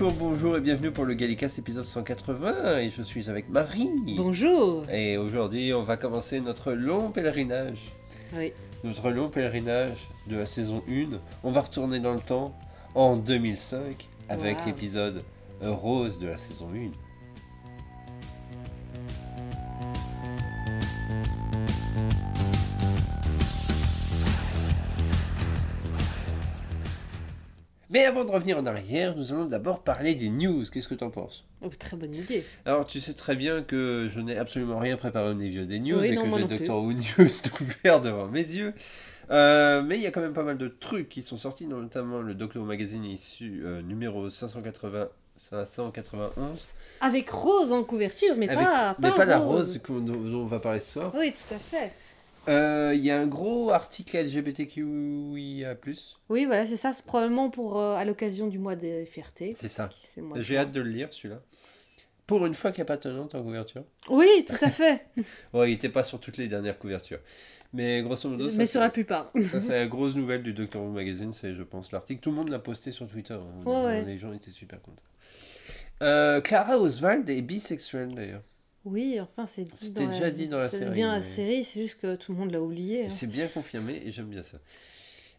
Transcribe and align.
Bonjour, 0.00 0.12
bonjour 0.12 0.56
et 0.56 0.60
bienvenue 0.60 0.90
pour 0.90 1.04
le 1.04 1.14
Gallicast 1.14 1.58
épisode 1.58 1.84
180 1.84 2.78
et 2.80 2.90
je 2.90 3.02
suis 3.02 3.30
avec 3.30 3.48
Marie. 3.48 3.90
Bonjour. 4.16 4.84
Et 4.90 5.16
aujourd'hui 5.16 5.72
on 5.72 5.82
va 5.82 5.96
commencer 5.96 6.40
notre 6.40 6.72
long 6.72 7.10
pèlerinage. 7.10 7.78
Oui. 8.36 8.52
Notre 8.82 9.10
long 9.10 9.28
pèlerinage 9.28 10.08
de 10.26 10.36
la 10.36 10.46
saison 10.46 10.82
1. 10.88 11.16
On 11.44 11.50
va 11.52 11.60
retourner 11.60 12.00
dans 12.00 12.12
le 12.12 12.18
temps 12.20 12.54
en 12.94 13.16
2005 13.16 14.08
avec 14.28 14.58
Wow. 14.60 14.66
l'épisode 14.66 15.22
rose 15.62 16.18
de 16.18 16.26
la 16.26 16.38
saison 16.38 16.68
1. 16.74 16.90
Mais 27.94 28.06
avant 28.06 28.24
de 28.24 28.30
revenir 28.32 28.58
en 28.58 28.66
arrière, 28.66 29.14
nous 29.14 29.32
allons 29.32 29.44
d'abord 29.44 29.84
parler 29.84 30.16
des 30.16 30.28
news. 30.28 30.64
Qu'est-ce 30.68 30.88
que 30.88 30.96
tu 30.96 31.04
en 31.04 31.10
penses? 31.10 31.44
Oh, 31.62 31.68
très 31.78 31.96
bonne 31.96 32.12
idée. 32.12 32.42
Alors, 32.66 32.88
tu 32.88 33.00
sais 33.00 33.14
très 33.14 33.36
bien 33.36 33.62
que 33.62 34.08
je 34.10 34.18
n'ai 34.18 34.36
absolument 34.36 34.80
rien 34.80 34.96
préparé 34.96 35.30
au 35.30 35.34
niveau 35.34 35.64
des 35.64 35.78
news 35.78 36.00
Oui, 36.00 36.08
et 36.08 36.16
non, 36.16 36.28
que 36.28 36.38
j'ai. 36.40 36.44
Doctor 36.58 36.82
Who 36.82 36.92
News 36.92 37.02
tout 37.44 37.62
ouvert 37.62 38.00
devant 38.00 38.26
mes 38.26 38.40
yeux. 38.40 38.74
Euh, 39.30 39.80
mais 39.82 39.94
il 39.96 40.02
y 40.02 40.08
a 40.08 40.10
quand 40.10 40.20
même 40.20 40.32
pas 40.32 40.42
mal 40.42 40.58
de 40.58 40.66
trucs 40.66 41.08
qui 41.08 41.22
sont 41.22 41.36
sortis, 41.36 41.68
notamment 41.68 42.20
le 42.20 42.34
Doctor 42.34 42.62
Who 42.62 42.66
Magazine 42.66 43.04
issu 43.04 43.62
euh, 43.64 43.80
numéro 43.80 44.28
580, 44.28 45.06
591. 45.36 46.32
Avec 47.00 47.30
Rose 47.30 47.72
en 47.72 47.84
couverture, 47.84 48.34
mais 48.36 48.48
Avec- 48.48 48.66
pas, 48.66 48.96
mais 48.98 49.10
pas 49.10 49.16
pas 49.18 49.24
la 49.24 49.38
Rose. 49.38 49.80
dont 49.88 50.14
on 50.40 50.46
va 50.46 50.58
parler 50.58 50.80
ce 50.80 50.94
soir. 50.94 51.12
Oui, 51.16 51.32
tout 51.32 51.54
à 51.54 51.58
fait. 51.58 51.92
Euh, 52.48 52.92
Il 52.94 53.04
y 53.04 53.10
a 53.10 53.18
un 53.20 53.26
gros 53.26 53.70
article 53.70 54.16
LGBTQIA+. 54.18 55.74
Oui, 56.28 56.44
voilà, 56.44 56.66
c'est 56.66 56.76
ça. 56.76 56.92
C'est 56.92 57.04
probablement 57.04 57.50
pour 57.50 57.80
euh, 57.80 57.94
à 57.94 58.04
l'occasion 58.04 58.46
du 58.48 58.58
mois 58.58 58.76
des 58.76 59.06
fiertés. 59.06 59.56
C'est 59.58 59.68
ça. 59.68 59.88
J'ai 60.36 60.56
hâte 60.58 60.72
de 60.72 60.80
le 60.80 60.90
lire 60.90 61.08
celui-là. 61.12 61.40
Pour 62.26 62.46
une 62.46 62.54
fois 62.54 62.70
qu'il 62.72 62.78
n'y 62.80 62.86
a 62.86 62.86
pas 62.86 62.96
Tennant 62.96 63.28
en 63.32 63.42
couverture. 63.42 63.84
Oui, 64.08 64.46
tout 64.48 64.56
à 64.62 64.70
fait. 64.70 65.06
Ouais, 65.52 65.68
il 65.70 65.72
n'était 65.74 65.90
pas 65.90 66.04
sur 66.04 66.18
toutes 66.20 66.38
les 66.38 66.48
dernières 66.48 66.78
couvertures. 66.78 67.20
Mais 67.74 68.02
grosso 68.02 68.28
modo, 68.30 68.48
ça, 68.48 68.56
mais 68.56 68.66
sur 68.66 68.80
la 68.80 68.88
plupart. 68.88 69.30
Ça, 69.46 69.60
c'est 69.60 69.76
la 69.80 69.86
grosse 69.86 70.14
nouvelle 70.14 70.42
du 70.44 70.52
Doctor 70.52 70.80
Who 70.82 70.90
Magazine, 70.90 71.32
c'est, 71.32 71.54
je 71.54 71.62
pense, 71.64 71.90
l'article. 71.90 72.20
Tout 72.20 72.30
le 72.30 72.36
monde 72.36 72.48
l'a 72.48 72.60
posté 72.60 72.92
sur 72.92 73.08
Twitter. 73.08 73.34
hein. 73.34 73.64
Ouais. 73.68 74.02
Les 74.04 74.16
gens 74.16 74.32
étaient 74.32 74.52
super 74.52 74.80
contents. 74.80 75.02
Euh, 76.02 76.40
Clara 76.40 76.78
Oswald 76.78 77.28
est 77.28 77.42
bisexuelle, 77.42 78.14
d'ailleurs. 78.14 78.42
Oui, 78.84 79.18
enfin, 79.20 79.46
c'est 79.46 79.64
dit 79.64 79.70
C'était 79.76 80.06
déjà 80.06 80.20
la... 80.24 80.30
dit 80.30 80.46
dans 80.48 80.58
la 80.58 80.68
c'est 80.68 80.78
série, 80.80 80.90
bien 80.94 81.08
la 81.12 81.18
mais- 81.20 81.22
série, 81.24 81.64
c'est 81.64 81.80
juste 81.82 82.00
que 82.00 82.16
tout 82.16 82.32
le 82.32 82.38
monde 82.38 82.50
l'a 82.50 82.60
oublié. 82.62 83.06
hein. 83.06 83.10
C'est 83.10 83.26
bien 83.26 83.48
confirmé 83.48 84.02
et 84.04 84.12
j'aime 84.12 84.26
bien 84.28 84.42
ça. 84.42 84.58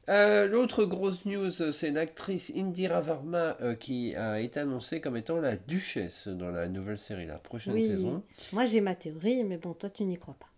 Euh, 0.08 0.48
l'autre 0.48 0.86
grosse 0.86 1.26
news, 1.26 1.50
c'est 1.50 1.90
l'actrice 1.92 2.52
Indira 2.56 3.02
Varma 3.02 3.58
euh, 3.62 3.74
qui 3.76 4.16
a 4.16 4.40
été 4.40 4.60
annoncée 4.60 5.02
comme 5.02 5.18
étant 5.18 5.40
la 5.40 5.58
duchesse 5.58 6.28
dans 6.28 6.50
la 6.52 6.68
nouvelle 6.68 7.00
série, 7.00 7.26
la 7.26 7.40
prochaine 7.40 7.74
Oui. 7.74 7.86
saison. 7.88 8.24
Moi, 8.54 8.66
j'ai 8.66 8.82
ma 8.82 8.94
théorie, 8.96 9.44
mais 9.44 9.58
bon, 9.58 9.74
toi, 9.74 9.90
tu 9.90 10.04
n'y 10.06 10.18
crois 10.18 10.36
pas. 10.40 10.50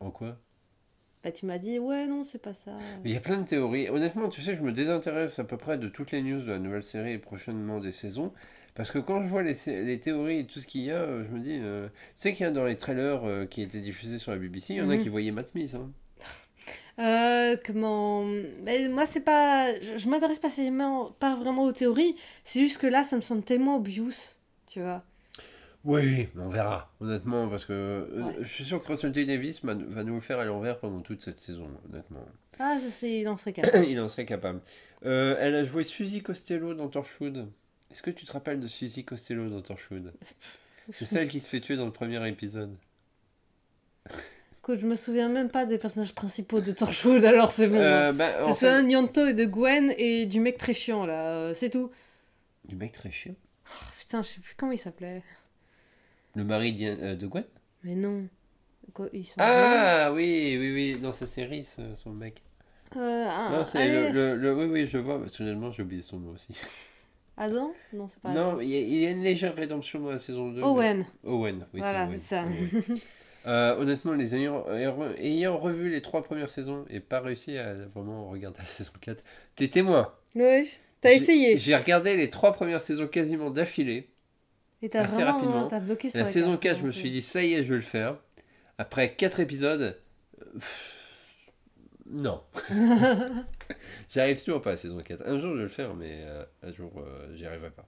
En 0.00 0.10
quoi? 0.10 0.36
Bah, 1.24 1.30
tu 1.32 1.46
m'as 1.46 1.58
dit, 1.58 1.78
ouais, 1.78 2.06
non, 2.06 2.24
c'est 2.24 2.42
pas 2.42 2.52
ça. 2.52 2.72
Il 3.04 3.12
y 3.12 3.16
a 3.16 3.20
plein 3.20 3.40
de 3.40 3.46
théories. 3.46 3.88
Honnêtement, 3.88 4.28
tu 4.28 4.42
sais, 4.42 4.56
je 4.56 4.60
me 4.62 4.72
désintéresse 4.72 5.38
à 5.38 5.44
peu 5.44 5.56
près 5.56 5.78
de 5.78 5.88
toutes 5.88 6.10
les 6.10 6.20
news 6.20 6.40
de 6.42 6.50
la 6.50 6.58
nouvelle 6.58 6.82
série 6.82 7.12
et 7.12 7.18
prochainement 7.18 7.78
des 7.80 7.92
saisons. 7.92 8.32
Parce 8.74 8.90
que 8.90 8.98
quand 8.98 9.22
je 9.22 9.28
vois 9.28 9.42
les, 9.42 9.54
les 9.66 9.98
théories 10.00 10.38
et 10.40 10.46
tout 10.46 10.60
ce 10.60 10.66
qu'il 10.66 10.82
y 10.82 10.90
a, 10.90 10.94
euh, 10.96 11.24
je 11.28 11.34
me 11.34 11.40
dis. 11.40 11.58
euh, 11.60 11.88
Tu 11.88 11.94
sais 12.14 12.32
qu'il 12.32 12.44
y 12.44 12.48
a 12.48 12.50
dans 12.52 12.64
les 12.64 12.76
trailers 12.76 13.22
euh, 13.24 13.44
qui 13.46 13.60
étaient 13.62 13.80
diffusés 13.80 14.18
sur 14.18 14.32
la 14.32 14.38
BBC, 14.38 14.74
il 14.74 14.76
y 14.78 14.82
en 14.82 14.88
a 14.90 14.96
Mhm. 14.96 15.02
qui 15.02 15.08
voyaient 15.10 15.30
Matt 15.30 15.48
Smith. 15.48 15.74
hein. 15.74 15.90
Euh, 16.98 17.56
comment 17.66 18.24
Mais 18.62 18.88
Moi, 18.88 19.06
c'est 19.06 19.20
pas. 19.20 19.74
Je, 19.80 19.96
je 19.96 20.08
m'intéresse 20.08 20.38
pas, 20.38 20.48
pas 21.18 21.34
vraiment 21.34 21.64
aux 21.64 21.72
théories. 21.72 22.16
C'est 22.44 22.60
juste 22.60 22.78
que 22.78 22.86
là, 22.86 23.02
ça 23.04 23.16
me 23.16 23.22
semble 23.22 23.42
tellement 23.42 23.76
obvious, 23.76 24.12
tu 24.66 24.80
vois. 24.80 25.02
Oui, 25.84 26.28
on 26.38 26.48
verra, 26.48 26.92
honnêtement, 27.00 27.48
parce 27.48 27.64
que 27.64 27.72
euh, 27.72 28.22
Ouais. 28.22 28.34
je 28.42 28.48
suis 28.48 28.64
sûr 28.64 28.80
que 28.80 28.86
Russell 28.88 29.10
T. 29.10 29.24
Davis 29.24 29.64
va, 29.64 29.74
nous 29.74 30.14
le 30.14 30.20
faire 30.20 30.38
à 30.38 30.44
l'envers 30.44 30.78
pendant 30.78 31.00
toute 31.00 31.22
cette 31.22 31.40
saison, 31.40 31.68
honnêtement. 31.90 32.24
Ah, 32.60 32.78
ça, 32.80 32.90
c'est. 32.90 33.18
Il 33.20 33.28
en 33.28 33.36
serait 33.36 33.52
capable. 33.54 33.86
il 33.88 33.98
en 33.98 34.08
serait 34.08 34.26
capable. 34.26 34.60
Euh, 35.04 35.34
elle 35.40 35.54
a 35.56 35.64
joué 35.64 35.82
Suzy 35.82 36.22
Costello 36.22 36.74
dans 36.74 36.88
Torchwood. 36.88 37.48
Est-ce 37.92 38.02
que 38.02 38.10
tu 38.10 38.24
te 38.24 38.32
rappelles 38.32 38.60
de 38.60 38.68
Suzy 38.68 39.04
Costello 39.04 39.48
dans 39.48 39.60
Torchwood? 39.60 40.12
C'est 40.90 41.06
celle 41.06 41.28
qui 41.28 41.40
se 41.40 41.48
fait 41.48 41.60
tuer 41.60 41.76
dans 41.76 41.84
le 41.86 41.92
premier 41.92 42.26
épisode. 42.28 42.74
Écoute, 44.58 44.78
je 44.78 44.86
me 44.86 44.94
souviens 44.94 45.28
même 45.28 45.50
pas 45.50 45.66
des 45.66 45.76
personnages 45.76 46.14
principaux 46.14 46.60
de 46.60 46.70
Torchwood, 46.72 47.24
alors 47.24 47.50
c'est 47.50 47.68
bon. 47.68 47.76
Euh, 47.76 48.10
hein. 48.10 48.12
bah, 48.12 48.44
Je 48.44 48.48
me 48.48 48.52
fait- 48.54 48.82
de 48.82 48.86
Nyanto 48.86 49.26
et 49.26 49.34
de 49.34 49.44
Gwen 49.44 49.92
et 49.98 50.26
du 50.26 50.40
mec 50.40 50.56
très 50.56 50.72
chiant, 50.74 51.04
là. 51.04 51.32
euh, 51.34 51.54
C'est 51.54 51.70
tout. 51.70 51.90
Du 52.64 52.76
mec 52.76 52.92
très 52.92 53.10
chiant? 53.10 53.34
Oh, 53.66 53.70
putain, 53.98 54.22
je 54.22 54.28
sais 54.28 54.40
plus 54.40 54.54
comment 54.56 54.72
il 54.72 54.78
s'appelait. 54.78 55.22
Le 56.36 56.44
mari 56.44 56.72
d'Ian- 56.72 56.96
euh, 57.00 57.16
de 57.16 57.26
Gwen? 57.26 57.44
Mais 57.82 57.94
non. 57.96 58.26
Quoi, 58.94 59.08
ils 59.12 59.24
sont 59.26 59.34
Ah 59.38 60.10
oui, 60.12 60.56
oui, 60.58 60.72
oui, 60.72 60.98
dans 61.00 61.12
sa 61.12 61.26
série, 61.26 61.64
son 61.96 62.10
mec. 62.10 62.42
Euh, 62.96 63.24
ah, 63.26 63.48
non, 63.52 63.64
c'est 63.64 63.88
le, 63.88 64.10
le, 64.10 64.36
le- 64.36 64.54
Oui, 64.54 64.66
oui, 64.66 64.86
je 64.86 64.98
vois, 64.98 65.18
mais 65.18 65.28
soudainement 65.28 65.70
j'ai 65.70 65.82
oublié 65.82 66.02
son 66.02 66.18
nom 66.20 66.30
aussi. 66.32 66.54
Adam 67.36 67.72
Non, 67.92 68.08
c'est 68.08 68.20
pas 68.20 68.32
non, 68.32 68.60
il 68.60 68.68
y, 68.68 68.76
a, 68.76 68.80
il 68.80 68.94
y 68.94 69.06
a 69.06 69.10
une 69.10 69.22
légère 69.22 69.54
rédemption 69.54 70.00
dans 70.00 70.10
la 70.10 70.18
saison 70.18 70.50
2. 70.50 70.60
mais- 70.60 70.66
Owen. 70.66 71.06
Owen, 71.24 71.66
oui, 71.72 71.80
Voilà, 71.80 72.08
c'est 72.12 72.18
ça. 72.18 72.42
Owen. 72.42 72.98
Euh, 73.44 73.76
honnêtement, 73.76 74.12
les 74.12 74.36
ayant, 74.36 74.62
revu 75.58 75.90
les 75.90 76.00
trois 76.00 76.22
premières 76.22 76.48
saisons 76.48 76.84
et 76.88 77.00
pas 77.00 77.18
réussi 77.18 77.58
à 77.58 77.74
vraiment 77.92 78.28
regarder 78.30 78.58
la 78.60 78.66
saison 78.66 78.92
4, 79.00 79.24
t'es 79.56 79.66
témoin. 79.66 80.12
Ouais, 80.36 80.64
t'as 81.00 81.10
essayé. 81.12 81.58
J'ai 81.58 81.74
regardé 81.74 82.16
les 82.16 82.30
trois 82.30 82.52
premières 82.52 82.80
saisons 82.80 83.08
quasiment 83.08 83.50
d'affilée. 83.50 84.10
Et 84.80 84.88
t'as 84.88 85.02
assez 85.02 85.16
vraiment 85.16 85.32
rapidement. 85.32 85.66
t'as 85.66 85.80
bloqué 85.80 86.08
sur 86.10 86.20
La 86.20 86.24
saison 86.24 86.56
4, 86.56 86.78
je 86.78 86.84
me 86.84 86.90
hein, 86.90 86.92
suis 86.92 87.10
dit, 87.10 87.20
ça 87.20 87.42
y 87.42 87.54
est, 87.54 87.64
je 87.64 87.70
vais 87.70 87.74
le 87.74 87.80
faire. 87.80 88.16
Après 88.78 89.12
4 89.16 89.40
épisodes, 89.40 89.98
euh, 90.40 90.52
pff, 90.54 91.02
non. 92.06 92.42
J'y 94.10 94.20
arrive 94.20 94.42
toujours 94.42 94.62
pas 94.62 94.70
à 94.70 94.72
la 94.74 94.76
saison 94.76 94.98
4. 94.98 95.22
Un 95.26 95.38
jour, 95.38 95.52
je 95.52 95.56
vais 95.56 95.62
le 95.62 95.68
faire, 95.68 95.94
mais 95.94 96.20
euh, 96.24 96.44
un 96.62 96.72
jour, 96.72 96.92
euh, 96.96 97.34
j'y 97.34 97.46
arriverai 97.46 97.70
pas. 97.70 97.86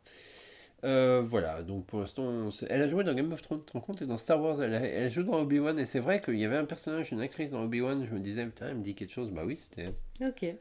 Euh, 0.85 1.23
voilà, 1.25 1.63
donc 1.63 1.87
pour 1.87 2.01
l'instant, 2.01 2.51
elle 2.69 2.83
a 2.83 2.89
joué 2.89 3.05
dans 3.05 3.15
Game 3.15 3.33
of 3.33 3.41
Thrones, 3.41 3.61
tu 3.61 3.67
te 3.67 3.73
rends 3.73 3.81
compte, 3.81 4.03
et 4.03 4.07
dans 4.07 4.19
Star 4.19 4.41
Wars, 4.41 4.63
elle 4.63 4.75
a, 4.75 4.81
elle 4.81 5.05
a 5.05 5.09
joué 5.09 5.25
dans 5.25 5.41
Obi-Wan, 5.41 5.79
et 5.79 5.87
c'est 5.87 6.01
vrai 6.01 6.21
qu'il 6.21 6.39
y 6.39 6.45
avait 6.45 6.59
un 6.59 6.67
personnage, 6.67 7.11
une 7.11 7.23
actrice 7.23 7.53
dans 7.53 7.63
Obi-Wan, 7.63 8.07
je 8.07 8.15
me 8.15 8.21
disais, 8.21 8.45
putain, 8.45 8.69
elle 8.69 8.77
me 8.77 8.83
dit 8.83 8.95
quelque 8.95 9.13
chose, 9.13 9.31
bah 9.31 9.45
oui, 9.47 9.57
c'était 9.57 9.93
elle. 10.21 10.29
Ok. 10.29 10.55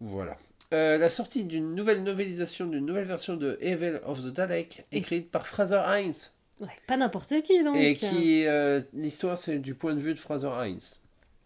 Voilà. 0.00 0.38
Euh, 0.72 0.98
la 0.98 1.08
sortie 1.08 1.44
d'une 1.44 1.74
nouvelle 1.74 2.02
novélisation, 2.02 2.66
d'une 2.66 2.84
nouvelle 2.84 3.06
version 3.06 3.36
de 3.36 3.58
Evil 3.60 4.00
of 4.04 4.22
the 4.22 4.28
Dalek, 4.28 4.84
écrite 4.92 5.30
par 5.30 5.46
Fraser 5.46 5.80
Hines. 5.86 6.30
Ouais, 6.60 6.68
pas 6.86 6.96
n'importe 6.96 7.32
qui 7.42 7.64
donc. 7.64 7.76
Et 7.76 7.94
qui, 7.94 8.44
euh, 8.46 8.82
l'histoire, 8.92 9.38
c'est 9.38 9.58
du 9.58 9.74
point 9.74 9.94
de 9.94 10.00
vue 10.00 10.12
de 10.12 10.18
Fraser 10.18 10.50
Hines. 10.60 10.80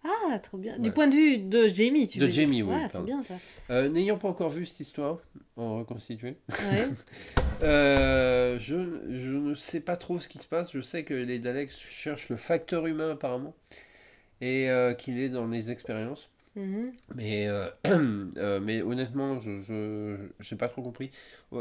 Ah, 0.05 0.39
trop 0.41 0.59
bien. 0.59 0.73
Ouais. 0.75 0.79
Du 0.81 0.91
point 0.91 1.07
de 1.07 1.15
vue 1.15 1.39
de 1.39 1.69
Jamie, 1.69 2.09
tu 2.09 2.19
De 2.19 2.25
veux 2.25 2.31
dire. 2.31 2.43
Jamie, 2.43 2.63
oui, 2.63 2.75
Ouais, 2.75 2.89
c'est 2.91 3.05
bien 3.05 3.23
ça. 3.23 3.35
Euh, 3.71 3.89
N'ayant 3.89 4.19
pas 4.19 4.29
encore 4.29 4.51
vu 4.51 4.67
cette 4.67 4.81
histoire, 4.81 5.19
en 5.57 5.79
reconstitué, 5.79 6.37
Ouais. 6.49 6.89
euh, 7.63 8.59
je, 8.59 8.77
je 9.11 9.33
ne 9.33 9.55
sais 9.55 9.81
pas 9.81 9.97
trop 9.97 10.19
ce 10.19 10.29
qui 10.29 10.39
se 10.39 10.47
passe. 10.47 10.73
Je 10.73 10.81
sais 10.81 11.05
que 11.05 11.15
les 11.15 11.39
Daleks 11.39 11.71
cherchent 11.89 12.29
le 12.31 12.37
facteur 12.37 12.87
humain, 12.87 13.13
apparemment, 13.13 13.55
et 14.41 14.69
euh, 14.71 14.95
qu'il 14.95 15.21
est 15.21 15.29
dans 15.29 15.47
les 15.47 15.71
expériences. 15.71 16.29
Mhm. 16.55 16.93
Mais, 17.15 17.47
euh, 17.49 17.69
euh, 17.87 18.61
mais 18.61 18.83
honnêtement, 18.83 19.41
je 19.41 19.59
je 19.59 20.17
j'ai 20.41 20.57
pas 20.57 20.69
trop 20.69 20.83
compris. 20.83 21.11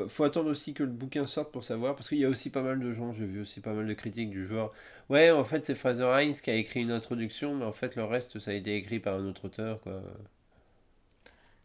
Faut 0.07 0.23
attendre 0.23 0.49
aussi 0.49 0.73
que 0.73 0.83
le 0.83 0.89
bouquin 0.91 1.25
sorte 1.25 1.51
pour 1.51 1.63
savoir, 1.63 1.95
parce 1.95 2.07
qu'il 2.09 2.19
y 2.19 2.25
a 2.25 2.29
aussi 2.29 2.49
pas 2.49 2.61
mal 2.61 2.79
de 2.79 2.93
gens, 2.93 3.11
j'ai 3.11 3.25
vu 3.25 3.41
aussi 3.41 3.59
pas 3.61 3.73
mal 3.73 3.87
de 3.87 3.93
critiques 3.93 4.29
du 4.29 4.45
genre 4.47 4.73
Ouais, 5.09 5.31
en 5.31 5.43
fait, 5.43 5.65
c'est 5.65 5.75
Fraser 5.75 6.05
Hines 6.23 6.33
qui 6.35 6.49
a 6.51 6.55
écrit 6.55 6.81
une 6.81 6.91
introduction, 6.91 7.55
mais 7.55 7.65
en 7.65 7.73
fait, 7.73 7.95
le 7.95 8.03
reste, 8.05 8.39
ça 8.39 8.51
a 8.51 8.53
été 8.53 8.75
écrit 8.77 8.99
par 8.99 9.15
un 9.15 9.25
autre 9.25 9.45
auteur, 9.45 9.81
quoi. 9.81 10.01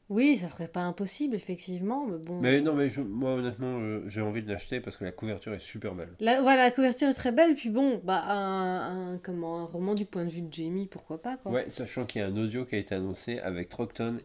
Oui, 0.09 0.37
ça 0.37 0.49
serait 0.49 0.69
pas 0.69 0.83
impossible, 0.83 1.35
effectivement, 1.35 2.07
mais 2.07 2.19
bon. 2.19 2.41
Mais 2.41 2.61
non, 2.61 2.75
mais 2.75 2.89
je- 2.89 3.01
moi, 3.01 3.33
honnêtement, 3.35 3.79
euh, 3.81 4.03
j'ai 4.07 4.21
envie 4.21 4.43
de 4.43 4.49
l'acheter 4.49 4.81
parce 4.81 4.97
que 4.97 5.05
la 5.05 5.11
couverture 5.11 5.53
est 5.53 5.59
super 5.59 5.97
belle. 5.97 6.13
La, 6.21 6.41
voilà, 6.41 6.63
la 6.65 6.71
couverture 6.71 7.09
est 7.09 7.15
très 7.15 7.33
belle, 7.33 7.57
puis 7.57 7.71
bon, 7.71 8.01
bah, 8.05 8.23
un, 8.29 9.15
un- 9.15 9.19
comment, 9.19 9.59
un 9.61 9.65
roman 9.65 9.95
du 9.97 10.05
point 10.05 10.25
de 10.25 10.31
vue 10.31 10.43
de 10.43 10.53
Jamie, 10.53 10.87
pourquoi 10.87 11.21
pas, 11.21 11.37
quoi. 11.37 11.51
Ouais, 11.51 11.69
sachant 11.69 12.07
qu'il 12.07 12.21
y 12.21 12.25
a 12.25 12.29
un 12.29 12.37
audio 12.37 12.65
qui 12.65 12.77
a 12.77 12.79
été 12.79 12.95
annoncé 12.95 13.41
avec 13.41 13.69
Trocton 13.69 14.19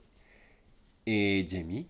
et 1.08 1.46
Jamie. 1.50 1.88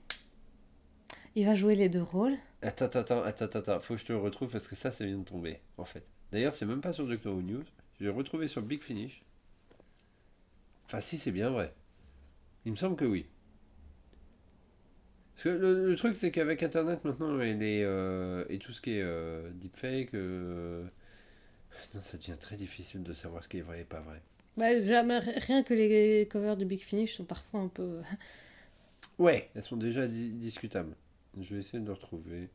Il 1.35 1.45
va 1.45 1.55
jouer 1.55 1.75
les 1.75 1.89
deux 1.89 2.01
rôles. 2.01 2.37
Attends, 2.61 2.85
attends, 2.85 3.23
attends, 3.23 3.45
attends, 3.45 3.59
attends, 3.59 3.79
faut 3.81 3.95
que 3.95 3.99
je 3.99 4.05
te 4.05 4.13
le 4.13 4.19
retrouve 4.19 4.51
parce 4.51 4.67
que 4.69 4.75
ça, 4.75 4.91
ça 4.91 5.05
vient 5.05 5.17
de 5.17 5.23
tomber, 5.25 5.59
en 5.77 5.85
fait. 5.85 6.05
D'ailleurs, 6.31 6.55
c'est 6.55 6.65
même 6.65 6.81
pas 6.81 6.93
sur 6.93 7.05
Doctor 7.07 7.33
Who 7.35 7.41
News, 7.41 7.63
je 7.99 8.05
l'ai 8.05 8.09
retrouvé 8.09 8.47
sur 8.47 8.61
Big 8.61 8.81
Finish. 8.81 9.21
Enfin, 10.85 11.01
si, 11.01 11.17
c'est 11.17 11.31
bien 11.31 11.49
vrai. 11.49 11.73
Il 12.65 12.71
me 12.71 12.77
semble 12.77 12.95
que 12.95 13.05
oui. 13.05 13.25
Parce 15.41 15.55
que 15.55 15.59
le, 15.61 15.89
le 15.89 15.95
truc, 15.95 16.17
c'est 16.17 16.29
qu'avec 16.29 16.61
Internet 16.61 17.03
maintenant 17.03 17.39
et, 17.41 17.55
les, 17.55 17.81
euh, 17.83 18.45
et 18.49 18.59
tout 18.59 18.73
ce 18.73 18.81
qui 18.81 18.91
est 18.91 19.01
euh, 19.01 19.49
deepfake, 19.55 20.13
euh, 20.13 20.83
non, 21.95 22.01
ça 22.01 22.17
devient 22.17 22.37
très 22.39 22.57
difficile 22.57 23.01
de 23.01 23.11
savoir 23.13 23.43
ce 23.43 23.49
qui 23.49 23.57
est 23.57 23.61
vrai 23.61 23.81
et 23.81 23.85
pas 23.85 24.01
vrai. 24.01 24.21
Bah, 24.57 24.81
jamais, 24.81 25.17
rien 25.19 25.63
que 25.63 25.73
les 25.73 26.27
covers 26.27 26.57
de 26.57 26.65
Big 26.65 26.81
Finish 26.81 27.15
sont 27.15 27.25
parfois 27.25 27.61
un 27.61 27.69
peu. 27.69 28.01
Ouais, 29.19 29.49
elles 29.55 29.63
sont 29.63 29.77
déjà 29.77 30.07
di- 30.07 30.31
discutables. 30.31 30.95
Je 31.39 31.53
vais 31.53 31.59
essayer 31.59 31.79
de 31.79 31.85
le 31.85 31.93
retrouver. 31.93 32.49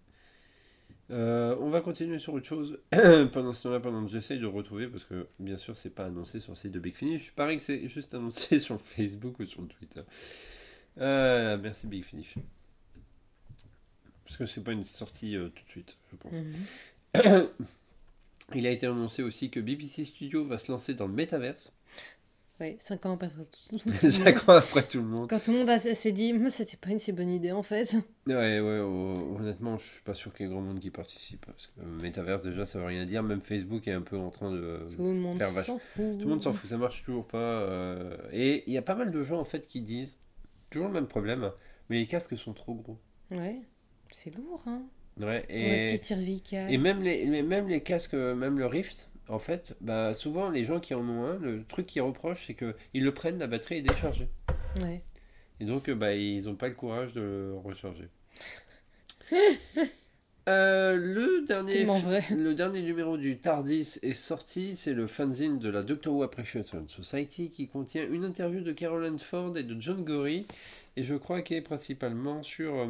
Euh, 1.10 1.56
on 1.60 1.70
va 1.70 1.80
continuer 1.80 2.18
sur 2.18 2.34
autre 2.34 2.46
chose 2.46 2.78
pendant 3.32 3.52
ce 3.52 3.62
temps-là, 3.62 3.78
pendant 3.80 4.04
que 4.04 4.10
j'essaye 4.10 4.40
de 4.40 4.46
retrouver, 4.46 4.88
parce 4.88 5.04
que 5.04 5.28
bien 5.38 5.56
sûr, 5.56 5.76
c'est 5.76 5.90
pas 5.94 6.06
annoncé 6.06 6.40
sur 6.40 6.52
le 6.52 6.56
site 6.56 6.72
de 6.72 6.80
Big 6.80 6.94
Finish. 6.94 7.32
Pareil 7.32 7.58
que 7.58 7.62
c'est 7.62 7.86
juste 7.88 8.14
annoncé 8.14 8.58
sur 8.60 8.80
Facebook 8.80 9.38
ou 9.38 9.46
sur 9.46 9.66
Twitter. 9.68 10.02
Euh, 10.98 11.58
merci 11.62 11.86
Big 11.86 12.04
Finish. 12.04 12.34
Parce 14.26 14.36
que 14.36 14.46
c'est 14.46 14.62
pas 14.64 14.72
une 14.72 14.82
sortie 14.82 15.36
euh, 15.36 15.48
tout 15.48 15.64
de 15.64 15.68
suite, 15.70 15.96
je 16.12 16.16
pense. 16.16 16.32
Mhm. 16.32 17.48
Il 18.54 18.66
a 18.66 18.70
été 18.70 18.86
annoncé 18.86 19.22
aussi 19.22 19.50
que 19.50 19.58
BBC 19.58 20.04
Studio 20.04 20.44
va 20.44 20.58
se 20.58 20.70
lancer 20.70 20.94
dans 20.94 21.06
le 21.08 21.12
métaverse. 21.12 21.72
Ouais, 22.60 22.78
5 22.80 23.04
ans 23.06 23.14
après 23.14 23.28
tout. 23.28 23.78
Ça 24.10 24.32
croit 24.32 24.58
après 24.58 24.82
tout 24.82 24.98
le 24.98 25.04
monde. 25.04 25.28
Quand 25.28 25.40
tout 25.40 25.52
le 25.52 25.58
monde 25.58 25.68
a- 25.68 25.78
s'est 25.78 26.12
dit, 26.12 26.32
c'était 26.50 26.76
pas 26.78 26.88
une 26.90 26.98
si 26.98 27.12
bonne 27.12 27.28
idée 27.28 27.52
en 27.52 27.62
fait. 27.62 27.92
Ouais, 28.26 28.60
ouais, 28.60 28.80
hon- 28.80 29.36
honnêtement, 29.36 29.76
je 29.78 29.86
suis 29.86 30.02
pas 30.02 30.14
sûr 30.14 30.32
qu'il 30.32 30.46
y 30.46 30.48
ait 30.48 30.52
grand 30.52 30.62
monde 30.62 30.80
qui 30.80 30.90
participe. 30.90 31.44
Parce 31.44 31.66
que 31.66 31.80
le 31.80 32.02
métaverse, 32.02 32.44
déjà, 32.44 32.64
ça 32.64 32.78
veut 32.78 32.86
rien 32.86 33.04
dire. 33.04 33.22
Même 33.22 33.42
Facebook 33.42 33.86
est 33.88 33.92
un 33.92 34.00
peu 34.00 34.16
en 34.16 34.30
train 34.30 34.50
de. 34.52 34.88
Tout 34.96 35.02
le 35.02 35.14
monde 35.14 35.36
Faire 35.38 35.52
vache- 35.52 35.66
s'en 35.66 35.78
fout. 35.78 36.18
Tout 36.18 36.24
le 36.24 36.30
monde 36.30 36.42
s'en 36.42 36.52
fout, 36.54 36.70
ça 36.70 36.78
marche 36.78 37.04
toujours 37.04 37.26
pas. 37.26 37.36
euh, 37.36 38.16
Et 38.32 38.64
il 38.66 38.72
y 38.72 38.78
a 38.78 38.82
pas 38.82 38.94
mal 38.94 39.10
de 39.10 39.22
gens 39.22 39.38
en 39.40 39.44
fait 39.44 39.66
qui 39.66 39.82
disent 39.82 40.16
toujours 40.70 40.86
le 40.88 40.94
même 40.94 41.08
problème, 41.08 41.50
mais 41.90 41.98
les 41.98 42.06
casques 42.06 42.38
sont 42.38 42.54
trop 42.54 42.74
gros. 42.74 42.98
Ouais, 43.32 43.60
c'est 44.12 44.34
lourd, 44.34 44.62
hein. 44.66 44.82
Ouais, 45.18 45.46
et, 45.48 46.76
même, 46.76 47.02
les, 47.02 47.42
même 47.42 47.68
les 47.68 47.80
casques, 47.80 48.12
euh, 48.12 48.34
même 48.34 48.58
le 48.58 48.66
Rift, 48.66 49.08
en 49.28 49.38
fait, 49.38 49.74
bah, 49.80 50.12
souvent 50.12 50.50
les 50.50 50.64
gens 50.64 50.78
qui 50.78 50.92
en 50.92 51.08
ont 51.08 51.24
un, 51.24 51.38
le 51.38 51.64
truc 51.64 51.86
qu'ils 51.86 52.02
reprochent, 52.02 52.46
c'est 52.46 52.54
qu'ils 52.54 53.02
le 53.02 53.14
prennent, 53.14 53.38
la 53.38 53.46
batterie 53.46 53.76
est 53.76 53.82
déchargée. 53.82 54.28
Ouais. 54.78 55.02
Et 55.58 55.64
donc, 55.64 55.88
euh, 55.88 55.94
bah, 55.94 56.14
ils 56.14 56.44
n'ont 56.44 56.54
pas 56.54 56.68
le 56.68 56.74
courage 56.74 57.14
de 57.14 57.20
le 57.20 57.56
recharger. 57.64 58.08
Euh, 60.48 60.94
le, 60.94 61.44
dernier, 61.44 61.82
vrai. 61.82 62.22
le 62.30 62.54
dernier 62.54 62.80
numéro 62.80 63.16
du 63.16 63.36
TARDIS 63.38 63.98
est 64.02 64.12
sorti, 64.12 64.76
c'est 64.76 64.92
le 64.92 65.08
fanzine 65.08 65.58
de 65.58 65.68
la 65.68 65.82
Doctor 65.82 66.14
Who 66.14 66.22
Appreciation 66.22 66.86
Society 66.86 67.50
qui 67.50 67.66
contient 67.66 68.06
une 68.08 68.22
interview 68.22 68.60
de 68.60 68.70
Caroline 68.70 69.18
Ford 69.18 69.58
et 69.58 69.64
de 69.64 69.74
John 69.80 70.04
Gorey 70.04 70.44
et 70.96 71.02
je 71.02 71.16
crois 71.16 71.42
qu'il 71.42 71.56
est 71.56 71.62
principalement 71.62 72.44
sur 72.44 72.76
euh, 72.76 72.86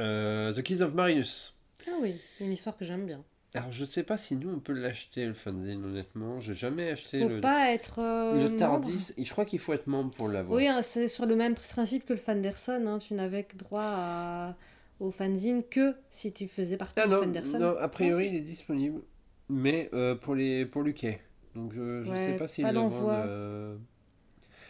euh, 0.00 0.52
The 0.52 0.62
Keys 0.62 0.82
of 0.82 0.94
Marinus. 0.94 1.54
Ah 1.88 1.92
oui, 2.00 2.14
une 2.40 2.52
histoire 2.52 2.76
que 2.76 2.84
j'aime 2.84 3.06
bien. 3.06 3.22
Alors 3.54 3.70
je 3.70 3.84
sais 3.84 4.02
pas 4.02 4.16
si 4.16 4.34
nous 4.36 4.48
on 4.48 4.60
peut 4.60 4.72
l'acheter 4.72 5.26
le 5.26 5.34
fanzine 5.34 5.84
honnêtement, 5.84 6.40
j'ai 6.40 6.54
jamais 6.54 6.90
acheté 6.90 7.20
Faut 7.20 7.28
le, 7.28 7.40
pas 7.42 7.70
être. 7.72 7.98
euh, 7.98 8.48
le. 8.48 8.56
TARDIS 8.56 9.12
je 9.18 9.30
crois 9.30 9.44
qu'il 9.44 9.58
faut 9.58 9.74
être 9.74 9.86
membre 9.88 10.10
pour 10.14 10.28
l'avoir. 10.28 10.56
Oui, 10.56 10.66
hein, 10.68 10.80
c'est 10.80 11.06
sur 11.08 11.26
le 11.26 11.36
même 11.36 11.54
principe 11.54 12.06
que 12.06 12.14
le 12.14 12.18
Fanderson. 12.18 12.82
Hein. 12.86 12.96
Tu 12.98 13.12
n'avais 13.12 13.44
que 13.44 13.56
droit 13.56 13.82
à- 13.84 14.56
au 15.00 15.10
fanzine 15.10 15.62
que 15.64 15.94
si 16.10 16.32
tu 16.32 16.48
faisais 16.48 16.78
partie 16.78 16.98
Ah 16.98 17.06
du 17.06 17.12
Fanderson. 17.12 17.58
non, 17.58 17.76
a 17.78 17.88
priori 17.88 18.24
Ah, 18.28 18.30
il 18.32 18.36
est 18.36 18.40
disponible, 18.40 19.02
mais 19.50 19.90
euh, 19.92 20.14
pour 20.14 20.34
les 20.34 20.64
pour 20.64 20.82
l'UK. 20.82 21.20
Donc 21.54 21.74
je, 21.74 22.04
je 22.04 22.10
Ouais, 22.10 22.16
sais 22.16 22.36
pas 22.36 22.48
s'ils 22.48 22.64
le 22.66 22.72
vendent. 22.72 22.92
euh, 23.26 23.76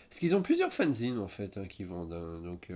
Parce 0.09 0.19
qu'ils 0.19 0.35
ont 0.35 0.43
plusieurs 0.43 0.73
fanzines 0.73 1.19
en 1.21 1.29
fait 1.29 1.57
hein, 1.57 1.67
qui 1.69 1.85
vendent. 1.85 2.15
hein, 2.15 2.41
donc 2.43 2.67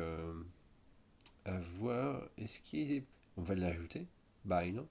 à 1.46 1.58
voir. 1.78 2.22
Est-ce 2.38 2.58
qu'il 2.60 2.92
est... 2.92 3.04
On 3.36 3.42
va 3.42 3.54
l'ajouter? 3.54 4.06
Bah 4.44 4.64
non? 4.66 4.86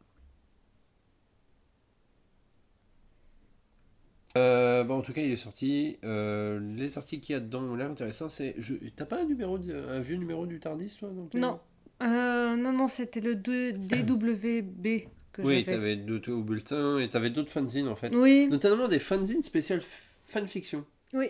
Euh, 4.38 4.84
bon, 4.84 4.98
en 4.98 5.02
tout 5.02 5.13
cas, 5.13 5.22
il 5.22 5.31
est 5.31 5.38
sorti. 5.38 5.98
Euh, 6.04 6.60
les 6.75 6.98
articles 6.98 7.25
qu'il 7.25 7.34
y 7.34 7.38
a 7.38 7.40
dedans 7.40 7.62
ont 7.63 7.75
l'air 7.75 7.90
intéressants. 7.90 8.30
C'est, 8.30 8.54
je... 8.57 8.74
T'as 8.96 9.06
pas 9.06 9.22
un 9.22 9.25
numéro, 9.25 9.57
de- 9.57 9.74
un 9.74 10.00
vieux 10.02 10.18
numéro 10.18 10.46
du 10.46 10.60
Tardis, 10.60 10.96
toi 11.00 11.10
dans 11.10 11.30
Non. 11.40 11.60
Euh, 12.04 12.56
non, 12.58 12.74
non, 12.74 12.88
c'était 12.90 13.22
le 13.22 13.36
2 13.36 13.72
DWB 13.74 15.08
que 15.31 15.42
Oui, 15.42 15.63
t'avais 15.63 15.96
d'autres 15.96 16.31
au 16.34 16.44
bulletin 16.44 17.00
et 17.00 17.08
t'avais 17.08 17.30
d'autres 17.30 17.51
fanzines 17.51 17.88
en 17.88 17.96
fait. 17.96 18.13
Oui, 18.13 18.48
Notamment 18.48 18.90
des 18.90 19.00
fanzines 19.00 19.44
spéciales 19.44 19.81
fanfiction. 20.28 20.86
oui. 21.13 21.30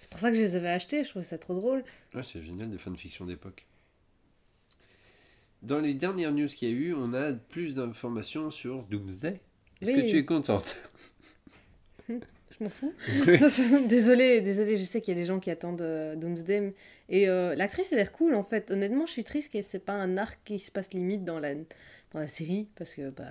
C'est 0.00 0.10
pour 0.10 0.20
ça 0.20 0.30
que 0.30 0.36
je 0.36 0.42
les 0.42 0.56
avais 0.56 0.68
achetés, 0.68 1.04
je 1.04 1.08
trouvais 1.08 1.24
ça 1.24 1.38
trop 1.38 1.54
drôle. 1.54 1.82
Ouais, 2.14 2.22
c'est 2.22 2.42
génial, 2.42 2.68
des 2.70 2.76
fanfictions 2.76 3.24
d'époque. 3.24 3.64
Dans 5.62 5.78
les 5.80 5.94
dernières 5.94 6.32
news 6.32 6.46
qu'il 6.48 6.68
y 6.68 6.72
a 6.72 6.74
eu, 6.74 6.94
on 6.94 7.14
a 7.14 7.32
plus 7.32 7.74
d'informations 7.74 8.50
sur 8.50 8.82
Doomsday. 8.84 9.40
Est-ce 9.80 9.92
Oui. 9.92 10.02
que 10.02 10.10
tu 10.10 10.18
es 10.18 10.24
contente? 10.24 10.76
Je 12.08 12.64
m'en 12.64 12.68
fous. 12.70 12.92
Oui. 13.26 13.38
désolée, 13.88 14.40
désolée, 14.40 14.76
je 14.76 14.84
sais 14.84 15.00
qu'il 15.00 15.14
y 15.14 15.16
a 15.16 15.20
des 15.20 15.26
gens 15.26 15.40
qui 15.40 15.50
attendent 15.50 15.80
euh, 15.80 16.16
Doomsday. 16.16 16.74
Et 17.08 17.28
euh, 17.28 17.54
l'actrice, 17.54 17.92
elle 17.92 17.98
a 17.98 18.02
l'air 18.02 18.12
cool 18.12 18.34
en 18.34 18.42
fait. 18.42 18.70
Honnêtement, 18.70 19.06
je 19.06 19.12
suis 19.12 19.24
triste 19.24 19.52
que 19.52 19.62
c'est 19.62 19.78
pas 19.84 19.94
un 19.94 20.16
arc 20.16 20.40
qui 20.44 20.58
se 20.58 20.70
passe 20.70 20.92
limite 20.92 21.24
dans 21.24 21.38
la, 21.38 21.54
dans 21.54 22.18
la 22.20 22.28
série. 22.28 22.68
Parce 22.76 22.94
que, 22.94 23.10
bah. 23.10 23.24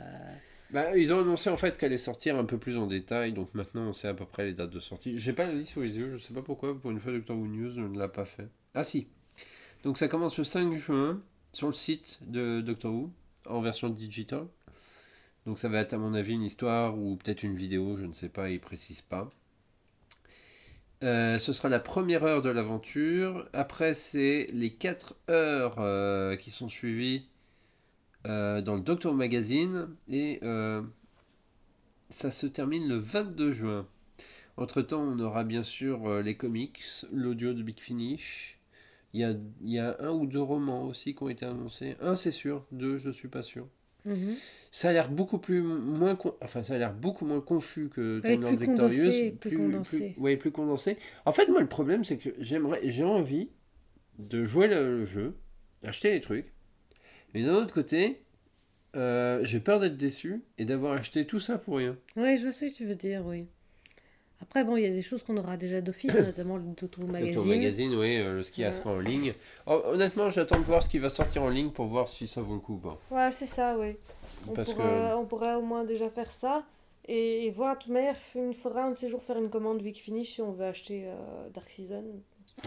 bah, 0.72 0.98
Ils 0.98 1.14
ont 1.14 1.20
annoncé 1.20 1.50
en 1.50 1.58
fait 1.58 1.72
ce 1.74 1.80
qu'elle 1.80 1.88
allait 1.92 1.98
sortir 1.98 2.38
un 2.38 2.46
peu 2.46 2.58
plus 2.58 2.78
en 2.78 2.88
détail, 2.88 3.34
donc 3.34 3.54
maintenant 3.54 3.90
on 3.90 3.94
sait 3.94 4.08
à 4.08 4.14
peu 4.14 4.26
près 4.26 4.46
les 4.46 4.54
dates 4.54 4.72
de 4.72 4.80
sortie. 4.80 5.18
J'ai 5.20 5.34
pas 5.34 5.46
la 5.46 5.54
liste 5.54 5.74
sous 5.74 5.82
les 5.82 5.98
yeux, 5.98 6.18
je 6.18 6.24
sais 6.24 6.34
pas 6.34 6.42
pourquoi, 6.42 6.80
pour 6.80 6.92
une 6.92 7.00
fois 7.00 7.12
Doctor 7.12 7.38
Who 7.38 7.46
News 7.46 7.74
ne 7.90 8.00
l'a 8.00 8.08
pas 8.08 8.26
fait. 8.26 8.48
Ah 8.74 8.84
si 8.86 9.08
Donc 9.84 9.98
ça 9.98 10.08
commence 10.08 10.38
le 10.38 10.44
5 10.46 10.74
juin 10.76 11.22
sur 11.52 11.68
le 11.68 11.74
site 11.74 12.20
de 12.28 12.62
Doctor 12.62 12.94
Who, 12.94 13.12
en 13.48 13.62
version 13.62 13.90
digital. 13.90 14.48
Donc 15.46 15.60
ça 15.60 15.70
va 15.70 15.80
être 15.80 15.94
à 15.94 15.98
mon 15.98 16.14
avis 16.14 16.34
une 16.34 16.44
histoire 16.44 16.98
ou 16.98 17.16
peut-être 17.16 17.44
une 17.44 17.56
vidéo, 17.56 17.98
je 17.98 18.06
ne 18.06 18.14
sais 18.14 18.30
pas, 18.30 18.50
il 18.50 18.60
précise 18.60 19.02
pas. 19.02 19.30
Euh, 21.04 21.40
ce 21.40 21.52
sera 21.52 21.68
la 21.70 21.80
première 21.80 22.24
heure 22.24 22.42
de 22.42 22.50
l'aventure. 22.50 23.48
Après, 23.54 23.94
c'est 23.96 24.48
les 24.54 24.74
4 24.74 25.16
heures 25.30 25.76
euh, 25.80 26.36
qui 26.36 26.52
sont 26.52 26.70
suivies 26.70 27.26
euh, 28.28 28.62
dans 28.62 28.76
le 28.76 28.82
Doctor 28.82 29.14
Magazine. 29.16 29.88
Et 30.10 30.40
ça 32.10 32.30
se 32.30 32.46
termine 32.46 32.88
le 32.88 32.98
22 32.98 33.54
juin. 33.54 33.88
Entre-temps, 34.58 35.02
on 35.02 35.18
aura 35.20 35.44
bien 35.44 35.64
sûr 35.64 36.22
les 36.22 36.36
comics, 36.36 36.84
l'audio 37.12 37.54
de 37.54 37.64
Big 37.64 37.80
Finish. 37.80 38.60
Il 39.14 39.20
y, 39.22 39.24
a, 39.26 39.34
y 39.64 39.78
a 39.80 39.98
un 40.00 40.12
ou 40.12 40.26
deux 40.26 40.42
romans 40.42 40.84
aussi 40.86 41.14
qui 41.16 41.24
ont 41.24 41.30
été 41.30 41.46
annoncés. 41.46 41.98
Un, 42.02 42.16
c'est 42.16 42.32
sûr. 42.32 42.66
Deux, 42.72 42.98
je 42.98 43.10
suis 43.10 43.28
pas 43.28 43.42
sûr. 43.44 43.68
mhm. 44.06 44.36
Ça 44.72 44.90
a 44.90 44.94
l'air 44.94 45.10
beaucoup 45.12 45.38
plus 45.38 45.62
moins 45.62 46.16
con- 46.16 46.34
enfin 46.42 46.64
ça 46.64 46.76
a 46.76 46.78
l'air 46.78 46.94
beaucoup 46.94 47.26
moins 47.26 47.42
confus 47.42 47.90
que 47.90 48.22
Ouais, 48.24 48.32
Time 48.34 48.42
Lord 48.42 48.56
plus 48.56 48.68
Victorious, 48.68 49.04
condensé, 49.04 49.32
plus 49.40 49.58
condensé. 49.58 50.16
ouais, 50.18 50.38
plus 50.38 50.52
condensé. 50.52 50.98
En 51.26 51.34
fait, 51.34 51.48
moi 51.50 51.60
le 51.60 51.68
problème 51.68 52.04
c'est 52.06 52.18
que 52.18 52.30
j'aimerais 52.40 52.80
j'ai 52.90 53.04
envie 53.04 53.50
de 54.18 54.46
jouer 54.46 54.68
le, 54.68 55.00
le 55.00 55.06
jeu, 55.06 55.36
acheter 55.84 56.12
les 56.12 56.22
trucs. 56.22 56.54
Mais 57.34 57.44
d'un 57.44 57.54
autre 57.56 57.74
côté, 57.74 58.24
euh, 58.96 59.40
j'ai 59.44 59.60
peur 59.60 59.80
d'être 59.82 59.98
déçu 59.98 60.42
et 60.58 60.64
d'avoir 60.66 60.94
acheté 60.94 61.26
tout 61.28 61.40
ça 61.42 61.58
pour 61.58 61.78
rien. 61.78 61.98
Oui, 62.16 62.38
je 62.38 62.50
sais 62.52 62.70
ce 62.70 62.72
que 62.72 62.78
tu 62.78 62.86
veux 62.86 62.96
dire, 62.96 63.26
oui. 63.26 63.48
Après, 64.42 64.64
bon, 64.64 64.76
il 64.76 64.84
y 64.84 64.88
a 64.88 64.90
des 64.90 65.02
choses 65.02 65.24
qu'on 65.24 65.38
aura 65.38 65.56
déjà 65.56 65.82
d'office, 65.82 66.14
notamment 66.16 66.58
le 66.58 66.74
Toto 66.74 67.06
Magazine. 67.06 67.48
Magazine, 67.48 67.96
oui, 67.96 68.18
euh, 68.18 68.36
le 68.36 68.44
ski 68.44 68.64
à 68.64 68.72
sera 68.72 68.92
en 68.92 69.00
ligne. 69.00 69.34
Oh, 69.68 69.82
honnêtement, 69.86 70.30
j'attends 70.30 70.60
de 70.60 70.66
voir 70.66 70.84
ce 70.84 70.90
qui 70.90 71.00
va 71.00 71.10
sortir 71.10 71.44
en 71.44 71.50
ligne 71.50 71.70
pour 71.70 71.86
voir 71.86 72.10
si 72.10 72.28
ça 72.28 72.42
vaut 72.42 72.56
le 72.56 72.60
coup 72.60 72.74
ou 72.74 72.78
pas. 72.78 73.00
Ouais, 73.12 73.32
c'est 73.32 73.46
ça, 73.46 73.78
oui. 73.78 73.98
On, 74.50 74.54
Parce 74.54 74.74
pourra, 74.74 75.18
on 75.18 75.26
pourrait 75.26 75.56
au 75.56 75.62
moins 75.62 75.84
déjà 75.84 76.10
faire 76.10 76.32
ça. 76.32 76.64
Et, 77.08 77.46
et 77.46 77.50
voir, 77.52 77.78
de 77.78 77.84
toute 77.84 77.92
manière, 77.92 78.16
il 78.36 78.54
faudra 78.54 78.84
un 78.84 78.92
de 78.92 78.96
ces 78.96 79.10
jours 79.10 79.22
faire 79.22 79.38
une 79.38 79.50
commande 79.50 79.82
Week 79.82 79.98
Finish 79.98 80.34
si 80.36 80.42
on 80.42 80.52
veut 80.52 80.66
acheter 80.66 81.06
euh, 81.08 81.50
Dark 81.54 81.70
Season. 81.70 82.04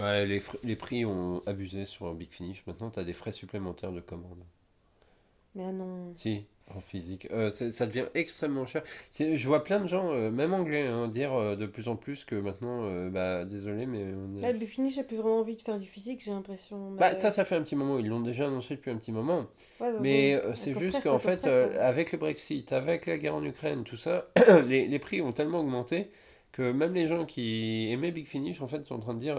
Ouais, 0.01 0.27
les, 0.27 0.43
les 0.65 0.77
prix 0.77 1.05
ont 1.05 1.43
abusé 1.47 1.85
sur 1.85 2.07
un 2.07 2.15
Big 2.15 2.31
Finish. 2.31 2.65
Maintenant, 2.67 2.91
tu 2.91 2.99
as 2.99 3.05
des 3.05 3.13
frais 3.13 3.33
supplémentaires 3.33 3.93
de 3.93 4.01
commande. 4.01 4.43
Mais 5.55 5.65
ah 5.69 5.73
non. 5.73 6.13
Si, 6.17 6.47
en 6.75 6.81
physique. 6.81 7.29
Euh, 7.31 7.51
ça 7.51 7.87
devient 7.87 8.07
extrêmement 8.15 8.65
cher. 8.67 8.83
Je 9.19 9.47
vois 9.47 9.63
plein 9.65 9.81
de 9.81 9.87
gens, 9.87 10.11
euh, 10.13 10.31
même 10.31 10.55
anglais, 10.55 10.87
hein, 10.87 11.09
dire 11.09 11.33
euh, 11.35 11.57
de 11.57 11.67
plus 11.67 11.89
en 11.89 11.97
plus 11.97 12.25
que 12.25 12.35
maintenant, 12.35 13.09
bah 13.11 13.45
désolé, 13.45 13.87
mais 13.87 14.05
on 14.15 14.39
est- 14.39 14.41
Là, 14.41 14.53
Week 14.53 14.67
Finish 14.67 14.99
a 14.99 15.05
plus 15.05 15.17
vraiment 15.17 15.41
envie 15.41 15.57
de 15.57 15.61
faire 15.61 15.79
du 15.79 15.87
physique, 15.87 16.23
j'ai 16.25 16.31
l'impression. 16.31 16.93
Bah 16.93 17.15
ça, 17.15 17.31
ça 17.31 17.45
fait 17.45 17.57
un 17.57 17.63
petit 17.63 17.77
moment. 17.77 17.99
Ils 17.99 18.09
l'ont 18.09 18.21
déjà 18.23 18.47
annoncé 18.47 18.77
depuis 18.77 18.91
un 18.91 18.97
petit 18.97 19.13
moment. 19.13 19.41
Ouais, 19.81 19.93
bah, 19.93 19.99
Mais 20.01 20.41
bon, 20.43 20.55
c'est 20.55 20.79
juste 20.79 21.03
qu'en 21.03 21.19
fait, 21.19 21.47
avec 21.47 22.13
le 22.13 22.19
Brexit, 22.19 22.73
avec 22.73 23.07
la 23.07 23.19
guerre 23.19 23.35
en 23.35 23.45
Ukraine, 23.45 23.85
tout 23.85 23.97
ça, 23.97 24.29
les, 24.67 24.87
les 24.87 24.99
prix 24.99 25.21
ont 25.21 25.33
tellement 25.33 25.61
augmenté 25.61 26.11
que 26.53 26.71
même 26.73 26.95
les 26.95 27.07
gens 27.09 27.27
qui 27.27 27.89
aimaient 27.91 28.13
Big 28.13 28.27
Finish, 28.27 28.61
en 28.63 28.69
fait, 28.69 28.85
sont 28.87 28.95
en 28.95 29.01
train 29.01 29.15
de 29.15 29.19
dire 29.21 29.37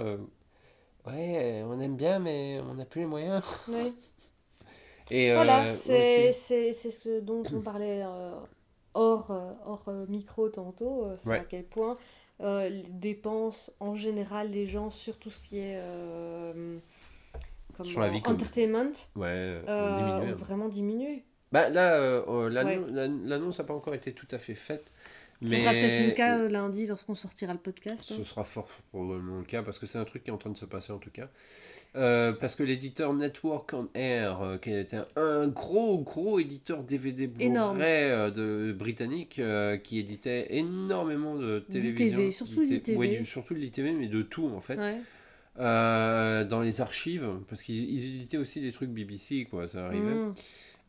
Ouais, 1.07 1.63
on 1.67 1.79
aime 1.79 1.95
bien, 1.95 2.19
mais 2.19 2.59
on 2.67 2.73
n'a 2.75 2.85
plus 2.85 3.01
les 3.01 3.07
moyens. 3.07 3.43
Ouais. 3.67 3.93
Et, 5.11 5.31
euh, 5.31 5.35
Voilà, 5.35 5.63
moi 5.63 5.65
c'est 5.67 6.31
ce 6.31 7.19
dont 7.21 7.43
on 7.53 7.61
parlait 7.61 8.01
euh, 8.03 8.31
hors, 8.93 9.31
euh, 9.31 9.51
hors 9.65 9.85
euh, 9.87 10.05
micro 10.07 10.49
tantôt, 10.49 11.05
euh, 11.05 11.15
c'est 11.17 11.29
Ouais. 11.29 11.39
à 11.39 11.43
quel 11.43 11.63
point 11.63 11.97
euh, 12.41 12.67
les 12.67 12.83
dépenses 12.89 13.71
en 13.79 13.95
général 13.95 14.49
les 14.51 14.65
gens 14.67 14.89
sur 14.91 15.17
tout 15.17 15.29
ce 15.29 15.39
qui 15.39 15.57
est 15.59 15.77
euh, 15.77 16.77
comment, 17.77 17.89
Sur 17.89 18.01
la 18.01 18.09
vie 18.09 18.21
comme- 18.21 18.33
entertainment 18.35 18.91
Ouais, 19.15 19.27
euh, 19.27 19.61
euh, 19.67 19.97
diminué, 19.97 20.31
hein. 20.31 20.35
vraiment 20.35 20.67
diminué. 20.67 21.23
Bah 21.51 21.69
là, 21.69 21.93
euh, 21.95 22.21
euh, 22.27 22.49
l'annon- 22.49 22.83
Ouais. 22.91 23.09
l'annonce 23.25 23.59
n'a 23.59 23.65
pas 23.65 23.73
encore 23.73 23.93
été 23.93 24.11
tout 24.13 24.27
à 24.31 24.37
fait 24.37 24.55
faite, 24.55 24.91
Ce 25.41 25.49
sera 25.49 25.71
peut-être 25.71 26.07
le 26.07 26.11
cas 26.13 26.39
euh, 26.39 26.49
lundi 26.49 26.87
lorsqu'on 26.87 27.13
sortira 27.15 27.53
le 27.53 27.59
podcast. 27.59 28.01
Ce 28.03 28.13
hein. 28.19 28.23
sera 28.23 28.43
fort 28.43 28.67
probablement 28.91 29.37
le 29.37 29.43
cas 29.45 29.61
parce 29.63 29.77
que 29.79 29.85
c'est 29.85 29.97
un 29.99 30.05
truc 30.05 30.23
qui 30.23 30.29
est 30.29 30.33
en 30.33 30.37
train 30.37 30.49
de 30.49 30.57
se 30.57 30.65
passer 30.65 30.91
en 30.91 30.97
tout 30.97 31.11
cas. 31.11 31.29
Euh, 31.95 32.33
parce 32.33 32.55
que 32.55 32.63
l'éditeur 32.63 33.13
Network 33.13 33.71
on 33.73 33.87
Air, 33.93 34.41
euh, 34.41 34.57
qui 34.57 34.73
était 34.73 34.99
un, 35.15 35.47
gros 35.47 35.97
gros 35.99 36.39
éditeur 36.39 36.83
DVD. 36.83 37.27
Blu-ray 37.27 37.53
euh, 38.11 38.31
de 38.31 38.73
britannique, 38.73 39.39
euh, 39.39 39.77
qui 39.77 39.99
éditait 39.99 40.47
énormément 40.57 41.35
de 41.35 41.59
télévision, 41.59 42.31
surtout 42.31 42.63
d'IT 42.65 42.83
d'ITV. 42.85 42.97
ouais, 42.97 43.23
surtout 43.23 43.53
de 43.53 43.59
l'ITV, 43.59 43.93
mais 43.93 44.07
de 44.07 44.21
tout 44.23 44.47
en 44.53 44.59
fait. 44.59 44.77
Ouais. 44.77 44.99
Dans 45.57 46.59
les 46.61 46.81
archives, 46.81 47.29
parce 47.47 47.63
qu'ils 47.63 47.89
ils 47.89 48.15
éditaient 48.15 48.37
aussi 48.37 48.59
des 48.59 48.73
trucs 48.73 48.89
BBC, 48.89 49.45
quoi, 49.49 49.67
ça 49.69 49.85
arrivait. 49.85 50.13
Mm. 50.15 50.33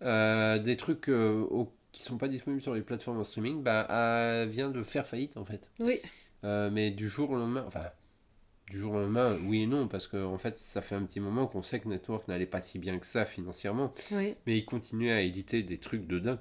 Euh, 0.03 0.59
des 0.59 0.77
trucs 0.77 1.09
au- 1.09 1.73
qui 1.93 2.03
sont 2.03 2.19
pas 2.19 2.29
disponibles 2.29 2.61
sur 2.63 2.75
les 2.75 2.83
plateformes 2.83 3.19
en 3.19 3.25
streaming, 3.25 3.63
bah, 3.63 4.45
vient 4.47 4.71
de 4.71 4.83
faire 4.83 5.07
faillite 5.07 5.37
en 5.37 5.45
fait. 5.45 5.71
Oui. 5.79 6.01
Mais 6.43 6.91
du 6.91 7.09
jour 7.09 7.31
au 7.31 7.37
lendemain, 7.37 7.65
enfin, 7.69 7.83
du 8.71 8.79
jour 8.81 8.95
au 8.95 8.99
lendemain, 8.99 9.39
oui 9.47 9.63
et 9.63 9.67
non, 9.67 9.87
parce 9.89 10.07
que 10.09 10.17
en 10.25 10.39
fait, 10.39 10.59
ça 10.59 10.81
fait 10.83 10.95
un 10.97 11.03
petit 11.05 11.21
moment 11.21 11.47
qu'on 11.47 11.63
sait 11.63 11.79
que 11.81 11.89
Network 11.89 12.27
n'allait 12.29 12.47
pas 12.47 12.61
si 12.61 12.79
bien 12.79 12.99
que 12.99 13.07
ça 13.07 13.25
financièrement, 13.25 13.93
Oui. 14.13 14.35
mais 14.47 14.59
ils 14.59 14.65
continuaient 14.65 15.13
à 15.13 15.21
éditer 15.21 15.63
des 15.63 15.79
trucs 15.79 16.07
de 16.07 16.19
dingue. 16.19 16.39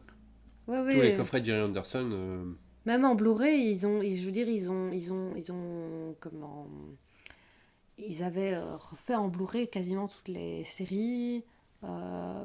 Ouais, 0.67 0.81
ouais. 0.81 0.93
Tous 0.95 1.01
les 1.01 1.15
coffrets 1.15 1.41
de 1.41 1.45
Jerry 1.45 1.61
Anderson, 1.61 2.09
euh, 2.11 2.43
Même 2.87 3.05
en 3.05 3.13
Blu-ray, 3.15 3.69
ils 3.71 3.85
ont, 3.85 4.01
ils- 4.01 4.19
je 4.19 4.25
veux 4.25 4.31
dire, 4.31 4.49
ils 4.49 4.69
ont, 4.71 4.91
ils 4.91 5.13
ont, 5.13 5.33
ils 5.35 5.51
ont, 5.51 6.15
comment, 6.19 6.67
ils 7.97 8.23
avaient 8.23 8.53
euh, 8.55 8.75
refait 8.77 9.15
en 9.15 9.27
Blu-ray 9.27 9.67
quasiment 9.69 10.07
toutes 10.07 10.27
les 10.27 10.63
séries. 10.65 11.43
euh, 11.83 12.43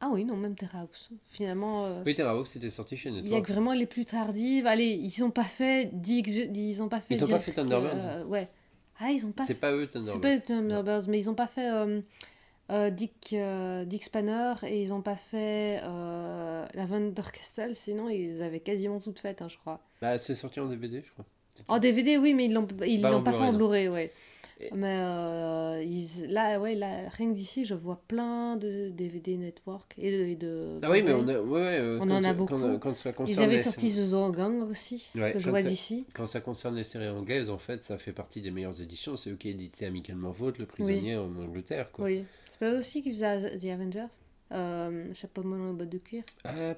Ah 0.00 0.10
oui, 0.12 0.24
non, 0.26 0.36
même 0.36 0.54
Terra 0.54 0.80
House. 0.80 1.10
Finalement, 1.30 1.86
euh, 1.86 2.02
oui, 2.04 2.14
Terravox 2.14 2.54
était 2.56 2.68
sorti 2.68 2.96
chez 2.98 3.08
il 3.08 3.14
y 3.14 3.18
a 3.18 3.22
Network. 3.22 3.46
que 3.46 3.52
vraiment 3.54 3.72
les 3.72 3.86
plus 3.86 4.04
tardives. 4.04 4.66
Allez, 4.66 4.90
ils 4.90 5.24
ont 5.24 5.30
pas 5.30 5.44
fait 5.44 5.90
ils 6.06 6.82
ont 6.82 6.88
pas 6.90 7.00
fait. 7.00 7.14
Ils 7.14 7.24
ont 7.24 7.28
pas 7.28 7.38
fait 7.38 7.52
Thunderbirds 7.52 7.92
euh, 7.94 8.24
ouais. 8.26 8.48
Ah, 9.00 9.10
ils 9.10 9.26
ont 9.26 9.32
pas. 9.32 9.44
C'est 9.44 9.54
pas 9.54 9.72
eux, 9.72 9.84
C'est 9.84 9.98
Thunderbird. 9.98 10.22
pas 10.22 10.40
Thunderbirds, 10.40 11.08
mais 11.08 11.18
ils 11.18 11.30
ont 11.30 11.34
pas 11.34 11.46
fait 11.46 11.70
euh, 11.70 12.00
euh, 12.70 12.90
Dick, 12.90 13.30
euh, 13.32 13.84
Dick 13.84 14.04
Spanner 14.04 14.54
et 14.62 14.82
ils 14.82 14.92
ont 14.92 15.02
pas 15.02 15.16
fait 15.16 15.80
Lavender 16.74 17.22
Castle. 17.32 17.74
Sinon, 17.74 18.08
ils 18.08 18.42
avaient 18.42 18.60
quasiment 18.60 19.00
toutes 19.00 19.18
faites, 19.18 19.42
hein, 19.42 19.48
je 19.48 19.58
crois. 19.58 19.80
Bah, 20.00 20.18
c'est 20.18 20.34
sorti 20.34 20.60
en 20.60 20.66
DVD, 20.66 21.02
je 21.02 21.10
crois. 21.12 21.24
En 21.68 21.78
DVD, 21.78 22.18
oui, 22.18 22.34
mais 22.34 22.46
ils 22.46 22.52
l'ont 22.52 22.66
ils 22.84 23.00
Pas 23.00 23.10
l'ont 23.10 23.22
pas 23.22 23.32
fait 23.32 23.38
en 23.38 23.52
Blu-ray, 23.52 23.88
ouais. 23.88 24.12
Mais 24.72 24.98
euh, 25.00 25.82
ils- 25.84 26.26
là, 26.30 26.58
ouais, 26.60 26.74
là, 26.74 27.08
rien 27.10 27.30
que 27.30 27.34
d'ici, 27.34 27.64
je 27.64 27.74
vois 27.74 28.00
plein 28.08 28.56
de 28.56 28.88
DVD 28.90 29.36
Network 29.36 29.94
et 29.98 30.10
de. 30.10 30.24
et 30.24 30.36
de 30.36 30.78
Ah 30.82 30.90
oui, 30.90 31.02
mais 31.02 31.12
on 31.12 31.26
a, 31.28 31.38
ouais, 31.40 31.40
ouais, 31.40 31.78
euh, 31.80 31.98
On 32.00 32.06
quand, 32.06 32.14
en 32.14 32.24
a 32.24 32.32
beaucoup. 32.32 32.78
Quand, 32.80 32.94
ça 32.94 33.12
Ils 33.26 33.40
avaient 33.40 33.56
les- 33.56 33.62
sorti 33.62 33.92
The 33.92 34.10
Gang 34.34 34.62
aussi, 34.70 35.08
Ouais, 35.14 35.32
que 35.32 35.38
je 35.38 35.50
vois 35.50 35.62
d'ici. 35.62 36.06
Quand 36.14 36.26
ça 36.26 36.40
concerne 36.40 36.76
les 36.76 36.84
séries 36.84 37.08
anglaises, 37.08 37.50
en 37.50 37.58
fait, 37.58 37.82
ça 37.82 37.98
fait 37.98 38.12
partie 38.12 38.40
des 38.40 38.50
meilleures 38.50 38.80
éditions. 38.80 39.16
C'est 39.16 39.30
eux 39.30 39.36
qui 39.36 39.50
éditaient 39.50 39.86
Amicalement 39.86 40.30
Vôtre, 40.30 40.60
Le 40.60 40.66
Prisonnier 40.66 41.16
en 41.16 41.34
Angleterre. 41.36 41.90
Quoi. 41.92 42.06
Oui. 42.06 42.24
C'est 42.50 42.58
pas 42.60 42.70
eux 42.72 42.78
aussi 42.78 43.02
qui 43.02 43.12
faisaient 43.12 43.56
The 43.58 43.64
Avengers? 43.66 44.06
Euh, 44.52 45.12
Chapeau 45.14 45.42
et 45.42 45.72
bottes 45.72 45.88
de 45.88 45.98
cuir 45.98 46.22
Ah, 46.44 46.74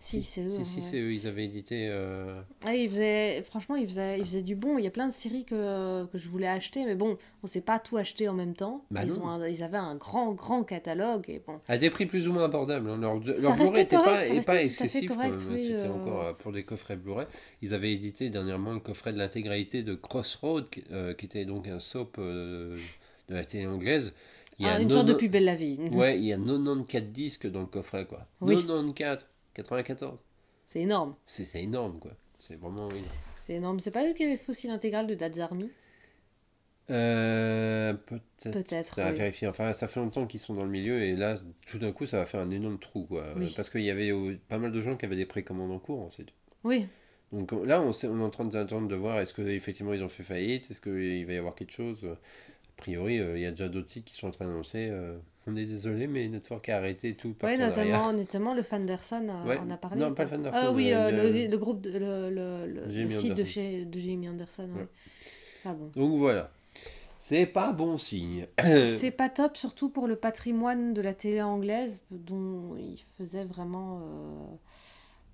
si, 0.00 0.22
c'est 0.22 0.42
eux. 0.42 0.50
si, 0.50 0.60
hein, 0.60 0.64
si, 0.64 0.82
c'est 0.82 0.98
eux. 1.00 1.12
Ils 1.12 1.26
avaient 1.26 1.44
édité. 1.44 1.88
euh, 1.90 2.40
Ouais, 2.64 2.84
ils 2.84 2.88
faisaient, 2.88 3.42
franchement, 3.42 3.76
ils 3.76 3.86
faisaient, 3.86 4.18
ils 4.20 4.24
faisaient 4.24 4.42
du 4.42 4.54
bon. 4.54 4.78
Il 4.78 4.84
y 4.84 4.86
a 4.86 4.90
plein 4.90 5.08
de 5.08 5.12
séries 5.12 5.44
que, 5.44 6.06
que 6.06 6.18
je 6.18 6.28
voulais 6.28 6.46
acheter, 6.46 6.84
mais 6.84 6.94
bon, 6.94 7.18
on 7.42 7.46
s'est 7.46 7.60
pas 7.60 7.78
tout 7.78 7.96
acheté 7.96 8.28
en 8.28 8.32
même 8.34 8.54
temps. 8.54 8.84
Bah 8.90 9.02
ils, 9.04 9.12
non. 9.12 9.22
ont 9.24 9.28
un- 9.28 9.48
ils 9.48 9.62
avaient 9.62 9.76
un 9.76 9.96
grand, 9.96 10.32
grand 10.32 10.62
catalogue. 10.62 11.24
Et 11.28 11.42
bon, 11.44 11.60
à 11.68 11.78
des 11.78 11.90
prix 11.90 12.06
plus 12.06 12.28
ou 12.28 12.32
moins 12.32 12.44
abordables. 12.44 12.88
hein. 12.88 12.96
Leur, 12.96 13.22
Ça 13.36 13.42
leur 13.42 13.54
Blu-ray 13.56 13.72
n'était 13.72 13.96
pas, 13.96 14.24
ça 14.24 14.34
est 14.34 14.46
pas 14.46 14.62
excessif. 14.62 15.10
oui, 15.50 15.62
C'était 15.62 15.82
euh. 15.88 15.92
encore 15.92 16.22
euh, 16.22 16.32
pour 16.32 16.52
des 16.52 16.62
coffrets 16.62 16.96
Blu-ray. 16.96 17.26
Ils 17.62 17.74
avaient 17.74 17.92
édité 17.92 18.30
dernièrement 18.30 18.72
le 18.72 18.80
coffret 18.80 19.12
de 19.12 19.18
l'intégralité 19.18 19.82
de 19.82 19.94
Crossroad, 19.94 20.70
qui, 20.70 20.84
euh, 20.92 21.12
qui 21.14 21.26
était 21.26 21.44
donc 21.44 21.66
un 21.68 21.80
soap 21.80 22.16
euh, 22.18 22.76
de 23.28 23.34
la 23.34 23.44
télé 23.44 23.66
anglaise. 23.66 24.14
Il 24.60 24.66
y 24.66 24.68
a 24.68 24.74
Ah, 24.74 24.80
une 24.80 24.90
sorte 24.90 25.06
de 25.06 25.12
90 25.12 25.18
plus 25.18 25.28
belle 25.28 25.44
la 25.44 25.54
vie. 25.54 25.78
Ouais, 25.92 26.18
il 26.18 26.24
y 26.24 26.32
a 26.32 26.36
94 26.36 27.04
disques 27.12 27.46
dans 27.48 27.60
le 27.60 27.66
coffret, 27.66 28.06
quoi. 28.06 28.26
Oui. 28.40 28.56
94, 28.56 29.26
94. 29.62 30.18
C'est 30.66 30.80
énorme. 30.80 31.14
C'est 31.26 31.44
c'est 31.44 31.62
énorme, 31.62 31.98
quoi. 31.98 32.12
C'est 32.38 32.56
vraiment 32.56 32.88
énorme. 32.88 33.04
C'est 33.46 33.54
énorme. 33.54 33.80
C'est 33.80 33.90
pas 33.90 34.08
eux 34.08 34.12
qui 34.14 34.24
avaient 34.24 34.36
fait 34.36 34.50
aussi 34.50 34.66
l'intégrale 34.68 35.06
de 35.06 35.14
Dad's 35.14 35.38
Army 35.38 35.70
Euh, 36.90 37.92
peut-être. 37.94 38.52
Peut-être. 38.62 38.94
Oui. 39.04 39.12
vérifier. 39.16 39.48
Enfin, 39.48 39.72
ça 39.72 39.88
fait 39.88 40.00
longtemps 40.00 40.26
qu'ils 40.26 40.40
sont 40.40 40.54
dans 40.54 40.64
le 40.64 40.70
milieu 40.70 41.02
et 41.02 41.16
là, 41.16 41.36
tout 41.66 41.78
d'un 41.78 41.92
coup, 41.92 42.06
ça 42.06 42.18
va 42.18 42.26
faire 42.26 42.40
un 42.40 42.50
énorme 42.50 42.78
trou, 42.78 43.04
quoi. 43.04 43.24
Oui. 43.36 43.52
Parce 43.54 43.68
qu'il 43.70 43.82
y 43.82 43.90
avait 43.90 44.12
pas 44.48 44.58
mal 44.58 44.72
de 44.72 44.80
gens 44.80 44.96
qui 44.96 45.04
avaient 45.04 45.16
des 45.16 45.26
précommandes 45.26 45.70
en 45.72 45.78
cours, 45.78 46.00
ensuite. 46.00 46.30
Oui, 46.64 46.86
Donc 47.32 47.52
là, 47.52 47.82
on, 47.82 47.92
sait- 47.92 48.06
on 48.08 48.18
est 48.20 48.22
en 48.22 48.30
train 48.30 48.46
d'attendre 48.46 48.88
de 48.88 48.94
voir 48.96 49.20
est-ce 49.20 49.34
que 49.34 49.42
effectivement 49.42 49.92
ils 49.92 50.02
ont 50.02 50.08
fait 50.08 50.22
faillite, 50.24 50.70
est-ce 50.70 50.80
qu'il 50.80 51.26
va 51.26 51.32
y 51.34 51.36
avoir 51.36 51.54
quelque 51.54 51.72
chose? 51.72 52.02
A 52.04 52.16
priori, 52.78 53.18
euh, 53.20 53.36
il 53.36 53.42
y 53.42 53.46
a 53.46 53.50
déjà 53.50 53.68
d'autres 53.68 53.88
sites 53.90 54.04
qui 54.06 54.14
sont 54.14 54.28
en 54.28 54.30
train 54.30 54.46
d'annoncer. 54.46 54.88
euh, 54.90 55.18
on 55.48 55.56
est 55.56 55.64
désolé, 55.66 56.06
mais 56.06 56.28
Network 56.28 56.68
a 56.68 56.76
arrêté 56.76 57.14
tout 57.14 57.32
partenariat. 57.34 57.68
notamment, 57.84 58.12
notamment 58.12 58.54
le 58.54 58.62
Fanderson 58.62 59.28
Ouais. 59.46 59.58
en 59.58 59.70
a 59.70 59.76
parlé. 59.76 60.00
Non, 60.00 60.14
pas 60.14 60.24
le 60.24 60.28
Fanderson, 60.30 60.58
Ah 60.60 60.72
oui, 60.72 60.92
euh, 60.92 61.10
euh, 61.12 61.48
le- 61.48 61.58
groupe, 61.58 61.80
de- 61.80 61.90
le, 61.98 62.30
le, 62.30 62.84
le- 62.86 63.10
site 63.10 63.34
de, 63.34 63.44
chez, 63.44 63.84
de 63.84 63.98
Jamie 64.00 64.28
Anderson. 64.28 64.68
ouais. 64.74 64.82
Ouais. 64.82 64.88
Ah 65.64 65.72
bon. 65.74 65.90
Donc 65.94 66.18
voilà. 66.18 66.50
C'est 67.16 67.46
pas 67.46 67.72
bon 67.72 67.98
signe. 67.98 68.46
C'est 68.98 69.10
pas 69.10 69.28
top, 69.28 69.56
surtout 69.56 69.90
pour 69.90 70.06
le 70.06 70.16
patrimoine 70.16 70.94
de 70.94 71.02
la 71.02 71.12
télé 71.14 71.42
anglaise, 71.42 72.00
dont 72.10 72.74
il 72.78 72.98
faisait 73.18 73.44
vraiment 73.44 73.98
euh, 74.00 74.54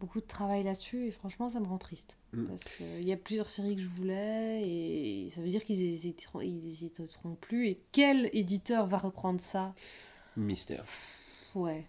beaucoup 0.01 0.21
de 0.21 0.27
travail 0.27 0.65
là-dessus, 0.65 1.07
et 1.07 1.11
franchement, 1.13 1.49
ça 1.51 1.61
me 1.61 1.67
rend 1.67 1.79
triste. 1.79 2.17
Mm. 2.33 2.47
Parce 2.47 2.65
qu'il 2.65 3.05
y 3.09 3.13
a 3.13 3.17
plusieurs 3.17 3.49
séries 3.49 3.77
que 3.77 3.83
je 3.83 3.87
voulais, 3.87 4.63
et 4.67 5.31
ça 5.37 5.41
veut 5.41 5.49
dire 5.49 5.63
qu'ils 5.65 5.81
hésiteront, 5.83 6.41
ils 6.41 6.69
hésiteront 6.69 7.37
plus. 7.41 7.69
Et 7.69 7.79
quel 7.93 8.29
éditeur 8.33 8.87
va 8.87 8.97
reprendre 8.99 9.41
ça 9.41 9.73
Mystère. 10.37 10.85
Ouais. 11.55 11.85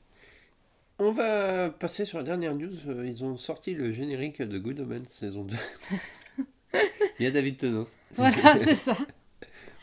On 0.99 1.11
va 1.11 1.69
passer 1.69 2.05
sur 2.05 2.19
la 2.19 2.23
dernière 2.23 2.55
news. 2.55 2.71
Euh, 2.87 3.05
Ils 3.07 3.23
ont 3.23 3.37
sorti 3.37 3.73
le 3.73 3.91
générique 3.91 4.41
de 4.41 4.57
Good 4.57 4.79
Omens 4.79 5.07
saison 5.07 5.43
2. 5.43 5.55
Il 7.19 7.23
y 7.23 7.27
a 7.27 7.31
David 7.31 7.57
Tennant. 7.57 7.85
Voilà, 8.13 8.57
c'est 8.63 8.75
ça. 8.75 8.95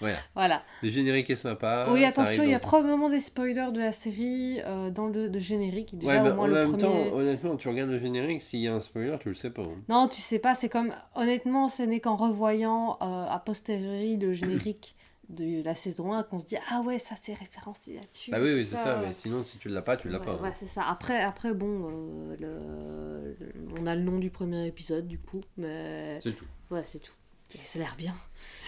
Voilà. 0.00 0.18
Voilà. 0.34 0.62
Le 0.82 0.88
générique 0.88 1.30
est 1.30 1.36
sympa. 1.36 1.86
oui, 1.92 2.04
attention, 2.04 2.42
il 2.42 2.50
y 2.50 2.54
a 2.54 2.58
probablement 2.58 3.08
des 3.08 3.20
spoilers 3.20 3.70
de 3.72 3.78
la 3.78 3.92
série 3.92 4.60
euh, 4.64 4.90
dans 4.90 5.06
le 5.06 5.28
de 5.30 5.38
générique. 5.38 5.96
Déjà, 5.96 6.12
Ouais, 6.16 6.22
mais 6.22 6.30
au 6.30 6.34
moins 6.34 6.44
en 6.44 6.46
le 6.48 6.54
même 6.54 6.68
premier. 6.76 6.82
temps, 6.82 7.14
honnêtement, 7.16 7.56
tu 7.56 7.68
regardes 7.68 7.90
le 7.90 7.98
générique, 7.98 8.42
s'il 8.42 8.60
y 8.60 8.68
a 8.68 8.74
un 8.74 8.80
spoiler, 8.80 9.16
tu 9.20 9.28
le 9.28 9.34
sais 9.36 9.50
pas. 9.50 9.62
hein. 9.62 9.76
Non, 9.88 10.08
tu 10.08 10.20
sais 10.20 10.40
pas, 10.40 10.54
c'est 10.56 10.68
comme. 10.68 10.92
Honnêtement, 11.14 11.68
ce 11.68 11.82
n'est 11.84 12.00
qu'en 12.00 12.16
revoyant 12.16 12.94
euh, 13.00 13.26
a 13.26 13.38
posteriori 13.44 14.16
le 14.16 14.32
générique 14.32 14.96
de 15.32 15.62
la 15.62 15.74
saison 15.74 16.12
1 16.12 16.22
qu'on 16.24 16.38
se 16.38 16.46
dit 16.46 16.56
Ah 16.70 16.80
ouais, 16.82 16.98
ça 16.98 17.16
c'est 17.16 17.34
référencé 17.34 17.94
là-dessus. 17.94 18.30
Bah 18.30 18.38
oui, 18.40 18.52
oui, 18.54 18.64
c'est 18.64 18.76
ça. 18.76 19.00
Mais 19.04 19.12
sinon, 19.12 19.42
si 19.42 19.58
tu 19.58 19.68
l'as 19.68 19.82
pas, 19.82 19.96
tu 19.96 20.08
l'as 20.08 20.18
Ouais, 20.18 20.24
pas. 20.24 20.32
hein. 20.32 20.42
ouais, 20.42 20.52
c'est 20.54 20.66
ça. 20.66 20.84
Après, 20.88 21.22
après 21.22 21.52
bon, 21.54 21.88
euh, 21.90 22.36
le- 22.38 23.36
le- 23.46 23.52
on 23.80 23.86
a 23.86 23.94
le 23.94 24.02
nom 24.02 24.18
du 24.18 24.30
premier 24.30 24.66
épisode 24.66 25.06
du 25.08 25.18
coup, 25.18 25.40
mais 25.56 26.20
C'est 26.20 26.34
tout. 26.34 26.46
ouais, 26.70 26.84
c'est 26.84 27.00
tout. 27.00 27.14
Et 27.54 27.58
ça 27.64 27.78
a 27.78 27.82
l'air 27.82 27.94
bien. 27.96 28.14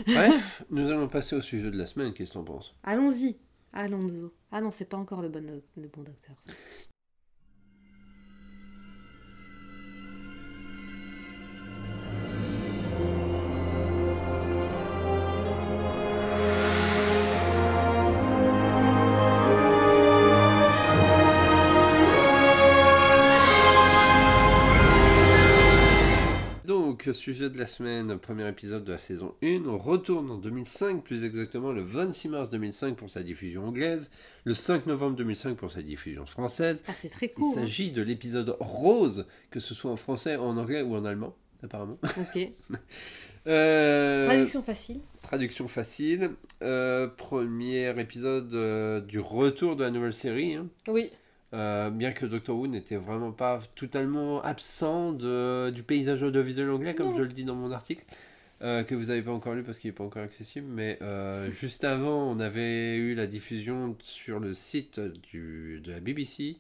Bref, 0.06 0.62
nous 0.70 0.90
allons 0.90 1.08
passer 1.08 1.36
au 1.36 1.40
sujet 1.40 1.70
de 1.70 1.76
la 1.78 1.86
semaine. 1.86 2.12
Qu'est-ce 2.12 2.30
que 2.30 2.34
t'en 2.34 2.44
penses? 2.44 2.74
Allons-y, 2.82 3.36
Alonso. 3.72 4.34
Ah 4.52 4.60
non, 4.60 4.70
c'est 4.70 4.84
pas 4.84 4.96
encore 4.98 5.22
le 5.22 5.28
bon, 5.30 5.62
le 5.76 5.88
bon 5.88 6.02
docteur. 6.02 6.34
Sujet 27.14 27.48
de 27.50 27.58
la 27.58 27.66
semaine, 27.66 28.18
premier 28.18 28.48
épisode 28.48 28.84
de 28.84 28.92
la 28.92 28.98
saison 28.98 29.34
1. 29.42 29.64
On 29.66 29.78
retourne 29.78 30.30
en 30.30 30.36
2005, 30.38 31.02
plus 31.02 31.24
exactement 31.24 31.72
le 31.72 31.82
26 31.82 32.28
mars 32.28 32.50
2005 32.50 32.96
pour 32.96 33.08
sa 33.10 33.22
diffusion 33.22 33.66
anglaise, 33.66 34.10
le 34.44 34.54
5 34.54 34.86
novembre 34.86 35.16
2005 35.16 35.56
pour 35.56 35.70
sa 35.72 35.82
diffusion 35.82 36.26
française. 36.26 36.82
Ah, 36.86 36.92
c'est 37.00 37.08
très 37.08 37.26
Il 37.26 37.32
cool. 37.34 37.52
hein. 37.58 37.60
s'agit 37.62 37.90
de 37.92 38.02
l'épisode 38.02 38.56
rose, 38.60 39.26
que 39.50 39.60
ce 39.60 39.74
soit 39.74 39.90
en 39.90 39.96
français, 39.96 40.36
en 40.36 40.56
anglais 40.56 40.82
ou 40.82 40.94
en 40.96 41.04
allemand, 41.04 41.34
apparemment. 41.62 41.98
Ok. 42.02 42.48
Euh, 43.46 44.24
Traduction 44.26 44.62
facile. 44.62 45.00
traduction 45.20 45.68
facile. 45.68 46.30
Euh, 46.62 47.06
premier 47.08 47.90
épisode 48.00 48.54
euh, 48.54 49.00
du 49.02 49.20
retour 49.20 49.76
de 49.76 49.84
la 49.84 49.90
nouvelle 49.90 50.14
série. 50.14 50.54
hein. 50.54 50.66
Oui. 50.88 51.10
Euh, 51.54 51.88
bien 51.90 52.10
que 52.12 52.26
Doctor 52.26 52.56
Who 52.58 52.66
n'était 52.66 52.96
vraiment 52.96 53.30
pas 53.32 53.60
totalement 53.76 54.42
absent 54.42 55.12
de, 55.12 55.70
du 55.70 55.82
paysage 55.84 56.22
audiovisuel 56.22 56.68
anglais, 56.70 56.94
comme 56.94 57.10
Non. 57.10 57.16
je 57.16 57.22
le 57.22 57.28
dis 57.28 57.44
dans 57.44 57.54
mon 57.54 57.70
article, 57.70 58.04
euh, 58.62 58.82
que 58.82 58.94
vous 58.96 59.04
n'avez 59.04 59.22
pas 59.22 59.30
encore 59.30 59.54
lu 59.54 59.62
parce 59.62 59.78
qu'il 59.78 59.88
n'est 59.88 59.94
pas 59.94 60.02
encore 60.04 60.22
accessible. 60.22 60.66
Mais 60.68 60.98
euh, 61.00 61.50
juste 61.60 61.84
avant, 61.84 62.28
on 62.30 62.40
avait 62.40 62.96
eu 62.96 63.14
la 63.14 63.26
diffusion 63.28 63.96
sur 64.00 64.40
le 64.40 64.52
site 64.52 64.98
du, 65.00 65.80
de 65.84 65.92
la 65.92 66.00
BBC, 66.00 66.56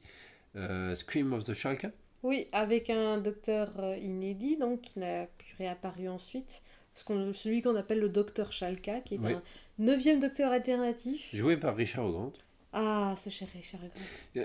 Scream 0.94 1.32
of 1.32 1.44
the 1.44 1.54
Shark. 1.54 1.86
Oui, 2.22 2.46
avec 2.52 2.88
un 2.88 3.18
docteur 3.18 3.70
inédit, 4.00 4.56
donc 4.56 4.80
qui 4.82 4.98
n'a 5.00 5.26
plus 5.26 5.54
réapparu 5.58 6.08
ensuite. 6.08 6.62
Qu'on, 7.04 7.32
celui 7.32 7.60
qu'on 7.60 7.74
appelle 7.74 7.98
le 7.98 8.08
docteur 8.08 8.52
Shalka, 8.52 9.00
qui 9.00 9.16
est 9.16 9.18
Oui. 9.18 9.32
un 9.32 9.42
neuvième 9.80 10.20
docteur 10.20 10.52
alternatif. 10.52 11.34
Joué 11.34 11.56
par 11.56 11.74
Richard 11.74 12.08
Grant. 12.08 12.32
Ah, 12.76 13.14
ce 13.16 13.30
cher 13.30 13.48
Richard 13.54 13.80
Grant. 14.34 14.44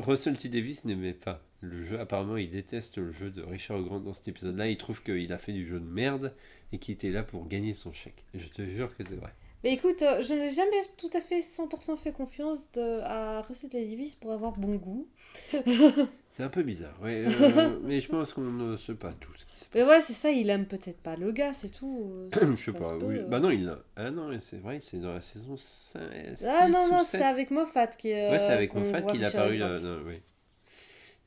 Russell 0.04 0.36
T. 0.36 0.48
Davis 0.48 0.84
n'aimait 0.84 1.12
pas 1.12 1.40
le 1.60 1.84
jeu. 1.84 2.00
Apparemment, 2.00 2.36
il 2.36 2.50
déteste 2.50 2.98
le 2.98 3.12
jeu 3.12 3.30
de 3.30 3.42
Richard 3.42 3.80
Grant 3.82 4.00
dans 4.00 4.14
cet 4.14 4.26
épisode-là. 4.26 4.66
Il 4.68 4.76
trouve 4.76 5.00
qu'il 5.02 5.32
a 5.32 5.38
fait 5.38 5.52
du 5.52 5.64
jeu 5.66 5.78
de 5.78 5.86
merde 5.86 6.34
et 6.72 6.78
qu'il 6.78 6.94
était 6.94 7.10
là 7.10 7.22
pour 7.22 7.46
gagner 7.46 7.74
son 7.74 7.92
chèque. 7.92 8.24
Je 8.34 8.48
te 8.48 8.62
jure 8.62 8.96
que 8.96 9.04
c'est 9.04 9.14
vrai. 9.14 9.32
Mais 9.64 9.72
écoute, 9.72 10.02
euh, 10.02 10.22
je 10.22 10.34
n'ai 10.34 10.52
jamais 10.52 10.82
tout 10.96 11.10
à 11.12 11.20
fait 11.20 11.40
100% 11.40 11.96
fait 11.96 12.12
confiance 12.12 12.70
de, 12.72 13.00
à 13.02 13.42
Russell 13.42 13.70
T. 13.70 13.84
Davis 13.84 14.14
pour 14.14 14.32
avoir 14.32 14.52
bon 14.52 14.76
goût. 14.76 15.08
C'est 16.28 16.44
un 16.44 16.48
peu 16.48 16.62
bizarre. 16.62 16.94
ouais, 17.02 17.24
euh, 17.26 17.78
mais 17.84 18.00
je 18.00 18.08
pense 18.08 18.32
qu'on 18.32 18.42
ne 18.42 18.76
sait 18.76 18.94
pas 18.94 19.12
tout 19.12 19.32
ce 19.36 19.44
qui 19.44 19.57
Mais 19.74 19.82
ouais, 19.84 20.00
c'est 20.00 20.14
ça, 20.14 20.30
il 20.30 20.48
aime 20.50 20.66
peut-être 20.66 21.00
pas 21.00 21.16
le 21.16 21.30
gars, 21.30 21.52
c'est 21.52 21.68
tout. 21.68 22.10
euh, 22.10 22.30
je 22.56 22.62
sais 22.64 22.72
ça 22.72 22.78
pas. 22.78 22.98
peut, 22.98 23.04
Oui. 23.06 23.18
euh. 23.18 23.26
Bah 23.26 23.38
non, 23.38 23.50
il 23.50 23.64
l'a. 23.66 23.78
Ah 23.96 24.10
non, 24.10 24.30
c'est 24.40 24.56
vrai, 24.60 24.80
c'est 24.80 24.98
dans 24.98 25.12
la 25.12 25.20
saison 25.20 25.56
5. 25.56 26.00
Ah 26.46 26.68
non, 26.68 26.88
non, 26.90 27.02
c'est 27.04 27.18
7. 27.18 27.22
avec 27.26 27.50
Moffat 27.50 27.86
qui 27.88 28.12
euh, 28.12 28.30
Ouais, 28.30 28.38
c'est 28.38 28.52
avec 28.52 28.70
qu'on 28.70 28.80
Moffat 28.80 29.00
voit 29.02 29.12
qu'il 29.12 29.24
a. 29.24 29.30
Grant. 29.30 29.46
là, 29.48 29.78
non, 29.80 30.00
oui. 30.06 30.14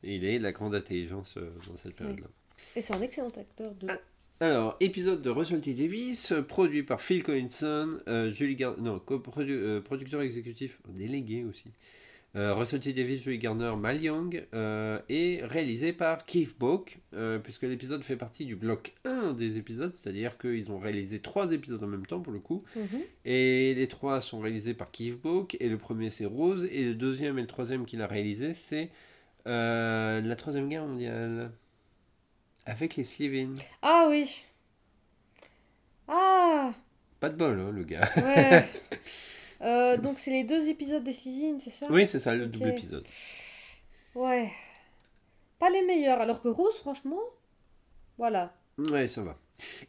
Et 0.03 0.15
il 0.15 0.25
est 0.25 0.39
de 0.39 0.43
la 0.43 0.51
grande 0.51 0.73
intelligence 0.73 1.35
euh, 1.37 1.51
dans 1.67 1.75
cette 1.77 1.95
période-là. 1.95 2.27
Et 2.75 2.81
c'est 2.81 2.95
un 2.95 3.01
excellent 3.01 3.29
acteur 3.29 3.73
de. 3.75 3.87
Alors, 4.39 4.75
épisode 4.79 5.21
de 5.21 5.29
Russell 5.29 5.61
T. 5.61 5.75
Davis, 5.75 6.31
euh, 6.31 6.41
produit 6.41 6.81
par 6.81 6.99
Phil 6.99 7.21
Collinson, 7.21 7.99
euh, 8.07 8.31
Julie 8.31 8.55
Gar- 8.55 8.79
non, 8.81 8.97
coprodu- 8.97 9.51
euh, 9.51 9.81
producteur 9.81 10.23
exécutif, 10.23 10.81
délégué 10.89 11.43
aussi, 11.43 11.69
euh, 12.35 12.53
Russell 12.53 12.79
T. 12.79 12.93
Davis, 12.93 13.21
Julie 13.23 13.39
Garner, 13.39 13.73
Mal 13.77 14.01
Young, 14.01 14.45
euh, 14.53 14.99
et 15.09 15.41
réalisé 15.43 15.91
par 15.91 16.25
Keith 16.25 16.57
Boak, 16.57 16.99
euh, 17.13 17.39
puisque 17.39 17.63
l'épisode 17.63 18.03
fait 18.03 18.15
partie 18.15 18.45
du 18.45 18.55
bloc 18.55 18.93
1 19.03 19.33
des 19.33 19.57
épisodes, 19.57 19.93
c'est-à-dire 19.93 20.37
qu'ils 20.37 20.71
ont 20.71 20.79
réalisé 20.79 21.19
trois 21.19 21.51
épisodes 21.51 21.83
en 21.83 21.87
même 21.87 22.05
temps 22.05 22.21
pour 22.21 22.31
le 22.31 22.39
coup, 22.39 22.63
Mhm. 22.77 23.01
et 23.25 23.73
les 23.73 23.87
trois 23.87 24.21
sont 24.21 24.39
réalisés 24.39 24.73
par 24.73 24.91
Keith 24.91 25.21
Boak, 25.21 25.57
et 25.59 25.67
le 25.67 25.77
premier 25.77 26.09
c'est 26.09 26.25
Rose, 26.25 26.67
et 26.71 26.85
le 26.85 26.95
deuxième 26.95 27.37
et 27.37 27.41
le 27.41 27.47
troisième 27.47 27.85
qu'il 27.85 28.01
a 28.01 28.07
réalisé 28.07 28.53
c'est 28.53 28.89
euh, 29.47 30.21
la 30.21 30.35
Troisième 30.35 30.69
Guerre 30.69 30.85
mondiale, 30.85 31.51
avec 32.65 32.95
les 32.95 33.03
Slevin. 33.03 33.55
Ah 33.81 34.05
oui 34.09 34.43
Ah 36.07 36.73
Pas 37.19 37.29
de 37.29 37.35
bol, 37.35 37.59
hein, 37.59 37.71
le 37.71 37.83
gars. 37.83 38.07
Ouais 38.17 38.67
Euh, 39.61 39.97
Donc 39.97 40.19
c'est 40.19 40.31
les 40.31 40.43
deux 40.43 40.67
épisodes 40.69 41.03
des 41.03 41.13
Seasons, 41.13 41.59
c'est 41.59 41.69
ça 41.71 41.87
Oui, 41.89 42.07
c'est 42.07 42.19
ça, 42.19 42.35
le 42.35 42.47
double 42.47 42.69
épisode. 42.69 43.05
Ouais. 44.15 44.51
Pas 45.59 45.69
les 45.69 45.83
meilleurs, 45.83 46.19
alors 46.19 46.41
que 46.41 46.47
Rose, 46.47 46.75
franchement, 46.77 47.19
voilà. 48.17 48.55
Ouais, 48.77 49.07
ça 49.07 49.21
va. 49.21 49.37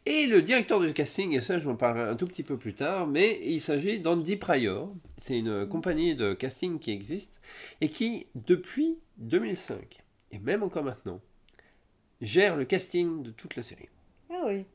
Et 0.05 0.27
le 0.27 0.41
directeur 0.43 0.79
de 0.79 0.89
casting, 0.91 1.33
et 1.33 1.41
ça 1.41 1.59
j'en 1.59 1.75
parlerai 1.75 2.09
un 2.09 2.15
tout 2.15 2.27
petit 2.27 2.43
peu 2.43 2.57
plus 2.57 2.75
tard, 2.75 3.07
mais 3.07 3.39
il 3.43 3.59
s'agit 3.59 3.99
d'Andy 3.99 4.35
Pryor. 4.35 4.93
C'est 5.17 5.39
une 5.39 5.67
compagnie 5.67 6.15
de 6.15 6.33
casting 6.33 6.77
qui 6.77 6.91
existe 6.91 7.41
et 7.81 7.89
qui, 7.89 8.27
depuis 8.35 8.99
2005, 9.17 10.03
et 10.31 10.39
même 10.39 10.61
encore 10.61 10.83
maintenant, 10.83 11.19
gère 12.21 12.55
le 12.55 12.65
casting 12.65 13.23
de 13.23 13.31
toute 13.31 13.55
la 13.55 13.63
série. 13.63 13.89
Ah 14.29 14.43
oui. 14.45 14.65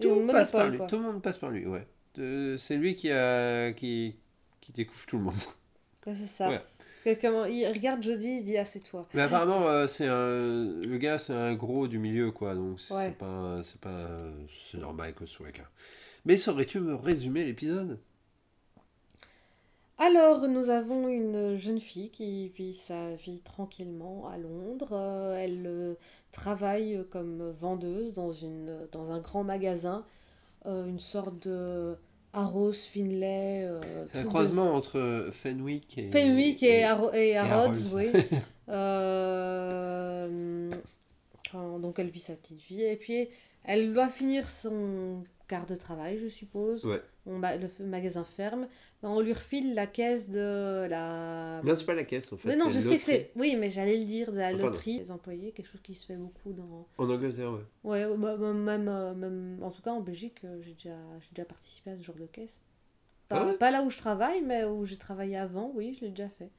Tout 0.00 0.26
passe 0.26 0.50
par 0.50 0.68
lui. 0.68 0.78
Tout 0.88 0.96
le 0.96 1.02
monde 1.02 1.22
passe 1.22 1.38
par 1.38 1.50
lui, 1.50 1.66
ouais. 1.66 1.86
Euh, 2.18 2.56
c'est 2.58 2.76
lui 2.76 2.94
qui, 2.94 3.10
a, 3.10 3.72
qui, 3.72 4.16
qui 4.70 4.82
découvre 4.84 5.06
tout 5.06 5.18
le 5.18 5.24
monde. 5.24 5.34
Ouais, 6.06 6.14
c'est 6.14 6.26
ça. 6.26 6.48
Ouais. 6.48 6.60
Quelqu'un- 7.04 7.46
il 7.46 7.66
regarde 7.68 8.02
Jodie, 8.02 8.38
il 8.38 8.42
dit 8.42 8.56
Ah, 8.56 8.64
c'est 8.64 8.80
toi. 8.80 9.06
Mais 9.14 9.22
apparemment, 9.22 9.66
euh, 9.68 9.86
c'est 9.86 10.06
un... 10.06 10.80
le 10.82 10.98
gars, 10.98 11.18
c'est 11.18 11.34
un 11.34 11.54
gros 11.54 11.88
du 11.88 11.98
milieu, 11.98 12.30
quoi. 12.30 12.54
Donc, 12.54 12.80
c'est 12.80 12.94
Ouais. 12.94 13.10
pas, 13.12 13.60
c'est 13.64 13.80
pas, 13.80 14.08
c'est 14.68 14.78
normal 14.78 15.14
que 15.14 15.26
ce 15.26 15.34
soit 15.34 15.52
cas. 15.52 15.68
Mais 16.24 16.36
saurais-tu 16.36 16.80
me 16.80 16.94
résumer 16.94 17.44
l'épisode? 17.44 17.98
Alors, 19.98 20.48
nous 20.48 20.70
avons 20.70 21.08
une 21.08 21.56
jeune 21.56 21.78
fille 21.80 22.10
qui 22.10 22.48
vit 22.48 22.74
sa 22.74 23.14
vie 23.16 23.40
tranquillement 23.40 24.28
à 24.28 24.38
Londres. 24.38 24.92
Euh, 24.92 25.36
elle 25.36 25.66
euh, 25.66 25.94
travaille 26.32 27.04
comme 27.10 27.50
vendeuse 27.50 28.14
dans, 28.14 28.32
une, 28.32 28.88
dans 28.92 29.10
un 29.12 29.20
grand 29.20 29.44
magasin, 29.44 30.04
une 30.66 30.98
sorte 30.98 31.38
de 31.48 31.96
Arrows, 32.32 32.72
Finlay. 32.72 33.64
euh, 33.64 33.80
C'est 34.08 34.18
un 34.18 34.22
de- 34.22 34.28
croisement 34.28 34.74
entre 34.74 35.30
Fenwick 35.32 35.98
et. 35.98 36.10
Fenwick 36.10 36.62
et, 36.62 36.84
et 37.14 37.38
oui. 37.94 38.12
Euh, 38.72 40.70
donc 41.80 41.98
elle 41.98 42.10
vit 42.10 42.20
sa 42.20 42.34
petite 42.34 42.60
vie 42.62 42.82
et 42.84 42.94
puis 42.96 43.28
elle 43.64 43.92
doit 43.92 44.08
finir 44.08 44.48
son 44.48 45.24
quart 45.48 45.66
de 45.66 45.74
travail, 45.74 46.18
je 46.22 46.28
suppose. 46.28 46.84
Ouais. 46.84 47.02
On 47.26 47.36
ma- 47.38 47.56
le 47.56 47.66
magasin 47.80 48.22
ferme. 48.24 48.68
On 49.02 49.20
lui 49.20 49.32
refile 49.32 49.74
la 49.74 49.86
caisse 49.86 50.28
de 50.28 50.86
la. 50.88 51.62
Non, 51.64 51.74
c'est 51.74 51.86
pas 51.86 51.94
la 51.94 52.04
caisse 52.04 52.32
en 52.32 52.36
fait. 52.36 52.48
Mais 52.48 52.56
non, 52.56 52.68
je 52.68 52.80
sais 52.80 52.98
que 52.98 53.02
c'est. 53.02 53.32
Oui, 53.34 53.56
mais 53.58 53.70
j'allais 53.70 53.96
le 53.96 54.04
dire, 54.04 54.30
de 54.30 54.36
la 54.38 54.50
pardon. 54.50 54.66
loterie 54.66 54.98
des 54.98 55.10
employés, 55.10 55.52
quelque 55.52 55.66
chose 55.68 55.80
qui 55.80 55.94
se 55.94 56.04
fait 56.06 56.16
beaucoup 56.16 56.52
dans. 56.52 56.86
En 56.98 57.08
Angleterre, 57.08 57.50
ouais. 57.52 57.60
Ouais, 57.82 58.16
bah, 58.18 58.36
bah, 58.36 58.52
même, 58.52 58.88
euh, 58.88 59.14
même. 59.14 59.58
En 59.62 59.70
tout 59.70 59.80
cas, 59.80 59.92
en 59.92 60.00
Belgique, 60.00 60.42
euh, 60.44 60.60
j'ai 60.60 60.74
déjà, 60.74 60.96
j'ai 61.20 61.30
déjà 61.34 61.46
participé 61.46 61.90
à 61.92 61.96
ce 61.96 62.02
genre 62.02 62.16
de 62.16 62.26
caisse. 62.26 62.60
Pas, 63.28 63.40
Ah 63.40 63.46
ouais 63.46 63.54
pas 63.54 63.70
là 63.70 63.82
où 63.82 63.90
je 63.90 63.96
travaille, 63.96 64.42
mais 64.42 64.64
où 64.64 64.84
j'ai 64.84 64.98
travaillé 64.98 65.36
avant, 65.36 65.70
oui, 65.74 65.94
je 65.94 66.04
l'ai 66.04 66.10
déjà 66.10 66.28
fait. 66.28 66.50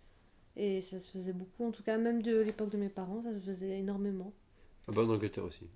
Et 0.55 0.81
ça 0.81 0.99
se 0.99 1.11
faisait 1.11 1.33
beaucoup, 1.33 1.65
en 1.65 1.71
tout 1.71 1.83
cas, 1.83 1.97
même 1.97 2.23
de 2.23 2.39
l'époque 2.39 2.69
de 2.71 2.77
mes 2.77 2.89
parents, 2.89 3.21
ça 3.21 3.33
se 3.33 3.39
faisait 3.39 3.77
énormément. 3.77 4.33
Ah 4.87 4.91
bah 4.95 5.03
en 5.03 5.09
Angleterre 5.09 5.43
aussi. 5.45 5.67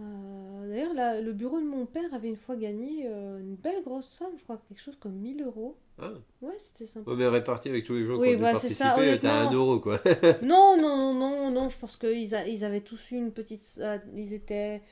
Euh, 0.00 0.68
D'ailleurs, 0.68 1.22
le 1.22 1.32
bureau 1.32 1.58
de 1.60 1.64
mon 1.66 1.86
père 1.86 2.12
avait 2.14 2.28
une 2.28 2.36
fois 2.36 2.54
gagné 2.56 3.06
euh, 3.06 3.40
une 3.40 3.56
belle 3.56 3.82
grosse 3.82 4.08
somme, 4.08 4.32
je 4.36 4.44
crois 4.44 4.60
quelque 4.68 4.80
chose 4.80 4.96
comme 5.00 5.14
1000 5.14 5.42
euros. 5.42 5.76
Ah. 6.00 6.10
Ouais, 6.42 6.54
c'était 6.58 6.86
sympa. 6.86 7.10
Ouais, 7.10 7.16
mais 7.16 7.26
réparti 7.26 7.68
avec 7.68 7.84
tous 7.84 7.94
les 7.94 8.04
gens 8.06 8.16
Oui, 8.16 8.30
qui 8.30 8.36
ont 8.36 8.38
ça, 8.44 8.52
participer, 8.52 9.18
t'as 9.20 9.48
un 9.48 9.52
euro 9.52 9.80
quoi. 9.80 10.00
Non, 10.42 10.76
non, 10.80 10.96
non, 10.96 11.14
non, 11.14 11.50
non, 11.50 11.68
je 11.68 11.78
pense 11.78 11.96
qu'ils 11.96 12.32
ils 12.46 12.64
avaient 12.64 12.80
tous 12.82 13.10
eu 13.10 13.16
une 13.16 13.32
petite. 13.32 13.78
euh, 13.80 13.98
ils 14.14 14.32
étaient 14.34 14.82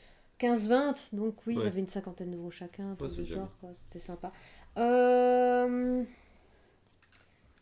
15-20, 0.40 1.14
donc 1.14 1.36
oui, 1.46 1.56
Ouais. 1.56 1.62
ils 1.62 1.66
avaient 1.68 1.80
une 1.80 1.86
cinquantaine 1.88 2.30
d'euros 2.32 2.50
chacun, 2.50 2.96
du 3.00 3.16
déjà 3.16 3.36
genre, 3.36 3.56
quoi. 3.60 3.70
C'était 3.74 4.00
sympa. 4.04 4.32
Euh, 4.78 6.02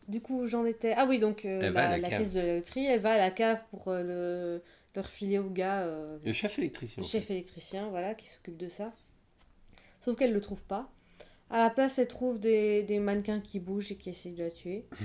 Du 0.07 0.21
coup, 0.21 0.45
j'en 0.47 0.65
étais. 0.65 0.93
Ah 0.95 1.05
oui, 1.07 1.19
donc 1.19 1.43
la, 1.43 1.69
la 1.69 1.97
la 1.97 2.09
caisse 2.09 2.33
de 2.33 2.39
la 2.39 2.55
loterie, 2.57 2.85
elle 2.85 2.99
va 3.01 3.13
à 3.13 3.17
la 3.17 3.31
cave 3.31 3.59
pour 3.71 3.91
le, 3.91 4.61
le 4.95 5.01
refiler 5.01 5.39
au 5.39 5.49
gars, 5.49 5.81
euh, 5.81 6.17
Le 6.25 6.31
chef 6.33 6.57
électricien. 6.59 7.01
le 7.03 7.07
chef 7.07 7.29
électricien, 7.29 7.87
voilà, 7.89 8.13
qui 8.15 8.27
s'occupe 8.27 8.57
de 8.57 8.69
ça. 8.69 8.89
Sauf 10.01 10.17
qu'elle 10.17 10.33
le 10.33 10.41
trouve 10.41 10.63
pas. 10.63 10.89
À 11.49 11.59
la 11.61 11.69
place, 11.69 11.99
elle 11.99 12.07
trouve 12.07 12.39
des, 12.39 12.83
des 12.83 12.99
mannequins 12.99 13.39
qui 13.39 13.59
bougent 13.59 13.91
et 13.91 13.95
qui 13.95 14.09
essayent 14.09 14.33
de 14.33 14.43
la 14.43 14.51
tuer. 14.51 14.85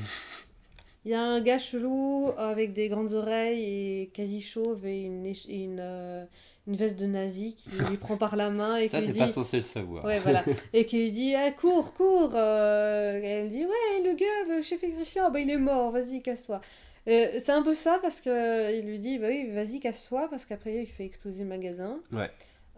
Il 1.06 1.10
y 1.10 1.14
a 1.14 1.22
un 1.22 1.40
gars 1.40 1.58
chelou 1.58 2.30
avec 2.36 2.74
des 2.74 2.88
grandes 2.90 3.14
oreilles 3.14 3.62
et 4.02 4.06
quasi 4.08 4.42
chauve 4.42 4.86
et 4.86 5.02
une, 5.02 5.24
et 5.24 5.34
une, 5.48 5.78
euh, 5.80 6.26
une 6.66 6.76
veste 6.76 6.98
de 7.00 7.06
nazi 7.06 7.54
qui 7.56 7.70
lui 7.88 7.96
prend 7.96 8.18
par 8.18 8.36
la 8.36 8.50
main 8.50 8.76
et 8.76 8.88
Ça, 8.88 9.00
qui 9.00 9.06
lui 9.06 9.12
dit... 9.14 9.18
pas 9.18 9.28
censé 9.28 9.56
le 9.58 9.62
savoir. 9.62 10.04
Ouais, 10.04 10.18
voilà. 10.18 10.44
Et 10.74 10.84
qui 10.84 10.98
lui 10.98 11.10
dit 11.10 11.34
ah, 11.34 11.50
cours, 11.52 11.94
cours 11.94 12.32
euh, 12.34 13.18
et 13.18 13.24
Elle 13.24 13.44
me 13.46 13.50
dit 13.50 13.64
Ouais, 13.64 14.08
le 14.10 14.14
gars, 14.14 14.54
le 14.54 14.60
chef 14.60 14.84
électricien, 14.84 15.30
bah, 15.30 15.40
il 15.40 15.48
est 15.48 15.56
mort, 15.56 15.90
vas-y, 15.90 16.20
casse-toi. 16.20 16.60
Euh, 17.08 17.28
c'est 17.38 17.52
un 17.52 17.62
peu 17.62 17.74
ça 17.74 17.98
parce 18.02 18.20
que 18.20 18.30
euh, 18.30 18.70
il 18.72 18.86
lui 18.86 18.98
dit 18.98 19.18
Bah 19.18 19.28
oui, 19.28 19.50
vas-y, 19.52 19.80
casse-toi, 19.80 20.28
parce 20.28 20.44
qu'après, 20.44 20.82
il 20.82 20.86
fait 20.86 21.04
exploser 21.06 21.42
le 21.44 21.48
magasin. 21.48 22.00
Ouais. 22.12 22.30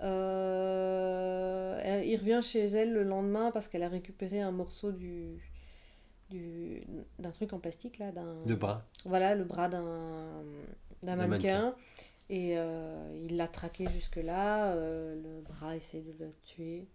Euh, 0.02 1.80
elle- 1.82 2.06
il 2.08 2.16
revient 2.16 2.40
chez 2.42 2.64
elle 2.66 2.92
le 2.92 3.02
lendemain 3.02 3.50
parce 3.52 3.68
qu'elle 3.68 3.82
a 3.82 3.88
récupéré 3.88 4.40
un 4.40 4.52
morceau 4.52 4.92
du. 4.92 5.38
du 6.30 6.82
d'un 7.18 7.30
truc 7.30 7.52
en 7.52 7.58
plastique, 7.58 7.98
là. 7.98 8.12
d'un 8.12 8.44
De 8.46 8.54
bras. 8.54 8.84
Voilà, 9.04 9.34
le 9.34 9.44
bras 9.44 9.68
d'un 9.68 10.42
d'un 11.02 11.16
mannequin. 11.16 11.74
Et 12.30 12.54
euh, 12.56 13.18
il 13.22 13.36
l'a 13.36 13.48
traqué 13.48 13.86
jusque-là. 13.92 14.72
euh, 14.72 15.14
le 15.16 15.40
bras 15.42 15.76
essaie 15.76 16.00
de 16.00 16.24
le 16.24 16.30
tuer. 16.44 16.86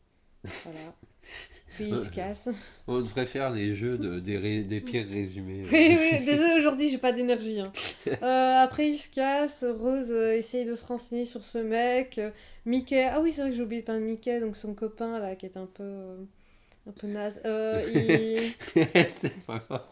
Voilà. 0.43 0.79
Puis 1.75 1.89
il 1.89 1.97
se 1.97 2.09
casse. 2.09 2.49
On 2.87 2.97
devrait 2.97 3.27
faire 3.27 3.51
les 3.51 3.75
jeux 3.75 3.97
de, 3.99 4.19
des, 4.19 4.37
ré- 4.37 4.63
des 4.63 4.81
pires 4.81 5.07
résumés. 5.07 5.63
Oui, 5.71 5.95
oui, 5.99 6.25
désolé, 6.25 6.55
aujourd'hui, 6.57 6.89
j'ai 6.89 6.97
pas 6.97 7.11
d'énergie. 7.11 7.59
hein. 7.59 7.71
Euh, 8.23 8.55
après, 8.63 8.87
il 8.89 8.97
se 8.97 9.09
casse. 9.09 9.63
Rose 9.63 10.11
euh, 10.11 10.35
essaye 10.37 10.65
de 10.65 10.73
se 10.75 10.85
renseigner 10.87 11.25
sur 11.25 11.43
ce 11.45 11.59
mec. 11.59 12.17
euh, 12.17 12.31
Mickey, 12.65 13.03
ah 13.03 13.19
oui, 13.21 13.31
c'est 13.31 13.41
vrai 13.41 13.51
que 13.51 13.55
j'ai 13.57 13.61
oublié 13.61 13.81
de 13.81 13.85
parler 13.85 14.01
de 14.01 14.05
Mickey, 14.07 14.39
donc 14.39 14.55
son 14.55 14.73
copain 14.73 15.19
là, 15.19 15.35
qui 15.35 15.45
est 15.45 15.55
un 15.57 15.67
peu, 15.67 15.83
euh, 15.83 16.15
un 16.87 16.91
peu 16.91 17.05
naze. 17.07 17.41
Euh, 17.45 17.83
il... 17.93 18.53
c'est 19.17 19.45
pas 19.45 19.59
grave. 19.59 19.85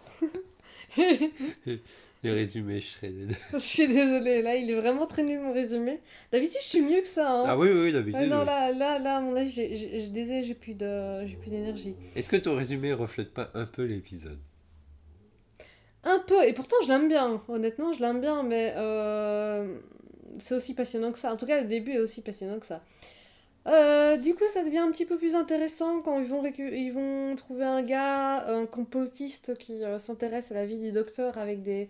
Les 2.25 2.33
résumés 2.33 2.81
shredded. 2.81 3.35
je 3.53 3.57
suis 3.59 3.87
désolée, 3.87 4.41
là, 4.41 4.55
il 4.55 4.69
est 4.69 4.75
vraiment 4.75 5.05
très 5.07 5.23
nul 5.23 5.39
mon 5.39 5.53
résumé. 5.53 5.99
D'habitude, 6.31 6.57
je 6.61 6.67
suis 6.67 6.81
mieux 6.81 7.01
que 7.01 7.07
ça. 7.07 7.31
Hein. 7.31 7.45
Ah 7.47 7.57
oui, 7.57 7.69
oui, 7.69 7.91
d'habitude. 7.91 8.29
Non, 8.29 8.39
oui. 8.39 8.45
là, 8.45 8.71
là, 8.71 8.99
là, 8.99 9.17
à 9.17 9.21
mon 9.21 9.35
avis, 9.35 9.49
j'ai- 9.49 10.07
désolé, 10.07 10.43
j'ai 10.43 10.53
plus 10.55 10.73
de, 10.73 11.25
j'ai 11.25 11.35
plus 11.35 11.49
d'énergie. 11.49 11.95
Est-ce 12.15 12.29
que 12.29 12.37
ton 12.37 12.55
résumé 12.55 12.93
reflète 12.93 13.33
pas 13.33 13.49
un 13.53 13.65
peu 13.65 13.83
l'épisode? 13.83 14.39
Un 16.03 16.19
peu, 16.19 16.43
et 16.47 16.53
pourtant 16.53 16.75
je 16.83 16.89
l'aime 16.89 17.07
bien, 17.07 17.41
honnêtement 17.47 17.91
je 17.91 17.99
l'aime 17.99 18.21
bien, 18.21 18.43
mais 18.43 18.73
euh, 18.77 19.79
c'est 20.37 20.53
aussi 20.53 20.75
passionnant 20.75 21.11
que 21.11 21.17
ça. 21.17 21.33
En 21.33 21.37
tout 21.37 21.47
cas, 21.47 21.61
le 21.61 21.67
début 21.67 21.93
est 21.93 21.99
aussi 21.99 22.21
passionnant 22.21 22.59
que 22.59 22.65
ça. 22.67 22.83
Euh, 23.67 24.17
du 24.17 24.35
coup, 24.35 24.43
ça 24.53 24.63
devient 24.63 24.77
un 24.77 24.91
petit 24.91 25.05
peu 25.05 25.17
plus 25.17 25.33
intéressant 25.33 26.01
quand 26.01 26.19
ils 26.19 26.27
vont, 26.27 26.43
ils 26.45 26.91
vont 26.91 27.35
trouver 27.35 27.63
un 27.65 27.81
gars, 27.81 28.45
un 28.47 28.67
complotiste 28.67 29.57
qui 29.57 29.83
euh, 29.83 29.97
s'intéresse 29.97 30.51
à 30.51 30.53
la 30.53 30.67
vie 30.67 30.77
du 30.77 30.91
docteur 30.91 31.39
avec 31.39 31.63
des 31.63 31.89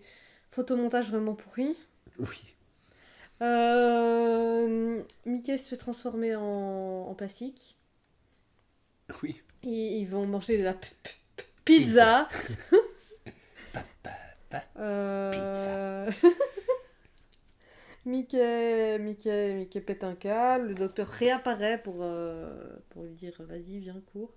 photomontages 0.56 1.10
vraiment 1.10 1.34
pourris. 1.34 1.76
Oui. 2.18 2.54
Euh, 3.42 5.02
Mickey 5.26 5.58
se 5.58 5.68
fait 5.68 5.76
transformer 5.76 6.34
en, 6.34 7.06
en 7.08 7.14
plastique. 7.14 7.76
Oui. 9.22 9.42
Et 9.62 9.98
ils 9.98 10.06
vont 10.08 10.26
manger 10.26 10.56
de 10.58 10.64
la 10.64 10.72
p- 10.72 10.88
p- 11.02 11.10
p- 11.36 11.44
pizza. 11.64 12.28
Pa, 13.74 13.84
pa, 14.02 14.10
pa. 14.48 14.62
Euh, 14.78 16.10
Mickey, 18.06 18.98
Mickey, 18.98 19.54
Mickey 19.54 19.80
pète 19.82 20.04
un 20.04 20.14
câble. 20.14 20.68
Le 20.68 20.74
docteur 20.74 21.08
réapparaît 21.08 21.82
pour, 21.82 21.96
euh, 22.00 22.76
pour 22.90 23.02
lui 23.02 23.12
dire 23.12 23.34
vas-y, 23.40 23.78
viens, 23.80 24.00
cours. 24.12 24.32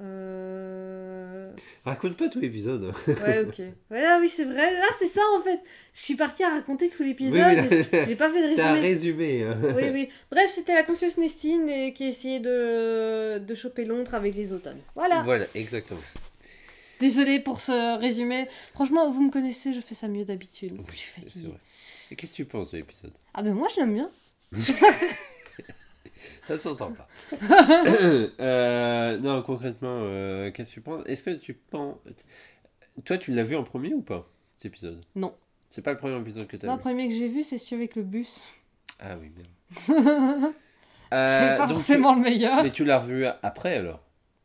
Euh, 0.00 1.50
Raconte 1.84 2.16
pas 2.16 2.28
tout 2.28 2.40
l'épisode. 2.40 2.92
Ouais, 3.06 3.40
ok. 3.40 3.58
Ouais, 3.90 4.04
ah 4.06 4.18
oui, 4.20 4.28
c'est 4.28 4.44
vrai. 4.44 4.70
Ah, 4.82 4.94
c'est 4.98 5.06
ça 5.08 5.20
en 5.38 5.42
fait. 5.42 5.60
Je 5.94 6.00
suis 6.00 6.14
partie 6.14 6.42
à 6.44 6.50
raconter 6.50 6.88
tout 6.88 7.02
l'épisode. 7.02 7.40
Oui, 7.70 7.84
J'ai 8.08 8.16
pas 8.16 8.30
fait 8.30 8.42
de 8.42 8.48
C'était 8.48 8.62
un 8.62 8.74
résumé. 8.74 9.42
résumé. 9.42 9.42
hein. 9.44 9.58
Oui, 9.76 9.84
oui. 9.92 10.08
Bref, 10.30 10.50
c'était 10.54 10.74
la 10.74 10.82
conscience 10.82 11.16
Nestine 11.18 11.68
et 11.68 11.92
qui 11.92 12.04
essayait 12.04 12.40
de, 12.40 13.38
de 13.38 13.54
choper 13.54 13.84
Londres 13.84 14.14
avec 14.14 14.34
les 14.34 14.52
automnes. 14.52 14.80
Voilà. 14.94 15.22
Voilà, 15.22 15.46
exactement. 15.54 16.00
Désolée 17.00 17.40
pour 17.40 17.60
ce 17.60 17.98
résumé. 17.98 18.46
Franchement, 18.74 19.10
vous 19.10 19.22
me 19.22 19.30
connaissez, 19.30 19.72
je 19.74 19.80
fais 19.80 19.94
ça 19.94 20.06
mieux 20.08 20.24
d'habitude. 20.24 20.72
Oui, 20.72 20.84
je 20.92 20.96
suis 20.96 21.10
c'est 21.16 21.22
fatiguée. 21.22 21.48
vrai. 21.48 21.58
Et 22.10 22.16
qu'est-ce 22.16 22.32
que 22.32 22.36
tu 22.36 22.44
penses 22.44 22.72
de 22.72 22.76
l'épisode? 22.78 23.12
Ah 23.34 23.42
ben 23.42 23.54
moi, 23.54 23.68
je 23.74 23.80
l'aime 23.80 23.94
bien. 23.94 24.10
Ça 26.46 26.56
s'entend 26.56 26.92
pas. 26.92 27.08
Euh, 28.40 29.18
non, 29.18 29.42
concrètement, 29.42 30.00
euh, 30.02 30.50
qu'est-ce 30.50 30.70
que 30.70 30.74
tu 30.74 30.80
penses? 30.80 31.02
Est-ce 31.06 31.22
que 31.22 31.30
tu 31.30 31.54
penses. 31.54 31.96
Toi, 33.04 33.18
tu 33.18 33.32
l'as 33.32 33.42
vu 33.44 33.56
en 33.56 33.62
premier 33.64 33.94
ou 33.94 34.02
pas, 34.02 34.28
cet 34.56 34.66
épisode? 34.66 35.00
Non. 35.14 35.34
C'est 35.68 35.82
pas 35.82 35.92
le 35.92 35.98
premier 35.98 36.18
épisode 36.18 36.46
que 36.46 36.56
tu 36.56 36.66
Non, 36.66 36.72
as 36.72 36.74
le 36.76 36.78
vu 36.78 36.82
premier 36.82 37.08
que 37.08 37.14
j'ai 37.14 37.28
vu, 37.28 37.42
c'est 37.42 37.58
celui 37.58 37.82
avec 37.82 37.96
le 37.96 38.02
bus. 38.02 38.42
Ah 38.98 39.16
oui, 39.20 39.30
merde. 39.36 40.52
C'est 41.12 41.16
Euh, 41.16 41.56
pas 41.56 41.66
forcément 41.66 42.14
le 42.14 42.20
meilleur. 42.20 42.62
Mais 42.62 42.70
tu 42.70 42.84
l'as 42.84 43.00
revu 43.00 43.26
après 43.42 43.74
alors? 43.76 44.00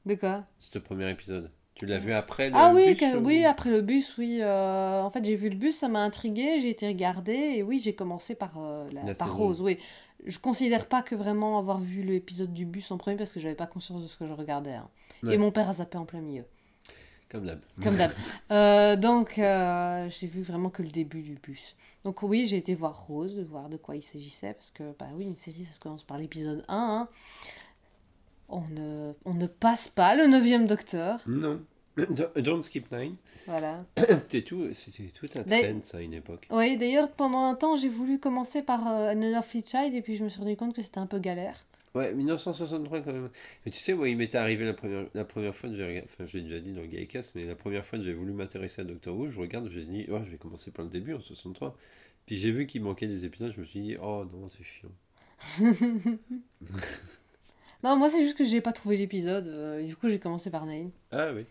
De 0.05 0.15
quoi? 0.15 0.45
Ce 0.59 0.79
premier 0.79 1.09
épisode 1.11 1.51
Tu 1.75 1.85
l'as 1.85 1.99
vu 1.99 2.11
après 2.13 2.49
le 2.49 2.55
Ah 2.55 2.71
oui, 2.73 2.93
bus, 2.95 3.03
ou- 3.13 3.17
oui, 3.19 3.45
après 3.45 3.69
le 3.69 3.81
bus, 3.81 4.17
oui. 4.17 4.39
euh, 4.41 5.01
en 5.01 5.09
fait, 5.11 5.23
j'ai 5.23 5.35
vu 5.35 5.49
le 5.49 5.55
bus, 5.57 5.75
ça 5.77 5.89
m'a 5.89 5.99
intrigué, 5.99 6.59
j'ai 6.61 6.69
été 6.69 6.87
regarder, 6.87 7.33
et 7.33 7.63
oui, 7.63 7.79
j'ai 7.83 7.93
commencé 7.93 8.33
par, 8.33 8.53
euh, 8.57 8.87
la, 8.93 9.03
La 9.03 9.13
par. 9.13 9.35
Rose, 9.35 9.61
oui. 9.61 9.77
Je 10.25 10.39
considère 10.39 10.87
pas 10.87 11.01
que 11.03 11.15
vraiment 11.15 11.57
avoir 11.59 11.79
vu 11.79 12.01
l'épisode 12.03 12.51
du 12.51 12.65
bus 12.65 12.89
en 12.91 12.97
premier 12.97 13.15
parce 13.17 13.31
que 13.31 13.39
j'avais 13.39 13.55
pas 13.55 13.67
conscience 13.67 14.01
de 14.03 14.07
ce 14.07 14.17
que 14.17 14.27
je 14.27 14.33
regardais. 14.33 14.73
hein. 14.73 14.89
Ouais. 15.23 15.35
Et 15.35 15.37
mon 15.37 15.51
père 15.51 15.69
a 15.69 15.73
zappé 15.73 15.97
en 15.97 16.05
plein 16.05 16.19
milieu, 16.21 16.43
Comme 17.29 17.45
d'hab. 17.45 17.59
comme 17.83 17.95
d'hab. 17.95 18.11
Euh, 18.51 18.95
donc, 18.95 19.37
euh, 19.39 20.07
j'ai 20.09 20.27
vu 20.27 20.41
vraiment 20.43 20.69
que 20.69 20.81
le 20.83 20.89
début 20.89 21.21
du 21.21 21.35
bus. 21.35 21.75
Donc 22.03 22.21
oui, 22.23 22.45
j'ai 22.47 22.57
été 22.57 22.75
voir 22.75 23.05
Rose, 23.07 23.35
de 23.35 23.43
voir 23.43 23.69
de 23.69 23.77
quoi 23.77 23.95
il 23.95 24.01
s'agissait, 24.01 24.53
parce 24.53 24.71
que, 24.71 24.83
bah 24.99 25.07
oui, 25.15 25.25
une 25.25 25.37
série, 25.37 25.63
ça 25.63 25.73
se 25.73 25.79
commence 25.79 26.03
par 26.03 26.17
l'épisode 26.17 26.63
1. 26.67 26.75
hein. 26.77 27.07
On, 28.49 28.61
ne, 28.69 29.13
on 29.25 29.33
ne 29.33 29.47
passe 29.47 29.87
pas 29.87 30.15
le 30.15 30.27
neuvième 30.27 30.67
docteur. 30.67 31.21
Non. 31.27 31.61
Don't- 32.35 32.61
Skip 32.61 32.91
Nine. 32.91 33.15
Voilà. 33.47 33.85
C'était 34.17 34.41
tout, 34.41 34.67
c'était 34.73 35.03
tout 35.13 35.27
un 35.35 35.43
trend, 35.43 35.79
ça, 35.83 35.97
à 35.99 36.01
une 36.01 36.13
époque. 36.13 36.47
Oui, 36.49 36.77
d'ailleurs, 36.77 37.11
pendant 37.11 37.45
un 37.45 37.55
temps, 37.55 37.75
j'ai 37.75 37.89
voulu 37.89 38.19
commencer 38.19 38.61
par 38.63 38.87
euh, 38.87 39.11
An 39.13 39.21
Unlovely 39.21 39.63
Child 39.65 39.93
et 39.93 40.01
puis 40.01 40.15
je 40.17 40.23
me 40.23 40.29
suis 40.29 40.39
rendu 40.41 40.55
compte 40.57 40.75
que 40.75 40.81
c'était 40.81 40.97
un 40.99 41.05
peu 41.07 41.19
galère. 41.19 41.65
Ouais, 41.93 42.13
1963 42.13 43.01
quand 43.01 43.13
même. 43.13 43.29
Mais 43.65 43.71
tu 43.71 43.77
sais, 43.79 43.93
moi, 43.93 44.09
il 44.09 44.17
m'était 44.17 44.37
arrivé 44.37 44.65
la 44.65 44.73
première, 44.73 45.05
la 45.13 45.23
première 45.23 45.55
fois 45.55 45.69
que 45.69 45.75
j'ai 45.75 46.03
enfin, 46.03 46.25
je 46.25 46.37
l'ai 46.37 46.43
déjà 46.43 46.59
dit 46.59 46.73
dans 46.73 46.81
le 46.81 46.87
Gaïkas, 46.87 47.31
mais 47.35 47.45
la 47.45 47.55
première 47.55 47.85
fois 47.85 47.97
que 47.99 48.03
j'ai 48.03 48.13
voulu 48.13 48.33
m'intéresser 48.33 48.81
à 48.81 48.83
Doctor 48.83 49.15
Who, 49.15 49.29
je 49.31 49.39
regarde, 49.39 49.69
je 49.69 49.77
me 49.79 49.83
suis 49.83 49.91
dit, 49.91 50.05
oh, 50.11 50.19
je 50.25 50.31
vais 50.31 50.37
commencer 50.37 50.71
par 50.71 50.83
le 50.83 50.91
début, 50.91 51.13
en 51.13 51.21
63. 51.21 51.77
Puis 52.25 52.37
j'ai 52.37 52.51
vu 52.51 52.65
qu'il 52.67 52.81
manquait 52.81 53.07
des 53.07 53.23
épisodes, 53.25 53.53
je 53.55 53.61
me 53.61 53.65
suis 53.65 53.79
dit, 53.79 53.95
oh 54.01 54.25
non, 54.33 54.49
c'est 54.49 54.63
chiant. 54.63 54.89
Non, 57.83 57.97
moi, 57.97 58.09
c'est 58.09 58.23
juste 58.23 58.37
que 58.37 58.45
j'ai 58.45 58.61
pas 58.61 58.73
trouvé 58.73 58.97
l'épisode. 58.97 59.45
euh, 59.47 59.83
du 59.85 59.95
coup, 59.95 60.09
j'ai 60.09 60.17
commencé 60.19 60.49
par 60.49 60.65
Nain. 60.65 60.89
Ah 61.11 61.31
oui. 61.35 61.45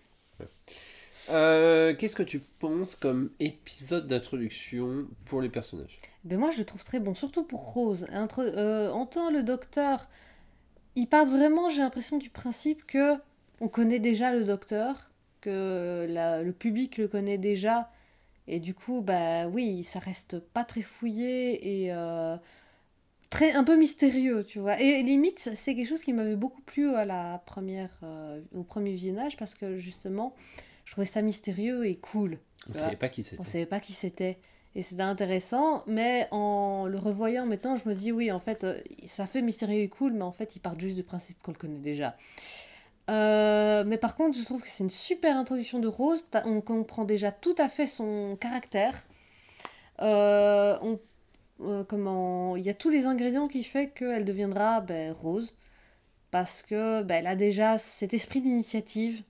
Euh, 1.30 1.94
Qu'est-ce 1.94 2.16
que 2.16 2.22
tu 2.22 2.40
penses 2.60 2.96
comme 2.96 3.30
épisode 3.40 4.06
d'introduction 4.06 5.06
pour 5.26 5.40
les 5.40 5.48
personnages? 5.48 5.98
Ben 6.24 6.38
moi, 6.38 6.50
je 6.50 6.58
le 6.58 6.64
trouve 6.64 6.84
très 6.84 7.00
bon, 7.00 7.14
surtout 7.14 7.44
pour 7.44 7.72
Rose. 7.72 8.06
Intro- 8.10 8.42
euh, 8.42 9.04
tant 9.06 9.30
le 9.30 9.42
docteur, 9.42 10.08
il 10.96 11.06
part 11.08 11.26
vraiment, 11.26 11.70
j'ai 11.70 11.80
l'impression, 11.80 12.18
du 12.18 12.30
principe 12.30 12.86
que 12.86 13.14
on 13.60 13.68
connaît 13.68 13.98
déjà 14.00 14.32
le 14.32 14.44
docteur, 14.44 15.10
que 15.40 16.06
la- 16.08 16.42
le 16.42 16.52
public 16.52 16.98
le 16.98 17.08
connaît 17.08 17.38
déjà. 17.38 17.90
Et 18.48 18.60
du 18.60 18.74
coup, 18.74 19.00
bah 19.02 19.46
oui, 19.48 19.84
ça 19.84 19.98
reste 20.00 20.38
pas 20.38 20.64
très 20.64 20.82
fouillé 20.82 21.84
et 21.84 21.92
euh, 21.92 22.36
très 23.30 23.52
un 23.52 23.64
peu 23.64 23.76
mystérieux, 23.76 24.44
tu 24.44 24.58
vois. 24.58 24.80
Et 24.80 25.02
limite, 25.02 25.50
c'est 25.54 25.74
quelque 25.74 25.88
chose 25.88 26.02
qui 26.02 26.12
m'avait 26.12 26.36
beaucoup 26.36 26.62
plu 26.62 26.94
à 26.94 27.04
la 27.04 27.42
première, 27.46 27.90
euh, 28.02 28.40
au 28.54 28.62
premier 28.62 28.92
visionnage 28.92 29.36
parce 29.36 29.54
que 29.54 29.78
justement, 29.78 30.34
je 30.84 30.92
trouvais 30.92 31.06
ça 31.06 31.22
mystérieux 31.22 31.86
et 31.86 31.96
cool. 31.96 32.38
On 32.68 32.72
Tu 32.72 32.78
savait 32.78 32.96
pas 32.96 33.08
qui 33.08 33.20
On 33.22 33.24
c'était. 33.24 33.44
savait 33.44 33.66
pas 33.66 33.80
qui 33.80 33.92
c'était. 33.92 34.38
Et 34.76 34.82
c'était 34.82 35.02
intéressant, 35.02 35.84
mais 35.86 36.26
en 36.32 36.86
le 36.88 36.98
revoyant 36.98 37.46
maintenant, 37.46 37.76
je 37.76 37.88
me 37.88 37.94
dis 37.94 38.10
oui, 38.10 38.32
en 38.32 38.40
fait, 38.40 38.64
euh, 38.64 38.80
ça 39.06 39.26
fait 39.26 39.40
mystérieux 39.40 39.82
et 39.82 39.88
cool, 39.88 40.12
mais 40.14 40.22
en 40.22 40.32
fait, 40.32 40.56
il 40.56 40.60
part 40.60 40.78
juste 40.78 40.96
du 40.96 41.04
principe 41.04 41.40
qu'on 41.42 41.52
le 41.52 41.56
connaît 41.58 41.78
déjà. 41.78 42.16
Euh, 43.10 43.84
mais 43.86 43.98
par 43.98 44.16
contre, 44.16 44.36
je 44.38 44.42
trouve 44.44 44.62
que 44.62 44.68
c'est 44.68 44.82
une 44.82 44.90
super 44.90 45.36
introduction 45.36 45.78
de 45.78 45.86
Rose. 45.86 46.24
On 46.44 46.60
comprend 46.60 47.04
déjà 47.04 47.30
tout 47.32 47.54
à 47.58 47.68
fait 47.68 47.86
son 47.86 48.36
caractère. 48.40 49.04
Euh, 50.00 50.76
on- 50.82 50.98
euh, 51.60 51.84
comment, 51.84 52.56
il 52.56 52.64
y 52.64 52.70
a 52.70 52.74
tous 52.74 52.90
les 52.90 53.06
ingrédients 53.06 53.48
qui 53.48 53.64
fait 53.64 53.88
qu'elle 53.90 54.24
deviendra 54.24 54.80
ben, 54.80 55.12
Rose, 55.12 55.54
parce 56.30 56.62
que 56.62 57.02
ben, 57.02 57.16
elle 57.16 57.26
a 57.26 57.36
déjà 57.36 57.78
cet 57.78 58.12
esprit 58.14 58.40
d'initiative 58.40 59.22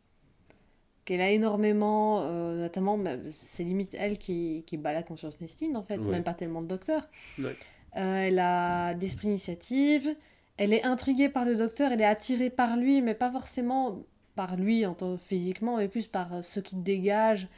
qu'elle 1.04 1.20
a 1.20 1.30
énormément, 1.30 2.22
euh, 2.22 2.62
notamment, 2.62 2.96
ben, 2.96 3.20
c'est 3.30 3.62
limite 3.62 3.94
elle 3.98 4.16
qui, 4.16 4.64
qui 4.66 4.76
bat 4.78 4.92
la 4.94 5.02
conscience 5.02 5.40
Nestine 5.40 5.76
en 5.76 5.82
fait, 5.82 5.98
Ouais. 5.98 6.10
même 6.12 6.24
pas 6.24 6.32
tellement 6.34 6.62
de 6.62 6.66
docteur. 6.68 7.06
Ouais. 7.38 7.54
Euh, 7.96 8.16
elle 8.26 8.38
a 8.38 8.94
d'esprit 8.94 9.28
d'initiative, 9.28 10.16
elle 10.56 10.72
est 10.72 10.82
intriguée 10.84 11.28
par 11.28 11.44
le 11.44 11.56
docteur, 11.56 11.92
elle 11.92 12.00
est 12.00 12.06
attirée 12.06 12.50
par 12.50 12.76
lui, 12.76 13.02
mais 13.02 13.14
pas 13.14 13.30
forcément 13.30 14.02
par 14.34 14.56
lui 14.56 14.86
en 14.86 14.94
tant 14.94 15.16
physiquement, 15.18 15.76
mais 15.76 15.88
plus 15.88 16.06
par 16.06 16.42
ce 16.42 16.58
qui 16.58 16.74
dégage 16.76 17.48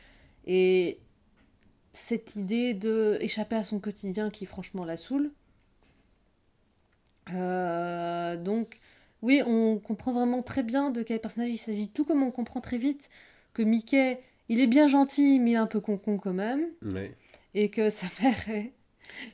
et 0.46 0.98
cette 1.96 2.37
idée 2.37 2.74
de 2.74 3.16
échapper 3.20 3.56
à 3.56 3.64
son 3.64 3.80
quotidien 3.80 4.30
qui 4.30 4.46
franchement 4.46 4.85
la 4.85 4.96
saoule. 4.96 5.30
Euh, 7.32 8.37
donc 8.37 8.78
oui, 9.22 9.42
on 9.46 9.78
comprend 9.78 10.12
vraiment 10.12 10.42
très 10.42 10.62
bien 10.62 10.90
de 10.90 11.02
quel 11.02 11.20
personnage 11.20 11.50
il 11.50 11.59
s'agit, 11.59 11.88
tout 11.88 12.04
comme 12.04 12.22
on 12.22 12.30
comprend 12.30 12.61
très 12.61 12.78
vite 12.78 13.09
que 13.54 13.62
Mickey, 13.62 14.20
il 14.48 14.61
est 14.61 14.66
bien 14.66 14.87
gentil, 14.88 15.40
mais 15.40 15.52
il 15.52 15.54
est 15.54 15.56
un 15.56 15.66
peu 15.66 15.80
con-con 15.80 16.18
quand 16.18 16.35
même, 16.35 16.66
Ouais. 16.82 17.12
et 17.54 17.70
que 17.70 17.90
sa 17.90 18.06
mère 18.22 18.48
est 18.50 18.72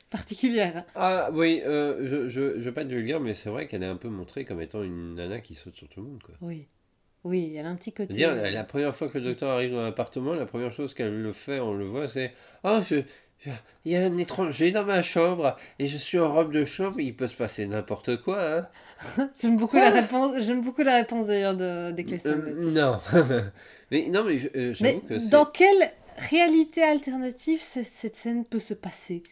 particulière. 0.09 0.85
Ah 0.95 1.31
oui, 1.33 1.61
euh, 1.65 2.07
je, 2.07 2.29
je, 2.29 2.61
je 2.61 2.65
veux 2.65 2.73
pas 2.73 2.83
être 2.83 2.89
vulgaire, 2.89 3.21
mais 3.21 3.35
c'est 3.35 3.51
vrai 3.51 3.67
qu'elle 3.67 3.83
est 3.83 3.87
un 3.87 3.97
peu 3.97 4.09
montrée 4.09 4.45
comme 4.45 4.61
étant 4.63 4.83
une 4.83 5.17
nana 5.17 5.41
qui 5.41 5.55
saute 5.55 5.75
sur 5.77 5.89
tout 5.89 6.01
le 6.01 6.07
monde. 6.09 6.23
Quoi. 6.23 6.35
Oui, 6.41 6.69
oui, 7.25 7.55
elle 7.57 7.67
a 7.67 7.69
un 7.71 7.77
petit 7.77 7.93
côté. 7.93 8.15
La, 8.15 8.51
la 8.51 8.65
première 8.65 8.95
fois 8.97 9.09
que 9.09 9.19
le 9.19 9.25
docteur 9.25 9.51
arrive 9.51 9.73
dans 9.73 9.83
l'appartement, 9.83 10.35
la 10.35 10.47
première 10.47 10.73
chose 10.73 10.95
qu'elle 10.95 11.23
le 11.23 11.33
fait, 11.33 11.61
on 11.61 11.73
le 11.75 11.87
voit, 11.87 12.09
c'est 12.09 12.33
Oh, 12.65 12.81
je, 12.83 12.97
je- 13.45 13.51
il 13.85 13.93
y 13.93 13.97
a 13.97 14.05
un 14.05 14.17
étranger 14.19 14.71
dans 14.73 14.85
ma 14.85 15.03
chambre 15.03 15.57
et 15.79 15.87
je 15.87 15.99
suis 15.99 16.19
en 16.19 16.33
robe 16.33 16.53
de 16.53 16.65
chambre, 16.65 16.99
il 17.01 17.15
peut 17.17 17.27
se 17.29 17.37
passer 17.37 17.67
n'importe 17.67 18.17
quoi. 18.23 18.59
Hein. 18.59 19.29
J'aime 19.41 19.57
beaucoup 19.57 19.77
la 19.77 19.91
réponse. 19.91 20.41
J'aime 20.43 20.63
beaucoup 20.63 20.83
la 20.83 20.97
réponse 20.97 21.27
d'ailleurs 21.27 21.57
de 21.57 21.91
d'Eccleston. 21.93 22.31
Euh, 22.31 22.47
là-dessus. 22.47 22.67
non. 22.67 22.99
mais 23.91 24.09
non, 24.11 24.25
mais 24.25 24.39
je- 24.39 24.49
euh, 24.57 24.73
j'avoue 24.75 25.01
que 25.01 25.31
dans 25.31 25.47
quelle 25.47 25.91
réalité 26.31 26.83
alternative 26.83 27.61
cette 27.61 28.17
scène 28.17 28.45
peut 28.45 28.61
se 28.61 28.75
passer? 28.75 29.23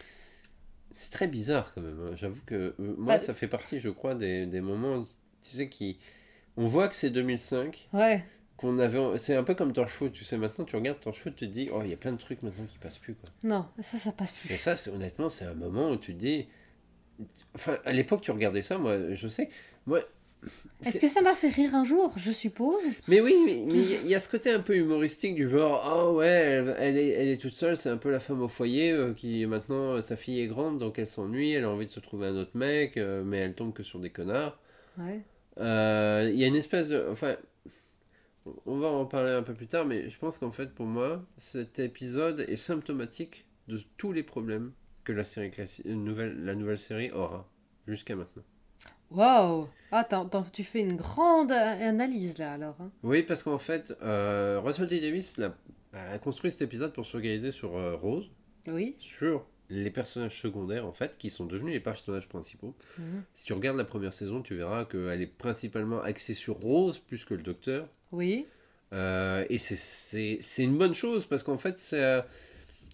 C'est 0.92 1.12
très 1.12 1.28
bizarre 1.28 1.72
quand 1.74 1.82
même. 1.82 2.00
hein. 2.08 2.16
J'avoue 2.16 2.40
que 2.46 2.54
euh, 2.54 2.74
moi, 2.98 3.14
Bah- 3.14 3.18
ça 3.20 3.34
fait 3.34 3.46
partie, 3.48 3.78
je 3.80 3.88
crois, 3.90 4.14
des, 4.14 4.46
des 4.46 4.60
moments, 4.60 5.02
tu 5.02 5.50
sais, 5.56 5.68
qui. 5.68 5.98
On 6.56 6.66
voit 6.66 6.88
que 6.88 6.94
c'est 6.94 7.10
2005. 7.10 7.88
Ouais. 7.92 8.24
qu'on 8.56 8.78
avait 8.78 9.16
c'est 9.18 9.34
un 9.36 9.42
peu 9.44 9.54
comme 9.54 9.72
Torchwood 9.72 10.12
tu 10.12 10.22
sais 10.24 10.36
maintenant 10.36 10.64
tu 10.66 10.76
regardes 10.76 11.00
Torchwood 11.00 11.34
tu 11.34 11.46
te 11.48 11.50
dis 11.52 11.68
oh 11.72 11.80
il 11.82 11.90
y 11.90 11.94
a 11.94 11.96
plein 11.96 12.12
de 12.12 12.18
trucs 12.18 12.42
maintenant 12.42 12.66
qui 12.66 12.76
passent 12.78 12.98
plus 12.98 13.14
quoi 13.14 13.30
Non, 13.42 13.64
ça, 13.80 13.96
ça 13.96 14.12
passe 14.12 14.30
plus. 14.32 14.52
et 14.52 14.58
ça 14.58 14.76
c'est 14.76 14.90
honnêtement 14.90 15.30
c'est 15.30 15.46
un 15.46 15.54
moment 15.54 15.90
où 15.90 15.96
tu 15.96 16.12
te 16.14 16.18
dis 16.18 16.46
enfin 17.54 17.78
à 17.86 17.92
l'époque 17.92 18.20
tu 18.20 18.30
regardais 18.30 18.60
ça 18.62 18.76
moi 18.78 19.14
je 19.14 19.28
sais 19.28 19.48
moi 19.86 20.00
Est-ce 20.84 20.98
que 21.00 21.08
ça 21.08 21.20
m'a 21.22 21.34
fait 21.34 21.48
rire 21.50 21.74
un 21.74 21.84
jour? 21.84 22.14
Je 22.16 22.30
suppose. 22.30 22.82
Mais 23.08 23.20
oui, 23.20 23.34
mais 23.44 23.58
il 23.62 23.90
y, 23.90 23.94
a- 23.94 24.00
il 24.04 24.06
y 24.08 24.14
a 24.14 24.20
ce 24.20 24.28
côté 24.30 24.50
un 24.50 24.60
peu 24.60 24.74
humoristique 24.74 25.34
du 25.34 25.46
genre, 25.48 25.82
oh 25.86 26.16
ouais, 26.16 26.26
elle, 26.28 26.74
elle 26.78 26.96
est, 26.96 27.08
elle 27.10 27.28
est 27.28 27.36
toute 27.36 27.52
seule, 27.52 27.76
c'est 27.76 27.90
un 27.90 27.98
peu 27.98 28.10
la 28.10 28.20
femme 28.20 28.40
au 28.40 28.48
foyer 28.48 28.90
euh, 28.90 29.12
qui 29.12 29.44
maintenant, 29.44 29.96
euh, 29.96 30.00
sa 30.00 30.16
fille 30.16 30.40
est 30.40 30.46
grande, 30.46 30.78
donc 30.78 30.98
elle 30.98 31.08
s'ennuie, 31.08 31.50
elle 31.52 31.64
a 31.64 31.70
envie 31.70 31.84
de 31.84 31.90
se 31.90 32.00
trouver 32.00 32.28
un 32.28 32.36
autre 32.36 32.52
mec, 32.56 32.96
euh, 32.96 33.22
mais 33.22 33.36
elle 33.36 33.52
tombe 33.54 33.74
que 33.74 33.82
sur 33.82 33.98
des 33.98 34.08
connards. 34.08 34.58
Ouais. 34.96 35.20
Euh, 35.58 36.28
Il 36.32 36.38
y 36.38 36.44
a 36.44 36.46
une 36.46 36.56
espèce 36.56 36.88
de... 36.88 37.06
Enfin, 37.10 37.36
on 38.66 38.78
va 38.78 38.88
en 38.88 39.04
parler 39.06 39.30
un 39.32 39.42
peu 39.42 39.54
plus 39.54 39.66
tard, 39.66 39.84
mais 39.86 40.08
je 40.08 40.18
pense 40.18 40.38
qu'en 40.38 40.50
fait, 40.50 40.72
pour 40.74 40.86
moi, 40.86 41.22
cet 41.36 41.78
épisode 41.78 42.40
est 42.40 42.56
symptomatique 42.56 43.46
de 43.68 43.80
tous 43.96 44.12
les 44.12 44.22
problèmes 44.22 44.72
que 45.04 45.12
la 45.12 45.24
série 45.24 45.50
classi- 45.50 45.86
euh, 45.86 45.94
nouvelle, 45.94 46.44
la 46.44 46.54
nouvelle 46.54 46.78
série 46.78 47.10
aura 47.10 47.48
jusqu'à 47.86 48.16
maintenant. 48.16 48.42
Waouh 49.10 49.68
Ah, 49.90 50.06
tu 50.52 50.62
fais 50.64 50.80
une 50.80 50.96
grande 50.96 51.50
euh, 51.52 51.88
analyse 51.88 52.38
là 52.38 52.52
alors. 52.52 52.76
hein. 52.80 52.90
Oui, 53.02 53.22
parce 53.22 53.42
qu'en 53.42 53.58
fait, 53.58 53.92
euh, 54.02 54.60
Russell 54.64 54.88
T. 54.88 55.00
Davis 55.00 55.40
a 55.92 56.18
construit 56.18 56.50
cet 56.52 56.62
épisode 56.62 56.92
pour 56.92 57.06
s'organiser 57.06 57.50
sur 57.50 57.76
euh, 57.76 57.96
Rose, 57.96 58.30
Oui. 58.68 58.94
sur 58.98 59.44
les 59.70 59.90
personnages 59.90 60.40
secondaires 60.40 60.86
en 60.86 60.92
fait, 60.92 61.16
qui 61.18 61.30
sont 61.30 61.46
devenus 61.46 61.72
les 61.72 61.80
personnages 61.80 62.28
principaux. 62.28 62.74
Mhm. 62.98 63.22
Si 63.34 63.44
tu 63.46 63.52
regardes 63.52 63.76
la 63.78 63.84
première 63.84 64.12
saison, 64.12 64.42
tu 64.42 64.54
verras 64.56 64.84
qu'elle 64.84 65.22
est 65.22 65.26
principalement 65.26 66.02
axée 66.02 66.34
sur 66.34 66.56
Rose 66.56 66.98
plus 66.98 67.24
que 67.24 67.34
le 67.34 67.42
Docteur. 67.42 67.88
Oui. 68.12 68.46
Euh, 68.92 69.44
et 69.48 69.58
c'est- 69.58 70.40
une 70.58 70.76
bonne 70.76 70.94
chose 70.94 71.24
parce 71.24 71.44
qu'en 71.44 71.58
fait, 71.58 71.78
ça, 71.78 72.26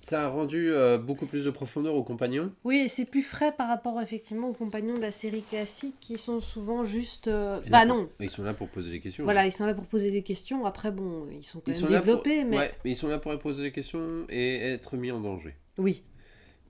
ça 0.03 0.25
a 0.27 0.29
rendu 0.29 0.71
euh, 0.71 0.99
beaucoup 0.99 1.27
plus 1.27 1.43
de 1.45 1.51
profondeur 1.51 1.95
aux 1.95 2.05
compagnons. 2.05 2.53
Oui, 2.65 2.77
et 2.85 2.89
c'est 2.89 3.07
plus 3.07 3.23
frais 3.23 3.53
par 3.57 3.69
rapport 3.69 3.99
effectivement 4.03 4.51
aux 4.51 4.53
compagnons 4.53 4.95
de 4.95 5.01
la 5.01 5.11
série 5.11 5.41
classique 5.41 5.95
qui 6.01 6.19
sont 6.19 6.41
souvent 6.41 6.85
juste. 6.85 7.29
euh, 7.29 7.61
Bah 7.71 7.87
non. 7.87 8.11
Ils 8.21 8.29
sont 8.31 8.43
là 8.43 8.53
pour 8.53 8.69
poser 8.69 8.91
des 8.91 9.01
questions. 9.01 9.25
Voilà, 9.25 9.47
ils 9.47 9.53
sont 9.53 9.65
là 9.65 9.73
pour 9.73 9.87
poser 9.87 10.11
des 10.11 10.23
questions. 10.23 10.67
Après, 10.67 10.91
bon, 10.93 11.27
ils 11.33 11.43
sont 11.43 11.61
quand 11.61 11.73
Ils 11.73 11.75
même 11.75 11.81
sont, 11.81 11.87
pour... 11.87 11.97
développés, 11.97 12.45
mais. 12.45 12.59
ouais, 12.59 12.75
mais 12.85 12.91
ils 12.91 12.97
sont 12.97 13.09
là 13.09 13.19
pour 13.19 13.37
poser 13.39 13.63
des 13.63 13.73
questions 13.73 14.27
et 14.29 14.57
être 14.75 14.97
mis 14.99 15.11
en 15.11 15.21
danger. 15.21 15.55
Oui. 15.79 16.03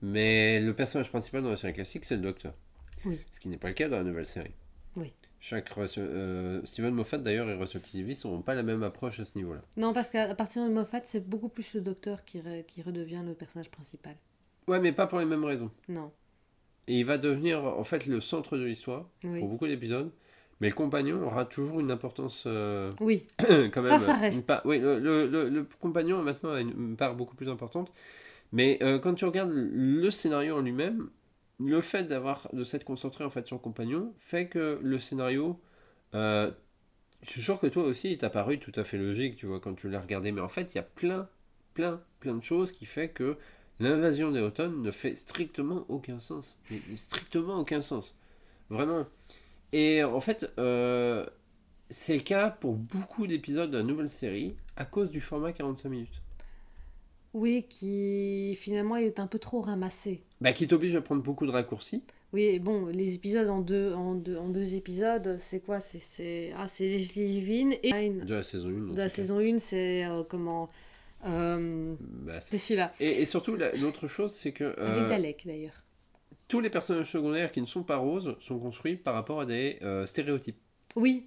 Mais 0.07 0.61
le 0.61 0.73
personnage 0.73 1.09
principal 1.11 1.43
dans 1.43 1.51
la 1.51 1.57
série 1.57 1.73
classique, 1.73 2.05
c'est 2.05 2.15
le 2.17 2.23
Docteur. 2.23 2.55
Oui. 3.05 3.19
Ce 3.33 3.41
qui 3.41 3.49
n'est 3.49 3.57
pas 3.57 3.69
le 3.69 3.75
cas 3.75 3.89
dans 3.89 3.97
la 3.97 4.05
nouvelle 4.05 4.27
série. 4.27 4.53
Oui. 4.97 5.13
Chaque 5.41 5.71
euh, 5.99 6.61
Steven 6.65 6.95
Moffat 6.95 7.19
d'ailleurs 7.19 7.49
et 7.51 7.55
Russell 7.55 7.83
T. 7.83 7.99
Davis 7.99 8.25
n'ont 8.25 8.41
pas 8.41 8.55
la 8.55 8.63
même 8.63 8.83
approche 8.83 9.21
à 9.21 9.25
ce 9.25 9.37
niveau-là. 9.37 9.61
Non, 9.77 9.93
parce 9.93 10.09
qu'à 10.09 10.33
partir 10.35 10.65
de 10.65 10.73
Moffat, 10.73 11.03
c'est 11.05 11.29
beaucoup 11.29 11.49
plus 11.49 11.75
le 11.75 11.81
docteur 11.81 12.25
qui, 12.25 12.39
re- 12.39 12.65
qui 12.65 12.83
redevient 12.83 13.23
le 13.27 13.35
personnage 13.35 13.69
principal. 13.71 14.15
Ouais, 14.69 14.81
mais 14.81 14.93
pas 14.93 15.07
pour 15.07 15.19
les 15.19 15.25
mêmes 15.27 15.45
raisons. 15.45 15.71
Non. 15.89 16.11
Et 16.89 16.99
il 17.01 17.05
va 17.05 17.19
devenir 17.19 17.65
en 17.65 17.85
fait 17.85 18.07
le 18.07 18.21
centre 18.21 18.57
de 18.57 18.65
l'histoire 18.65 19.09
Oui. 19.25 19.41
pour 19.41 19.49
beaucoup 19.49 19.67
d'épisodes. 19.67 20.11
Mais 20.61 20.69
le 20.69 20.75
compagnon 20.75 21.23
aura 21.23 21.45
toujours 21.45 21.81
une 21.81 21.91
importance 21.91 22.45
euh, 22.47 22.91
Oui. 23.01 23.27
quand 23.39 23.83
même. 23.83 23.91
Ça, 23.91 23.99
ça 23.99 24.15
une 24.15 24.21
reste. 24.21 24.47
part- 24.47 24.63
oui, 24.65 24.79
le, 24.79 24.99
le- 24.99 25.27
le- 25.27 25.49
le 25.51 25.65
compagnon 25.81 26.23
maintenant 26.23 26.53
a 26.53 26.61
une 26.61 26.97
part 26.97 27.15
beaucoup 27.15 27.37
plus 27.37 27.49
importante. 27.51 27.93
Mais 28.53 28.79
euh, 28.83 28.99
quand 28.99 29.15
tu 29.15 29.25
regardes 29.25 29.53
le 29.53 30.11
scénario 30.11 30.57
en 30.57 30.61
lui-même, 30.61 31.11
le 31.59 31.81
fait 31.81 32.05
d'avoir 32.05 32.49
de 32.53 32.65
s'être 32.65 32.85
concentré 32.85 33.25
en 33.25 33.31
fait 33.31 33.47
sur 33.47 33.61
compagnon 33.61 34.15
fait 34.19 34.49
que 34.49 34.79
le 34.83 34.99
scénario, 34.99 35.61
euh, 36.15 36.51
je 37.23 37.31
suis 37.31 37.43
sûr 37.43 37.59
que 37.59 37.67
toi 37.67 37.85
aussi, 37.85 38.13
il 38.13 38.19
t'a 38.19 38.31
paru 38.31 38.59
tout 38.59 38.73
à 38.77 38.85
fait 38.85 38.99
logique, 38.99 39.37
tu 39.37 39.47
vois, 39.47 39.61
quand 39.61 39.75
tu 39.75 39.89
l'as 39.89 40.01
regardé. 40.01 40.33
Mais 40.33 40.41
en 40.41 40.49
fait, 40.49 40.75
il 40.75 40.77
y 40.77 40.81
a 40.81 40.85
plein, 40.85 41.29
plein, 41.75 42.01
plein 42.21 42.37
de 42.37 42.45
choses 42.45 42.73
qui 42.73 42.87
fait 42.87 43.09
que 43.09 43.37
l'invasion 43.81 44.31
des 44.31 44.41
automnes 44.41 44.83
ne 44.83 44.91
fait 44.91 45.15
strictement 45.15 45.85
aucun 45.89 46.19
sens. 46.19 46.57
Strictement 46.95 47.59
aucun 47.59 47.81
sens. 47.81 48.15
Vraiment. 48.71 49.07
Et 49.73 50.05
en 50.05 50.21
fait, 50.21 50.53
euh, 50.59 51.27
c'est 51.91 52.15
le 52.15 52.23
cas 52.23 52.51
pour 52.51 52.75
beaucoup 52.75 53.27
d'épisodes 53.27 53.71
de 53.71 53.79
la 53.79 53.83
nouvelle 53.83 54.09
série 54.09 54.57
à 54.77 54.85
cause 54.85 55.11
du 55.11 55.21
format 55.21 55.53
45 55.53 55.89
minutes. 55.89 56.23
Oui, 57.37 57.67
qui 57.69 58.57
finalement 58.59 58.97
est 58.97 59.21
un 59.21 59.27
peu 59.27 59.39
trop 59.39 59.61
ramassé. 59.61 60.23
Bah, 60.41 60.55
qui 60.55 60.67
t'oblige 60.67 60.97
à 60.97 61.03
prendre 61.03 61.23
beaucoup 61.23 61.45
de 61.45 61.51
raccourcis. 61.51 62.03
Oui, 62.33 62.59
bon, 62.59 62.87
les 62.87 63.13
épisodes 63.13 63.49
en 63.49 63.61
deux, 63.61 63.93
en 63.93 64.15
deux, 64.15 64.39
en 64.39 64.49
deux 64.49 64.75
épisodes, 64.75 65.37
c'est 65.39 65.61
quoi? 65.61 65.81
C'est 65.81 66.55
ah, 66.57 66.67
Levin 66.81 67.73
et 67.83 68.09
De 68.11 68.35
la 68.35 68.43
saison 68.43 68.69
1. 68.69 68.91
en 68.91 68.93
de 68.93 68.97
la 68.97 69.09
saison 69.11 69.39
1, 69.39 69.59
c'est 69.59 70.07
euh, 70.07 70.23
comment 70.27 70.71
euh, 71.27 71.95
Bah, 72.01 72.41
c'est- 72.41 72.57
celui-là. 72.57 72.95
et, 73.01 73.21
et 73.21 73.27
surtout, 73.27 73.55
la- 73.55 73.77
l'autre 73.77 74.07
chose, 74.09 74.33
c'est 74.33 74.53
que 74.53 74.65
Avec 74.65 74.79
euh, 74.79 75.09
Dalek 75.11 75.43
d'ailleurs. 75.45 75.83
tous 76.49 76.61
les 76.61 76.71
personnages 76.71 77.13
secondaires 77.13 77.53
qui 77.53 77.61
ne 77.61 77.67
sont 77.67 77.83
pas 77.83 77.99
roses 77.99 78.35
sont 78.41 78.59
construits 78.59 78.97
par 78.97 79.13
rapport 79.13 79.41
à 79.43 79.47
des 79.47 79.79
euh, 79.83 80.07
stéréotypes. 80.07 80.59
Oui. 80.95 81.27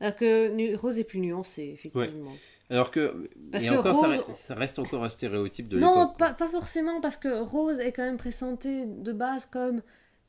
Alors 0.00 0.16
que 0.16 0.74
Rose 0.76 0.98
est 0.98 1.04
plus 1.04 1.20
nuancée, 1.20 1.68
effectivement. 1.74 2.32
Alors 2.70 2.90
que, 2.90 3.28
Parce 3.50 3.64
et 3.64 3.68
que 3.68 3.74
encore, 3.74 3.96
ça, 4.00 4.06
Rose- 4.06 4.16
re- 4.28 4.32
ça 4.32 4.54
reste 4.54 4.78
encore 4.78 5.02
un 5.04 5.10
stéréotype 5.10 5.68
de 5.68 5.78
Non, 5.78 6.14
pas, 6.16 6.30
pas 6.32 6.48
forcément, 6.48 7.00
parce 7.00 7.16
que 7.16 7.28
Rose 7.42 7.78
est 7.80 7.92
quand 7.92 8.04
même 8.04 8.16
présentée 8.16 8.84
de 8.86 9.12
base 9.12 9.46
comme 9.46 9.82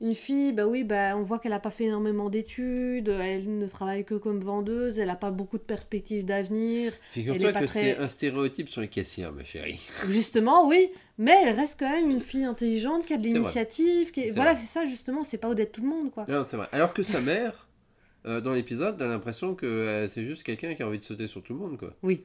une 0.03 0.15
fille, 0.15 0.51
bah 0.51 0.65
oui, 0.65 0.83
bah 0.83 1.15
on 1.15 1.21
voit 1.21 1.37
qu'elle 1.37 1.51
n'a 1.51 1.59
pas 1.59 1.69
fait 1.69 1.83
énormément 1.83 2.31
d'études, 2.31 3.07
elle 3.09 3.59
ne 3.59 3.67
travaille 3.67 4.03
que 4.03 4.15
comme 4.15 4.39
vendeuse, 4.39 4.97
elle 4.97 5.05
n'a 5.09 5.15
pas 5.15 5.29
beaucoup 5.29 5.59
de 5.59 5.63
perspectives 5.63 6.25
d'avenir. 6.25 6.91
Figure-toi 7.11 7.51
que 7.53 7.65
très- 7.65 7.67
c'est 7.67 7.97
un 7.99 8.07
stéréotype 8.09 8.67
sur 8.69 8.81
les 8.81 8.87
caissières, 8.87 9.31
ma 9.31 9.43
chérie. 9.43 9.79
Justement, 10.09 10.67
oui, 10.67 10.89
mais 11.19 11.43
elle 11.45 11.55
reste 11.55 11.79
quand 11.79 11.89
même 11.91 12.09
une 12.09 12.21
fille 12.21 12.45
intelligente 12.45 13.05
qui 13.05 13.13
a 13.13 13.17
de 13.17 13.23
l'initiative. 13.23 14.09
Qui... 14.09 14.21
est- 14.21 14.31
Voilà, 14.31 14.55
c'est 14.55 14.65
ça 14.65 14.87
justement, 14.87 15.23
c'est 15.23 15.37
pas 15.37 15.49
Odette 15.49 15.71
tout 15.73 15.81
le 15.83 15.89
monde, 15.89 16.09
quoi. 16.09 16.25
Non, 16.27 16.43
c'est 16.43 16.57
vrai. 16.57 16.67
Alors 16.71 16.95
que 16.95 17.03
sa 17.03 17.21
mère, 17.21 17.67
euh, 18.25 18.41
dans 18.41 18.53
l'épisode, 18.53 18.97
t'as 18.97 19.07
l'impression 19.07 19.53
que 19.53 19.67
euh, 19.67 20.07
c'est 20.07 20.23
juste 20.23 20.41
quelqu'un 20.41 20.73
qui 20.73 20.81
a 20.81 20.87
envie 20.87 20.97
de 20.97 21.03
sauter 21.03 21.27
sur 21.27 21.43
tout 21.43 21.53
le 21.53 21.59
monde, 21.59 21.77
quoi. 21.77 21.93
Oui. 22.01 22.23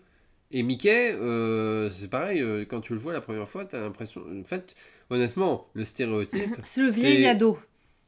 Et 0.52 0.62
Mickey, 0.62 1.12
euh, 1.12 1.90
c'est 1.90 2.08
pareil, 2.08 2.40
euh, 2.40 2.64
quand 2.68 2.80
tu 2.80 2.92
le 2.92 2.98
vois 2.98 3.12
la 3.12 3.20
première 3.20 3.48
fois, 3.48 3.64
t'as 3.64 3.80
l'impression. 3.80 4.22
En 4.40 4.44
fait, 4.44 4.76
honnêtement, 5.10 5.68
le 5.74 5.84
stéréotype. 5.84 6.54
C'est 6.62 6.82
le 6.82 6.90
vieil 6.90 7.26
ado. 7.26 7.58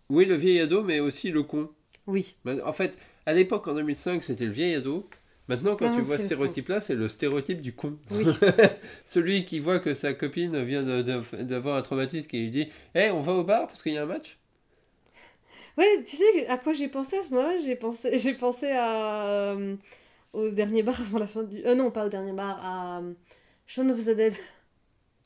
oui, 0.08 0.24
le 0.24 0.34
vieil 0.36 0.60
ado, 0.60 0.82
mais 0.84 1.00
aussi 1.00 1.30
le 1.30 1.42
con. 1.42 1.68
Oui. 2.06 2.36
Ben, 2.44 2.60
En 2.64 2.72
fait, 2.72 2.96
à 3.26 3.32
l'époque, 3.32 3.66
en 3.66 3.74
2005, 3.74 4.22
c'était 4.22 4.44
le 4.44 4.52
vieil 4.52 4.74
ado. 4.76 5.08
Maintenant, 5.48 5.76
quand 5.76 5.88
Non, 5.88 5.96
tu 5.96 6.02
vois 6.02 6.18
ce 6.18 6.24
stéréotype-là, 6.26 6.80
c'est 6.80 6.94
le 6.94 7.08
stéréotype 7.08 7.60
du 7.60 7.72
con. 7.72 7.98
Oui. 8.10 8.24
Celui 9.06 9.44
qui 9.44 9.60
voit 9.60 9.78
que 9.80 9.94
sa 9.94 10.12
copine 10.14 10.62
vient 10.62 10.82
d'avoir 10.82 11.76
un 11.76 11.82
traumatisme 11.82 12.28
et 12.34 12.40
lui 12.40 12.50
dit 12.50 12.68
Hé, 12.94 13.10
on 13.10 13.20
va 13.20 13.32
au 13.32 13.44
bar 13.44 13.66
parce 13.66 13.82
qu'il 13.82 13.94
y 13.94 13.98
a 13.98 14.02
un 14.02 14.06
match? 14.06 14.38
Ouais, 15.78 16.02
tu 16.04 16.16
sais 16.16 16.46
à 16.48 16.58
quoi 16.58 16.72
j'ai 16.72 16.88
pensé 16.88 17.16
à 17.18 17.22
ce 17.22 17.30
moment-là? 17.30 17.58
J'ai 17.64 17.76
pensé, 17.76 18.34
pensé 18.34 18.66
à, 18.70 19.52
euh, 19.52 19.76
au 20.32 20.50
dernier 20.50 20.82
bar 20.82 21.00
avant 21.00 21.18
la 21.18 21.26
fin 21.26 21.42
du... 21.42 21.64
Euh, 21.64 21.74
non, 21.74 21.90
pas 21.90 22.06
au 22.06 22.08
dernier 22.08 22.32
bar, 22.32 22.58
à 22.64 23.00
euh, 23.00 23.14
Shaun 23.66 23.90
of 23.90 24.04
the 24.04 24.10
Dead. 24.16 24.34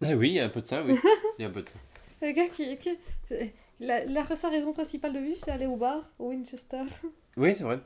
Ah 0.02 0.14
oui, 0.14 0.30
il 0.30 0.34
y 0.34 0.40
a 0.40 0.44
un 0.44 0.48
peu 0.48 0.60
de 0.60 0.66
ça, 0.66 0.82
oui. 0.82 0.96
Il 1.38 1.42
y 1.42 1.44
a 1.44 1.48
un 1.48 1.52
peu 1.52 1.62
de 1.62 1.68
ça. 1.68 1.78
Le 2.22 2.32
gars 2.32 2.48
qui... 2.48 2.76
qui- 2.78 2.98
La, 3.80 4.04
la- 4.04 4.36
sa 4.36 4.48
raison 4.48 4.72
principale 4.72 5.12
de 5.12 5.18
vivre, 5.18 5.38
c'est 5.42 5.50
aller 5.50 5.66
au 5.66 5.76
bar, 5.76 6.10
au 6.18 6.28
Winchester. 6.28 6.82
Oui, 7.36 7.54
c'est 7.54 7.64
vrai. 7.64 7.80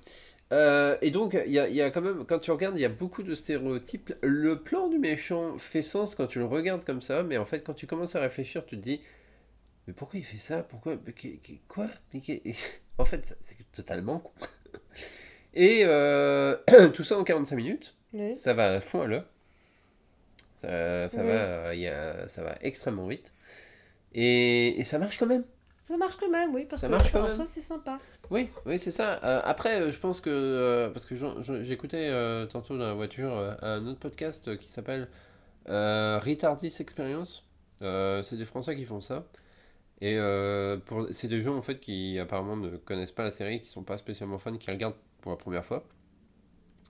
Euh, 0.53 0.97
et 1.03 1.11
donc, 1.11 1.37
il 1.47 1.53
y 1.53 1.59
a, 1.59 1.69
y 1.69 1.81
a 1.83 1.91
quand 1.91 2.03
même, 2.03 2.25
quand 2.25 2.39
tu 2.39 2.51
regardes, 2.51 2.77
il 2.77 2.81
y 2.81 2.85
a 2.85 2.89
beaucoup 2.91 3.23
de 3.23 3.35
stéréotypes. 3.35 4.15
Le 4.23 4.63
plan 4.63 4.89
du 4.89 4.99
méchant 4.99 5.59
fait 5.59 5.83
sens 5.83 6.15
quand 6.15 6.27
tu 6.27 6.39
le 6.39 6.47
regardes 6.47 6.85
comme 6.85 7.01
ça, 7.03 7.23
mais 7.23 7.37
en 7.39 7.47
fait, 7.47 7.63
quand 7.63 7.75
tu 7.75 7.87
commences 7.87 8.15
à 8.17 8.21
réfléchir, 8.21 8.65
tu 8.67 8.77
te 8.77 8.81
dis 8.83 9.01
Mais 9.87 9.95
pourquoi 9.95 10.19
il 10.21 10.25
fait 10.25 10.39
ça? 10.39 10.63
Pourquoi? 10.63 10.97
Mais 11.07 11.15
Quoi? 11.69 11.89
Mais 12.15 12.23
En 12.99 13.05
fait, 13.05 13.37
c'est 13.41 13.73
totalement 13.73 14.21
con. 14.21 14.33
Et 15.57 15.83
euh, 15.85 16.55
tout 16.95 17.03
ça 17.03 17.19
en 17.19 17.25
45 17.25 17.57
minutes, 17.57 17.95
Oui. 18.13 18.35
ça 18.35 18.53
va 18.55 18.75
à 18.75 18.81
fond 18.81 19.03
à 19.03 19.07
l'heure. 19.07 19.25
Ça, 20.59 21.09
ça 21.09 21.21
Oui. 21.23 21.27
va, 21.29 21.75
il 21.75 21.81
y 21.81 21.89
a- 21.89 22.29
ça 22.29 22.43
va 22.43 22.57
extrêmement 22.61 23.07
vite. 23.07 23.33
Et, 24.15 24.79
et 24.79 24.85
ça 24.85 24.99
marche 24.99 25.19
quand 25.19 25.27
même. 25.27 25.45
Ça 25.89 25.97
marche 25.97 26.17
quand 26.19 26.31
même, 26.31 26.53
oui, 26.55 26.67
parce 26.69 26.81
Ça 26.83 26.89
que 26.89 26.93
marche 26.93 27.13
quand 27.13 27.21
en 27.23 27.27
même. 27.29 27.37
soi, 27.37 27.47
c'est 27.47 27.61
sympa. 27.61 27.99
Oui, 28.31 28.49
oui, 28.65 28.79
c'est 28.79 28.91
ça. 28.91 29.21
Euh, 29.25 29.41
après, 29.45 29.81
euh, 29.81 29.93
je 29.93 29.99
pense 29.99 30.21
que 30.21 30.31
euh, 30.31 30.91
parce 30.91 31.07
que 31.07 31.15
j'écoutais 31.63 32.09
euh, 32.11 32.45
tantôt 32.47 32.77
dans 32.77 32.87
la 32.87 32.95
voiture 32.95 33.33
euh, 33.37 33.55
un 33.63 33.87
autre 33.87 34.01
podcast 34.01 34.49
euh, 34.49 34.57
qui 34.57 34.69
s'appelle 34.71 35.09
euh, 35.69 36.19
Retardis 36.19 36.75
Experience. 36.81 37.47
Euh, 37.83 38.23
c'est 38.23 38.37
des 38.37 38.45
Français 38.47 38.75
qui 38.75 38.85
font 38.85 39.01
ça. 39.01 39.27
Et 40.01 40.17
euh, 40.19 40.77
pour, 40.79 41.07
c'est 41.13 41.29
des 41.29 41.41
gens 41.41 41.57
en 41.57 41.63
fait 41.63 41.79
qui 41.79 42.19
apparemment 42.19 42.57
ne 42.57 42.77
connaissent 42.77 43.13
pas 43.13 43.23
la 43.25 43.31
série, 43.31 43.61
qui 43.63 43.69
sont 43.71 43.85
pas 43.85 43.97
spécialement 43.97 44.39
fans, 44.39 44.57
qui 44.57 44.71
regardent 44.71 44.97
pour 45.27 45.33
la 45.33 45.39
première 45.39 45.65
fois. 45.67 45.85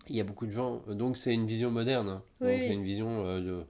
Il 0.08 0.14
y 0.16 0.20
a 0.20 0.24
beaucoup 0.24 0.44
de 0.46 0.50
gens, 0.52 0.82
donc 0.88 1.16
c'est 1.16 1.32
une 1.32 1.46
vision 1.46 1.70
moderne. 1.70 2.08
hein. 2.08 2.22
Donc 2.40 2.50
Oui. 2.50 2.64
c'est 2.66 2.74
une 2.74 2.84
vision 2.84 3.26
euh, 3.26 3.40
de, 3.40 3.64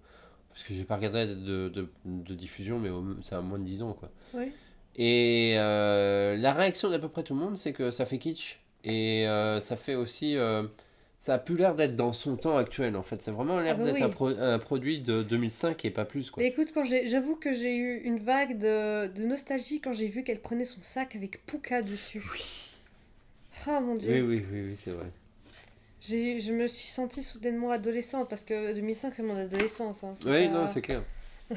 parce 0.51 0.65
que 0.65 0.75
j'ai 0.75 0.83
pas 0.85 0.97
regardé 0.97 1.27
de, 1.27 1.69
de, 1.69 1.89
de 2.05 2.35
diffusion, 2.35 2.79
mais 2.81 2.91
c'est 3.23 3.37
à 3.37 3.41
moins 3.41 3.59
de 3.61 3.65
10 3.65 3.83
ans 3.83 3.93
quoi. 3.95 4.11
Oui. 4.35 4.51
Et 4.97 5.55
euh, 5.57 6.37
la 6.37 6.53
réaction 6.53 6.91
d'à 6.91 6.99
peu 6.99 7.09
près 7.09 7.23
tout 7.23 7.35
le 7.35 7.41
monde, 7.41 7.57
c'est 7.57 7.73
que 7.73 7.91
ça 7.93 8.07
fait 8.07 8.19
kitsch. 8.19 8.59
Et 8.85 9.27
euh, 9.29 9.61
ça 9.61 9.77
fait 9.77 9.95
aussi. 9.95 10.37
ça 11.21 11.35
a 11.35 11.39
plus 11.39 11.57
l'air 11.57 11.75
d'être 11.75 11.97
dans 11.97 12.13
son 12.13 12.37
temps 12.37 12.57
actuel 12.57 12.97
en 12.97 13.03
fait. 13.03 13.23
C'est 13.23 13.31
vraiment 13.31 13.59
l'air 13.61 13.77
Ah 13.77 13.79
bah 13.79 13.85
d'être 13.85 13.95
oui. 13.97 14.03
un, 14.03 14.09
pro- 14.11 14.27
un 14.39 14.59
produit 14.59 15.01
de 15.01 15.23
2005 15.23 15.85
et 15.85 15.91
pas 15.91 16.05
plus 16.05 16.31
quoi. 16.31 16.43
Mais 16.43 16.51
écoute, 16.51 16.69
quand 16.75 16.85
j'avoue 16.85 17.37
que 17.37 17.53
j'ai 17.55 17.77
eu 17.77 18.01
une 18.05 18.19
vague 18.19 18.59
de, 18.59 19.07
de 19.07 19.25
nostalgie 19.25 19.81
quand 19.81 19.93
j'ai 19.93 20.09
vu 20.09 20.23
qu'elle 20.23 20.41
prenait 20.41 20.65
son 20.67 20.83
sac 20.83 21.15
avec 21.17 21.45
Pouka 21.47 21.81
dessus. 21.83 22.23
Ah 23.67 23.81
mon 23.81 23.95
Oui, 23.95 23.99
dieu. 24.01 24.23
oui, 24.23 24.45
oui, 24.53 24.63
oui, 24.69 24.77
c'est 24.79 24.91
vrai. 24.91 25.07
J'ai, 26.01 26.41
je 26.41 26.53
me 26.53 26.69
suis 26.69 26.89
sentie 26.89 27.23
soudainement 27.23 27.71
adolescente 27.71 28.29
parce 28.29 28.45
que 28.45 28.75
2005 28.75 29.15
c'est 29.17 29.23
mon 29.23 29.37
adolescence. 29.37 30.05
hein. 30.05 30.15
C'est 30.17 30.29
Oui, 30.29 30.47
pas- 30.49 30.53
non, 30.53 30.67
c'est 30.69 30.83
clair. 30.83 31.03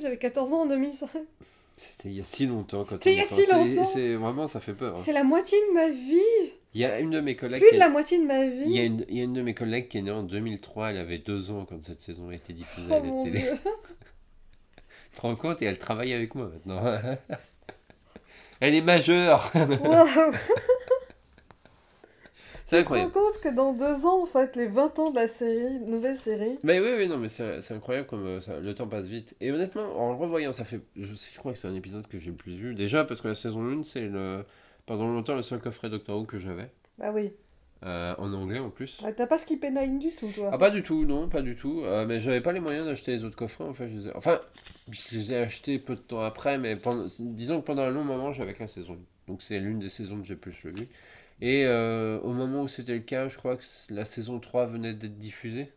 J'avais 0.00 0.16
14 0.18 0.52
ans 0.52 0.62
en 0.62 0.66
2005. 0.66 1.08
C'était 1.76 2.08
il 2.08 2.14
y 2.14 2.20
a 2.20 2.24
si 2.24 2.46
longtemps 2.46 2.84
quand 2.84 2.90
C'était 2.94 3.12
il 3.12 3.18
y 3.18 3.20
a 3.20 3.24
si 3.24 3.46
longtemps. 3.50 3.84
C'est 3.84 4.14
vraiment, 4.14 4.46
ça 4.46 4.60
fait 4.60 4.74
peur. 4.74 4.94
hein. 4.96 5.02
C'est 5.04 5.12
la 5.12 5.24
moitié 5.24 5.58
de 5.68 5.74
ma 5.74 5.88
vie. 5.88 6.52
Il 6.72 6.80
y 6.80 6.84
a 6.84 6.98
une 7.00 7.10
de 7.10 7.20
mes 7.20 7.36
collègues. 7.36 7.60
Plus 7.60 7.70
de 7.70 7.76
est- 7.76 7.78
la 7.78 7.88
moitié 7.88 8.18
de 8.18 8.24
ma 8.24 8.44
Il 8.44 8.70
y, 8.72 8.78
a 8.78 8.82
vie. 8.82 8.86
une, 8.88 9.04
il 9.08 9.18
y 9.18 9.20
a 9.20 9.24
une 9.24 9.32
de 9.34 9.42
mes 9.42 9.54
collègues 9.54 9.88
qui 9.88 9.98
est 9.98 10.02
née 10.02 10.10
en 10.10 10.22
2003, 10.22 10.90
elle 10.90 10.98
avait 10.98 11.18
deux 11.18 11.50
ans 11.50 11.64
quand 11.68 11.80
cette 11.82 12.00
saison 12.00 12.28
a 12.30 12.34
été 12.34 12.52
diffusée 12.52 12.88
Oh 12.90 12.94
à 12.94 12.98
la 12.98 13.04
mon 13.04 13.22
télé. 13.22 13.42
Tu 15.10 15.16
te 15.16 15.20
rends 15.22 15.36
compte? 15.36 15.62
Et 15.62 15.66
elle 15.66 15.78
travaille 15.78 16.12
avec 16.12 16.34
moi 16.34 16.48
maintenant. 16.52 16.82
elle 18.60 18.74
est 18.74 18.80
majeure 18.80 19.50
Waouh. 19.54 20.06
C'est 22.66 22.78
Tu 22.78 22.84
te 22.84 22.88
rends 22.88 22.94
incroyable. 22.94 23.12
compte 23.12 23.40
que 23.42 23.48
dans 23.54 23.72
deux 23.74 24.06
ans, 24.06 24.22
en 24.22 24.26
fait, 24.26 24.56
les 24.56 24.68
20 24.68 24.98
ans 24.98 25.10
de 25.10 25.16
la 25.16 25.28
série, 25.28 25.80
nouvelle 25.80 26.16
série. 26.16 26.58
Mais 26.62 26.80
oui, 26.80 26.94
oui, 26.96 27.08
non, 27.08 27.18
mais 27.18 27.28
c'est 27.28 27.72
incroyable 27.74 28.06
comme 28.06 28.24
euh, 28.26 28.40
ça- 28.40 28.58
le 28.58 28.74
temps 28.74 28.86
passe 28.88 29.06
vite. 29.06 29.36
Et 29.42 29.52
honnêtement, 29.52 29.82
en 30.00 30.12
le 30.12 30.16
revoyant, 30.16 30.50
ça 30.50 30.64
fait. 30.64 30.80
Je, 30.96 31.04
je 31.14 31.38
crois 31.38 31.52
que 31.52 31.58
c'est 31.58 31.68
un 31.68 31.74
épisode 31.74 32.06
que 32.08 32.18
j'ai 32.18 32.30
le 32.30 32.36
plus 32.36 32.54
vu. 32.56 32.74
Déjà 32.74 33.04
parce 33.04 33.20
que 33.20 33.28
la 33.28 33.34
saison 33.34 33.60
1, 33.80 33.82
c'est 33.82 34.00
le, 34.00 34.46
pendant 34.86 35.06
longtemps 35.06 35.34
le 35.34 35.42
seul 35.42 35.60
coffret 35.60 35.90
Doctor 35.90 36.18
Who 36.18 36.24
que 36.24 36.38
j'avais. 36.38 36.70
Ah 37.02 37.10
oui. 37.12 37.32
Euh, 37.84 38.14
en 38.16 38.32
anglais 38.32 38.58
en 38.58 38.70
plus. 38.70 39.02
Ah, 39.04 39.12
T'as 39.12 39.26
pas 39.26 39.36
skippé 39.36 39.70
Nine 39.70 39.98
du 39.98 40.10
tout, 40.12 40.30
toi. 40.34 40.48
Ah, 40.52 40.56
pas 40.56 40.70
du 40.70 40.82
tout, 40.82 41.04
non, 41.04 41.28
pas 41.28 41.42
du 41.42 41.54
tout. 41.54 41.82
Euh, 41.84 42.06
mais 42.06 42.18
j'avais 42.18 42.40
pas 42.40 42.52
les 42.52 42.60
moyens 42.60 42.86
d'acheter 42.86 43.12
les 43.12 43.24
autres 43.24 43.36
coffrets. 43.36 43.64
En 43.64 43.74
fait, 43.74 43.88
je 43.88 43.94
les 43.96 44.08
ai... 44.08 44.16
Enfin, 44.16 44.40
je 44.90 45.16
les 45.16 45.32
ai 45.34 45.36
achetés 45.36 45.78
peu 45.78 45.94
de 45.94 46.00
temps 46.00 46.22
après, 46.22 46.56
mais 46.56 46.76
pendant... 46.76 47.06
disons 47.20 47.60
que 47.60 47.66
pendant 47.66 47.82
un 47.82 47.90
long 47.90 48.04
moment, 48.04 48.32
j'avais 48.32 48.54
la 48.58 48.68
saison 48.68 48.94
1. 48.94 48.96
Donc, 49.28 49.42
c'est 49.42 49.58
l'une 49.58 49.80
des 49.80 49.90
saisons 49.90 50.18
que 50.18 50.26
j'ai 50.26 50.36
plus 50.36 50.52
vu. 50.64 50.88
Et 51.42 51.66
euh, 51.66 52.18
au 52.20 52.32
moment 52.32 52.62
où 52.62 52.68
c'était 52.68 52.94
le 52.94 53.00
cas, 53.00 53.28
je 53.28 53.36
crois 53.36 53.56
que 53.56 53.64
la 53.90 54.06
saison 54.06 54.38
3 54.40 54.66
venait 54.66 54.94
d'être 54.94 55.18
diffusée. 55.18 55.70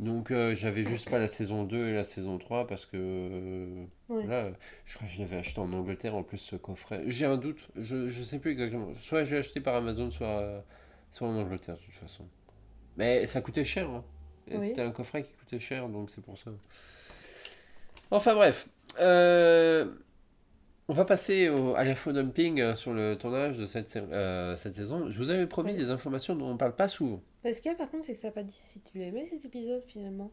Donc, 0.00 0.30
euh, 0.30 0.54
j'avais 0.54 0.82
juste 0.82 1.08
pas 1.10 1.18
la 1.18 1.28
saison 1.28 1.62
2 1.64 1.88
et 1.88 1.92
la 1.94 2.04
saison 2.04 2.38
3 2.38 2.66
parce 2.66 2.86
que. 2.86 2.96
euh, 2.96 3.84
Ouais. 4.08 4.24
Voilà, 4.24 4.50
je 4.86 4.94
crois 4.96 5.06
que 5.06 5.14
je 5.14 5.20
l'avais 5.20 5.36
acheté 5.36 5.60
en 5.60 5.72
Angleterre 5.72 6.16
en 6.16 6.24
plus 6.24 6.38
ce 6.38 6.56
coffret. 6.56 7.04
J'ai 7.06 7.26
un 7.26 7.36
doute, 7.36 7.68
je, 7.76 8.08
je 8.08 8.22
sais 8.24 8.40
plus 8.40 8.50
exactement. 8.50 8.88
Soit 9.02 9.22
j'ai 9.22 9.36
acheté 9.36 9.60
par 9.60 9.76
Amazon, 9.76 10.10
soit, 10.10 10.64
soit 11.12 11.28
en 11.28 11.36
Angleterre 11.36 11.76
de 11.76 11.80
toute 11.82 11.94
façon. 11.94 12.26
Mais 12.96 13.26
ça 13.28 13.40
coûtait 13.40 13.64
cher. 13.64 13.88
Hein. 13.88 14.02
Oui. 14.50 14.66
C'était 14.68 14.82
un 14.82 14.90
coffret 14.90 15.22
qui 15.22 15.32
coûtait 15.34 15.60
cher, 15.60 15.88
donc 15.88 16.10
c'est 16.10 16.24
pour 16.24 16.36
ça. 16.38 16.50
Enfin 18.10 18.34
bref. 18.34 18.68
Euh, 18.98 19.86
on 20.90 20.92
va 20.92 21.04
passer 21.04 21.48
au, 21.48 21.76
à 21.76 21.84
l'infodumping 21.84 22.60
euh, 22.60 22.74
sur 22.74 22.92
le 22.92 23.14
tournage 23.16 23.56
de 23.58 23.66
cette, 23.66 23.94
euh, 23.96 24.56
cette 24.56 24.74
saison. 24.74 25.08
Je 25.08 25.18
vous 25.18 25.30
avais 25.30 25.46
promis 25.46 25.70
Ouais. 25.70 25.78
des 25.78 25.90
informations 25.90 26.34
dont 26.34 26.50
on 26.50 26.56
parle 26.56 26.74
pas 26.74 26.88
souvent. 26.88 27.22
Mais 27.44 27.52
ce 27.52 27.62
qu'il 27.62 27.70
y 27.70 27.74
a 27.74 27.78
par 27.78 27.88
contre, 27.88 28.06
c'est 28.06 28.16
que 28.16 28.20
t'as 28.22 28.32
pas 28.32 28.42
dit 28.42 28.52
si 28.58 28.80
tu 28.80 29.00
aimais 29.00 29.24
cet 29.30 29.44
épisode 29.44 29.82
finalement. 29.86 30.32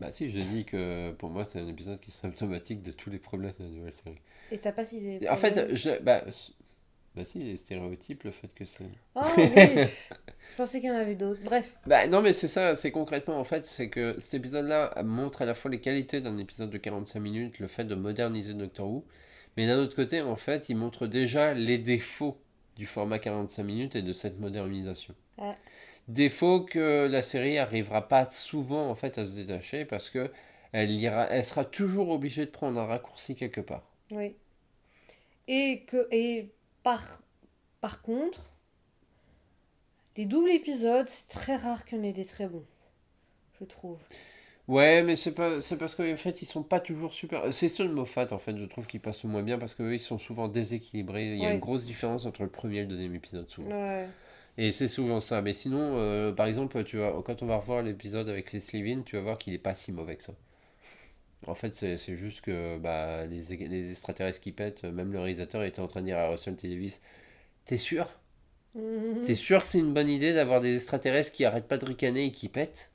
Bah 0.00 0.12
si, 0.12 0.30
je 0.30 0.38
dit 0.38 0.64
que 0.64 1.10
pour 1.14 1.30
moi 1.30 1.44
c'est 1.44 1.58
un 1.58 1.66
épisode 1.66 1.98
qui 1.98 2.10
est 2.10 2.14
symptomatique 2.14 2.84
de 2.84 2.92
tous 2.92 3.10
les 3.10 3.18
problèmes 3.18 3.52
de 3.58 3.64
la 3.64 3.70
nouvelle 3.70 3.92
série. 3.92 4.20
Et 4.52 4.58
t'as 4.58 4.70
pas 4.70 4.84
si 4.84 5.18
En 5.28 5.36
fait, 5.36 5.74
je, 5.74 6.00
bah, 6.00 6.22
bah 7.16 7.24
si, 7.24 7.40
les 7.40 7.56
stéréotypes, 7.56 8.22
le 8.22 8.30
fait 8.30 8.54
que 8.54 8.64
c'est... 8.64 8.84
Ah 9.16 9.26
oui 9.36 9.48
Je 9.56 10.56
pensais 10.56 10.80
qu'il 10.80 10.90
y 10.90 10.92
en 10.92 10.96
avait 10.96 11.16
d'autres. 11.16 11.40
Bref. 11.42 11.74
Bah 11.86 12.06
non 12.06 12.22
mais 12.22 12.32
c'est 12.32 12.46
ça, 12.46 12.76
c'est 12.76 12.92
concrètement 12.92 13.40
en 13.40 13.44
fait, 13.44 13.66
c'est 13.66 13.90
que 13.90 14.14
cet 14.20 14.34
épisode-là 14.34 15.02
montre 15.02 15.42
à 15.42 15.44
la 15.44 15.54
fois 15.54 15.68
les 15.72 15.80
qualités 15.80 16.20
d'un 16.20 16.38
épisode 16.38 16.70
de 16.70 16.78
45 16.78 17.18
minutes, 17.18 17.58
le 17.58 17.66
fait 17.66 17.84
de 17.84 17.96
moderniser 17.96 18.54
Doctor 18.54 18.88
Who, 18.88 19.04
mais 19.58 19.66
d'un 19.66 19.78
autre 19.78 19.96
côté 19.96 20.20
en 20.20 20.36
fait, 20.36 20.68
il 20.68 20.76
montre 20.76 21.08
déjà 21.08 21.52
les 21.52 21.78
défauts 21.78 22.38
du 22.76 22.86
format 22.86 23.18
45 23.18 23.64
minutes 23.64 23.96
et 23.96 24.02
de 24.02 24.12
cette 24.12 24.38
modernisation. 24.38 25.16
Ouais. 25.36 25.56
Défauts 26.06 26.60
que 26.60 27.08
la 27.10 27.22
série 27.22 27.58
arrivera 27.58 28.06
pas 28.06 28.30
souvent 28.30 28.88
en 28.88 28.94
fait 28.94 29.18
à 29.18 29.26
se 29.26 29.32
détacher 29.32 29.84
parce 29.84 30.10
que 30.10 30.30
elle, 30.70 30.92
ira, 30.92 31.26
elle 31.28 31.44
sera 31.44 31.64
toujours 31.64 32.10
obligée 32.10 32.46
de 32.46 32.52
prendre 32.52 32.78
un 32.78 32.86
raccourci 32.86 33.34
quelque 33.34 33.60
part. 33.60 33.82
Oui. 34.12 34.36
Et 35.48 35.82
que 35.88 36.06
et 36.12 36.52
par 36.84 37.20
par 37.80 38.00
contre, 38.00 38.52
les 40.16 40.24
doubles 40.24 40.50
épisodes, 40.50 41.08
c'est 41.08 41.28
très 41.30 41.56
rare 41.56 41.84
qu'il 41.84 41.98
y 41.98 42.00
en 42.00 42.04
ait 42.04 42.12
des 42.12 42.26
très 42.26 42.46
bons. 42.46 42.64
Je 43.58 43.64
trouve. 43.64 43.98
Ouais, 44.68 45.02
mais 45.02 45.16
c'est 45.16 45.32
pas, 45.32 45.60
c'est 45.62 45.78
parce 45.78 45.94
qu'en 45.94 46.16
fait, 46.16 46.42
ils 46.42 46.46
sont 46.46 46.62
pas 46.62 46.78
toujours 46.80 47.12
super. 47.14 47.52
C'est 47.54 47.68
de 47.78 47.88
Moffat, 47.92 48.32
en 48.32 48.38
fait, 48.38 48.56
je 48.58 48.66
trouve 48.66 48.86
qu'ils 48.86 49.00
passent 49.00 49.24
le 49.24 49.30
moins 49.30 49.42
bien 49.42 49.58
parce 49.58 49.74
qu'eux, 49.74 49.94
ils 49.94 50.00
sont 50.00 50.18
souvent 50.18 50.46
déséquilibrés. 50.48 51.32
Il 51.32 51.38
y 51.38 51.46
a 51.46 51.48
Ouais. 51.48 51.54
une 51.54 51.60
grosse 51.60 51.86
différence 51.86 52.26
entre 52.26 52.42
le 52.42 52.50
premier 52.50 52.78
et 52.78 52.80
le 52.82 52.86
deuxième 52.88 53.14
épisode, 53.14 53.48
souvent. 53.48 53.70
Ouais. 53.70 54.06
Et 54.58 54.70
c'est 54.72 54.88
souvent 54.88 55.20
ça. 55.20 55.40
Mais 55.40 55.54
sinon, 55.54 55.92
euh, 55.96 56.32
par 56.32 56.46
exemple, 56.46 56.84
tu 56.84 56.98
vois, 56.98 57.22
quand 57.24 57.42
on 57.42 57.46
va 57.46 57.56
revoir 57.56 57.82
l'épisode 57.82 58.28
avec 58.28 58.52
Leslie 58.52 58.82
Vin, 58.82 59.02
tu 59.02 59.16
vas 59.16 59.22
voir 59.22 59.38
qu'il 59.38 59.54
est 59.54 59.58
pas 59.58 59.74
si 59.74 59.92
mauvais 59.92 60.16
que 60.16 60.24
ça. 60.24 60.34
En 61.46 61.54
fait, 61.54 61.74
c'est 61.74 62.16
juste 62.16 62.40
que 62.42 62.78
bah, 62.78 63.26
les, 63.26 63.42
les 63.68 63.90
extraterrestres 63.90 64.40
qui 64.40 64.52
pètent, 64.52 64.84
même 64.84 65.12
le 65.12 65.18
réalisateur 65.18 65.62
était 65.64 65.80
en 65.80 65.86
train 65.88 66.00
de 66.00 66.06
dire 66.06 66.18
à 66.18 66.28
Russell 66.28 66.56
T. 66.56 66.68
Davis 66.68 67.00
T'es 67.66 67.78
sûr? 67.78 68.08
T'es 69.24 69.34
sûr 69.34 69.62
que 69.62 69.68
c'est 69.68 69.78
une 69.78 69.94
bonne 69.94 70.08
idée 70.08 70.32
d'avoir 70.32 70.60
des 70.60 70.74
extraterrestres 70.74 71.32
qui 71.32 71.44
arrêtent 71.44 71.68
pas 71.68 71.78
de 71.78 71.84
ricaner 71.86 72.26
et 72.26 72.32
qui 72.32 72.48
pètent? 72.48 72.90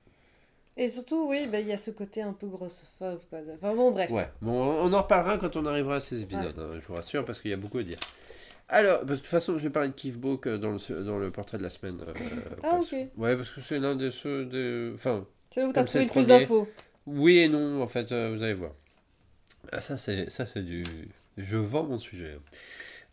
Et 0.76 0.90
surtout, 0.90 1.28
oui, 1.30 1.48
bah, 1.52 1.60
il 1.60 1.68
y 1.68 1.72
a 1.72 1.78
ce 1.78 1.92
côté 1.92 2.22
un 2.22 2.34
peu 2.34 2.48
grossophobe. 2.48 3.20
Quoi. 3.30 3.40
Enfin 3.56 3.76
bon, 3.76 3.92
bref. 3.92 4.10
Ouais, 4.10 4.30
bon, 4.42 4.52
on 4.54 4.92
en 4.92 5.02
reparlera 5.04 5.38
quand 5.38 5.56
on 5.56 5.66
arrivera 5.68 5.96
à 5.98 6.00
ces 6.00 6.22
épisodes, 6.22 6.58
hein, 6.58 6.80
je 6.82 6.88
vous 6.88 6.96
rassure, 6.96 7.24
parce 7.26 7.40
qu'il 7.42 7.52
y 7.52 7.54
a 7.54 7.58
beaucoup 7.58 7.78
à 7.78 7.84
dire. 7.84 8.00
Alors, 8.70 9.00
parce 9.02 9.06
que 9.08 9.12
de 9.12 9.18
toute 9.18 9.28
façon, 9.28 9.58
je 9.60 9.64
vais 9.64 9.70
parler 9.70 9.90
de 9.90 9.94
Keith 9.94 10.18
Book 10.18 10.48
euh, 10.48 10.58
dans 10.58 10.72
le, 10.72 11.04
dans 11.04 11.20
le 11.20 11.30
portrait 11.30 11.60
de 11.60 11.64
la 11.64 11.70
semaine. 11.70 12.00
euh, 12.08 12.14
Ah, 12.64 12.70
parce- 12.72 12.92
ok. 12.92 12.98
Ouais, 13.18 13.36
parce 13.36 13.52
que 13.52 13.62
c'est 13.62 13.78
l'un 13.78 13.96
des 13.96 14.10
ceux 14.10 14.46
de... 14.46 14.92
Enfin, 14.96 15.28
C'est 15.54 15.60
là 15.62 15.68
où 15.68 15.74
t'as 15.74 15.84
trouvé 15.84 16.06
le 16.06 16.10
plus 16.10 16.26
d'infos. 16.26 16.68
oui 17.06 17.38
et 17.40 17.50
non, 17.50 17.82
en 17.84 17.88
fait, 17.88 18.12
euh, 18.12 18.34
vous 18.36 18.42
allez 18.42 18.54
voir. 18.56 18.72
Ah, 19.72 19.80
ça, 19.82 19.96
c'est 19.98 20.30
ça 20.32 20.46
c'est 20.48 20.64
du... 20.64 20.84
Je 21.38 21.58
vends 21.58 21.84
mon 21.84 21.98
sujet. 21.98 22.38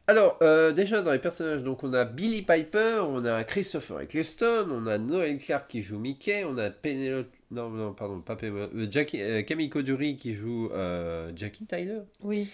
Alors, 0.06 0.38
euh, 0.40 0.72
déjà 0.72 1.02
dans 1.02 1.12
les 1.12 1.18
personnages, 1.18 1.62
donc 1.62 1.84
on 1.84 1.92
a 1.92 2.04
Billy 2.06 2.42
Piper, 2.42 3.00
on 3.06 3.24
a 3.24 3.44
Christopher 3.44 4.00
Eccleston, 4.00 4.66
on 4.70 4.86
a 4.86 4.98
Noel 4.98 5.38
Clark 5.38 5.68
qui 5.68 5.82
joue 5.82 5.98
Mickey, 5.98 6.44
on 6.44 6.56
a 6.56 6.70
Penelope... 6.70 7.28
Non, 7.50 7.68
non, 7.68 7.92
pardon, 7.92 8.20
pas 8.20 8.36
euh, 8.44 8.86
Jackie, 8.90 9.20
euh, 9.20 9.42
Camille 9.42 9.70
Coduri 9.70 10.16
qui 10.16 10.34
joue 10.34 10.70
euh, 10.72 11.32
Jackie 11.34 11.66
Tyler. 11.66 12.00
Oui. 12.22 12.48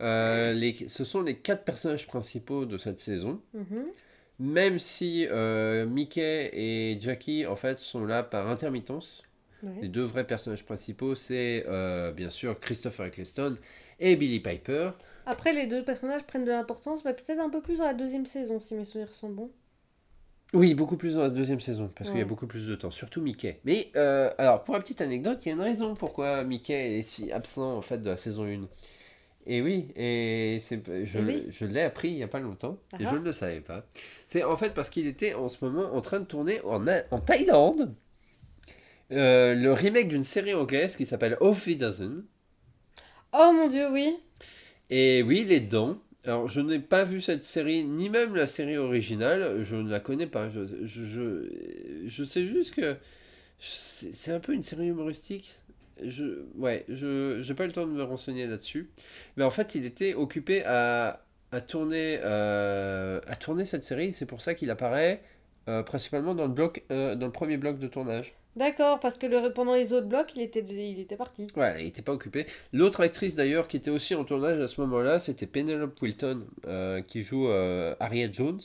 Euh, 0.00 0.52
les, 0.52 0.88
ce 0.88 1.04
sont 1.04 1.22
les 1.22 1.36
quatre 1.36 1.64
personnages 1.64 2.06
principaux 2.06 2.64
de 2.64 2.78
cette 2.78 3.00
saison. 3.00 3.40
Mhm. 3.54 3.86
Même 4.38 4.78
si 4.78 5.26
euh, 5.30 5.84
Mickey 5.84 6.50
et 6.54 6.98
Jackie, 6.98 7.44
en 7.44 7.56
fait, 7.56 7.78
sont 7.78 8.06
là 8.06 8.22
par 8.22 8.48
intermittence. 8.48 9.22
Ouais. 9.62 9.82
Les 9.82 9.88
deux 9.88 10.04
vrais 10.04 10.26
personnages 10.26 10.64
principaux, 10.64 11.14
c'est 11.14 11.66
euh, 11.68 12.12
bien 12.12 12.30
sûr 12.30 12.58
Christopher 12.58 13.06
Eccleston 13.06 13.58
et 13.98 14.16
Billy 14.16 14.40
Piper. 14.40 14.92
Après, 15.26 15.52
les 15.52 15.66
deux 15.66 15.84
personnages 15.84 16.22
prennent 16.22 16.46
de 16.46 16.50
l'importance, 16.50 17.04
mais 17.04 17.12
peut-être 17.12 17.40
un 17.40 17.50
peu 17.50 17.60
plus 17.60 17.78
dans 17.78 17.84
la 17.84 17.92
deuxième 17.92 18.24
saison, 18.24 18.58
si 18.58 18.74
mes 18.74 18.84
souvenirs 18.84 19.12
sont 19.12 19.28
bons. 19.28 19.50
Oui, 20.52 20.74
beaucoup 20.74 20.96
plus 20.96 21.14
dans 21.14 21.22
la 21.22 21.30
deuxième 21.30 21.60
saison, 21.60 21.88
parce 21.94 22.10
qu'il 22.10 22.18
y 22.18 22.22
a 22.22 22.26
beaucoup 22.26 22.48
plus 22.48 22.66
de 22.66 22.74
temps, 22.74 22.90
surtout 22.90 23.20
Mickey. 23.20 23.60
Mais, 23.64 23.90
euh, 23.94 24.30
alors, 24.36 24.64
pour 24.64 24.74
la 24.74 24.80
petite 24.80 25.00
anecdote, 25.00 25.38
il 25.44 25.48
y 25.48 25.52
a 25.52 25.54
une 25.54 25.60
raison 25.60 25.94
pourquoi 25.94 26.42
Mickey 26.42 26.98
est 26.98 27.02
si 27.02 27.30
absent, 27.30 27.76
en 27.76 27.82
fait, 27.82 27.98
de 27.98 28.10
la 28.10 28.16
saison 28.16 28.44
1. 28.44 28.62
Et 29.46 29.62
oui, 29.62 29.88
et 29.96 30.58
c'est, 30.60 30.82
je, 31.06 31.18
Et 31.18 31.22
oui. 31.22 31.46
je 31.50 31.64
l'ai 31.64 31.82
appris 31.82 32.08
il 32.08 32.16
n'y 32.16 32.22
a 32.22 32.28
pas 32.28 32.40
longtemps, 32.40 32.78
et 32.98 33.04
Ah 33.04 33.10
je 33.12 33.16
ne 33.16 33.24
le 33.24 33.32
savais 33.32 33.60
pas. 33.60 33.86
C'est 34.28 34.44
en 34.44 34.56
fait 34.56 34.74
parce 34.74 34.90
qu'il 34.90 35.06
était 35.06 35.34
en 35.34 35.48
ce 35.48 35.64
moment 35.64 35.94
en 35.94 36.00
train 36.02 36.20
de 36.20 36.26
tourner 36.26 36.60
en, 36.62 36.84
Thaïlande 37.20 37.94
euh, 39.12 39.54
le 39.54 39.72
remake 39.72 40.08
d'une 40.08 40.24
série 40.24 40.54
anglaise 40.54 40.94
qui 40.94 41.06
s'appelle 41.06 41.36
Off 41.40 41.66
Dozen. 41.68 42.24
Oh 43.32 43.52
mon 43.54 43.66
dieu, 43.66 43.90
oui. 43.90 44.18
Et 44.90 45.22
oui, 45.22 45.42
il 45.44 45.52
est 45.52 45.60
dedans. 45.60 45.96
Alors, 46.26 46.48
je 46.48 46.60
n'ai 46.60 46.80
pas 46.80 47.04
vu 47.04 47.20
cette 47.20 47.42
série, 47.42 47.84
ni 47.84 48.10
même 48.10 48.34
la 48.36 48.46
série 48.46 48.76
originale, 48.76 49.64
je 49.64 49.76
ne 49.76 49.90
la 49.90 50.00
connais 50.00 50.26
pas. 50.26 50.50
Je, 50.50 50.64
je, 50.84 51.48
je, 52.06 52.24
sais 52.24 52.46
juste 52.46 52.74
que 52.74 52.96
c'est 53.58 54.12
c'est 54.12 54.32
un 54.32 54.40
peu 54.40 54.52
une 54.52 54.62
série 54.62 54.88
humoristique. 54.88 55.50
Je, 56.02 56.44
ouais, 56.56 56.84
je 56.88 57.46
n'ai 57.46 57.54
pas 57.54 57.64
eu 57.64 57.68
le 57.68 57.72
temps 57.72 57.86
de 57.86 57.92
me 57.92 58.02
renseigner 58.02 58.46
là-dessus. 58.46 58.90
Mais 59.36 59.44
en 59.44 59.50
fait, 59.50 59.74
il 59.74 59.84
était 59.86 60.14
occupé 60.14 60.64
à, 60.64 61.24
à, 61.52 61.60
tourner, 61.60 62.18
euh, 62.22 63.20
à 63.26 63.36
tourner 63.36 63.64
cette 63.64 63.84
série. 63.84 64.12
C'est 64.12 64.26
pour 64.26 64.40
ça 64.42 64.54
qu'il 64.54 64.70
apparaît 64.70 65.22
euh, 65.68 65.82
principalement 65.82 66.34
dans 66.34 66.46
le, 66.46 66.52
bloc, 66.52 66.84
euh, 66.90 67.14
dans 67.16 67.26
le 67.26 67.32
premier 67.32 67.56
bloc 67.56 67.78
de 67.78 67.86
tournage. 67.86 68.34
D'accord, 68.56 68.98
parce 69.00 69.16
que 69.16 69.26
le, 69.26 69.52
pendant 69.52 69.74
les 69.74 69.92
autres 69.92 70.06
blocs, 70.08 70.32
il 70.34 70.42
était, 70.42 70.60
il 70.60 70.98
était 71.00 71.16
parti. 71.16 71.46
Ouais, 71.56 71.72
elle 71.78 71.84
n'était 71.84 72.02
pas 72.02 72.12
occupée. 72.12 72.46
L'autre 72.72 73.00
actrice 73.00 73.36
d'ailleurs 73.36 73.68
qui 73.68 73.76
était 73.76 73.90
aussi 73.90 74.14
en 74.14 74.24
tournage 74.24 74.60
à 74.60 74.66
ce 74.68 74.80
moment-là, 74.82 75.20
c'était 75.20 75.46
Penelope 75.46 76.00
Wilton, 76.02 76.46
euh, 76.66 77.00
qui 77.00 77.22
joue 77.22 77.48
euh, 77.48 77.94
Harriet 78.00 78.30
Jones. 78.32 78.60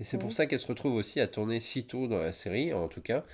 Et 0.00 0.04
c'est 0.04 0.18
pour 0.18 0.32
ça 0.32 0.46
qu'elle 0.46 0.60
se 0.60 0.66
retrouve 0.66 0.94
aussi 0.94 1.20
à 1.20 1.26
tourner 1.28 1.60
si 1.60 1.84
tôt 1.86 2.06
dans 2.06 2.18
la 2.18 2.32
série, 2.32 2.72
en 2.74 2.88
tout 2.88 3.00
cas. 3.00 3.24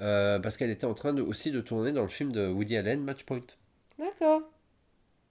euh, 0.00 0.38
parce 0.40 0.56
qu'elle 0.58 0.70
était 0.70 0.86
en 0.86 0.94
train 0.94 1.14
de, 1.14 1.22
aussi 1.22 1.50
de 1.52 1.60
tourner 1.60 1.92
dans 1.92 2.02
le 2.02 2.08
film 2.08 2.32
de 2.32 2.48
Woody 2.48 2.76
Allen, 2.76 3.02
Match 3.02 3.24
Point. 3.24 3.42
D'accord. 3.98 4.42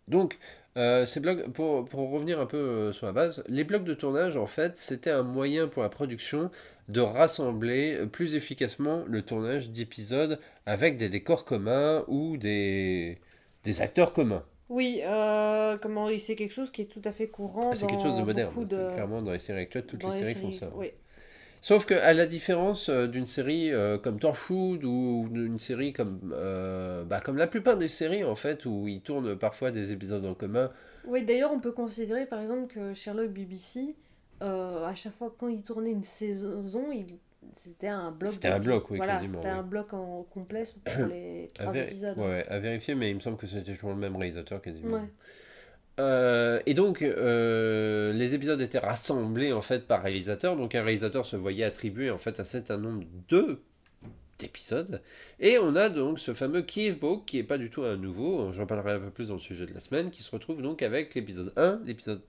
Donc, 0.08 0.38
euh, 0.78 1.06
ces 1.06 1.20
blogs, 1.20 1.52
pour, 1.54 1.86
pour 1.86 2.10
revenir 2.12 2.40
un 2.40 2.46
peu 2.46 2.58
euh, 2.58 2.92
sur 2.92 3.06
la 3.06 3.14
base, 3.14 3.44
les 3.48 3.64
blocs 3.64 3.84
de 3.86 3.94
tournage, 3.94 4.36
en 4.38 4.48
fait, 4.48 4.76
c'était 4.78 5.12
un 5.12 5.24
moyen 5.24 5.68
pour 5.68 5.82
la 5.84 5.90
production 5.90 6.52
de 6.90 7.02
rassembler 7.02 8.06
plus 8.12 8.36
efficacement 8.36 9.04
le 9.08 9.22
tournage 9.22 9.70
d'épisodes 9.70 10.40
avec 10.66 10.98
des 10.98 11.10
décors 11.10 11.46
communs 11.46 12.04
ou 12.08 12.38
des, 12.38 13.20
des 13.64 13.82
acteurs 13.82 14.14
communs. 14.14 14.44
Oui, 14.70 15.02
euh, 15.04 15.78
comment 15.78 16.08
c'est 16.20 16.36
quelque 16.36 16.54
chose 16.54 16.72
qui 16.72 16.82
est 16.82 16.86
tout 16.86 17.02
à 17.06 17.12
fait 17.12 17.28
courant 17.28 17.70
Ah, 17.72 17.76
C'est 17.76 17.86
quelque 17.88 18.02
chose 18.02 18.18
de 18.18 18.24
moderne. 18.24 18.54
de- 18.66 18.94
Clairement, 18.94 19.22
dans 19.22 19.32
les 19.32 19.40
séries 19.40 19.62
actuelles, 19.62 19.86
toutes 19.86 20.04
les 20.04 20.12
séries 20.12 20.36
font 20.36 20.52
ça. 20.52 20.70
Oui. 20.76 20.92
Sauf 21.62 21.86
que, 21.86 21.94
à 21.94 22.14
la 22.14 22.26
différence 22.26 22.90
euh, 22.90 23.08
d'une 23.08 23.26
série 23.26 23.72
euh, 23.72 23.98
comme 23.98 24.20
Torchwood 24.20 24.84
ou 24.84 25.28
d'une 25.32 25.60
série 25.60 25.94
comme, 25.94 26.34
euh, 26.34 27.06
bah, 27.06 27.22
comme 27.22 27.38
la 27.38 27.48
plupart 27.48 27.78
des 27.78 27.88
séries, 27.88 28.24
en 28.26 28.36
fait, 28.36 28.66
où 28.66 28.88
ils 28.88 29.00
tournent 29.02 29.38
parfois 29.38 29.72
des 29.72 29.94
épisodes 29.94 30.26
en 30.26 30.34
commun, 30.34 30.72
Oui, 31.06 31.24
d'ailleurs, 31.24 31.54
on 31.54 31.60
peut 31.60 31.72
considérer 31.72 32.26
par 32.26 32.42
exemple 32.42 32.68
que 32.74 32.94
Sherlock 32.94 33.30
BBC, 33.32 33.96
euh, 34.44 34.86
à 34.86 34.94
chaque 34.96 35.14
fois 35.14 35.34
quand 35.38 35.48
il 35.48 35.64
tournait 35.64 35.92
une 35.92 36.04
saison, 36.04 36.92
il... 36.92 37.18
c'était 37.54 37.88
un 37.88 38.12
bloc. 38.12 38.32
C'était 38.32 38.50
de- 38.50 38.54
un 38.54 38.60
bloc, 38.60 38.92
oui, 38.92 38.98
Voilà, 38.98 39.26
c'était 39.26 39.48
un 39.48 39.64
bloc 39.64 39.94
en 39.94 40.24
complet 40.24 40.64
pour 40.84 41.06
les 41.08 41.52
à, 41.60 41.64
trois 41.64 41.76
épisodes. 41.76 42.18
ouais, 42.18 42.46
à 42.48 42.60
vérifier, 42.60 42.96
mais 42.96 43.10
il 43.10 43.16
me 43.16 43.20
semble 43.20 43.38
que 43.38 43.48
c'était 43.48 43.74
toujours 43.74 43.92
le 43.92 43.96
même 43.98 44.16
réalisateur 44.16 44.62
quasiment. 44.62 44.98
Ouais. 44.98 45.10
Euh, 46.00 46.60
et 46.66 46.74
donc, 46.74 47.02
euh, 47.04 48.14
les 48.14 48.34
épisodes 48.34 48.60
étaient 48.62 48.80
rassemblés 48.80 49.54
en 49.54 49.62
fait 49.62 49.86
par 49.88 50.02
réalisateur. 50.02 50.58
Donc, 50.58 50.74
un 50.76 50.82
réalisateur 50.84 51.26
se 51.26 51.36
voyait 51.36 51.64
attribuer 51.64 52.10
en 52.10 52.18
fait 52.18 52.40
un 52.40 52.44
certain 52.46 52.78
nombre 52.78 53.04
de 53.30 53.60
d'épisodes. 54.40 55.02
Et 55.40 55.60
on 55.60 55.76
a 55.76 55.90
donc 55.90 56.18
ce 56.20 56.34
fameux 56.34 56.64
Kiev 56.64 56.98
Book 56.98 57.26
qui 57.26 57.38
est 57.38 57.44
pas 57.44 57.60
du 57.60 57.70
tout 57.70 57.84
un 57.84 57.96
nouveau. 57.98 58.52
J'en 58.52 58.66
parlerai 58.66 58.94
un 58.94 59.00
peu 59.00 59.12
plus 59.12 59.28
dans 59.28 59.36
le 59.36 59.40
sujet 59.40 59.68
de 59.68 59.74
la 59.74 59.80
semaine, 59.80 60.10
qui 60.10 60.24
se 60.24 60.32
retrouve 60.32 60.62
donc 60.64 60.82
avec 60.82 61.14
l'épisode 61.14 61.54
1, 61.56 61.82
l'épisode 61.86 62.22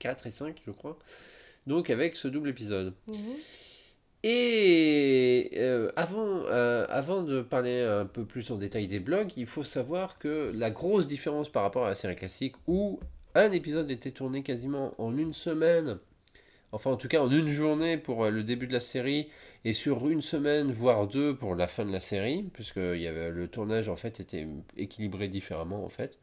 4 0.00 0.26
et 0.26 0.30
5, 0.30 0.60
je 0.66 0.72
crois. 0.72 0.98
Donc, 1.66 1.90
avec 1.90 2.16
ce 2.16 2.28
double 2.28 2.48
épisode. 2.48 2.94
Mhm. 3.08 3.16
Et 4.24 5.50
euh, 5.56 5.90
avant, 5.96 6.44
euh, 6.46 6.86
avant 6.88 7.24
de 7.24 7.42
parler 7.42 7.82
un 7.82 8.06
peu 8.06 8.24
plus 8.24 8.52
en 8.52 8.56
détail 8.56 8.86
des 8.86 9.00
blogs, 9.00 9.32
il 9.36 9.46
faut 9.46 9.64
savoir 9.64 10.18
que 10.18 10.52
la 10.54 10.70
grosse 10.70 11.08
différence 11.08 11.48
par 11.48 11.64
rapport 11.64 11.86
à 11.86 11.88
la 11.88 11.94
série 11.96 12.14
classique, 12.14 12.54
où 12.68 13.00
un 13.34 13.50
épisode 13.50 13.90
était 13.90 14.12
tourné 14.12 14.44
quasiment 14.44 14.94
en 14.98 15.16
une 15.16 15.32
semaine, 15.32 15.98
enfin 16.70 16.92
en 16.92 16.96
tout 16.96 17.08
cas 17.08 17.20
en 17.20 17.30
une 17.30 17.48
journée 17.48 17.98
pour 17.98 18.24
euh, 18.24 18.30
le 18.30 18.44
début 18.44 18.68
de 18.68 18.72
la 18.72 18.80
série, 18.80 19.28
et 19.64 19.72
sur 19.72 20.08
une 20.08 20.20
semaine, 20.20 20.70
voire 20.70 21.08
deux 21.08 21.34
pour 21.34 21.56
la 21.56 21.66
fin 21.66 21.84
de 21.84 21.90
la 21.90 22.00
série, 22.00 22.44
puisque 22.52 22.76
il 22.76 23.00
y 23.00 23.08
avait, 23.08 23.30
le 23.30 23.48
tournage 23.48 23.88
en 23.88 23.96
fait 23.96 24.20
était 24.20 24.46
équilibré 24.76 25.26
différemment 25.26 25.84
en 25.84 25.88
fait. 25.88 26.16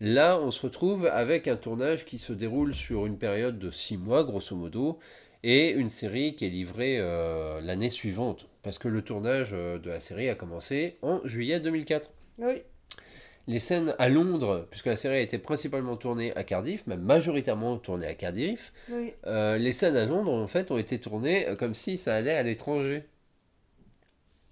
Là, 0.00 0.38
on 0.40 0.50
se 0.50 0.62
retrouve 0.62 1.06
avec 1.06 1.46
un 1.46 1.56
tournage 1.56 2.04
qui 2.04 2.18
se 2.18 2.32
déroule 2.32 2.72
sur 2.72 3.06
une 3.06 3.18
période 3.18 3.58
de 3.58 3.70
six 3.70 3.98
mois, 3.98 4.24
grosso 4.24 4.56
modo, 4.56 4.98
et 5.42 5.70
une 5.70 5.88
série 5.90 6.34
qui 6.34 6.46
est 6.46 6.50
livrée 6.50 6.96
euh, 6.98 7.60
l'année 7.60 7.90
suivante, 7.90 8.48
parce 8.62 8.78
que 8.78 8.88
le 8.88 9.02
tournage 9.02 9.50
euh, 9.52 9.78
de 9.78 9.90
la 9.90 10.00
série 10.00 10.28
a 10.28 10.34
commencé 10.34 10.96
en 11.02 11.20
juillet 11.24 11.60
2004. 11.60 12.10
Oui. 12.38 12.62
Les 13.46 13.58
scènes 13.58 13.94
à 13.98 14.08
Londres, 14.08 14.66
puisque 14.70 14.86
la 14.86 14.96
série 14.96 15.16
a 15.16 15.20
été 15.20 15.38
principalement 15.38 15.96
tournée 15.96 16.34
à 16.36 16.44
Cardiff, 16.44 16.86
même 16.86 17.00
majoritairement 17.00 17.78
tournée 17.78 18.06
à 18.06 18.14
Cardiff, 18.14 18.72
Oui. 18.90 19.12
euh, 19.26 19.58
les 19.58 19.72
scènes 19.72 19.96
à 19.96 20.06
Londres 20.06 20.32
en 20.32 20.46
fait 20.46 20.70
ont 20.70 20.78
été 20.78 20.98
tournées 20.98 21.46
comme 21.58 21.74
si 21.74 21.98
ça 21.98 22.14
allait 22.14 22.34
à 22.34 22.42
l'étranger. 22.42 23.04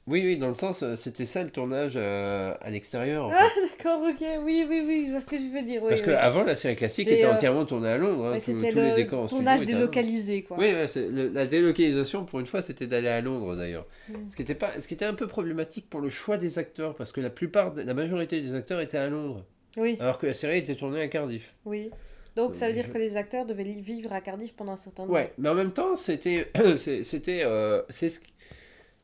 Oui, 0.09 0.23
oui, 0.25 0.39
dans 0.39 0.49
le 0.49 0.55
sens, 0.55 0.83
euh, 0.83 0.97
c'était 0.97 1.27
ça 1.27 1.43
le 1.43 1.51
tournage 1.51 1.93
euh, 1.97 2.55
à 2.61 2.71
l'extérieur. 2.71 3.27
en 3.27 3.31
fait. 3.31 3.37
Ah, 3.39 3.49
d'accord, 3.79 4.01
ok. 4.03 4.27
Oui, 4.45 4.65
oui, 4.69 4.83
oui, 4.87 5.05
je 5.07 5.11
vois 5.13 5.21
ce 5.21 5.27
que 5.27 5.37
je 5.39 5.47
veux 5.53 5.63
dire. 5.63 5.83
Oui, 5.83 5.91
Parce 5.91 6.01
oui. 6.01 6.07
qu'avant, 6.07 6.45
la 6.45 6.55
série 6.57 6.77
classique 6.77 7.09
était 7.09 7.25
euh, 7.25 7.33
entièrement 7.35 7.65
tournée 7.67 7.89
à 7.89 7.99
Londres. 7.99 8.27
hein, 8.27 8.31
Ouais, 8.33 8.39
tous- 8.41 8.59
c'était 8.59 8.71
tous 8.73 8.79
les 8.79 8.95
décors 8.95 9.19
le 9.21 9.25
en 9.27 9.29
tournage 9.29 9.61
délocalisé, 9.63 10.43
quoi. 10.43 10.57
Oui, 10.59 10.67
ouais, 10.73 10.87
le- 10.97 11.29
la 11.29 11.47
délocalisation, 11.47 12.25
pour 12.25 12.41
une 12.41 12.47
fois, 12.47 12.63
c'était 12.63 12.87
d'aller 12.87 13.09
à 13.09 13.21
Londres 13.21 13.55
d'ailleurs. 13.57 13.87
Mm. 14.09 14.15
Ce, 14.31 14.37
qui 14.37 14.43
était 14.43 14.55
pas, 14.55 14.81
ce 14.81 14.89
qui 14.89 14.95
était 14.95 15.05
un 15.05 15.15
peu 15.15 15.27
problématique 15.27 15.89
pour 15.91 16.01
le 16.01 16.09
choix 16.09 16.39
des 16.39 16.59
acteurs, 16.59 16.95
parce 16.95 17.13
que 17.13 17.21
la 17.21 17.31
plupart, 17.31 17.75
la 17.77 17.95
majorité 17.95 18.41
des 18.41 18.55
acteurs 18.55 18.81
étaient 18.81 18.99
à 18.99 19.09
Londres, 19.09 19.45
Oui, 19.77 19.97
alors 20.01 20.19
que 20.19 20.27
la 20.27 20.35
série 20.35 20.59
était 20.59 20.75
tournée 20.77 21.01
à 21.03 21.09
Cardiff. 21.09 21.53
oui. 21.65 21.91
Donc 22.37 22.55
ça 22.55 22.69
veut 22.69 22.73
dire 22.75 22.89
que 22.89 22.99
les 22.99 23.17
acteurs 23.17 23.47
devaient 23.47 23.65
vivre 23.65 24.13
à 24.13 24.21
Cardiff 24.21 24.53
pendant 24.55 24.73
un 24.73 24.77
certain 24.77 25.05
temps. 25.07 25.13
Ouais, 25.13 25.33
mais 25.39 25.49
en 25.49 25.55
même 25.57 25.73
temps, 25.73 25.97
c'était, 25.97 26.47
c'était, 26.77 27.43
euh, 27.43 27.83
c'est 27.89 28.09
ce 28.09 28.21
qui- 28.21 28.33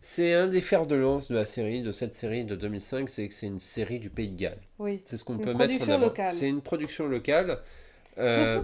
c'est 0.06 0.34
un 0.34 0.48
des 0.48 0.60
fers 0.60 0.86
de 0.86 0.94
lance 0.96 1.30
de 1.30 1.34
la 1.34 1.46
série, 1.46 1.80
de 1.80 1.90
cette 1.90 2.14
série 2.14 2.44
de 2.44 2.54
2005, 2.56 3.08
c'est 3.08 3.26
que 3.26 3.32
c'est 3.32 3.46
une 3.46 3.58
série 3.58 3.98
du 3.98 4.10
Pays 4.10 4.28
de 4.28 4.36
Galles. 4.36 4.60
Oui. 4.78 5.00
C'est 5.06 5.16
ce 5.16 5.24
qu'on 5.24 5.38
peut 5.38 5.54
mettre 5.54 5.88
en 5.88 5.92
avant. 5.92 6.12
C'est 6.30 6.46
une 6.46 6.60
production 6.60 7.06
locale. 7.08 7.60
Euh, 8.18 8.60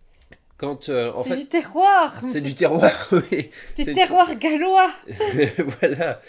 quand, 0.56 0.88
euh, 0.88 1.12
en 1.12 1.22
c'est 1.22 1.30
fait, 1.30 1.36
du 1.36 1.46
terroir 1.46 2.20
c'est 2.32 2.40
du 2.40 2.54
terroir, 2.56 3.08
oui. 3.30 3.50
Du 3.76 3.92
terroir 3.92 4.34
gallois 4.36 4.90
voilà. 5.80 6.20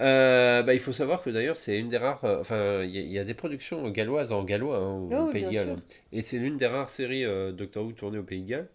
Euh, 0.00 0.62
bah, 0.62 0.74
il 0.74 0.80
faut 0.80 0.92
savoir 0.92 1.22
que 1.22 1.30
d'ailleurs, 1.30 1.56
c'est 1.56 1.78
une 1.78 1.88
des 1.88 1.96
rares. 1.98 2.24
euh, 2.24 2.40
Enfin, 2.40 2.80
il 2.82 2.90
y, 2.90 2.98
a- 2.98 3.02
il 3.02 3.12
y 3.12 3.18
a 3.18 3.24
des 3.24 3.34
productions 3.34 3.88
galloises 3.90 4.32
en 4.32 4.42
gallois 4.44 4.76
hein, 4.78 4.92
au, 4.98 5.10
Oh, 5.10 5.16
au 5.28 5.32
Pays 5.32 5.44
de 5.44 5.50
Galles. 5.50 5.66
sûr. 5.68 5.76
Et 6.12 6.20
c'est 6.20 6.36
l'une 6.38 6.56
des 6.58 6.66
rares 6.66 6.90
séries 6.90 7.24
Doctor 7.54 7.84
Who 7.84 7.92
tournées 7.92 8.18
au 8.18 8.22
Pays 8.24 8.42
de 8.42 8.48
Galles. 8.48 8.68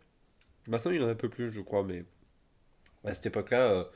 Maintenant, 0.67 0.91
il 0.91 0.99
y 0.99 1.03
en 1.03 1.07
a 1.07 1.11
un 1.11 1.15
peu 1.15 1.29
plus, 1.29 1.51
je 1.51 1.61
crois, 1.61 1.83
mais 1.83 2.05
à 3.05 3.13
cette 3.13 3.27
époque-là, 3.27 3.87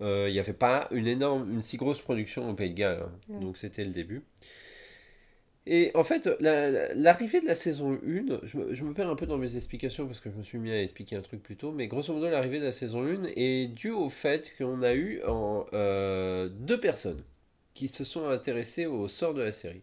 euh, 0.00 0.24
euh, 0.24 0.28
il 0.28 0.32
n'y 0.32 0.38
avait 0.38 0.52
pas 0.52 0.88
une 0.92 1.06
énorme, 1.06 1.50
une 1.52 1.62
si 1.62 1.76
grosse 1.76 2.00
production 2.00 2.48
au 2.50 2.54
Pays 2.54 2.70
de 2.70 2.74
Galles. 2.76 3.02
hein. 3.04 3.12
Ouais. 3.28 3.40
Donc, 3.40 3.56
c'était 3.56 3.84
le 3.84 3.90
début. 3.90 4.22
Et 5.66 5.90
en 5.94 6.02
fait, 6.02 6.28
la- 6.40 6.70
la- 6.70 6.94
l'arrivée 6.94 7.40
de 7.40 7.46
la 7.46 7.54
saison 7.54 7.98
1, 8.02 8.40
je 8.42 8.56
me, 8.56 8.72
je 8.72 8.84
me 8.84 8.94
perds 8.94 9.10
un 9.10 9.16
peu 9.16 9.26
dans 9.26 9.36
mes 9.36 9.56
explications 9.56 10.06
parce 10.06 10.18
que 10.20 10.30
je 10.30 10.36
me 10.36 10.42
suis 10.42 10.56
mis 10.58 10.70
à 10.70 10.80
expliquer 10.82 11.16
un 11.16 11.20
truc 11.20 11.42
plus 11.42 11.56
tôt, 11.56 11.72
mais 11.72 11.88
grosso 11.88 12.12
modo, 12.14 12.30
l'arrivée 12.30 12.58
de 12.58 12.64
la 12.64 12.72
saison 12.72 13.02
1 13.04 13.24
est 13.36 13.66
due 13.66 13.90
au 13.90 14.08
fait 14.08 14.54
qu'on 14.56 14.82
a 14.82 14.94
eu 14.94 15.20
en, 15.26 15.66
euh, 15.74 16.48
deux 16.48 16.80
personnes 16.80 17.22
qui 17.74 17.88
se 17.88 18.04
sont 18.04 18.28
intéressées 18.28 18.86
au 18.86 19.08
sort 19.08 19.34
de 19.34 19.42
la 19.42 19.52
série. 19.52 19.82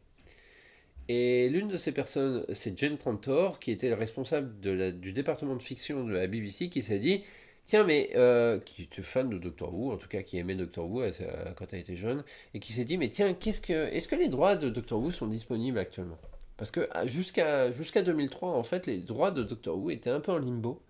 Et 1.07 1.49
l'une 1.49 1.67
de 1.67 1.77
ces 1.77 1.91
personnes, 1.91 2.45
c'est 2.51 2.75
Jane 2.77 2.97
Trantor, 2.97 3.59
qui 3.59 3.69
était 3.71 3.89
le 3.89 3.95
responsable 3.95 4.59
de 4.61 4.71
la- 4.71 4.91
du 4.91 5.13
département 5.13 5.55
de 5.55 5.61
fiction 5.61 6.03
de 6.03 6.13
la 6.13 6.25
BBC, 6.25 6.67
qui 6.69 6.81
s'est 6.81 6.97
dit 6.97 7.23
Tiens, 7.65 7.83
mais 7.83 8.11
euh, 8.15 8.59
qui 8.59 8.83
était 8.83 9.01
fan 9.01 9.29
de 9.29 9.39
Doctor 9.39 9.73
Who, 9.73 9.91
en 9.91 9.97
tout 9.97 10.07
cas 10.07 10.21
qui 10.21 10.37
aimait 10.37 10.55
Doctor 10.55 10.89
Who 10.89 11.01
euh, 11.01 11.11
quand 11.55 11.73
elle 11.73 11.79
était 11.79 11.95
jeune, 11.95 12.23
et 12.53 12.59
qui 12.59 12.73
s'est 12.73 12.85
dit 12.85 12.97
Mais 12.97 13.09
tiens, 13.09 13.33
qu'est-ce 13.33 13.61
que, 13.61 13.73
est-ce 13.73 14.07
que 14.07 14.15
les 14.15 14.29
droits 14.29 14.55
de 14.55 14.69
Doctor 14.69 14.99
Who 15.01 15.11
sont 15.11 15.27
disponibles 15.27 15.79
actuellement? 15.79 16.17
Parce 16.57 16.71
que 16.71 16.87
ah, 16.91 17.07
jusqu'à 17.07 17.71
jusqu'à 17.71 18.03
2003, 18.03 18.51
en 18.51 18.63
fait, 18.63 18.85
les 18.85 18.97
droits 18.99 19.31
de 19.31 19.43
Doctor 19.43 19.77
Who 19.77 19.89
étaient 19.89 20.11
un 20.11 20.19
peu 20.19 20.31
en 20.31 20.37
limbo 20.37 20.81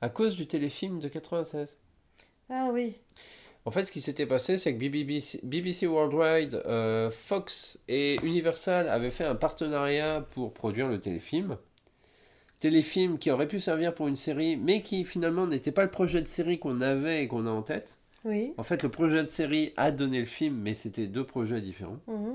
à 0.00 0.08
cause 0.08 0.36
du 0.36 0.46
téléfilm 0.46 1.00
de 1.00 1.08
96. 1.08 1.78
Ah 2.48 2.70
oui. 2.72 2.94
En 3.66 3.70
fait, 3.70 3.84
ce 3.84 3.92
qui 3.92 4.00
s'était 4.00 4.26
passé, 4.26 4.56
c'est 4.56 4.74
que 4.74 4.78
BBC, 4.78 5.40
BBC 5.42 5.86
Worldwide, 5.86 6.62
euh, 6.66 7.10
Fox 7.10 7.78
et 7.88 8.16
Universal 8.22 8.88
avaient 8.88 9.10
fait 9.10 9.24
un 9.24 9.34
partenariat 9.34 10.26
pour 10.30 10.54
produire 10.54 10.88
le 10.88 10.98
téléfilm. 10.98 11.58
Téléfilm 12.60 13.18
qui 13.18 13.30
aurait 13.30 13.48
pu 13.48 13.58
servir 13.58 13.94
pour 13.94 14.06
une 14.06 14.16
série, 14.16 14.56
mais 14.56 14.82
qui 14.82 15.04
finalement 15.04 15.46
n'était 15.46 15.72
pas 15.72 15.82
le 15.84 15.90
projet 15.90 16.20
de 16.22 16.28
série 16.28 16.58
qu'on 16.58 16.80
avait 16.82 17.24
et 17.24 17.28
qu'on 17.28 17.46
a 17.46 17.50
en 17.50 17.62
tête. 17.62 17.96
Oui. 18.24 18.52
En 18.58 18.62
fait, 18.62 18.82
le 18.82 18.90
projet 18.90 19.24
de 19.24 19.30
série 19.30 19.72
a 19.78 19.90
donné 19.90 20.18
le 20.20 20.26
film, 20.26 20.56
mais 20.62 20.74
c'était 20.74 21.06
deux 21.06 21.24
projets 21.24 21.60
différents. 21.62 21.98
Mhm. 22.06 22.34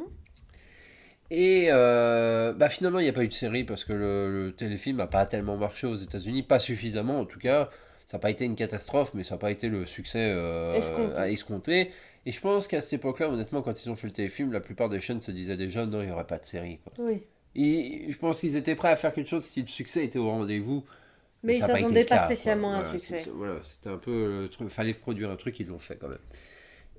Et 1.32 1.68
euh, 1.70 2.54
bah 2.54 2.70
finalement, 2.70 3.00
il 3.00 3.04
n'y 3.04 3.10
a 3.10 3.14
pas 3.14 3.24
eu 3.24 3.28
de 3.28 3.34
série 3.34 3.64
parce 3.64 3.84
que 3.84 3.94
le, 3.94 4.46
le 4.46 4.52
téléfilm 4.52 4.98
n'a 4.98 5.08
pas 5.08 5.26
tellement 5.26 5.58
marché 5.58 5.88
aux 5.88 5.96
États-Unis, 5.96 6.44
pas 6.44 6.60
suffisamment 6.60 7.20
en 7.20 7.26
tout 7.26 7.40
cas. 7.40 7.70
Ça 8.06 8.18
n'a 8.18 8.22
pas 8.22 8.30
été 8.30 8.46
une 8.46 8.56
catastrophe, 8.56 9.12
mais 9.16 9.24
ça 9.24 9.34
n'a 9.36 9.40
pas 9.40 9.50
été 9.50 9.68
le 9.68 9.86
succès 9.88 10.20
euh, 10.36 10.74
Escompté. 10.76 11.18
à 11.18 11.30
escompter. 11.30 11.92
Et 12.28 12.32
je 12.32 12.40
pense 12.42 12.68
qu'à 12.68 12.82
cette 12.82 12.94
époque-là, 12.94 13.30
honnêtement, 13.30 13.64
quand 13.64 13.84
ils 13.84 13.90
ont 13.90 13.96
fait 13.96 14.08
le 14.08 14.14
téléfilm, 14.14 14.52
la 14.52 14.60
plupart 14.60 14.90
des 14.90 15.00
chaînes 15.00 15.22
se 15.22 15.32
disaient 15.32 15.58
déjà 15.58 15.86
non, 15.88 16.02
il 16.02 16.08
n'y 16.08 16.12
aurait 16.12 16.28
pas 16.28 16.38
de 16.38 16.46
série. 16.46 16.80
Quoi. 16.84 16.94
Oui. 17.06 17.24
Et 17.56 18.08
je 18.12 18.18
pense 18.18 18.40
qu'ils 18.42 18.58
étaient 18.58 18.76
prêts 18.76 18.90
à 18.90 18.96
faire 18.98 19.14
quelque 19.14 19.30
chose 19.30 19.46
si 19.46 19.62
le 19.62 19.68
succès 19.68 20.04
était 20.06 20.20
au 20.20 20.30
rendez-vous. 20.30 20.84
Mais 21.44 21.58
ils 21.58 21.60
pas 21.62 21.68
été 21.74 21.82
s'attendaient 21.82 22.06
pas 22.06 22.20
spécialement 22.20 22.74
à 22.74 22.78
un 22.78 22.80
Voilà, 22.82 22.92
succès. 23.00 23.20
c'est- 23.24 23.30
Voilà, 23.30 23.60
c'était 23.64 23.90
un 23.90 23.98
peu 23.98 24.42
le 24.42 24.50
truc. 24.50 24.70
Fallait 24.70 24.94
produire 24.94 25.30
un 25.32 25.36
truc, 25.36 25.60
ils 25.60 25.68
l'ont 25.68 25.78
fait 25.78 25.96
quand 25.98 26.10
même. 26.10 26.18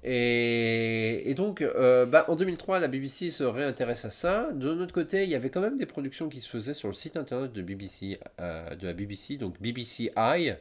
Et, 0.04 1.28
et 1.28 1.34
donc, 1.34 1.62
euh, 1.62 2.06
bah, 2.06 2.26
en 2.28 2.36
2003, 2.36 2.78
la 2.78 2.86
BBC 2.86 3.30
se 3.30 3.42
réintéresse 3.42 4.04
à 4.04 4.10
ça. 4.10 4.52
De 4.52 4.72
notre 4.74 4.92
côté, 4.94 5.24
il 5.24 5.30
y 5.30 5.34
avait 5.34 5.50
quand 5.50 5.60
même 5.60 5.76
des 5.76 5.86
productions 5.86 6.28
qui 6.28 6.40
se 6.40 6.48
faisaient 6.48 6.74
sur 6.74 6.88
le 6.88 6.94
site 6.94 7.16
internet 7.16 7.52
de 7.52 7.60
BBC, 7.62 8.20
euh, 8.40 8.74
de 8.76 8.86
la 8.86 8.92
BBC, 8.92 9.36
donc 9.36 9.60
BBC 9.60 10.12
i. 10.16 10.52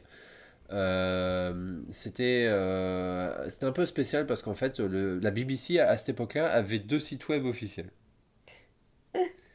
Euh, 0.72 1.78
c'était 1.92 2.46
euh, 2.48 3.48
c'était 3.48 3.66
un 3.66 3.72
peu 3.72 3.86
spécial 3.86 4.26
parce 4.26 4.42
qu'en 4.42 4.54
fait, 4.56 4.80
le- 4.80 5.20
la 5.20 5.30
BBC 5.30 5.78
à, 5.78 5.90
à 5.90 5.96
cette 5.96 6.08
époque-là 6.08 6.50
avait 6.50 6.80
deux 6.80 6.98
sites 6.98 7.28
web 7.28 7.44
officiels. 7.46 7.90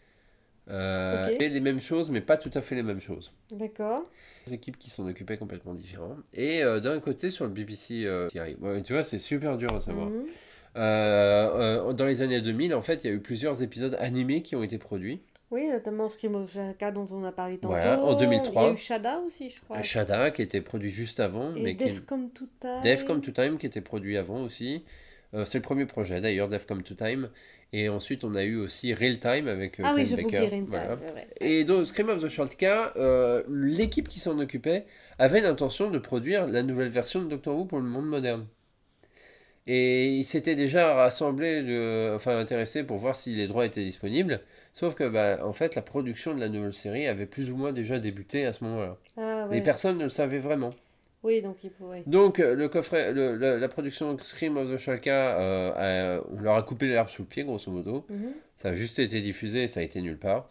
Euh, 0.69 1.35
et 1.39 1.49
les 1.49 1.59
mêmes 1.59 1.79
choses, 1.79 2.11
mais 2.11 2.21
pas 2.21 2.37
tout 2.37 2.51
à 2.53 2.61
fait 2.61 2.75
les 2.75 2.83
mêmes 2.83 2.99
choses 2.99 3.33
D'accord. 3.51 4.05
des 4.45 4.53
équipes 4.53 4.77
qui 4.77 4.89
s'en 4.89 5.07
occupaient 5.07 5.37
complètement 5.37 5.73
différents. 5.73 6.17
Et 6.33 6.63
euh, 6.63 6.79
d'un 6.79 6.99
côté, 6.99 7.31
sur 7.31 7.45
le 7.45 7.51
BBC 7.51 8.03
euh, 8.05 8.29
tu 8.83 8.93
vois, 8.93 9.03
c'est 9.03 9.19
super 9.19 9.57
dur 9.57 9.73
à 9.73 9.81
savoir. 9.81 10.09
Mhm. 10.09 11.95
Dans 11.95 12.05
les 12.05 12.21
années 12.21 12.41
2000, 12.41 12.75
en 12.75 12.81
fait, 12.81 13.03
il 13.03 13.07
y 13.07 13.09
a 13.09 13.13
eu 13.13 13.19
plusieurs 13.19 13.63
épisodes 13.63 13.97
animés 13.99 14.43
qui 14.43 14.55
ont 14.55 14.63
été 14.63 14.77
produits. 14.77 15.21
Oui, 15.49 15.67
notamment 15.67 16.09
Scream 16.09 16.35
of 16.35 16.53
Jaka 16.53 16.91
dont 16.91 17.07
on 17.11 17.25
a 17.25 17.33
parlé 17.33 17.57
tantôt. 17.57 17.73
Voilà, 17.73 18.01
en 18.01 18.15
2003. 18.15 18.61
Il 18.61 18.65
y 18.65 18.69
a 18.69 18.73
eu 18.73 18.77
Shada 18.77 19.19
aussi, 19.19 19.49
je 19.49 19.59
crois. 19.59 19.81
Shada 19.81 20.31
qui 20.31 20.43
était 20.43 20.61
produit 20.61 20.91
juste 20.91 21.19
avant. 21.19 21.53
Et 21.55 21.61
mais 21.61 21.75
qui... 21.75 22.01
Come 22.03 22.29
to 22.29 22.45
Time. 22.61 22.79
Death 22.81 23.03
Come 23.03 23.19
to 23.19 23.31
Time 23.31 23.57
qui 23.57 23.65
était 23.65 23.81
produit 23.81 24.17
avant 24.17 24.43
aussi. 24.43 24.85
C'est 25.45 25.59
le 25.59 25.61
premier 25.61 25.85
projet 25.85 26.21
d'ailleurs, 26.21 26.47
Death 26.47 26.65
Come 26.65 26.83
to 26.83 26.93
Time. 26.93 27.29
Et 27.73 27.87
ensuite, 27.87 28.23
on 28.25 28.35
a 28.35 28.43
eu 28.43 28.57
aussi 28.57 28.93
Real 28.93 29.17
Time 29.19 29.47
avec 29.47 29.79
euh, 29.79 29.83
Ah 29.85 29.93
oui, 29.95 30.01
je. 30.05 30.15
Real. 30.37 30.49
Voilà. 30.67 30.95
Et 31.39 31.63
dans 31.63 31.83
Scream 31.85 32.09
of 32.09 32.21
the 32.21 32.27
Shortcut, 32.27 32.65
euh, 32.97 33.43
l'équipe 33.49 34.09
qui 34.09 34.19
s'en 34.19 34.37
occupait 34.39 34.85
avait 35.19 35.39
l'intention 35.41 35.89
de 35.89 35.97
produire 35.97 36.47
la 36.47 36.63
nouvelle 36.63 36.89
version 36.89 37.21
de 37.21 37.29
Doctor 37.29 37.55
Who 37.57 37.65
pour 37.65 37.79
le 37.79 37.85
monde 37.85 38.07
moderne. 38.07 38.47
Et 39.67 40.15
ils 40.17 40.25
s'étaient 40.25 40.55
déjà 40.55 40.95
rassemblés, 40.95 41.61
de- 41.61 42.13
enfin 42.15 42.37
intéressés 42.39 42.83
pour 42.83 42.97
voir 42.97 43.15
si 43.15 43.33
les 43.33 43.47
droits 43.47 43.65
étaient 43.65 43.83
disponibles. 43.83 44.41
Sauf 44.73 44.95
que, 44.95 45.07
bah, 45.07 45.39
en 45.45 45.53
fait, 45.53 45.75
la 45.75 45.81
production 45.81 46.33
de 46.33 46.39
la 46.39 46.49
nouvelle 46.49 46.73
série 46.73 47.07
avait 47.07 47.25
plus 47.27 47.51
ou 47.51 47.57
moins 47.57 47.71
déjà 47.71 47.99
débuté 47.99 48.45
à 48.45 48.53
ce 48.53 48.63
moment-là. 48.63 48.97
Ah 49.17 49.47
ouais. 49.47 49.55
Les 49.57 49.61
personnes 49.61 49.97
ne 49.97 50.03
le 50.03 50.09
savaient 50.09 50.39
vraiment. 50.39 50.71
Oui, 51.23 51.41
donc 51.41 51.57
il 51.63 51.69
faut. 51.69 51.85
ouais. 51.89 52.03
Donc, 52.07 52.39
euh, 52.39 52.55
le 52.55 52.67
coffret, 52.67 53.13
le- 53.13 53.35
la 53.35 53.67
production 53.67 54.17
Scream 54.21 54.57
of 54.57 54.71
the 54.73 54.77
Shalka, 54.77 55.39
euh, 55.39 56.17
a- 56.19 56.23
on 56.35 56.41
leur 56.41 56.55
a 56.55 56.63
coupé 56.63 56.87
l'herbe 56.87 57.09
sous 57.09 57.21
le 57.21 57.27
pied, 57.27 57.43
grosso 57.43 57.69
modo. 57.71 58.05
Mhm. 58.09 58.31
Ça 58.57 58.69
a 58.69 58.73
juste 58.73 58.97
été 58.99 59.21
diffusé, 59.21 59.67
ça 59.67 59.81
a 59.81 59.83
été 59.83 60.01
nulle 60.01 60.17
part. 60.17 60.49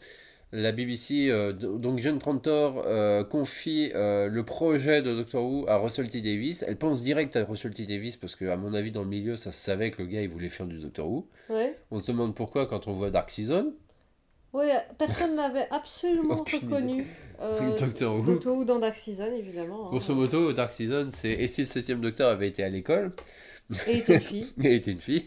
La 0.53 0.73
BBC, 0.73 1.29
euh, 1.31 1.53
donc 1.53 1.99
Jane 2.01 2.19
Trantor, 2.19 2.83
euh, 2.87 3.23
confie 3.23 3.91
le 3.95 4.41
projet 4.43 5.01
de 5.01 5.15
Doctor 5.15 5.45
Who 5.45 5.65
à 5.69 5.77
Russell 5.77 6.09
T 6.11 6.21
Davis. 6.21 6.65
Elle 6.67 6.77
pense 6.77 7.03
direct 7.03 7.37
à 7.37 7.45
Russell 7.45 7.73
T 7.73 7.87
Davis 7.87 8.17
parce 8.17 8.35
que, 8.35 8.45
à 8.47 8.57
mon 8.57 8.75
avis, 8.75 8.91
dans 8.91 9.03
le 9.03 9.09
milieu, 9.09 9.37
ça 9.37 9.53
se 9.53 9.59
savait 9.61 9.91
que 9.93 10.03
le 10.03 10.09
gars 10.09 10.23
il 10.23 10.29
voulait 10.29 10.49
faire 10.49 10.67
du 10.67 10.79
Doctor 10.79 11.09
Who. 11.09 11.27
Ouais. 11.51 11.77
On 11.93 11.99
se 12.01 12.07
demande 12.09 12.35
pourquoi 12.35 12.67
quand 12.67 12.89
on 12.89 12.93
voit 12.95 13.11
Dark 13.11 13.31
Season. 13.31 13.73
Ouais, 14.53 14.73
personne 14.99 15.37
n'avait 15.37 15.69
absolument 15.71 16.43
reconnu 16.53 17.07
euh, 17.41 17.79
Doctor 17.79 18.15
Who. 18.17 18.23
Doctor 18.25 18.55
Who 18.57 18.65
dans 18.65 18.79
Dark 18.79 18.95
Season, 18.97 19.33
évidemment. 19.33 19.87
hein. 19.87 19.91
Grosso 19.91 20.15
modo, 20.15 20.53
Dark 20.53 20.73
Season, 20.73 21.09
c'est 21.11 21.31
et 21.33 21.49
si 21.49 21.63
le 21.63 21.67
septième 21.67 22.01
Docteur 22.01 22.31
avait 22.31 22.49
été 22.49 22.63
à 22.63 22.69
l'école? 22.69 23.13
Et 23.87 23.99
était 23.99 24.15
une 24.15 24.21
fille. 24.21 24.53
Elle 24.63 24.73
était 24.73 24.91
une 24.91 25.01
fille. 25.01 25.27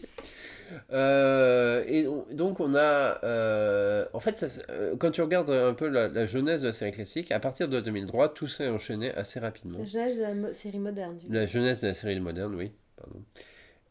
Euh, 0.92 1.84
et 1.86 2.06
on- 2.06 2.26
donc 2.32 2.60
on 2.60 2.74
a, 2.74 3.20
euh, 3.24 4.06
en 4.12 4.20
fait, 4.20 4.36
ça, 4.36 4.48
euh, 4.70 4.96
quand 4.98 5.10
tu 5.10 5.22
regardes 5.22 5.50
un 5.50 5.74
peu 5.74 5.88
la, 5.88 6.08
la 6.08 6.26
jeunesse 6.26 6.62
de 6.62 6.68
la 6.68 6.72
série 6.72 6.92
classique, 6.92 7.30
à 7.32 7.38
partir 7.40 7.68
de 7.68 7.80
2003, 7.80 8.34
tout 8.34 8.48
s'est 8.48 8.68
enchaîné 8.68 9.12
assez 9.12 9.38
rapidement. 9.40 9.78
La 9.78 9.84
genèse 9.84 10.16
de 10.16 10.22
la 10.22 10.34
mo- 10.34 10.52
série 10.52 10.78
moderne. 10.78 11.16
du 11.18 11.26
coup. 11.26 11.32
La 11.32 11.46
jeunesse 11.46 11.80
de 11.80 11.88
la 11.88 11.94
série 11.94 12.20
moderne, 12.20 12.54
oui. 12.54 12.72
Pardon. 12.96 13.22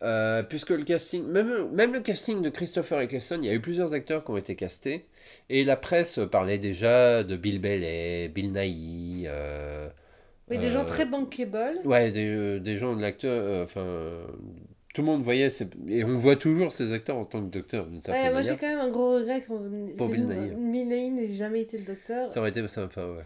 Euh, 0.03 0.43
puisque 0.43 0.71
le 0.71 0.83
casting, 0.83 1.25
même, 1.27 1.69
même 1.71 1.93
le 1.93 2.01
casting 2.01 2.41
de 2.41 2.49
Christopher 2.49 2.99
Eccleston, 2.99 3.39
il 3.41 3.45
y 3.45 3.49
a 3.49 3.53
eu 3.53 3.61
plusieurs 3.61 3.93
acteurs 3.93 4.25
qui 4.25 4.31
ont 4.31 4.37
été 4.37 4.55
castés, 4.55 5.05
et 5.49 5.63
la 5.63 5.77
presse 5.77 6.19
parlait 6.29 6.57
déjà 6.57 7.23
de 7.23 7.37
Bill 7.37 7.61
Bailey, 7.61 8.27
Bill 8.27 8.51
Nighy, 8.51 9.23
euh, 9.27 9.87
Oui, 10.49 10.57
des 10.57 10.69
gens 10.71 10.81
euh, 10.81 10.85
très 10.85 11.05
bankable. 11.05 11.79
Ouais, 11.85 12.11
des, 12.11 12.59
des 12.59 12.75
gens 12.75 12.95
de 12.97 13.01
l'acteur, 13.01 13.63
enfin, 13.63 13.85
tout 14.93 15.01
le 15.01 15.05
monde 15.05 15.21
voyait, 15.23 15.49
ces- 15.49 15.69
et 15.87 16.03
on 16.03 16.15
voit 16.15 16.35
toujours 16.35 16.73
ces 16.73 16.91
acteurs 16.91 17.15
en 17.15 17.23
tant 17.23 17.39
que 17.41 17.49
docteur, 17.49 17.85
d'une 17.85 18.01
Ouais, 18.05 18.29
moi 18.31 18.41
j'ai 18.41 18.57
quand 18.57 18.67
même 18.67 18.79
un 18.79 18.89
gros 18.89 19.15
regret 19.15 19.41
quand 19.47 19.57
Bill 19.57 20.25
Nighy. 20.25 20.49
Bill 20.55 20.87
Nighy 20.87 21.09
n'ait 21.11 21.33
jamais 21.33 21.61
été 21.61 21.77
le 21.77 21.85
docteur. 21.85 22.29
Ça 22.29 22.41
aurait 22.41 22.49
été 22.49 22.67
sympa, 22.67 23.05
ouais. 23.05 23.23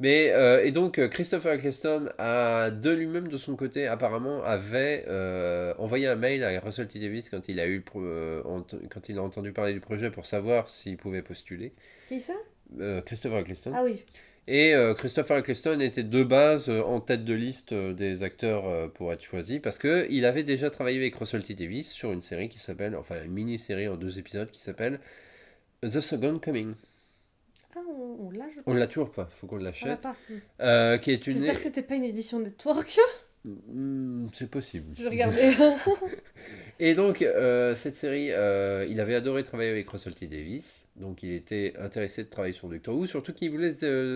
Mais, 0.00 0.30
euh, 0.32 0.64
et 0.64 0.72
donc, 0.72 0.98
euh, 0.98 1.08
Christopher 1.08 1.52
Eccleston, 1.52 2.08
a, 2.16 2.70
de 2.70 2.90
lui-même, 2.90 3.28
de 3.28 3.36
son 3.36 3.54
côté, 3.54 3.86
apparemment, 3.86 4.42
avait 4.42 5.04
euh, 5.08 5.74
envoyé 5.76 6.06
un 6.06 6.16
mail 6.16 6.42
à 6.42 6.58
Russell 6.58 6.88
T. 6.88 6.98
Davis 6.98 7.28
quand 7.28 7.48
il 7.48 7.60
a, 7.60 7.68
eu 7.68 7.84
euh, 7.96 8.42
quand 8.88 9.08
il 9.10 9.18
a 9.18 9.22
entendu 9.22 9.52
parler 9.52 9.74
du 9.74 9.80
projet 9.80 10.10
pour 10.10 10.24
savoir 10.24 10.70
s'il 10.70 10.96
pouvait 10.96 11.20
postuler. 11.20 11.74
Qui 12.08 12.20
ça? 12.20 12.32
Christopher 13.04 13.40
Eccleston. 13.40 13.72
Ah 13.74 13.82
oui. 13.84 14.02
Et 14.46 14.74
Christopher 14.96 15.38
Eccleston 15.38 15.80
était 15.80 16.04
de 16.04 16.22
base 16.22 16.70
en 16.70 17.00
tête 17.00 17.24
de 17.24 17.34
liste 17.34 17.74
des 17.74 18.22
acteurs 18.22 18.90
pour 18.92 19.12
être 19.12 19.22
choisi 19.22 19.58
parce 19.58 19.78
que 19.78 20.06
il 20.08 20.24
avait 20.24 20.44
déjà 20.44 20.70
travaillé 20.70 20.98
avec 20.98 21.14
Russell 21.16 21.42
T 21.42 21.54
Davis 21.54 21.90
sur 21.90 22.12
une 22.12 22.22
série 22.22 22.48
qui 22.48 22.58
s'appelle, 22.60 22.94
enfin 22.96 23.16
une 23.24 23.32
mini-série 23.32 23.88
en 23.88 23.96
deux 23.96 24.18
épisodes 24.18 24.50
qui 24.50 24.60
s'appelle 24.60 25.00
The 25.82 26.00
Second 26.00 26.38
Coming. 26.38 26.74
Ah, 27.76 27.80
on, 27.88 28.26
on 28.26 28.30
l'a, 28.30 28.48
je 28.50 28.60
On 28.66 28.74
l'a 28.74 28.86
toujours 28.86 29.10
pas, 29.10 29.26
faut 29.40 29.46
qu'on 29.46 29.56
On 29.56 29.58
l'a 29.58 29.66
l'achète. 29.66 30.00
pas. 30.00 30.16
Hmm. 30.28 30.34
Euh, 30.60 30.98
qui 30.98 31.10
est 31.12 31.26
une. 31.26 31.34
J'espère 31.34 31.54
que 31.54 31.60
c'était 31.60 31.82
pas 31.82 31.94
une 31.94 32.04
édition 32.04 32.40
network. 32.40 32.98
Hmm, 33.44 34.26
c'est 34.34 34.50
possible. 34.50 34.94
je 34.98 35.06
regarder. 35.06 35.52
Et 36.80 36.94
donc, 36.94 37.22
euh, 37.22 37.74
cette 37.74 37.96
série, 37.96 38.32
euh, 38.32 38.86
il 38.88 39.00
avait 39.00 39.14
adoré 39.14 39.42
travailler 39.44 39.70
avec 39.70 39.88
Russell 39.88 40.14
T. 40.14 40.26
Davis, 40.26 40.86
donc 40.96 41.22
il 41.22 41.32
était 41.32 41.74
intéressé 41.78 42.24
de 42.24 42.28
travailler 42.28 42.52
sur 42.52 42.68
Doctor 42.68 42.94
Who, 42.94 43.06
surtout 43.06 43.32
qu'il 43.32 43.50
voulait 43.50 43.72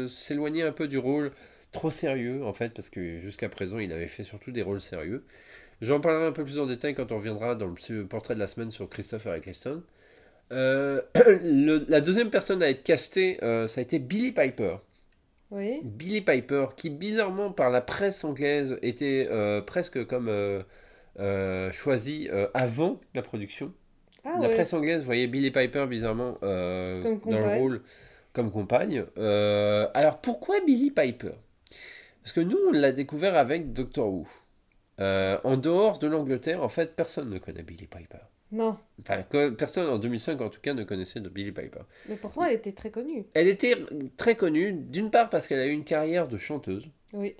s'éloigner 0.09 0.63
un 0.63 0.73
peu 0.73 0.89
du 0.89 0.99
rôle 0.99 1.31
trop 1.73 1.91
sérieux, 1.91 2.45
en 2.45 2.53
fait, 2.53 2.73
parce 2.73 2.91
que 2.91 3.21
jusqu'à 3.21 3.49
présent, 3.49 3.79
il 3.79 3.93
avait 3.93 4.09
fait 4.09 4.25
surtout 4.25 4.51
des 4.51 4.63
rôles 4.63 4.81
sérieux. 4.81 5.25
J'en 5.81 6.01
parlerai 6.01 6.27
un 6.27 6.33
peu 6.33 6.45
plus 6.45 6.59
en 6.59 6.67
détail 6.67 6.95
quand 6.95 7.13
on 7.13 7.17
reviendra 7.17 7.55
dans 7.55 7.67
le 7.67 8.07
portrait 8.07 8.35
de 8.35 8.41
la 8.41 8.47
semaine 8.47 8.71
sur 8.71 8.89
Christopher 8.89 9.35
Eccleston. 9.35 9.83
Euh, 10.53 11.01
le- 11.43 11.85
la 11.89 12.01
deuxième 12.01 12.31
personne 12.31 12.63
à 12.63 12.71
être 12.71 12.83
castée, 12.85 13.43
euh, 13.43 13.67
ça 13.67 13.81
a 13.81 13.83
été 13.83 13.99
Billy 13.99 14.33
Piper. 14.33 14.77
oui. 15.51 15.81
Billy 15.83 16.21
Piper, 16.21 16.67
qui 16.77 16.91
bizarrement 16.91 17.53
par 17.53 17.71
la 17.71 17.81
presse 17.81 18.25
anglaise 18.25 18.79
était 18.83 19.29
euh, 19.31 19.61
presque 19.61 20.05
comme 20.07 20.31
choisi 21.73 22.29
avant 22.55 23.01
la 23.15 23.23
production. 23.23 23.73
Ah 24.25 24.39
la 24.41 24.49
ouais. 24.49 24.55
presse 24.55 24.73
anglaise 24.73 25.05
voyait 25.05 25.27
Billy 25.27 25.51
Piper 25.51 25.87
bizarrement 25.87 26.39
dans 26.41 27.41
le 27.41 27.59
rôle 27.59 27.83
comme 28.33 28.51
compagne. 28.51 29.05
Alors 29.17 30.19
pourquoi 30.23 30.61
Billy 30.65 30.91
Piper? 30.91 31.33
Parce 32.23 32.33
que 32.33 32.41
nous, 32.41 32.59
on 32.69 32.73
l'a 32.73 32.93
découvert 32.93 33.37
avec 33.37 33.73
Doctor 33.73 34.09
Who. 34.13 34.27
En 34.99 35.57
dehors 35.57 35.99
de 35.99 36.07
l'Angleterre, 36.07 36.63
en 36.63 36.69
fait, 36.69 36.97
personne 36.97 37.31
ne 37.31 37.39
connaît 37.39 37.63
Billy 37.63 37.87
Piper. 37.87 38.19
Non. 38.55 38.79
Enfin, 39.01 39.23
que- 39.25 39.51
personne 39.51 39.89
en 39.89 39.99
2005 39.99 40.41
en 40.41 40.49
tout 40.49 40.61
cas 40.61 40.75
ne 40.75 40.85
connaissait 40.85 41.19
de 41.19 41.29
Billy 41.29 41.51
Piper. 41.51 41.81
Mais 42.09 42.15
pourtant, 42.17 42.45
elle 42.45 42.55
était 42.55 42.73
très 42.73 42.91
connue. 42.91 43.25
Elle 43.35 43.49
était 43.49 43.75
très 44.17 44.37
connue, 44.37 44.73
d'une 44.73 45.11
part 45.11 45.29
parce 45.29 45.49
qu'elle 45.49 45.59
a 45.59 45.67
eu 45.67 45.73
une 45.73 45.85
carrière 45.85 46.29
de 46.29 46.39
chanteuse. 46.39 46.87
Oui. 47.13 47.35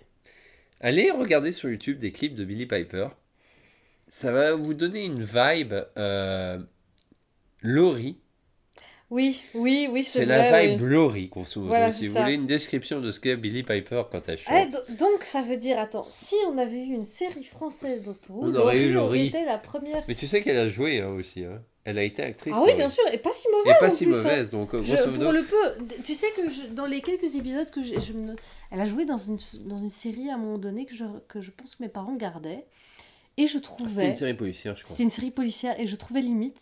Allez 0.81 1.11
regarder 1.13 1.53
sur 1.53 1.71
YouTube 1.71 1.99
des 1.99 2.11
clips 2.11 2.35
de 2.35 2.45
Billy 2.45 2.67
Piper. 2.67 3.09
Ça 4.09 4.33
va 4.33 4.55
vous 4.55 4.75
donner 4.75 5.05
une 5.05 5.23
vibe 5.23 5.75
euh, 5.97 6.59
Laurie. 7.63 8.19
Oui, 9.11 9.41
oui, 9.55 9.87
oui, 9.91 10.03
c'est 10.03 10.21
C'est 10.21 10.25
vrai. 10.25 10.51
la 10.51 10.67
vibe 10.67 10.81
oui. 10.83 10.89
Laurie, 10.89 11.27
grosso 11.29 11.61
modo. 11.61 11.69
Voilà, 11.69 11.93
si 11.93 12.09
vous 12.09 12.15
ça. 12.15 12.23
voulez 12.23 12.35
une 12.35 12.47
description 12.47 13.01
de 13.01 13.11
ce 13.11 13.21
qu'est 13.21 13.37
Billy 13.37 13.63
Piper 13.63 14.03
quand 14.11 14.29
elle 14.29 14.39
Ah, 14.47 14.63
chante. 14.65 14.73
do- 14.73 14.95
donc 14.97 15.23
ça 15.25 15.43
veut 15.43 15.57
dire, 15.59 15.79
attends, 15.79 16.07
si 16.11 16.35
on 16.49 16.57
avait 16.59 16.81
eu 16.83 16.95
une 16.95 17.05
série 17.05 17.45
française 17.45 18.03
Who, 18.29 18.41
On 18.47 18.55
aurait 18.55 18.81
eu 18.81 18.93
Laurie. 18.93 19.27
été 19.27 19.45
la 19.45 19.59
première. 19.59 20.03
Mais 20.09 20.15
tu 20.15 20.27
sais 20.27 20.43
qu'elle 20.43 20.57
a 20.59 20.69
joué 20.69 21.01
hein, 21.01 21.09
aussi. 21.11 21.45
hein. 21.45 21.61
Elle 21.85 21.99
a 21.99 22.03
été 22.03 22.23
actrice. 22.23 22.55
Ah 22.57 22.63
oui, 22.65 22.75
bien 22.75 22.89
sûr, 22.89 23.05
et 23.13 23.19
pas 23.19 23.31
si 23.33 23.47
Et 23.47 23.53
mauvaise 23.53 23.79
pas 23.79 23.87
en 23.89 23.91
si 23.91 24.07
plus, 24.07 24.15
hein. 24.15 24.17
mauvaise. 24.17 24.51
Donc, 24.51 24.75
euh, 24.75 24.83
Je- 24.83 24.97
pour 24.97 25.33
le 25.33 25.43
peu, 25.43 25.85
tu 26.03 26.15
sais 26.15 26.29
que 26.35 26.49
je- 26.49 26.73
dans 26.73 26.87
les 26.87 27.03
quelques 27.03 27.37
épisodes 27.37 27.71
que 27.71 27.83
j'ai, 27.83 27.97
me- 28.15 28.35
elle 28.71 28.81
a 28.81 28.87
joué 28.87 29.05
dans 29.05 29.19
une, 29.19 29.37
dans 29.67 29.77
une 29.79 29.91
série 29.91 30.31
à 30.31 30.35
un 30.35 30.39
moment 30.39 30.57
donné 30.57 30.87
que 30.87 30.95
je, 30.95 31.05
que 31.29 31.43
je 31.43 31.51
pense 31.51 31.75
que 31.77 31.83
mes 31.83 31.91
parents 31.91 32.15
gardaient. 32.17 32.65
Et 33.37 33.43
je 33.47 33.53
C'était 33.55 33.61
trouvais. 33.65 34.07
une 34.09 34.15
série 34.15 34.33
policière, 34.35 34.77
je 34.79 34.83
crois. 34.85 34.95
C'était 34.95 35.03
une 35.03 35.11
série 35.11 35.31
policière 35.31 35.79
et 35.79 35.87
je 35.87 35.95
trouvais 35.97 36.23
limite 36.23 36.57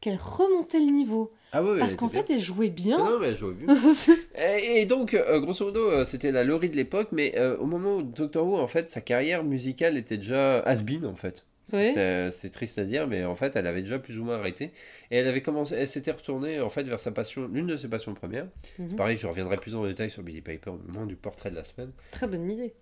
qu'elle 0.00 0.16
remontait 0.20 0.78
le 0.78 0.90
niveau. 0.90 1.32
Ah 1.54 1.62
ouais, 1.62 1.78
parce 1.78 1.94
qu'en 1.96 2.08
fait, 2.08 2.30
elle 2.30 2.40
jouait 2.40 2.70
bien. 2.70 2.96
non, 2.98 3.18
mais 3.20 3.28
elle 3.28 3.36
jouait 3.36 3.52
bien. 3.54 3.76
Et, 4.36 4.80
et 4.80 4.86
donc, 4.86 5.12
euh, 5.14 5.38
grosso 5.38 5.66
modo, 5.66 5.90
euh, 5.90 6.04
c'était 6.06 6.32
la 6.32 6.44
Laurie 6.44 6.70
de 6.70 6.76
l'époque, 6.76 7.08
mais 7.12 7.34
euh, 7.36 7.56
au 7.58 7.66
moment 7.66 7.96
où 7.98 8.02
Doctor 8.02 8.46
Who, 8.46 8.56
en 8.58 8.66
fait, 8.68 8.90
sa 8.90 9.00
carrière 9.02 9.44
musicale 9.44 9.96
était 9.98 10.16
déjà 10.16 10.60
has-been, 10.60 11.04
en 11.06 11.14
fait. 11.14 11.44
C'est 11.68 12.50
triste 12.50 12.78
à 12.78 12.84
dire, 12.84 13.06
mais 13.06 13.24
en 13.24 13.36
fait, 13.36 13.54
elle 13.56 13.66
avait 13.66 13.82
déjà 13.82 13.98
plus 13.98 14.18
ou 14.18 14.24
moins 14.24 14.36
arrêté. 14.38 14.72
Et 15.10 15.16
elle 15.18 15.28
avait 15.28 15.42
commencé, 15.42 15.74
elle 15.74 15.88
s'était 15.88 16.10
retournée, 16.10 16.60
en 16.60 16.70
fait, 16.70 16.82
vers 16.84 17.00
sa 17.00 17.12
passion, 17.12 17.48
l'une 17.52 17.66
de 17.66 17.76
ses 17.76 17.88
passions 17.88 18.14
premières. 18.14 18.46
Mhm. 18.78 18.88
C'est 18.88 18.96
pareil, 18.96 19.16
je 19.16 19.26
reviendrai 19.26 19.56
plus 19.58 19.74
en 19.74 19.84
détail 19.86 20.10
sur 20.10 20.22
Billy 20.22 20.40
Piper 20.40 20.70
au 20.70 20.78
moment 20.92 21.06
du 21.06 21.16
portrait 21.16 21.50
de 21.50 21.56
la 21.56 21.64
semaine. 21.64 21.92
Très 22.12 22.26
bonne 22.26 22.50
idée. 22.50 22.72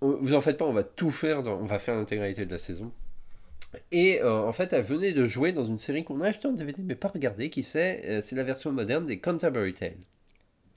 On- 0.00 0.16
Vous 0.20 0.34
en 0.34 0.40
faites 0.40 0.56
pas, 0.58 0.64
on 0.66 0.72
va 0.72 0.82
tout 0.82 1.10
faire, 1.10 1.42
dans- 1.42 1.58
on 1.58 1.64
va 1.64 1.78
faire 1.78 1.94
l'intégralité 1.94 2.44
de 2.46 2.50
la 2.52 2.58
saison. 2.58 2.90
Et 3.92 4.20
euh, 4.22 4.32
en 4.42 4.52
fait, 4.52 4.72
elle 4.72 4.84
venait 4.84 5.12
de 5.12 5.24
jouer 5.26 5.52
dans 5.52 5.64
une 5.66 5.78
série 5.78 6.04
qu'on 6.04 6.20
a 6.20 6.28
acheté 6.28 6.48
en 6.48 6.52
DVD 6.52 6.82
mais 6.84 6.94
pas 6.94 7.08
regardé, 7.08 7.50
qui 7.50 7.62
c'est, 7.62 8.02
euh, 8.06 8.20
c'est 8.20 8.36
la 8.36 8.44
version 8.44 8.72
moderne 8.72 9.06
des 9.06 9.18
Canterbury 9.18 9.74
Tales. 9.74 9.92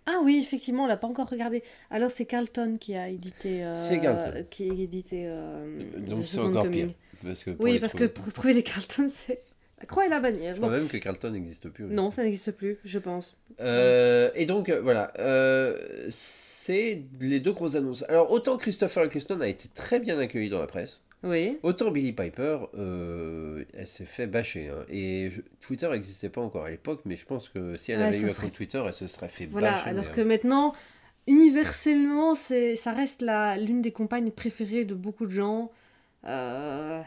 Ah 0.06 0.22
oui, 0.24 0.40
effectivement, 0.42 0.86
on 0.86 0.88
l'a 0.88 0.98
pas 0.98 1.08
encore 1.08 1.30
regardé. 1.30 1.64
Alors 1.92 2.10
c'est 2.10 2.26
Carlton 2.26 2.78
qui 2.80 2.96
a 2.96 3.10
édité. 3.10 3.64
euh, 3.64 3.76
C'est 3.76 4.00
Carlton. 4.00 4.44
Qui 4.50 4.70
a 4.70 4.74
édité. 4.74 5.26
euh, 5.28 5.84
Donc 6.00 6.22
c'est 6.22 6.38
Second 6.38 6.50
encore 6.56 6.70
pire. 6.70 6.90
Parce 7.24 7.44
que 7.44 7.52
pour 7.52 7.64
Oui, 7.66 7.74
les 7.74 7.80
parce 7.80 7.94
que 7.94 8.06
pour 8.06 8.32
trouver 8.34 8.54
des 8.56 8.64
Carlton, 8.64 9.08
c'est 9.10 9.44
la 9.80 9.86
croix 9.86 10.06
et 10.08 10.10
la 10.10 10.20
bannière. 10.20 10.56
Je 10.56 10.62
Bon. 10.62 10.68
crois 10.68 10.80
même 10.80 10.88
que 10.90 10.98
Carlton 10.98 11.30
n'existe 11.32 11.70
plus. 11.70 11.86
Non, 11.86 12.10
ça 12.10 12.24
n'existe 12.24 12.52
plus, 12.52 12.80
je 12.84 12.98
pense. 12.98 13.38
Euh, 13.62 14.32
et 14.34 14.46
donc, 14.48 14.70
voilà. 14.72 15.14
euh, 15.20 16.08
c'est 16.10 17.04
les 17.22 17.40
deux 17.40 17.52
grosses 17.52 17.76
annonces. 17.76 18.04
Alors, 18.10 18.32
autant 18.32 18.58
Christopher 18.58 19.04
Eccleston 19.06 19.40
a 19.42 19.48
été 19.48 19.68
très 19.70 20.00
bien 20.00 20.18
accueilli 20.18 20.50
dans 20.50 20.60
la 20.60 20.68
presse. 20.68 21.02
Oui. 21.24 21.58
Autant 21.64 21.92
Billy 21.92 22.14
Piper, 22.14 22.60
euh, 22.78 23.66
elle 23.74 23.88
s'est 23.88 24.06
fait 24.06 24.26
bâcher. 24.28 24.70
hein. 24.70 24.86
Et 24.88 25.30
je- 25.32 25.42
Twitter 25.60 25.90
n'existait 25.90 26.30
pas 26.30 26.40
encore 26.42 26.64
à 26.66 26.70
l'époque, 26.70 27.02
mais 27.06 27.16
je 27.18 27.26
pense 27.26 27.50
que 27.50 27.76
si 27.76 27.92
elle 27.92 28.00
Ouais, 28.00 28.06
avait 28.06 28.22
eu 28.22 28.26
un 28.26 28.30
serait- 28.30 28.44
compte 28.48 28.54
Twitter, 28.54 28.82
elle 28.86 28.94
se 28.94 29.08
serait 29.08 29.28
fait 29.28 29.46
Voilà, 29.48 29.72
bâcher. 29.74 29.90
alors 29.90 30.06
mais, 30.06 30.12
que 30.12 30.22
euh, 30.22 30.26
maintenant, 30.26 30.74
universellement, 31.28 32.36
c'est, 32.36 32.76
ça 32.76 32.94
reste 32.94 33.22
la, 33.22 33.58
l'une 33.58 33.82
des 33.82 33.92
compagnes 33.92 34.32
préférées 34.32 34.86
de 34.86 34.94
beaucoup 34.96 35.26
de 35.26 35.32
gens. 35.32 35.72
Euh, 36.26 37.02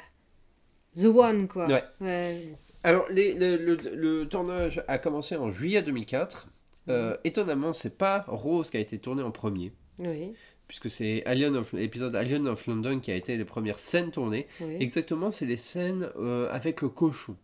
The 0.95 1.05
One, 1.05 1.49
quoi. 1.49 1.67
Ouais. 1.69 1.83
Ouais. 2.01 2.55
Alors, 2.85 3.07
les- 3.11 3.33
le, 3.35 3.57
le- 3.57 3.77
le 3.95 4.29
tournage 4.29 4.83
a 4.89 4.99
commencé 4.99 5.37
en 5.37 5.51
juillet 5.51 5.83
2004. 5.83 6.49
Euh, 6.89 7.17
étonnamment, 7.25 7.73
c'est 7.73 7.97
pas 7.97 8.25
Rose 8.27 8.69
qui 8.71 8.77
a 8.77 8.81
été 8.81 8.99
tourné 8.99 9.23
en 9.23 9.31
premier, 9.31 9.73
Oui, 10.01 10.33
puisque 10.73 10.89
c'est 10.91 11.23
Alien 11.27 11.55
of, 11.57 11.75
l'épisode 11.75 12.17
Alien 12.17 12.49
of 12.49 12.67
London 12.67 12.99
qui 12.99 13.11
a 13.11 13.15
été 13.15 13.37
les 13.37 13.45
premières 13.45 13.79
scènes 13.79 14.11
tournées. 14.11 14.47
oui. 14.63 14.79
Exactement, 14.81 15.31
c'est 15.31 15.45
les 15.45 15.59
scènes 15.59 16.09
euh, 16.17 16.49
avec 16.51 16.81
le 16.81 16.89
cochon. 16.89 17.37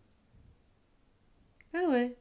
Ah 1.75 1.83
ouais. 1.91 2.17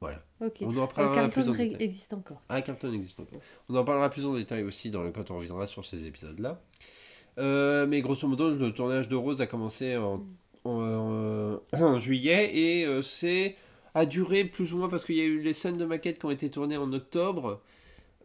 Voilà. 0.00 0.20
On 0.40 0.76
en 0.78 0.82
Euh, 0.82 0.86
parlera 0.88 1.28
plus 1.28 1.44
Carlton 1.44 1.48
en 1.50 1.52
détail. 1.52 1.76
existe 1.78 2.12
encore. 2.12 2.42
Ah, 2.48 2.60
Carlton 2.60 2.92
existe 2.92 3.20
encore. 3.20 3.38
On 3.68 3.76
en 3.76 3.84
parlera 3.84 4.10
plus 4.10 4.26
en 4.26 4.34
détail 4.34 4.64
aussi 4.64 4.90
dans 4.90 5.04
le, 5.04 5.12
quand 5.12 5.30
on 5.30 5.36
reviendra 5.36 5.68
sur 5.68 5.86
ces 5.86 6.08
épisodes-là. 6.08 6.60
Euh, 7.38 7.86
mais 7.86 8.00
grosso 8.00 8.26
modo, 8.26 8.50
le 8.52 8.72
tournage 8.74 9.06
de 9.08 9.14
Rose 9.14 9.40
a 9.40 9.46
commencé 9.46 9.96
en, 9.96 10.26
en- 10.64 11.60
en 11.72 11.98
juillet 12.00 12.50
et 12.52 12.84
euh, 12.84 13.00
c'est 13.00 13.54
a 13.94 14.06
duré 14.06 14.44
plus 14.44 14.72
ou 14.74 14.78
moins 14.78 14.88
parce 14.88 15.04
qu'il 15.04 15.14
y 15.14 15.20
a 15.20 15.24
eu 15.24 15.40
les 15.40 15.52
scènes 15.52 15.76
de 15.76 15.84
maquette 15.84 16.18
qui 16.18 16.26
ont 16.26 16.32
été 16.32 16.50
tournées 16.50 16.76
en 16.78 16.92
octobre. 16.92 17.62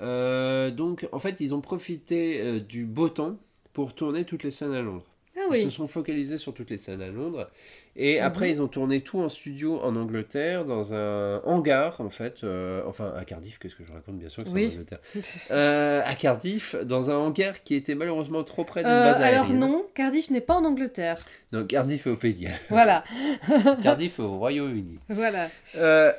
Euh, 0.02 0.70
donc, 0.72 1.08
en 1.12 1.20
fait, 1.20 1.40
ils 1.40 1.54
ont 1.56 1.62
profité 1.62 2.40
euh, 2.42 2.60
du 2.60 2.86
beau 2.86 3.10
temps 3.10 3.38
pour 3.74 3.94
tourner 3.94 4.26
toutes 4.26 4.44
les 4.44 4.52
scènes 4.52 4.74
à 4.74 4.82
Londres. 4.82 5.06
Ah 5.40 5.42
Ils 5.52 5.60
se 5.62 5.66
oui. 5.68 5.72
sont 5.72 5.88
focalisés 5.88 6.40
sur 6.40 6.52
toutes 6.54 6.72
les 6.72 6.78
scènes 6.80 7.02
à 7.02 7.10
Londres. 7.10 7.48
Et 7.96 8.18
Mhm. 8.20 8.26
après, 8.26 8.50
ils 8.50 8.60
ont 8.62 8.68
tourné 8.68 9.02
tout 9.02 9.20
en 9.20 9.30
studio 9.30 9.80
en 9.82 9.96
Angleterre, 9.96 10.66
dans 10.66 10.96
un 10.96 11.42
hangar, 11.46 12.02
en 12.02 12.10
fait. 12.10 12.44
euh, 12.44 12.82
enfin, 12.88 13.14
à 13.16 13.24
Cardiff, 13.24 13.60
qu'est-ce 13.60 13.76
que 13.76 13.84
je 13.86 13.92
raconte 13.94 14.18
Bien 14.18 14.30
sûr 14.30 14.44
que 14.44 14.50
c'est 14.50 14.56
Oui. 14.56 14.68
en 14.68 14.72
Angleterre. 14.74 15.00
Euh, 15.52 16.02
à 16.04 16.16
Cardiff, 16.16 16.76
dans 16.84 17.12
un 17.12 17.16
hangar 17.18 17.62
qui 17.64 17.76
était 17.76 17.94
malheureusement 17.94 18.44
trop 18.44 18.64
près 18.64 18.82
d'une 18.82 18.92
Euh, 18.92 19.04
base 19.12 19.22
alors 19.22 19.42
aérienne. 19.46 19.60
non, 19.60 19.86
Cardiff 19.94 20.32
n'est 20.32 20.42
pas 20.42 20.56
en 20.56 20.66
Angleterre. 20.66 21.24
Non, 21.52 21.66
Cardiff 21.68 22.08
est 22.08 22.10
au 22.10 22.16
Pays 22.18 22.34
de 22.34 22.42
Galles. 22.46 22.60
Voilà, 22.70 23.04
Cardiff 23.84 24.18
est 24.18 24.24
au 24.24 24.38
Royaume-Uni. 24.40 24.98
voilà. 25.10 25.50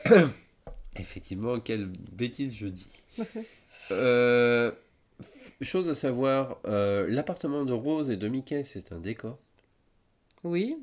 Effectivement, 0.96 1.58
quelle 1.60 1.88
bêtise 2.12 2.54
je 2.54 2.66
dis. 2.68 2.86
Euh, 3.90 4.70
chose 5.62 5.88
à 5.88 5.94
savoir, 5.94 6.58
euh, 6.66 7.06
l'appartement 7.08 7.64
de 7.64 7.72
Rose 7.72 8.10
et 8.10 8.16
de 8.16 8.28
Mickey, 8.28 8.64
c'est 8.64 8.92
un 8.92 8.98
décor. 9.00 9.38
Oui. 10.44 10.76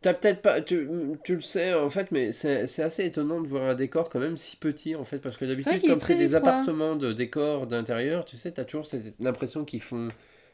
T'as 0.00 0.14
peut-être 0.14 0.42
pas, 0.42 0.60
tu, 0.60 0.88
tu 1.24 1.34
le 1.34 1.40
sais 1.40 1.74
en 1.74 1.90
fait, 1.90 2.12
mais 2.12 2.30
c'est 2.30 2.82
assez 2.82 3.04
étonnant 3.04 3.40
de 3.40 3.48
voir 3.48 3.64
un 3.64 3.74
décor 3.74 4.08
quand 4.08 4.20
même 4.20 4.36
si 4.36 4.56
petit 4.56 4.94
en 4.94 5.04
fait, 5.04 5.18
parce 5.18 5.36
que 5.36 5.44
d'habitude, 5.44 5.84
comme 5.84 6.00
c'est 6.00 6.14
des 6.14 6.36
étroit. 6.36 6.50
appartements 6.52 6.94
de 6.94 7.12
décor 7.12 7.66
d'intérieur, 7.66 8.24
tu 8.24 8.36
sais, 8.36 8.52
t'as 8.52 8.64
toujours 8.64 8.86
cette- 8.86 9.14
l'impression 9.18 9.64
qu'ils 9.64 9.82
font, 9.82 10.06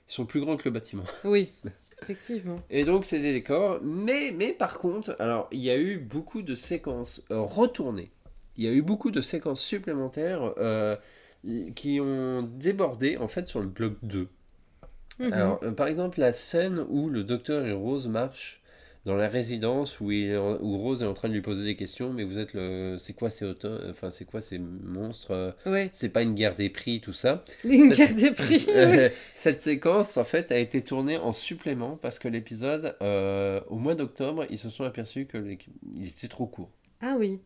ils 0.09 0.13
sont 0.13 0.25
plus 0.25 0.41
grands 0.41 0.57
que 0.57 0.65
le 0.65 0.71
bâtiment. 0.71 1.05
Oui, 1.25 1.53
effectivement. 2.03 2.59
Et 2.71 2.85
donc 2.87 3.05
c'est 3.05 3.21
des 3.21 3.35
décors, 3.35 3.81
mais, 3.83 4.31
mais 4.35 4.53
par 4.53 4.79
contre, 4.79 5.15
alors 5.19 5.49
il 5.53 5.61
y 5.61 5.69
a 5.71 5.77
eu 5.77 5.99
beaucoup 5.99 6.41
de 6.41 6.55
séquences 6.55 7.23
euh, 7.31 7.41
retournées, 7.41 8.11
il 8.57 8.65
y 8.65 8.69
a 8.69 8.73
eu 8.73 8.83
beaucoup 8.83 9.11
de 9.11 9.21
séquences 9.21 9.61
supplémentaires 9.61 10.55
euh, 10.59 10.97
qui 11.75 12.01
ont 12.01 12.43
débordé 12.43 13.17
en 13.17 13.29
fait 13.29 13.47
sur 13.49 13.61
le 13.61 13.67
bloc 13.67 13.95
2. 14.03 14.29
Mhm. 15.21 15.33
Alors, 15.33 15.61
euh, 15.63 15.73
par 15.73 15.87
exemple, 15.87 16.21
la 16.21 16.33
scène 16.33 16.85
où 16.89 17.09
le 17.09 17.23
docteur 17.25 17.67
et 17.67 17.73
Rose 17.73 18.09
marchent 18.09 18.61
dans 19.05 19.17
la 19.17 19.29
résidence 19.29 20.01
où, 20.01 20.11
il 20.11 20.35
Rose 20.37 21.03
est 21.03 21.07
en 21.07 21.13
train 21.13 21.29
de 21.29 21.35
lui 21.35 21.43
poser 21.43 21.63
des 21.63 21.77
questions, 21.77 22.13
mais 22.15 22.25
vous 22.25 22.39
êtes 22.39 22.55
le. 22.55 22.97
C'est 22.99 23.13
quoi 23.13 23.29
ces 23.29 23.45
auto... 23.45 23.69
Enfin, 23.91 24.11
c'est 24.11 24.25
quoi 24.25 24.41
ces 24.41 24.59
monstres 24.59 25.33
euh, 25.33 25.53
Ouais. 25.67 25.91
C'est 25.93 26.09
pas 26.09 26.23
une 26.23 26.35
guerre 26.35 26.55
des 26.55 26.71
prix, 26.71 27.01
tout 27.03 27.13
ça. 27.13 27.45
Une 27.65 27.93
Cette- 27.93 27.97
caisse 27.97 28.17
des 28.17 28.31
prix. 28.31 28.67
Cette 29.35 29.61
séquence, 29.61 30.17
en 30.17 30.25
fait, 30.25 30.51
a 30.53 30.59
été 30.59 30.81
tournée 30.81 31.19
en 31.19 31.33
supplément 31.33 31.99
parce 32.01 32.19
que 32.19 32.29
l'épisode, 32.29 32.97
euh, 33.03 33.61
au 33.69 33.77
mois 33.77 33.95
d'octobre, 33.95 34.47
ils 34.49 34.59
se 34.59 34.71
sont 34.71 34.85
aperçus 34.85 35.27
qu'il 35.27 35.59
était 36.07 36.29
trop 36.29 36.47
court. 36.47 36.71
Ah 37.03 37.17
oui. 37.19 37.41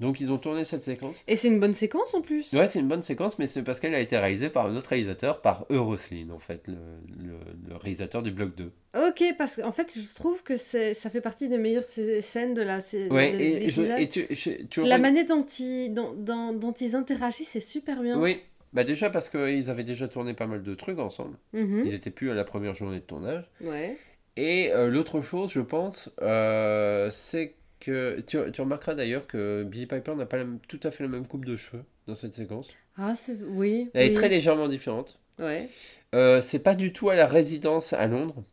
Donc, 0.00 0.20
ils 0.20 0.32
ont 0.32 0.38
tourné 0.38 0.64
cette 0.64 0.82
séquence. 0.82 1.22
Et 1.28 1.36
c'est 1.36 1.46
une 1.48 1.60
bonne 1.60 1.72
séquence 1.74 2.12
en 2.14 2.20
plus. 2.20 2.52
Ouais, 2.52 2.66
c'est 2.66 2.80
une 2.80 2.88
bonne 2.88 3.02
séquence, 3.04 3.38
mais 3.38 3.46
c'est 3.46 3.62
parce 3.62 3.78
qu'elle 3.78 3.94
a 3.94 4.00
été 4.00 4.18
réalisée 4.18 4.48
par 4.48 4.66
un 4.66 4.76
autre 4.76 4.90
réalisateur, 4.90 5.40
par 5.40 5.66
Euroslin, 5.70 6.30
en 6.30 6.40
fait, 6.40 6.62
le, 6.66 6.74
le- 7.16 7.68
le 7.70 7.76
réalisateur 7.76 8.22
du 8.22 8.32
bloc 8.32 8.56
2. 8.56 8.72
Ok, 9.08 9.22
parce 9.38 9.56
qu'en 9.56 9.70
fait, 9.72 9.92
je 9.96 10.14
trouve 10.14 10.42
que 10.42 10.56
ça 10.56 11.10
fait 11.10 11.20
partie 11.20 11.48
des 11.48 11.58
meilleures 11.58 11.84
scè- 11.84 12.20
scènes 12.22 12.54
de 12.54 12.62
la 12.62 12.80
sé- 12.80 13.08
Ouais, 13.08 13.32
de 13.32 13.38
et, 13.38 13.70
je- 13.70 13.82
l'épisode. 13.82 13.98
et 14.00 14.08
tu, 14.08 14.26
je- 14.30 14.64
tu 14.66 14.82
La 14.82 14.98
manière 14.98 15.26
dont 15.26 15.46
ils, 15.60 15.90
dont, 15.94 16.12
dont- 16.12 16.52
dont 16.52 16.72
ils 16.72 16.96
interagissent, 16.96 17.50
c'est 17.50 17.60
super 17.60 18.02
bien. 18.02 18.20
Oui, 18.20 18.40
bah 18.72 18.82
déjà 18.82 19.10
parce 19.10 19.30
qu'ils 19.30 19.70
avaient 19.70 19.84
déjà 19.84 20.08
tourné 20.08 20.34
pas 20.34 20.48
mal 20.48 20.64
de 20.64 20.74
trucs 20.74 20.98
ensemble. 20.98 21.36
Mhm. 21.52 21.84
Ils 21.86 21.94
étaient 21.94 22.10
plus 22.10 22.32
à 22.32 22.34
la 22.34 22.42
première 22.44 22.74
journée 22.74 22.98
de 22.98 23.04
tournage. 23.04 23.44
Ouais. 23.60 23.96
Et 24.36 24.72
euh, 24.72 24.88
l'autre 24.88 25.20
chose, 25.20 25.52
je 25.52 25.60
pense, 25.60 26.10
euh, 26.20 27.08
c'est 27.12 27.54
que 27.84 28.20
tu, 28.26 28.38
tu 28.52 28.60
remarqueras 28.60 28.94
d'ailleurs 28.94 29.26
que 29.26 29.64
Billy 29.64 29.86
Piper 29.86 30.14
n'a 30.14 30.26
pas 30.26 30.36
la 30.38 30.46
tout 30.68 30.80
à 30.82 30.90
fait 30.90 31.04
la 31.04 31.10
même 31.10 31.26
coupe 31.26 31.44
de 31.44 31.56
cheveux 31.56 31.84
dans 32.06 32.14
cette 32.14 32.34
séquence. 32.34 32.68
Ah, 32.96 33.14
c'est... 33.16 33.36
Oui. 33.42 33.90
Elle 33.94 34.06
oui. 34.06 34.10
est 34.12 34.14
très 34.14 34.28
légèrement 34.28 34.68
différente. 34.68 35.18
Ouais. 35.38 35.68
Euh, 36.14 36.40
c'est 36.40 36.60
pas 36.60 36.74
du 36.74 36.92
tout 36.92 37.10
à 37.10 37.16
la 37.16 37.26
résidence 37.26 37.92
à 37.92 38.06
Londres. 38.06 38.44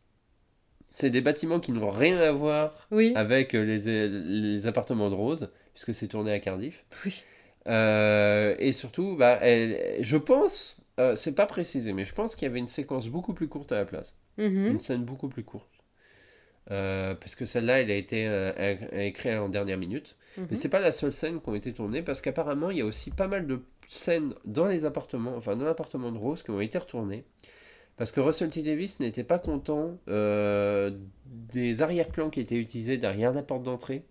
C'est 0.90 1.10
des 1.10 1.20
bâtiments 1.22 1.60
qui 1.60 1.72
n'ont 1.72 1.90
rien 1.90 2.18
à 2.18 2.32
voir 2.32 2.86
Oui. 2.90 3.12
avec 3.14 3.54
euh, 3.54 3.62
les, 3.64 4.08
les 4.08 4.66
appartements 4.66 5.08
de 5.10 5.14
Rose, 5.14 5.50
puisque 5.74 5.94
c'est 5.94 6.08
tourné 6.08 6.32
à 6.32 6.38
Cardiff. 6.40 6.84
Oui. 7.06 7.24
Euh, 7.68 8.54
et 8.58 8.72
surtout, 8.72 9.16
bah, 9.16 9.38
elle- 9.40 9.98
je 10.04 10.16
pense, 10.16 10.76
euh, 11.00 11.14
c'est 11.16 11.34
pas 11.34 11.46
précisé, 11.46 11.92
mais 11.92 12.04
je 12.04 12.14
pense 12.14 12.34
qu'il 12.36 12.46
y 12.46 12.50
avait 12.50 12.58
une 12.58 12.68
séquence 12.68 13.08
beaucoup 13.08 13.32
plus 13.34 13.48
courte 13.48 13.72
à 13.72 13.76
la 13.76 13.84
place. 13.86 14.18
Mhm. 14.38 14.66
Une 14.66 14.80
scène 14.80 15.04
beaucoup 15.04 15.28
plus 15.28 15.44
courte. 15.44 15.70
Euh, 16.70 17.14
parce 17.14 17.34
que 17.34 17.44
celle-là, 17.44 17.80
elle 17.80 17.90
a 17.90 17.96
été 17.96 18.26
euh, 18.26 18.76
écrite 18.92 19.32
en 19.32 19.48
dernière 19.48 19.78
minute. 19.78 20.16
Mhm. 20.36 20.46
Mais 20.50 20.56
c'est 20.56 20.68
pas 20.68 20.80
la 20.80 20.92
seule 20.92 21.12
scène 21.12 21.40
qui 21.40 21.48
ont 21.48 21.54
été 21.54 21.72
tournées, 21.72 22.02
parce 22.02 22.22
qu'apparemment, 22.22 22.70
il 22.70 22.78
y 22.78 22.80
a 22.80 22.86
aussi 22.86 23.10
pas 23.10 23.28
mal 23.28 23.46
de 23.46 23.60
scènes 23.88 24.34
dans 24.44 24.66
les 24.66 24.84
appartements, 24.84 25.34
enfin 25.36 25.56
dans 25.56 25.64
l'appartement 25.64 26.12
de 26.12 26.18
Rose, 26.18 26.42
qui 26.42 26.50
ont 26.50 26.60
été 26.60 26.78
retournées. 26.78 27.24
Parce 27.96 28.12
que 28.12 28.20
Russell 28.20 28.50
T. 28.50 28.62
Davis 28.62 29.00
n'était 29.00 29.24
pas 29.24 29.38
content 29.38 29.98
euh, 30.08 30.90
des 31.26 31.82
arrière-plans 31.82 32.30
qui 32.30 32.40
étaient 32.40 32.56
utilisés 32.56 32.96
derrière 32.96 33.32
la 33.32 33.42
porte 33.42 33.64
d'entrée. 33.64 34.04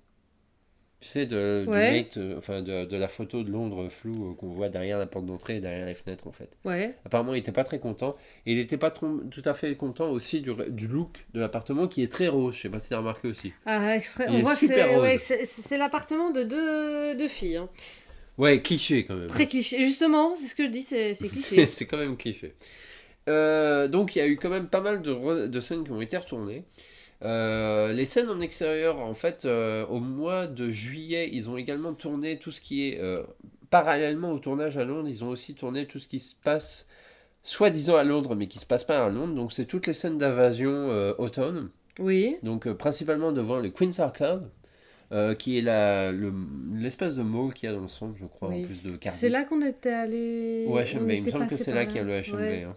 Tu 1.01 1.07
sais, 1.07 1.25
de, 1.25 1.65
du 1.65 2.19
euh, 2.19 2.37
enfin 2.37 2.61
de, 2.61 2.85
de 2.85 2.95
la 2.95 3.07
photo 3.07 3.41
de 3.41 3.49
Londres 3.49 3.89
floue 3.89 4.29
euh, 4.29 4.33
qu'on 4.35 4.49
voit 4.49 4.69
derrière 4.69 4.99
la 4.99 5.07
porte 5.07 5.25
d'entrée 5.25 5.57
et 5.57 5.59
derrière 5.59 5.87
les 5.87 5.95
fenêtres 5.95 6.27
en 6.27 6.31
fait. 6.31 6.51
Ouais. 6.63 6.95
Apparemment, 7.05 7.33
il 7.33 7.37
n'était 7.37 7.51
pas 7.51 7.63
très 7.63 7.79
content. 7.79 8.15
Et 8.45 8.51
il 8.51 8.57
n'était 8.59 8.77
pas 8.77 8.91
trop- 8.91 9.19
tout 9.31 9.41
à 9.45 9.55
fait 9.55 9.75
content 9.75 10.11
aussi 10.11 10.41
du, 10.41 10.51
du 10.69 10.87
look 10.87 11.25
de 11.33 11.39
l'appartement 11.39 11.87
qui 11.87 12.03
est 12.03 12.11
très 12.11 12.27
rose. 12.27 12.53
Je 12.55 12.61
sais 12.61 12.69
pas 12.69 12.79
si 12.79 12.89
tu 12.89 12.93
as 12.93 12.99
remarqué 12.99 13.27
aussi. 13.27 13.51
Ah, 13.65 13.95
extrait... 13.95 14.27
Il 14.29 14.35
On 14.35 14.37
est 14.37 14.41
voit 14.43 14.55
super 14.55 14.89
c'est, 15.19 15.71
ouais, 15.71 15.77
l'appartement 15.79 16.29
de 16.29 16.43
deux, 16.43 17.15
deux 17.17 17.27
filles. 17.27 17.57
hein. 17.57 17.69
Ouais, 18.37 18.61
cliché 18.61 19.05
quand 19.05 19.15
même. 19.15 19.27
Très 19.27 19.47
cliché. 19.47 19.79
Justement, 19.79 20.35
c'est 20.35 20.45
ce 20.47 20.55
que 20.55 20.65
je 20.65 20.69
dis, 20.69 20.83
c'est, 20.83 21.15
cliché. 21.15 21.65
c'est 21.67 21.85
quand 21.85 21.97
même 21.97 22.15
cliché. 22.15 22.53
Euh, 23.27 23.87
donc 23.87 24.15
il 24.15 24.19
y 24.19 24.21
a 24.21 24.27
eu 24.27 24.37
quand 24.37 24.49
même 24.49 24.67
pas 24.67 24.81
mal 24.81 25.01
de, 25.01 25.47
de 25.47 25.59
scènes 25.59 25.83
qui 25.83 25.91
ont 25.91 26.01
été 26.01 26.17
retournées. 26.17 26.63
Euh, 27.23 27.93
les 27.93 28.05
scènes 28.05 28.29
en 28.29 28.39
extérieur, 28.39 28.99
en 28.99 29.13
fait, 29.13 29.45
euh, 29.45 29.85
au 29.87 29.99
mois 29.99 30.47
de 30.47 30.71
juillet, 30.71 31.29
ils 31.31 31.49
ont 31.49 31.57
également 31.57 31.93
tourné 31.93 32.37
tout 32.39 32.51
ce 32.51 32.61
qui 32.61 32.87
est 32.89 32.99
euh, 32.99 33.21
parallèlement 33.69 34.31
au 34.31 34.39
tournage 34.39 34.77
à 34.77 34.85
Londres. 34.85 35.07
Ils 35.07 35.23
ont 35.23 35.29
aussi 35.29 35.53
tourné 35.53 35.85
tout 35.85 35.99
ce 35.99 36.07
qui 36.07 36.19
se 36.19 36.33
passe, 36.43 36.87
soi-disant 37.43 37.95
à 37.95 38.03
Londres, 38.03 38.35
mais 38.35 38.47
qui 38.47 38.59
se 38.59 38.65
passe 38.65 38.83
pas 38.83 39.05
à 39.05 39.09
Londres. 39.09 39.35
Donc 39.35 39.51
c'est 39.53 39.65
toutes 39.65 39.85
les 39.87 39.93
scènes 39.93 40.17
d'invasion 40.17 41.13
automne. 41.19 41.69
oui. 41.99 42.37
Donc 42.43 42.71
principalement 42.73 43.31
devant 43.31 43.59
le 43.59 43.69
Queen's 43.69 43.99
Arcade, 43.99 44.49
qui 45.37 45.57
est 45.57 45.61
la- 45.61 46.11
le- 46.11 46.33
l'espèce 46.73 47.15
de 47.15 47.21
mall 47.21 47.53
qu'il 47.53 47.67
y 47.69 47.71
a 47.71 47.75
dans 47.75 47.81
le 47.81 47.87
centre, 47.89 48.15
je 48.17 48.25
crois, 48.25 48.49
Oui. 48.49 48.63
en 48.63 48.65
plus 48.65 48.81
de 48.83 48.91
Cardiff. 48.95 49.19
C'est 49.19 49.29
là 49.29 49.43
qu'on 49.43 49.61
était 49.61 49.89
allé. 49.91 50.65
Au 50.67 50.77
HMV, 50.79 51.17
il 51.17 51.23
me 51.25 51.29
semble 51.31 51.47
que 51.47 51.55
c'est 51.55 51.73
là 51.73 51.85
qu'il 51.85 51.97
y 51.97 51.99
a 51.99 52.03
le 52.03 52.13
HMV. 52.21 52.35
Ouais. 52.39 52.63
hein. 52.63 52.75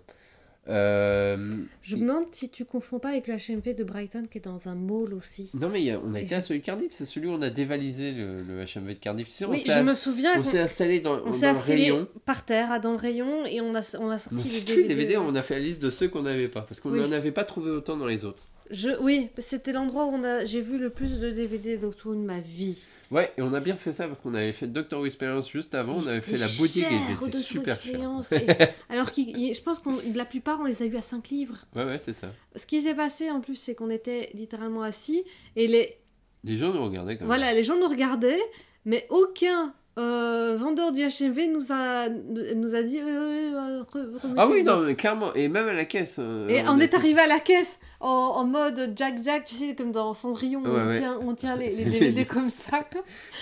Euh, 0.69 1.37
Je 1.83 1.97
me 1.97 2.01
demande 2.03 2.25
si 2.33 2.49
tu 2.49 2.65
confonds 2.65 2.99
pas 2.99 3.11
avec 3.11 3.27
le 3.27 3.35
HMV 3.35 3.75
de 3.75 3.85
Brighton 3.85 4.23
qui 4.31 4.39
est 4.39 4.41
dans 4.41 4.69
un 4.69 4.75
mall 4.75 5.13
aussi. 5.15 5.51
Non 5.55 5.69
mais 5.69 5.91
a- 5.91 6.01
on 6.03 6.15
a 6.15 6.21
Et 6.21 6.25
été 6.25 6.35
à 6.35 6.41
celui 6.43 6.61
de 6.61 6.65
Cardiff, 6.65 6.89
c'est 6.93 7.05
celui 7.05 7.29
où 7.29 7.33
on 7.33 7.43
a 7.43 7.51
dévalisé 7.51 8.13
le, 8.13 8.43
le 8.43 8.65
HMV 8.65 8.89
de 8.95 8.99
Cardiff. 8.99 9.27
Tu 9.29 9.33
sais, 9.35 9.45
on 9.45 9.51
Oui, 9.51 9.59
s'est- 9.59 9.73
je 9.75 9.81
me 9.83 9.95
souviens 9.95 10.33
on 10.39 10.45
s'est 10.45 10.61
installé 10.61 11.01
dans, 11.01 11.19
on 11.27 11.31
dans 11.31 11.53
le 11.53 11.59
rayon. 11.59 12.09
par 12.25 12.45
terre, 12.47 12.69
ah, 12.71 12.79
dans 12.79 12.93
le 12.93 12.97
rayon, 12.99 13.45
et 13.47 13.61
on 13.61 13.75
a, 13.75 13.83
on 14.01 14.09
a 14.11 14.19
sorti 14.19 14.37
On 14.67 14.75
les 14.77 14.85
DVD. 14.85 15.17
on 15.19 15.35
a 15.35 15.43
fait 15.43 15.55
la 15.55 15.61
liste 15.61 15.83
de 15.83 15.91
ceux 15.91 16.09
qu'on 16.09 16.23
n'avait 16.23 16.49
pas, 16.49 16.63
parce 16.63 16.81
qu'on 16.81 16.91
Oui. 16.93 17.01
n'en 17.01 17.13
avait 17.13 17.33
pas 17.33 17.45
trouvé 17.45 17.71
autant 17.71 17.97
dans 17.97 18.07
les 18.07 18.25
autres. 18.25 18.45
Je, 18.71 18.89
oui, 19.03 19.29
c'était 19.39 19.73
l'endroit 19.73 20.07
où 20.07 20.15
on 20.15 20.47
j'ai 20.47 20.63
vu 20.63 20.79
le 20.79 20.89
plus 20.89 21.21
de 21.21 21.31
DVD 21.31 21.77
Who 21.83 22.15
de 22.15 22.21
ma 22.21 22.41
vie. 22.41 22.83
Ouais, 23.11 23.33
et 23.37 23.43
on 23.43 23.53
a 23.53 23.61
bien 23.61 23.75
fait 23.77 23.93
ça 23.93 24.07
parce 24.07 24.21
qu'on 24.21 24.35
avait 24.35 24.53
fait 24.53 24.67
Doctor 24.67 25.01
Who 25.01 25.07
Experience 25.07 25.51
juste 25.51 25.75
avant, 25.75 25.97
on 25.97 26.07
avait 26.07 26.21
fait 26.21 26.39
la 26.39 26.47
boutique 26.47 26.87
et 26.91 26.95
ils 26.95 27.27
étaient 27.27 27.39
super 27.39 27.81
chers. 27.81 28.01
alors 28.89 29.13
que 29.13 29.21
je 29.23 29.63
pense 29.63 29.81
que 29.81 29.91
la 30.17 30.25
plupart 30.25 30.61
on 30.61 30.65
les 30.65 30.83
a 30.83 30.87
eu 30.87 30.97
à 30.97 31.03
5 31.03 31.29
livres. 31.29 31.67
Ouais, 31.75 31.85
ouais, 31.85 31.99
c'est 31.99 32.13
ça. 32.13 32.29
Ce 32.57 32.67
qui 32.67 32.81
s'est 32.81 32.95
passé 32.95 33.31
en 33.31 33.41
plus, 33.41 33.57
c'est 33.57 33.75
qu'on 33.75 33.91
était 33.91 34.31
littéralement 34.35 34.83
assis 34.83 35.25
et 35.57 35.67
les. 35.67 35.97
Les 36.45 36.59
gens 36.59 36.73
nous 36.73 36.85
regardaient 36.85 37.15
quand 37.15 37.23
même. 37.23 37.29
Voilà, 37.29 37.55
les 37.55 37.63
gens 37.63 37.79
nous 37.79 37.89
regardaient, 37.89 38.43
mais 38.85 39.07
aucun 39.09 39.75
euh, 39.97 40.57
vendeur 40.57 40.91
du 40.91 41.03
HMV 41.03 41.53
nous 41.53 41.71
a, 41.71 42.09
nous 42.09 42.75
a 42.75 42.83
dit 42.83 42.99
euh, 42.99 43.85
euh, 43.95 44.19
Ah 44.37 44.49
oui, 44.49 44.65
non, 44.65 44.81
mais 44.81 44.97
clairement, 44.97 45.33
et 45.35 45.47
même 45.47 45.69
à 45.69 45.73
la 45.73 45.85
caisse. 45.85 46.19
et 46.19 46.65
on, 46.67 46.81
est 46.81 46.95
arrivé 46.95 47.21
à 47.21 47.29
la 47.29 47.39
caisse 47.39 47.79
en, 48.01 48.09
en, 48.09 48.45
mode 48.45 48.95
Jack 48.97 49.23
Jack, 49.23 49.45
tu 49.45 49.55
sais, 49.55 49.77
comme 49.77 49.93
dans 49.93 50.13
Cendrillon, 50.13 50.63
on, 50.65 50.93
Tient, 50.93 51.19
on 51.23 51.35
tient 51.35 51.55
les, 51.55 51.71
les 51.71 51.85
DVD 52.01 52.25
comme 52.25 52.51
ça. 52.51 52.85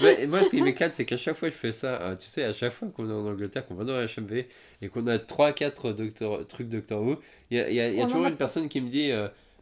ouais, 0.02 0.26
moi, 0.26 0.44
ce 0.44 0.50
qui 0.50 0.60
m'éclate, 0.60 0.94
c'est 0.94 1.06
qu'à 1.06 1.16
chaque 1.16 1.36
fois 1.36 1.48
je 1.48 1.54
fais 1.54 1.72
ça, 1.72 2.16
tu 2.20 2.28
sais, 2.28 2.44
à 2.44 2.52
chaque 2.52 2.72
fois 2.72 2.88
qu'on 2.94 3.08
est 3.08 3.14
en 3.14 3.26
Angleterre, 3.26 3.66
qu'on 3.66 3.74
va 3.74 3.84
dans 3.84 3.96
le 3.96 4.06
HMV 4.06 4.44
et 4.82 4.88
qu'on 4.88 5.06
a 5.06 5.16
3-4 5.16 6.46
trucs 6.46 6.68
Doctor 6.68 7.02
Who, 7.02 7.16
il 7.50 7.56
y 7.56 7.60
a, 7.60 7.70
y 7.70 7.80
a, 7.80 7.88
y 7.88 8.02
a 8.02 8.06
toujours 8.06 8.26
une 8.26 8.36
personne 8.36 8.68
qui 8.68 8.82
me 8.82 8.90
dit 8.90 9.10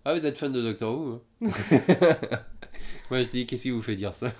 Ah, 0.04 0.12
vous 0.12 0.26
êtes 0.26 0.38
fan 0.38 0.50
de 0.50 0.60
Doctor 0.60 0.92
Who 0.92 1.20
hein 1.44 1.48
Moi, 3.10 3.22
je 3.22 3.28
dis 3.28 3.46
Qu'est-ce 3.46 3.62
qui 3.62 3.70
vous 3.70 3.82
fait 3.82 3.94
dire 3.94 4.12
ça 4.12 4.32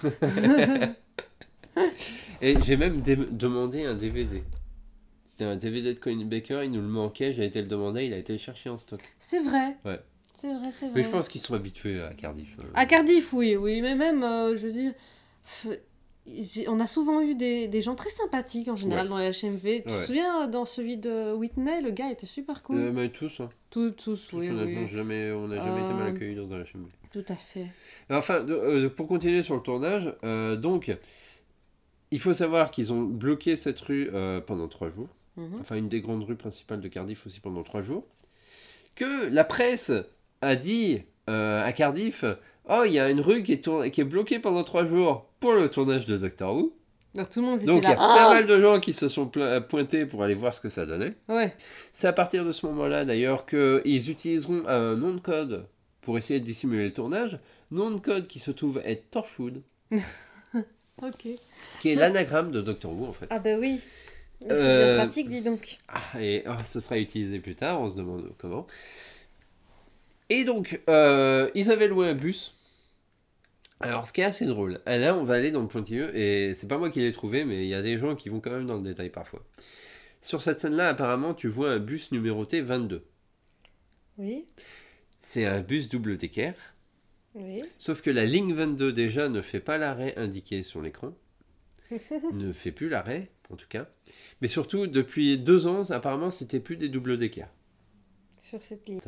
Et 2.43 2.61
j'ai 2.61 2.77
même 2.77 3.03
demandé 3.03 3.85
un 3.85 3.95
DVD. 3.95 4.43
C'était 5.31 5.45
un 5.45 5.57
DVD 5.57 5.95
de 5.95 5.99
Colin 5.99 6.25
Baker, 6.25 6.61
il 6.65 6.71
nous 6.71 6.81
le 6.81 6.89
manquait, 6.89 7.33
j'ai 7.33 7.45
été 7.45 7.61
le 7.63 7.69
demander, 7.69 8.05
il 8.05 8.13
a 8.13 8.19
été 8.19 8.33
le 8.33 8.39
chercher 8.39 8.69
en 8.69 8.79
stock. 8.79 9.01
C'est 9.19 9.41
vrai. 9.41 9.77
Ouais. 9.85 10.01
C'est 10.41 10.55
vrai, 10.55 10.71
c'est 10.71 10.87
vrai. 10.87 10.95
Mais 10.97 11.03
je 11.03 11.11
pense 11.11 11.29
qu'ils 11.29 11.41
sont 11.41 11.55
habitués 11.55 12.03
à 12.03 12.15
Cardiff. 12.15 12.57
Euh. 12.59 12.63
À 12.75 12.87
Cardiff, 12.87 13.33
oui, 13.35 13.57
oui, 13.57 13.83
mais 13.83 13.95
même, 13.95 14.23
euh, 14.23 14.57
je 14.57 14.67
veux 14.67 14.73
dire, 14.73 14.95
on 16.69 16.81
a 16.81 16.87
souvent 16.87 17.21
eu 17.21 17.35
des, 17.35 17.69
des, 17.69 17.81
gens 17.83 17.95
très 17.95 18.11
sympathiques 18.11 18.69
en 18.69 18.77
général 18.77 19.09
dans 19.09 19.19
les 19.19 19.31
HMV. 19.31 19.83
Tu 19.83 19.83
te 19.83 20.05
souviens, 20.05 20.45
euh, 20.45 20.47
dans 20.47 20.65
celui 20.65 20.97
de 20.97 21.33
Whitney, 21.35 21.83
le 21.83 21.91
gars 21.91 22.11
était 22.11 22.27
super 22.27 22.63
cool. 22.63 22.79
Euh, 22.79 22.93
mais 22.93 23.11
tous, 23.11 23.41
hein. 23.41 23.49
tous, 23.69 23.91
tous, 23.91 24.29
oui. 24.33 24.49
oui. 24.51 24.89
Jamais, 24.89 25.31
on 25.33 25.49
n'a 25.49 25.57
jamais 25.57 25.85
été 25.85 25.93
mal 25.93 26.09
accueillis 26.09 26.37
dans 26.37 26.53
un 26.55 26.61
HMV. 26.61 26.89
Tout 27.13 27.25
à 27.29 27.35
fait. 27.35 27.67
Enfin, 28.09 28.47
pour 28.97 29.09
continuer 29.09 29.43
sur 29.43 29.57
le 29.57 29.63
tournage, 29.63 30.15
donc, 30.59 30.91
il 32.11 32.21
faut 32.21 32.35
savoir 32.35 32.71
qu'ils 32.71 32.93
ont 32.93 33.03
bloqué 33.03 33.57
cette 33.57 33.81
rue 33.81 34.11
euh, 34.13 34.41
pendant 34.41 34.69
trois 34.69 34.91
jours. 34.91 35.09
Mhm. 35.37 35.59
Enfin, 35.61 35.77
une 35.77 35.89
des 35.89 36.01
grandes 36.01 36.25
rues 36.25 36.37
principales 36.37 36.81
de 36.81 36.89
Cardiff 36.89 37.27
aussi 37.27 37.41
pendant 37.41 37.63
trois 37.63 37.83
jours. 37.83 38.05
Que 38.97 39.29
la 39.29 39.45
presse 39.45 39.93
a 40.43 40.57
dit 40.57 41.03
euh, 41.29 41.65
à 41.65 41.73
Cardiff 41.73 42.25
Oh, 42.69 42.83
il 42.85 42.93
y 42.93 42.99
a 42.99 43.11
une 43.11 43.21
rue 43.21 43.43
qui 43.43 43.53
est, 43.53 43.91
qui 43.91 44.01
est 44.01 44.05
bloquée 44.05 44.39
pendant 44.39 44.65
trois 44.65 44.85
jours 44.85 45.27
pour 45.41 45.53
le 45.53 45.69
tournage 45.69 46.07
de 46.07 46.17
Doctor 46.17 46.55
Who. 46.55 46.73
Donc 47.15 47.29
tout 47.31 47.41
le 47.41 47.47
monde 47.47 47.65
Donc 47.65 47.83
il 47.83 47.89
y 47.89 47.93
a 47.93 47.97
pas 47.97 48.27
ah 48.27 48.35
mal 48.35 48.47
de 48.47 48.61
gens 48.61 48.79
qui 48.79 48.93
se 48.93 49.09
sont 49.09 49.29
pointés 49.69 50.07
pour 50.07 50.23
aller 50.23 50.35
voir 50.35 50.55
ce 50.55 50.61
que 50.61 50.69
ça 50.69 50.87
donnait. 50.87 51.15
Ouais. 51.29 51.55
C'est 51.93 52.07
à 52.07 52.13
partir 52.13 52.45
de 52.45 52.53
ce 52.53 52.65
moment-là 52.67 53.05
d'ailleurs 53.05 53.47
qu'ils 53.47 54.11
utiliseront 54.11 54.63
un 54.69 54.95
nom 54.95 55.15
de 55.15 55.21
code 55.21 55.67
pour 56.03 56.19
essayer 56.19 56.39
de 56.39 56.45
dissimuler 56.45 56.85
le 56.85 56.93
tournage. 56.93 57.41
Nom 57.73 57.91
de 57.91 57.99
code 57.99 58.29
qui 58.29 58.39
se 58.39 58.53
trouve 58.53 58.81
être 58.85 59.11
Torchwood. 59.11 59.63
Ok. 61.03 61.29
Qui 61.81 61.91
est 61.91 61.95
l'anagramme 61.95 62.53
de 62.53 62.61
Doctor 62.61 62.93
Who 62.93 63.07
en 63.07 63.13
fait. 63.13 63.27
Ah 63.31 63.39
bah 63.39 63.57
oui. 63.59 63.81
C'est 64.41 64.47
bien 64.47 64.57
euh, 64.57 64.97
pratique, 64.97 65.29
dis 65.29 65.43
donc. 65.43 65.79
Ah, 65.89 66.21
et 66.21 66.45
oh, 66.47 66.53
ce 66.65 66.81
sera 66.81 66.99
utilisé 66.99 67.41
plus 67.41 67.55
tard, 67.55 67.81
on 67.81 67.91
se 67.91 67.97
demande 67.97 68.33
comment. 68.39 68.67
Et 70.31 70.45
donc, 70.45 70.81
euh, 70.89 71.51
ils 71.55 71.71
avaient 71.71 71.89
loué 71.89 72.09
un 72.09 72.15
bus. 72.15 72.55
Alors, 73.81 74.07
ce 74.07 74.13
qui 74.13 74.21
est 74.21 74.25
assez 74.25 74.47
drôle, 74.47 74.81
ah, 74.87 74.97
là, 74.97 75.17
on 75.17 75.25
va 75.25 75.35
aller 75.35 75.51
dans 75.51 75.63
le 75.63 75.69
pointilleux, 75.69 76.15
et 76.17 76.55
c'est 76.55 76.69
pas 76.69 76.79
moi 76.79 76.91
qui 76.91 77.01
l'ai 77.01 77.13
trouvé, 77.13 77.45
mais 77.45 77.65
il 77.65 77.69
y 77.69 77.75
a 77.75 77.83
des 77.83 77.99
gens 77.99 78.15
qui 78.15 78.29
vont 78.29 78.41
quand 78.41 78.51
même 78.51 78.67
dans 78.67 78.77
le 78.77 78.83
détail 78.83 79.11
parfois. 79.11 79.43
Sur 80.23 80.43
cette 80.43 80.59
scène-là, 80.59 80.89
apparemment, 80.89 81.35
tu 81.35 81.49
vois 81.49 81.73
un 81.73 81.79
bus 81.79 82.13
numéroté 82.13 82.61
22. 82.61 83.05
Oui. 84.19 84.47
C'est 85.21 85.47
un 85.47 85.61
bus 85.61 85.89
double 85.89 86.17
d'équerre 86.17 86.70
oui. 87.35 87.63
Sauf 87.79 88.03
que 88.03 88.11
la 88.11 88.25
ligne 88.25 88.53
22 88.55 88.93
déjà 88.93 89.29
ne 89.29 89.41
fait 89.41 89.61
pas 89.61 89.79
l'arrêt 89.79 90.15
indiqué 90.17 90.63
sur 90.63 90.81
l'écran. 90.81 91.15
ne 92.33 92.53
fait 92.53 92.73
plus 92.73 92.89
l'arrêt, 92.89 93.31
en 93.51 93.57
tout 93.57 93.69
cas. 93.69 93.89
Mais 94.41 94.49
surtout, 94.49 94.87
depuis 94.87 95.39
deux 95.39 95.67
ans, 95.67 95.91
apparemment, 95.91 96.31
c'était 96.31 96.61
plus 96.61 96.77
des 96.77 96.89
doubles 96.89 97.19
d'équerre. 97.19 97.51
Sur 98.43 98.63
cette 98.63 98.89
ligne. 98.89 99.01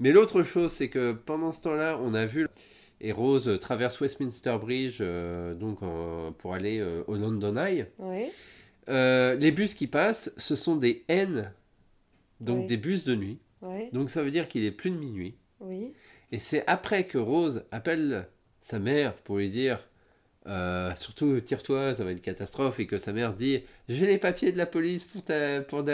Mais 0.00 0.12
l'autre 0.12 0.42
chose, 0.42 0.72
c'est 0.72 0.88
que 0.88 1.12
pendant 1.12 1.52
ce 1.52 1.62
temps-là, 1.62 1.98
on 2.02 2.14
a 2.14 2.26
vu 2.26 2.46
et 3.00 3.12
Rose 3.12 3.58
traverse 3.60 4.00
Westminster 4.00 4.56
Bridge 4.60 4.98
euh, 5.00 5.54
donc 5.54 5.80
pour 6.38 6.54
aller 6.54 6.78
euh, 6.78 7.02
au 7.06 7.16
London 7.16 7.56
Eye. 7.56 7.86
Oui. 7.98 8.30
Euh, 8.88 9.34
les 9.34 9.50
bus 9.50 9.74
qui 9.74 9.86
passent, 9.86 10.32
ce 10.36 10.56
sont 10.56 10.76
des 10.76 11.04
N, 11.08 11.52
donc 12.40 12.66
des 12.66 12.76
bus 12.76 13.04
de 13.04 13.14
nuit. 13.14 13.38
Oui. 13.62 13.90
Donc 13.92 14.10
ça 14.10 14.22
veut 14.22 14.30
dire 14.30 14.48
qu'il 14.48 14.64
est 14.64 14.70
plus 14.70 14.90
de 14.90 14.96
minuit. 14.96 15.34
Oui. 15.60 15.92
Et 16.34 16.40
c'est 16.40 16.64
après 16.66 17.04
que 17.04 17.16
Rose 17.16 17.62
appelle 17.70 18.26
sa 18.60 18.80
mère 18.80 19.14
pour 19.14 19.36
lui 19.36 19.50
dire 19.50 19.78
euh, 20.48 20.92
surtout 20.96 21.40
tire-toi, 21.40 21.94
ça 21.94 22.02
va 22.02 22.10
être 22.10 22.16
une 22.16 22.22
catastrophe, 22.24 22.80
et 22.80 22.88
que 22.88 22.98
sa 22.98 23.12
mère 23.12 23.34
dit 23.34 23.62
j'ai 23.88 24.08
les 24.08 24.18
papiers 24.18 24.50
de 24.50 24.58
la 24.58 24.66
police 24.66 25.04
pour, 25.04 25.22
pour, 25.68 25.84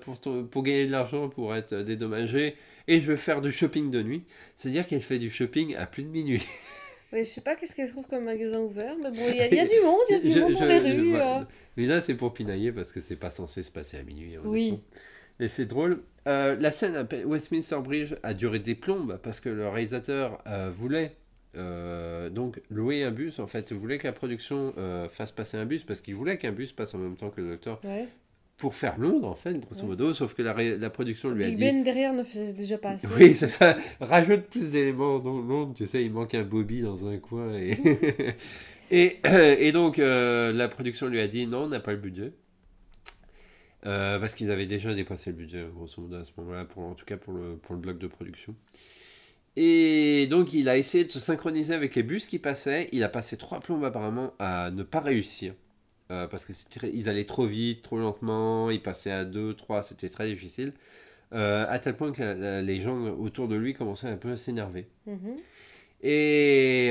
pour, 0.00 0.48
pour 0.48 0.62
gagner 0.62 0.86
de 0.86 0.90
l'argent, 0.90 1.28
pour 1.28 1.54
être 1.54 1.74
dédommagé, 1.74 2.56
et 2.88 3.02
je 3.02 3.10
veux 3.10 3.16
faire 3.16 3.42
du 3.42 3.52
shopping 3.52 3.90
de 3.90 4.02
nuit. 4.02 4.24
C'est-à-dire 4.56 4.86
qu'elle 4.86 5.02
fait 5.02 5.18
du 5.18 5.28
shopping 5.28 5.76
à 5.76 5.84
plus 5.84 6.04
de 6.04 6.08
minuit. 6.08 6.46
Oui, 7.12 7.20
je 7.20 7.30
sais 7.30 7.42
pas 7.42 7.54
qu'est-ce 7.54 7.76
qu'elle 7.76 7.88
trouve 7.88 8.08
comme 8.08 8.24
magasin 8.24 8.58
ouvert, 8.58 8.96
mais 9.00 9.10
bon, 9.12 9.28
il 9.28 9.36
y, 9.36 9.40
a 9.40 9.66
du 9.66 9.80
monde, 9.84 10.00
il 10.10 10.14
y 10.14 10.16
a 10.16 10.18
du 10.18 10.40
monde 10.40 10.52
dans 10.54 10.66
les 10.66 10.78
rues. 10.80 11.14
Euh. 11.14 11.44
Mais 11.76 11.86
là, 11.86 12.00
c'est 12.00 12.16
pour 12.16 12.34
pinailler 12.34 12.72
parce 12.72 12.90
que 12.90 13.00
c'est 13.00 13.14
pas 13.14 13.30
censé 13.30 13.62
se 13.62 13.70
passer 13.70 13.98
à 13.98 14.02
minuit. 14.02 14.36
Oui. 14.42 14.80
Et 15.40 15.48
c'est 15.48 15.66
drôle. 15.66 16.00
Euh, 16.26 16.56
la 16.58 16.70
scène 16.70 16.94
à 16.96 17.04
Westminster 17.26 17.78
Bridge 17.82 18.14
a 18.22 18.34
duré 18.34 18.58
des 18.60 18.74
plombes 18.74 19.18
parce 19.22 19.40
que 19.40 19.48
le 19.48 19.68
réalisateur 19.68 20.42
euh, 20.46 20.70
voulait 20.72 21.16
euh, 21.56 22.30
donc 22.30 22.60
louer 22.70 23.02
un 23.02 23.10
bus. 23.10 23.38
En 23.40 23.46
fait, 23.46 23.70
il 23.70 23.76
voulait 23.76 23.98
que 23.98 24.06
la 24.06 24.12
production 24.12 24.72
fasse 25.10 25.32
passer 25.32 25.56
un 25.56 25.66
bus 25.66 25.84
parce 25.84 26.00
qu'il 26.00 26.14
voulait 26.14 26.38
qu'un 26.38 26.52
bus 26.52 26.72
passe 26.72 26.94
en 26.94 26.98
même 26.98 27.16
temps 27.16 27.30
que 27.30 27.40
le 27.40 27.50
docteur. 27.50 27.80
Pour 28.56 28.76
faire 28.76 29.00
Londres, 29.00 29.26
en 29.26 29.34
fait, 29.34 29.58
grosso 29.58 29.84
modo, 29.84 30.12
sauf 30.12 30.32
que 30.32 30.40
la, 30.40 30.54
la 30.54 30.88
production 30.88 31.30
lui 31.30 31.42
a 31.42 31.50
dit. 31.50 31.56
Ben 31.56 31.82
derrière 31.82 32.14
ne 32.14 32.22
faisait 32.22 32.52
déjà 32.52 32.78
pas 32.78 32.90
assez. 32.90 33.08
Oui, 33.18 33.34
c'est 33.34 33.48
ça. 33.48 33.76
Rajoute 34.00 34.42
plus 34.42 34.70
d'éléments 34.70 35.18
dans 35.18 35.40
Londres, 35.40 35.74
tu 35.74 35.88
sais, 35.88 36.04
il 36.04 36.12
manque 36.12 36.36
un 36.36 36.44
Bobby 36.44 36.80
dans 36.80 37.04
un 37.04 37.18
coin. 37.18 37.52
Et, 37.54 37.76
et, 38.92 39.18
et 39.66 39.72
donc, 39.72 39.96
la 39.96 40.68
production 40.68 41.08
lui 41.08 41.18
a 41.18 41.26
dit 41.26 41.48
non, 41.48 41.64
on 41.64 41.68
n'a 41.68 41.80
pas 41.80 41.90
le 41.90 41.98
budget. 41.98 42.32
Euh, 43.86 44.18
parce 44.18 44.34
qu'ils 44.34 44.50
avaient 44.50 44.66
déjà 44.66 44.94
dépassé 44.94 45.30
le 45.30 45.36
budget, 45.36 45.66
grosso 45.74 46.00
modo, 46.00 46.16
à 46.16 46.24
ce 46.24 46.32
moment-là, 46.38 46.64
pour, 46.64 46.82
en 46.82 46.94
tout 46.94 47.04
cas 47.04 47.16
pour 47.16 47.34
le, 47.34 47.56
pour 47.56 47.74
le 47.74 47.80
bloc 47.80 47.98
de 47.98 48.06
production. 48.06 48.54
Et 49.56 50.26
donc, 50.30 50.52
il 50.52 50.68
a 50.68 50.76
essayé 50.76 51.04
de 51.04 51.10
se 51.10 51.20
synchroniser 51.20 51.74
avec 51.74 51.94
les 51.94 52.02
bus 52.02 52.26
qui 52.26 52.38
passaient. 52.38 52.88
Il 52.92 53.04
a 53.04 53.08
passé 53.08 53.36
trois 53.36 53.60
plombes, 53.60 53.84
apparemment, 53.84 54.32
à 54.38 54.70
ne 54.70 54.82
pas 54.82 55.00
réussir. 55.00 55.54
Euh, 56.10 56.26
parce 56.26 56.44
qu'ils 56.44 57.08
allaient 57.08 57.24
trop 57.24 57.46
vite, 57.46 57.82
trop 57.82 57.98
lentement. 57.98 58.70
Ils 58.70 58.82
passaient 58.82 59.12
à 59.12 59.24
2, 59.24 59.54
3, 59.54 59.82
c'était 59.82 60.08
très 60.08 60.28
difficile. 60.28 60.72
Euh, 61.32 61.66
à 61.68 61.78
tel 61.78 61.96
point 61.96 62.12
que 62.12 62.60
les 62.60 62.80
gens 62.80 63.00
autour 63.10 63.48
de 63.48 63.56
lui 63.56 63.74
commençaient 63.74 64.08
un 64.08 64.16
peu 64.16 64.32
à 64.32 64.36
s'énerver. 64.36 64.86
Mm-hmm. 65.08 65.36
Et 66.06 66.90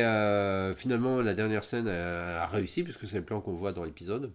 finalement, 0.76 1.22
la 1.22 1.34
dernière 1.34 1.64
scène 1.64 1.88
a 1.88 2.48
réussi, 2.48 2.84
puisque 2.84 3.08
c'est 3.08 3.18
le 3.18 3.26
plan 3.26 3.42
qu'on 3.42 3.54
voit 3.54 3.74
dans 3.74 3.84
l'épisode. 3.84 4.32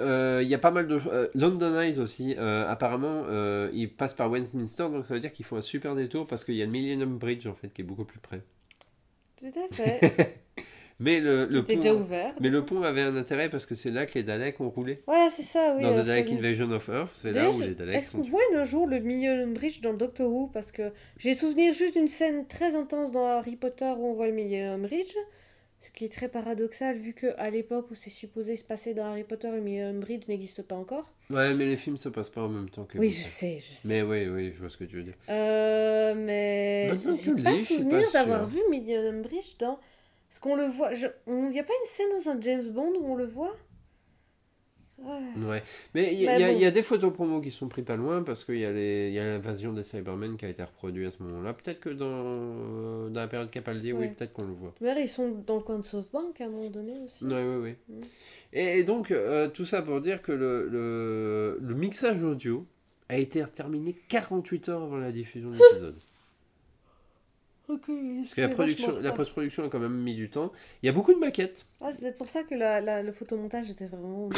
Euh, 0.00 0.40
il 0.42 0.48
y 0.48 0.54
a 0.54 0.58
pas 0.58 0.70
mal 0.70 0.86
de 0.86 0.98
choses. 0.98 1.12
Euh, 1.12 1.28
London 1.34 1.78
Eyes 1.78 1.98
aussi, 1.98 2.34
euh, 2.38 2.66
apparemment, 2.68 3.24
il 3.72 3.90
passe 3.90 4.14
par 4.14 4.30
Westminster, 4.30 4.88
donc 4.90 5.06
ça 5.06 5.14
veut 5.14 5.20
dire 5.20 5.32
qu'il 5.32 5.44
faut 5.44 5.56
un 5.56 5.62
super 5.62 5.94
détour 5.94 6.26
parce 6.26 6.44
qu'il 6.44 6.54
y 6.54 6.62
a 6.62 6.66
le 6.66 6.70
Millennium 6.70 7.18
Bridge 7.18 7.46
en 7.46 7.54
fait 7.54 7.68
qui 7.68 7.82
est 7.82 7.84
beaucoup 7.84 8.04
plus 8.04 8.20
près. 8.20 8.40
Tout 9.36 9.46
à 9.46 9.74
fait. 9.74 10.38
mais 11.00 11.20
le, 11.20 11.46
le 11.46 11.64
pont, 11.64 11.74
déjà 11.74 11.94
ouvert. 11.94 12.34
Mais 12.40 12.50
le 12.50 12.64
pont 12.64 12.82
avait 12.82 13.00
un 13.00 13.16
intérêt 13.16 13.48
parce 13.48 13.64
que 13.64 13.74
c'est 13.74 13.90
là 13.90 14.04
que 14.04 14.14
les 14.14 14.22
Daleks 14.22 14.60
ont 14.60 14.68
roulé. 14.68 15.02
Voilà, 15.06 15.30
c'est 15.30 15.42
ça, 15.42 15.74
oui. 15.76 15.82
Dans 15.82 15.92
The 15.92 16.04
Dalek 16.04 16.30
Invasion 16.30 16.70
of 16.72 16.88
Earth, 16.88 17.12
c'est 17.14 17.32
là 17.32 17.50
où 17.50 17.60
les 17.60 17.74
Daleks. 17.74 17.96
Est-ce 17.96 18.12
qu'on 18.12 18.20
voit 18.20 18.42
un 18.54 18.64
jour 18.64 18.86
le 18.86 19.00
Millennium 19.00 19.54
Bridge 19.54 19.80
dans 19.80 19.94
Doctor 19.94 20.30
Who? 20.30 20.48
Parce 20.48 20.72
que 20.72 20.92
j'ai 21.16 21.34
souvenir 21.34 21.72
juste 21.72 21.94
d'une 21.94 22.08
scène 22.08 22.46
très 22.46 22.74
intense 22.74 23.12
dans 23.12 23.26
Harry 23.26 23.56
Potter 23.56 23.92
où 23.96 24.06
on 24.06 24.12
voit 24.12 24.26
le 24.26 24.34
Millennium 24.34 24.82
Bridge. 24.82 25.14
Ce 25.80 25.90
qui 25.90 26.04
est 26.04 26.12
très 26.12 26.28
paradoxal 26.28 26.98
vu 26.98 27.14
qu'à 27.14 27.48
l'époque 27.48 27.90
où 27.90 27.94
c'est 27.94 28.10
supposé 28.10 28.56
se 28.56 28.64
passer 28.64 28.92
dans 28.92 29.06
Harry 29.06 29.24
Potter, 29.24 29.48
le 29.50 29.98
Bridge 29.98 30.28
n'existe 30.28 30.62
pas 30.62 30.74
encore. 30.74 31.10
Ouais, 31.30 31.54
mais 31.54 31.64
les 31.64 31.78
films 31.78 31.96
se 31.96 32.10
passent 32.10 32.28
pas 32.28 32.42
en 32.42 32.48
même 32.48 32.68
temps 32.68 32.84
que. 32.84 32.98
Oui, 32.98 33.10
je 33.10 33.24
sais, 33.24 33.60
je 33.60 33.78
sais. 33.78 33.88
Mais 33.88 34.02
oui, 34.02 34.28
oui, 34.28 34.52
je 34.54 34.60
vois 34.60 34.68
ce 34.68 34.76
que 34.76 34.84
tu 34.84 34.96
veux 34.96 35.04
dire. 35.04 35.14
Euh, 35.30 36.14
mais. 36.14 36.90
J'ai 37.24 37.34
pas 37.42 37.56
souvenir 37.56 38.12
d'avoir 38.12 38.46
vu 38.46 38.60
Millennium 38.70 39.22
Bridge 39.22 39.56
dans. 39.58 39.78
Est-ce 40.30 40.40
qu'on 40.40 40.54
le 40.54 40.64
voit 40.64 40.92
Il 40.92 41.48
n'y 41.48 41.58
a 41.58 41.64
pas 41.64 41.72
une 41.72 41.86
scène 41.86 42.10
dans 42.18 42.30
un 42.30 42.40
James 42.40 42.70
Bond 42.70 42.92
où 43.00 43.12
on 43.12 43.16
le 43.16 43.24
voit? 43.24 43.56
Ouais. 45.02 45.46
Ouais. 45.48 45.62
Mais 45.94 46.12
il 46.14 46.22
y, 46.22 46.26
Mais 46.26 46.40
y 46.40 46.44
bon. 46.44 46.50
il 46.52 46.58
y 46.60 46.64
a 46.66 46.70
des 46.70 46.82
photos 46.82 47.12
promo 47.12 47.40
qui 47.40 47.50
sont 47.50 47.68
pris 47.68 47.82
pas 47.82 47.96
loin 47.96 48.22
parce 48.22 48.44
qu'il 48.44 48.58
y 48.58 48.64
a 48.64 48.70
y 48.70 49.14
l'invasion 49.14 49.72
des 49.72 49.82
Cybermen 49.84 50.36
qui 50.36 50.44
a 50.44 50.48
été 50.48 50.62
reproduite 50.62 51.08
à 51.08 51.10
ce 51.10 51.22
moment-là. 51.22 51.52
Peut-être 51.54 51.80
que 51.80 51.90
dans, 51.90 52.06
euh, 52.06 53.08
dans 53.08 53.20
la 53.20 53.28
période 53.28 53.50
Capaldi, 53.50 53.92
oui, 53.92 54.00
Ouais. 54.00 54.08
peut-être 54.16 54.32
qu'on 54.32 54.44
le 54.44 54.52
voit. 54.52 54.74
D'ailleurs, 54.80 54.98
ils 54.98 55.08
sont 55.08 55.30
dans 55.46 55.56
le 55.56 55.62
coin 55.62 55.78
de 55.78 55.84
SoftBank 55.84 56.40
à 56.40 56.44
un 56.44 56.48
moment 56.48 56.68
donné 56.70 56.92
aussi. 57.04 57.24
Oui, 57.24 57.32
oui, 57.34 57.56
oui. 57.88 57.94
Mm. 57.96 58.00
Et, 58.52 58.78
et 58.80 58.84
donc, 58.84 59.10
euh, 59.10 59.48
tout 59.48 59.64
ça 59.64 59.80
pour 59.82 60.00
dire 60.00 60.20
que 60.22 60.32
le, 60.32 60.68
le, 60.68 61.58
le 61.60 61.74
mixage 61.74 62.22
audio 62.22 62.66
a 63.08 63.16
été 63.16 63.42
terminé 63.54 63.96
48 64.08 64.68
heures 64.68 64.82
avant 64.82 64.98
la 64.98 65.12
diffusion 65.12 65.50
de 65.50 65.56
l'épisode. 65.56 65.96
Parce 67.78 68.34
que 68.34 68.40
la, 68.40 68.48
production, 68.48 68.98
la 69.00 69.12
post-production 69.12 69.64
a 69.64 69.68
quand 69.68 69.78
même 69.78 69.96
mis 69.96 70.14
du 70.14 70.28
temps. 70.30 70.52
Il 70.82 70.86
y 70.86 70.88
a 70.88 70.92
beaucoup 70.92 71.12
de 71.14 71.18
maquettes. 71.18 71.66
Ah, 71.80 71.90
c'est 71.92 72.00
peut-être 72.00 72.18
pour 72.18 72.28
ça 72.28 72.42
que 72.42 72.54
la, 72.54 72.80
la- 72.80 73.02
le 73.02 73.12
photomontage 73.12 73.70
était 73.70 73.86
vraiment. 73.86 74.28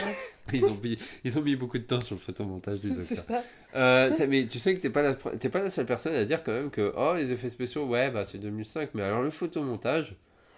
Ils 0.53 0.65
ont, 0.65 0.79
mis, 0.83 0.99
ils 1.25 1.39
ont 1.39 1.43
mis 1.43 1.57
beaucoup 1.57 1.79
de 1.79 1.85
temps 1.85 2.01
sur 2.01 2.15
le 2.17 2.21
photomontage 2.21 2.81
du 2.81 2.89
c'est 3.05 3.15
docteur. 3.17 3.25
ça. 3.25 3.45
Euh, 3.75 4.13
ça- 4.13 4.27
mais 4.27 4.47
tu 4.47 4.59
sais 4.59 4.75
que 4.75 4.81
t'es 4.81 4.91
pas, 4.91 5.03
la, 5.03 5.15
pas 5.15 5.59
la 5.61 5.71
seule 5.71 5.87
personne 5.87 6.15
à 6.15 6.25
dire 6.25 6.43
quand 6.45 6.53
même 6.53 6.71
que 6.71 6.93
oh, 6.97 7.15
les 7.17 7.33
effets 7.33 7.49
spéciaux, 7.49 7.87
ouais, 7.87 8.11
bah 8.11 8.25
c'est 8.25 8.39
2005. 8.39 8.91
Mais 8.95 9.03
alors 9.03 9.23
le 9.23 9.31
photomontage, 9.31 10.15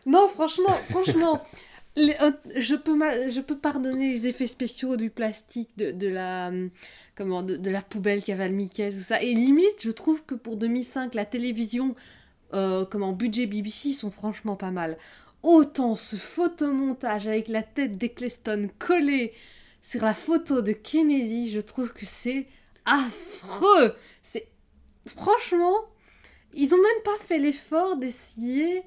Non, 0.06 0.26
franchement, 0.28 0.72
franchement, 0.90 1.40
les- 1.96 2.16
euh, 2.20 2.32
je, 2.56 2.74
peux 2.74 2.98
je 3.30 3.40
peux 3.40 3.56
pardonner 3.56 4.12
les 4.12 4.26
effets 4.26 4.46
spéciaux 4.48 4.96
du 4.96 5.10
plastique, 5.10 5.70
de, 5.76 5.92
de 5.92 6.08
la 6.08 6.50
comment, 7.16 7.42
de, 7.44 7.56
de 7.56 7.70
la 7.70 7.80
poubelle 7.82 8.22
qu'avait 8.24 8.48
le 8.48 8.54
Mickey, 8.54 8.90
tout 8.90 8.98
ça. 9.02 9.22
Et 9.22 9.32
limite, 9.34 9.80
je 9.80 9.92
trouve 9.92 10.24
que 10.24 10.34
pour 10.34 10.56
2005, 10.56 11.14
la 11.14 11.24
télévision, 11.24 11.94
euh, 12.52 12.84
comment, 12.84 13.12
budget 13.12 13.46
BBC, 13.46 13.92
sont 13.92 14.10
franchement 14.10 14.56
pas 14.56 14.70
mal. 14.70 14.96
Autant 15.42 15.96
ce 15.96 16.16
photomontage 16.16 17.26
avec 17.26 17.48
la 17.48 17.62
tête 17.62 17.98
d'Eccleston 17.98 18.70
collée 18.78 19.32
sur 19.82 20.02
la 20.02 20.14
photo 20.14 20.62
de 20.62 20.72
Kennedy, 20.72 21.50
je 21.50 21.60
trouve 21.60 21.92
que 21.92 22.06
c'est 22.06 22.46
affreux. 22.86 23.94
C'est 24.22 24.48
franchement, 25.06 25.74
ils 26.54 26.72
ont 26.72 26.78
même 26.82 27.02
pas 27.04 27.24
fait 27.26 27.38
l'effort 27.38 27.96
d'essayer 27.96 28.82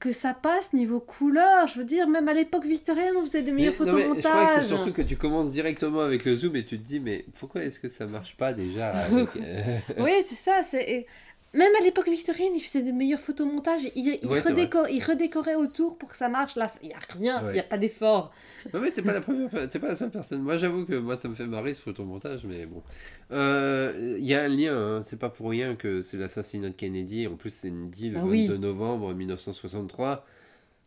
que 0.00 0.12
ça 0.12 0.34
passe 0.34 0.74
niveau 0.74 1.00
couleur. 1.00 1.66
Je 1.68 1.78
veux 1.78 1.84
dire, 1.86 2.06
même 2.08 2.28
à 2.28 2.34
l'époque 2.34 2.66
victorienne, 2.66 3.14
on 3.16 3.24
faisait 3.24 3.40
des 3.42 3.52
meilleurs 3.52 3.74
Mais- 3.80 3.86
non, 3.86 3.94
mais 3.94 4.02
je 4.02 4.08
crois 4.08 4.16
que 4.18 4.20
c'est 4.20 4.28
photomontages. 4.28 4.66
surtout 4.66 4.92
que 4.92 5.00
tu 5.02 5.16
commences 5.16 5.52
directement 5.52 6.00
avec 6.00 6.26
le 6.26 6.36
zoom 6.36 6.56
et 6.56 6.64
tu 6.66 6.78
te 6.78 6.84
dis, 6.84 7.00
mais 7.00 7.24
pourquoi 7.38 7.62
est-ce 7.64 7.80
que 7.80 7.88
ça 7.88 8.04
marche 8.06 8.36
pas 8.36 8.52
déjà 8.52 8.90
avec, 8.90 9.28
euh, 9.36 9.78
Oui, 9.98 10.12
c'est 10.26 10.34
ça. 10.34 10.62
C'est... 10.62 11.06
Même 11.54 11.72
à 11.80 11.84
l'époque 11.84 12.08
victorienne, 12.08 12.52
ils 12.54 12.60
faisaient 12.60 12.82
des 12.82 12.92
meilleurs 12.92 13.20
photomontages. 13.20 13.84
Ils, 13.94 14.18
ils, 14.22 14.26
Ouais, 14.28 14.42
c'est 14.42 14.52
redécor- 14.52 14.88
ils 14.90 15.02
redécoraient 15.02 15.54
autour 15.54 15.96
pour 15.98 16.10
que 16.10 16.16
ça 16.16 16.28
marche. 16.28 16.56
Là, 16.56 16.66
il 16.82 16.88
n'y 16.88 16.94
a 16.94 16.98
rien, 17.10 17.40
il 17.42 17.46
Ouais. 17.46 17.52
n'y 17.54 17.60
a 17.60 17.64
pas 17.64 17.78
d'effort. 17.78 18.32
Non 18.72 18.80
mais 18.80 18.90
t'es 18.90 19.02
pas 19.02 19.12
la 19.12 19.20
première, 19.20 19.50
pas 19.50 19.66
la 19.88 19.94
seule 19.94 20.10
personne. 20.10 20.40
Moi 20.42 20.56
j'avoue 20.56 20.86
que 20.86 20.94
moi 20.94 21.16
ça 21.16 21.28
me 21.28 21.34
fait 21.34 21.46
marrer 21.46 21.74
ce 21.74 21.82
photomontage, 21.82 22.44
mais 22.44 22.64
bon. 22.66 22.82
Euh, 23.30 24.16
Il 24.18 24.24
y 24.24 24.34
a 24.34 24.42
un 24.42 24.48
lien, 24.48 24.74
hein. 24.76 25.02
c'est 25.02 25.18
pas 25.18 25.28
pour 25.30 25.50
rien 25.50 25.74
que 25.76 26.00
c'est 26.02 26.16
l'assassinat 26.16 26.70
de 26.70 26.74
Kennedy. 26.74 27.26
En 27.26 27.36
plus 27.36 27.50
c'est 27.52 27.70
dit 27.90 28.08
le 28.10 28.18
Ah 28.18 28.22
22 28.22 28.30
oui. 28.54 28.58
novembre 28.58 29.12
1963. 29.14 30.24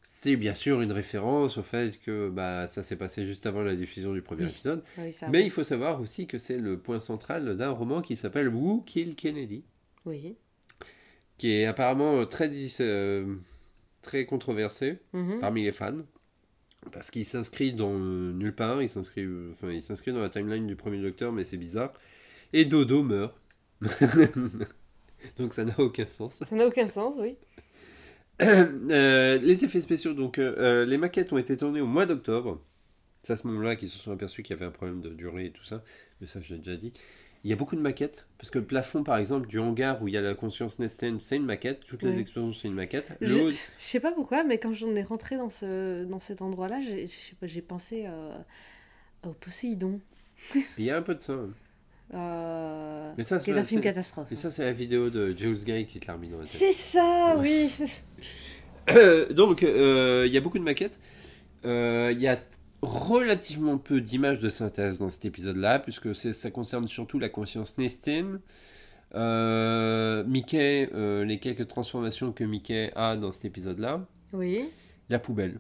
C'est 0.02 0.36
bien 0.36 0.56
sûr 0.56 0.82
une 0.82 0.92
référence 0.92 1.60
au 1.60 1.64
fait 1.64 2.00
que 2.04 2.30
bah, 2.30 2.66
ça 2.66 2.82
s'est 2.82 2.96
passé 2.96 3.26
juste 3.28 3.46
avant 3.46 3.62
la 3.62 3.76
diffusion 3.76 4.14
du 4.14 4.24
premier 4.24 4.46
Oui. 4.46 4.50
épisode. 4.50 4.84
Oui, 4.98 5.12
Mais 5.32 5.44
il 5.44 5.52
faut 5.52 5.64
savoir 5.64 6.02
aussi 6.02 6.26
que 6.26 6.40
c'est 6.40 6.58
le 6.58 6.80
point 6.80 6.98
central 7.00 7.56
d'un 7.56 7.70
roman 7.70 8.02
qui 8.02 8.18
s'appelle 8.18 8.48
Who 8.50 8.82
Killed 8.88 9.16
Kennedy, 9.16 9.64
Oui. 10.06 10.36
Qui 11.38 11.52
est 11.52 11.66
apparemment 11.66 12.26
très, 12.26 12.50
dis- 12.50 12.76
euh, 12.80 13.36
très 14.02 14.26
controversé 14.26 15.00
Mhm. 15.14 15.40
parmi 15.40 15.64
les 15.64 15.72
fans. 15.72 15.98
Parce 16.92 17.12
qu'il 17.12 17.26
s'inscrit 17.26 17.74
dans 17.74 17.92
euh, 17.94 18.32
nulle 18.34 18.56
part 18.56 18.82
il 18.82 18.88
s'inscrit 18.88 19.24
euh, 19.24 19.50
enfin 19.52 19.70
il 19.72 19.82
s'inscrit 19.82 20.14
dans 20.14 20.22
la 20.22 20.30
timeline 20.30 20.68
du 20.68 20.76
premier 20.76 21.02
docteur 21.02 21.32
mais 21.34 21.44
c'est 21.44 21.58
bizarre. 21.58 21.92
Et 22.54 22.66
Dodo 22.66 23.04
meurt. 23.04 23.36
Donc 25.38 25.54
ça 25.54 25.66
n'a 25.66 25.78
aucun 25.80 26.08
sens. 26.08 26.36
Ça 26.36 26.56
n'a 26.56 26.66
aucun 26.68 26.88
sens, 26.88 27.16
oui. 27.20 27.38
Euh, 28.40 29.40
les 29.40 29.66
effets 29.66 29.82
spéciaux 29.82 30.14
donc 30.14 30.38
euh, 30.38 30.54
euh, 30.60 30.86
les 30.86 30.98
maquettes 31.00 31.34
ont 31.34 31.40
été 31.40 31.58
tournées 31.58 31.82
au 31.82 31.88
mois 31.88 32.06
d'octobre. 32.06 32.62
C'est 33.24 33.34
à 33.34 33.38
ce 33.38 33.48
moment-là 33.48 33.76
qu'ils 33.76 33.90
se 33.90 33.98
sont 33.98 34.12
aperçus 34.12 34.44
qu'il 34.44 34.56
y 34.56 34.58
avait 34.60 34.68
un 34.68 34.72
problème 34.72 35.02
de 35.02 35.10
durée 35.10 35.48
et 35.48 35.52
tout 35.52 35.64
ça. 35.64 35.84
Mais 36.22 36.28
ça 36.28 36.40
je 36.40 36.54
l'ai 36.54 36.60
déjà 36.60 36.78
dit 36.78 36.94
il 37.44 37.50
y 37.50 37.54
a 37.54 37.56
beaucoup 37.56 37.76
de 37.76 37.82
maquettes 37.82 38.28
parce 38.38 38.50
que 38.52 38.60
le 38.60 38.66
plafond 38.66 39.04
par 39.04 39.18
exemple 39.18 39.48
du 39.48 39.60
hangar 39.60 40.02
où 40.02 40.08
il 40.08 40.14
y 40.14 40.18
a 40.18 40.22
la 40.22 40.34
conscience 40.34 40.80
Nesten 40.80 41.20
c'est 41.22 41.38
une 41.38 41.46
maquette 41.46 41.86
toutes 41.86 42.04
les 42.04 42.12
Ouais. 42.16 42.20
explosions 42.20 42.54
c'est 42.54 42.68
une 42.68 42.74
maquette 42.74 43.14
Je, 43.22 43.50
je 43.52 43.58
sais 43.78 44.00
pas 44.00 44.12
pourquoi, 44.12 44.44
mais 44.44 44.58
quand 44.58 44.74
j'en 44.74 44.96
ai 44.96 45.04
rentré 45.04 45.38
dans, 45.38 45.50
ce, 45.50 46.04
dans 46.06 46.20
cet 46.20 46.42
endroit-là, 46.42 46.80
j'ai, 46.82 47.62
pensé 47.62 48.06
euh, 48.08 48.38
au 49.26 49.34
Poséidon. 49.34 50.00
il 50.78 50.86
y 50.86 50.92
a 50.92 50.98
un 50.98 51.02
peu 51.02 51.16
de 51.16 51.22
ça 51.22 51.34
hein. 51.34 51.50
Euh, 52.14 53.12
mais 53.18 53.24
ça 53.26 53.38
c'est 53.40 53.52
un 53.52 53.64
film 53.66 53.82
catastrophe. 53.82 54.32
Et 54.32 54.36
ça, 54.36 54.50
c'est 54.50 54.64
la 54.64 54.72
vidéo 54.72 55.10
de 55.10 55.36
Jules 55.36 55.58
Guy 55.66 55.86
qui 55.88 56.00
te 56.00 56.08
l'a 56.08 56.14
remis 56.14 56.30
dans 56.30 56.38
la 56.38 56.46
tête. 56.46 56.54
C'est 56.54 56.72
ça, 56.72 57.36
oui. 57.38 57.70
Euh, 58.90 59.28
Donc, 59.34 59.64
euh, 59.64 60.24
il 60.26 60.32
y 60.32 60.38
a 60.38 60.40
beaucoup 60.40 60.60
de 60.60 60.64
maquettes. 60.64 60.98
Il 61.66 62.18
y 62.18 62.28
a 62.28 62.38
relativement 62.88 63.78
peu 63.78 64.02
d'images 64.02 64.40
de 64.40 64.50
synthèse 64.50 65.00
dans 65.00 65.10
cet 65.10 65.26
épisode-là, 65.26 65.80
puisque 65.80 66.16
ça 66.16 66.52
concerne 66.52 66.88
surtout 66.88 67.20
la 67.20 67.30
conscience 67.30 67.78
Nestin. 67.78 68.40
Euh, 69.16 70.24
Mickey, 70.26 70.90
euh, 70.94 71.24
les 71.24 71.40
quelques 71.40 71.68
transformations 71.68 72.32
que 72.34 72.44
Mickey 72.44 72.92
a 72.96 73.16
dans 73.16 73.32
cet 73.32 73.46
épisode-là. 73.46 74.06
oui, 74.34 74.70
La 75.10 75.20
poubelle. 75.20 75.60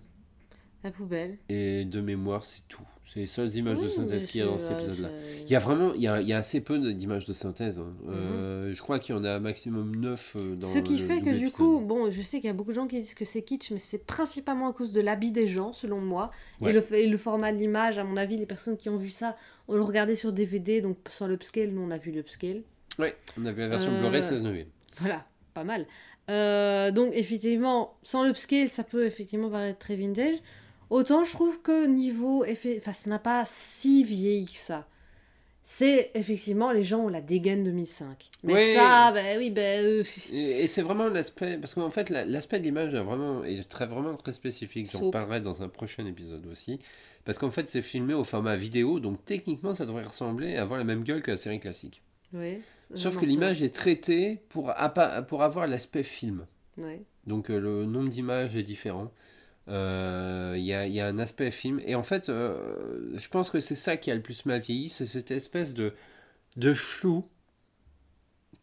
la 0.84 0.92
poubelle. 0.92 1.38
Et 1.50 1.86
de 1.86 2.02
mémoire, 2.02 2.44
c'est 2.46 2.68
tout. 2.68 2.88
C'est 3.08 3.22
les 3.22 3.26
seules 3.26 3.56
images 3.56 3.78
de 3.80 3.86
Oui, 3.86 3.92
synthèse 3.92 4.26
qu'il 4.28 4.42
y 4.42 4.44
a 4.44 4.48
dans 4.48 4.60
cet 4.60 4.72
euh, 4.72 4.78
épisode-là. 4.80 5.10
Il 5.46 5.50
y 5.50 5.56
a 5.56 5.60
vraiment, 5.60 5.94
il 5.94 6.02
y 6.02 6.08
a, 6.08 6.20
il 6.22 6.28
y 6.28 6.34
a 6.34 6.38
assez 6.38 6.60
peu 6.60 6.78
d'images 6.94 7.26
de 7.26 7.32
synthèse. 7.32 7.80
hein. 7.80 7.94
Mhm. 8.04 8.14
Euh, 8.14 8.74
je 8.74 8.82
crois 8.82 9.00
qu'il 9.00 9.16
y 9.16 9.18
en 9.18 9.24
a 9.24 9.32
un 9.32 9.40
maximum 9.40 9.96
9 9.96 10.36
dans 10.58 10.68
Ce 10.68 10.80
qui 10.80 10.98
le 10.98 11.06
fait 11.08 11.22
que 11.22 11.30
du 11.30 11.50
coup, 11.50 11.80
bon, 11.80 12.12
je 12.12 12.22
sais 12.22 12.38
qu'il 12.42 12.48
y 12.48 12.50
a 12.50 12.54
beaucoup 12.54 12.72
de 12.72 12.76
gens 12.76 12.86
qui 12.88 13.00
disent 13.00 13.14
que 13.14 13.24
c'est 13.24 13.42
kitsch, 13.44 13.72
mais 13.72 13.80
c'est 13.80 14.06
principalement 14.06 14.68
à 14.70 14.74
cause 14.74 14.92
de 14.92 15.00
l'habit 15.00 15.32
des 15.32 15.48
gens, 15.48 15.72
selon 15.72 16.02
moi. 16.02 16.32
Ouais. 16.60 16.72
Et, 16.72 16.74
le, 16.74 16.94
et 16.96 17.08
le 17.08 17.18
format 17.18 17.54
de 17.54 17.58
l'image, 17.58 17.98
à 17.98 18.04
mon 18.04 18.18
avis, 18.18 18.36
les 18.36 18.46
personnes 18.46 18.76
qui 18.76 18.90
ont 18.90 18.98
vu 18.98 19.10
ça, 19.10 19.38
on 19.70 19.76
le 19.76 19.84
regardé 19.84 20.14
sur 20.14 20.34
DVD, 20.34 20.82
donc 20.82 20.98
sans 21.10 21.28
l'upscale, 21.28 21.70
nous 21.70 21.82
on 21.82 21.92
a 21.92 21.98
vu 21.98 22.12
l'upscale. 22.12 22.62
Ouais, 23.00 23.16
on 23.40 23.46
avait 23.46 23.62
la 23.62 23.68
version 23.70 23.92
Euh, 23.92 24.02
Blu-ray 24.02 24.22
16 24.24 24.42
neuvième. 24.44 24.68
Voilà, 25.00 25.26
pas 25.54 25.64
mal. 25.64 25.86
Euh, 26.30 26.92
donc 26.92 27.12
effectivement, 27.14 27.96
sans 28.04 28.26
l'upscale, 28.26 28.68
ça 28.68 28.84
peut 28.84 29.06
effectivement 29.06 29.50
paraître 29.50 29.80
très 29.80 29.96
vintage. 29.96 30.36
Autant 30.90 31.24
je 31.24 31.32
trouve 31.34 31.62
que 31.62 31.86
niveau 31.86 32.46
effet, 32.46 32.78
enfin 32.82 32.94
ça 32.94 33.10
n'a 33.10 33.20
pas 33.20 33.44
si 33.46 34.04
vieilli 34.04 34.46
que 34.46 34.58
ça. 34.58 34.88
C'est 35.62 36.12
effectivement 36.14 36.72
les 36.72 36.86
gens 36.86 37.00
ont 37.02 37.08
la 37.10 37.20
dégaine 37.20 37.66
2005. 37.66 38.30
Mais 38.44 38.54
Ouais. 38.54 38.74
ça, 38.76 39.12
ben 39.12 39.38
oui, 39.38 39.50
ben 39.50 39.84
euh, 39.86 40.04
Et, 40.32 40.64
et 40.64 40.68
c'est 40.68 40.82
vraiment 40.82 41.10
l'aspect, 41.10 41.58
parce 41.58 41.74
qu'en 41.74 41.90
fait, 41.90 42.10
la- 42.10 42.24
l'aspect 42.24 42.60
de 42.60 42.64
l'image 42.64 42.94
est 42.94 43.02
vraiment, 43.04 43.44
est 43.44 43.68
très, 43.68 43.86
vraiment 43.86 44.16
très 44.16 44.32
spécifique. 44.32 44.90
J'en 44.90 45.12
parlerai 45.12 45.42
dans 45.42 45.64
un 45.64 45.68
prochain 45.68 46.06
épisode 46.06 46.46
aussi. 46.46 46.80
Parce 47.26 47.38
qu'en 47.38 47.52
fait, 47.52 47.68
c'est 47.68 47.82
filmé 47.82 48.14
au 48.14 48.24
format 48.24 48.56
vidéo, 48.56 49.02
donc 49.02 49.26
techniquement, 49.26 49.76
ça 49.76 49.86
devrait 49.86 50.06
ressembler, 50.06 50.56
avoir 50.56 50.78
la 50.80 50.86
même 50.86 51.04
gueule 51.04 51.22
que 51.22 51.32
la 51.32 51.38
série 51.38 51.60
classique. 51.60 52.02
ouais, 52.34 52.62
Sauf 52.96 53.18
que 53.20 53.26
l'image 53.26 53.62
est 53.62 53.76
traitée 53.76 54.40
pour, 54.48 54.70
avoir 54.72 55.68
l'aspect 55.68 56.04
film. 56.04 56.46
Ouais. 56.78 57.02
Donc 57.26 57.50
euh, 57.50 57.60
le 57.60 57.86
nombre 57.86 58.08
d'images 58.08 58.56
est 58.56 58.64
différent. 58.64 59.12
Euh, 59.70 60.54
Il 60.58 60.64
y, 60.64 60.74
a, 60.74 60.88
il 60.88 60.94
y 60.94 61.00
a 61.02 61.08
un 61.08 61.18
aspect 61.20 61.52
film. 61.52 61.82
Et 61.86 61.96
en 61.96 62.04
fait, 62.04 62.30
euh, 62.30 63.12
je 63.18 63.28
pense 63.30 63.50
que 63.50 63.60
c'est 63.60 63.76
ça 63.76 63.98
qui 63.98 64.10
a 64.12 64.16
le 64.16 64.22
plus 64.22 64.46
mal 64.46 64.62
vieilli, 64.62 64.90
c'est 64.90 65.06
cette 65.06 65.32
espèce 65.32 65.74
de, 65.74 65.94
de 66.56 66.74
flou 66.74 67.26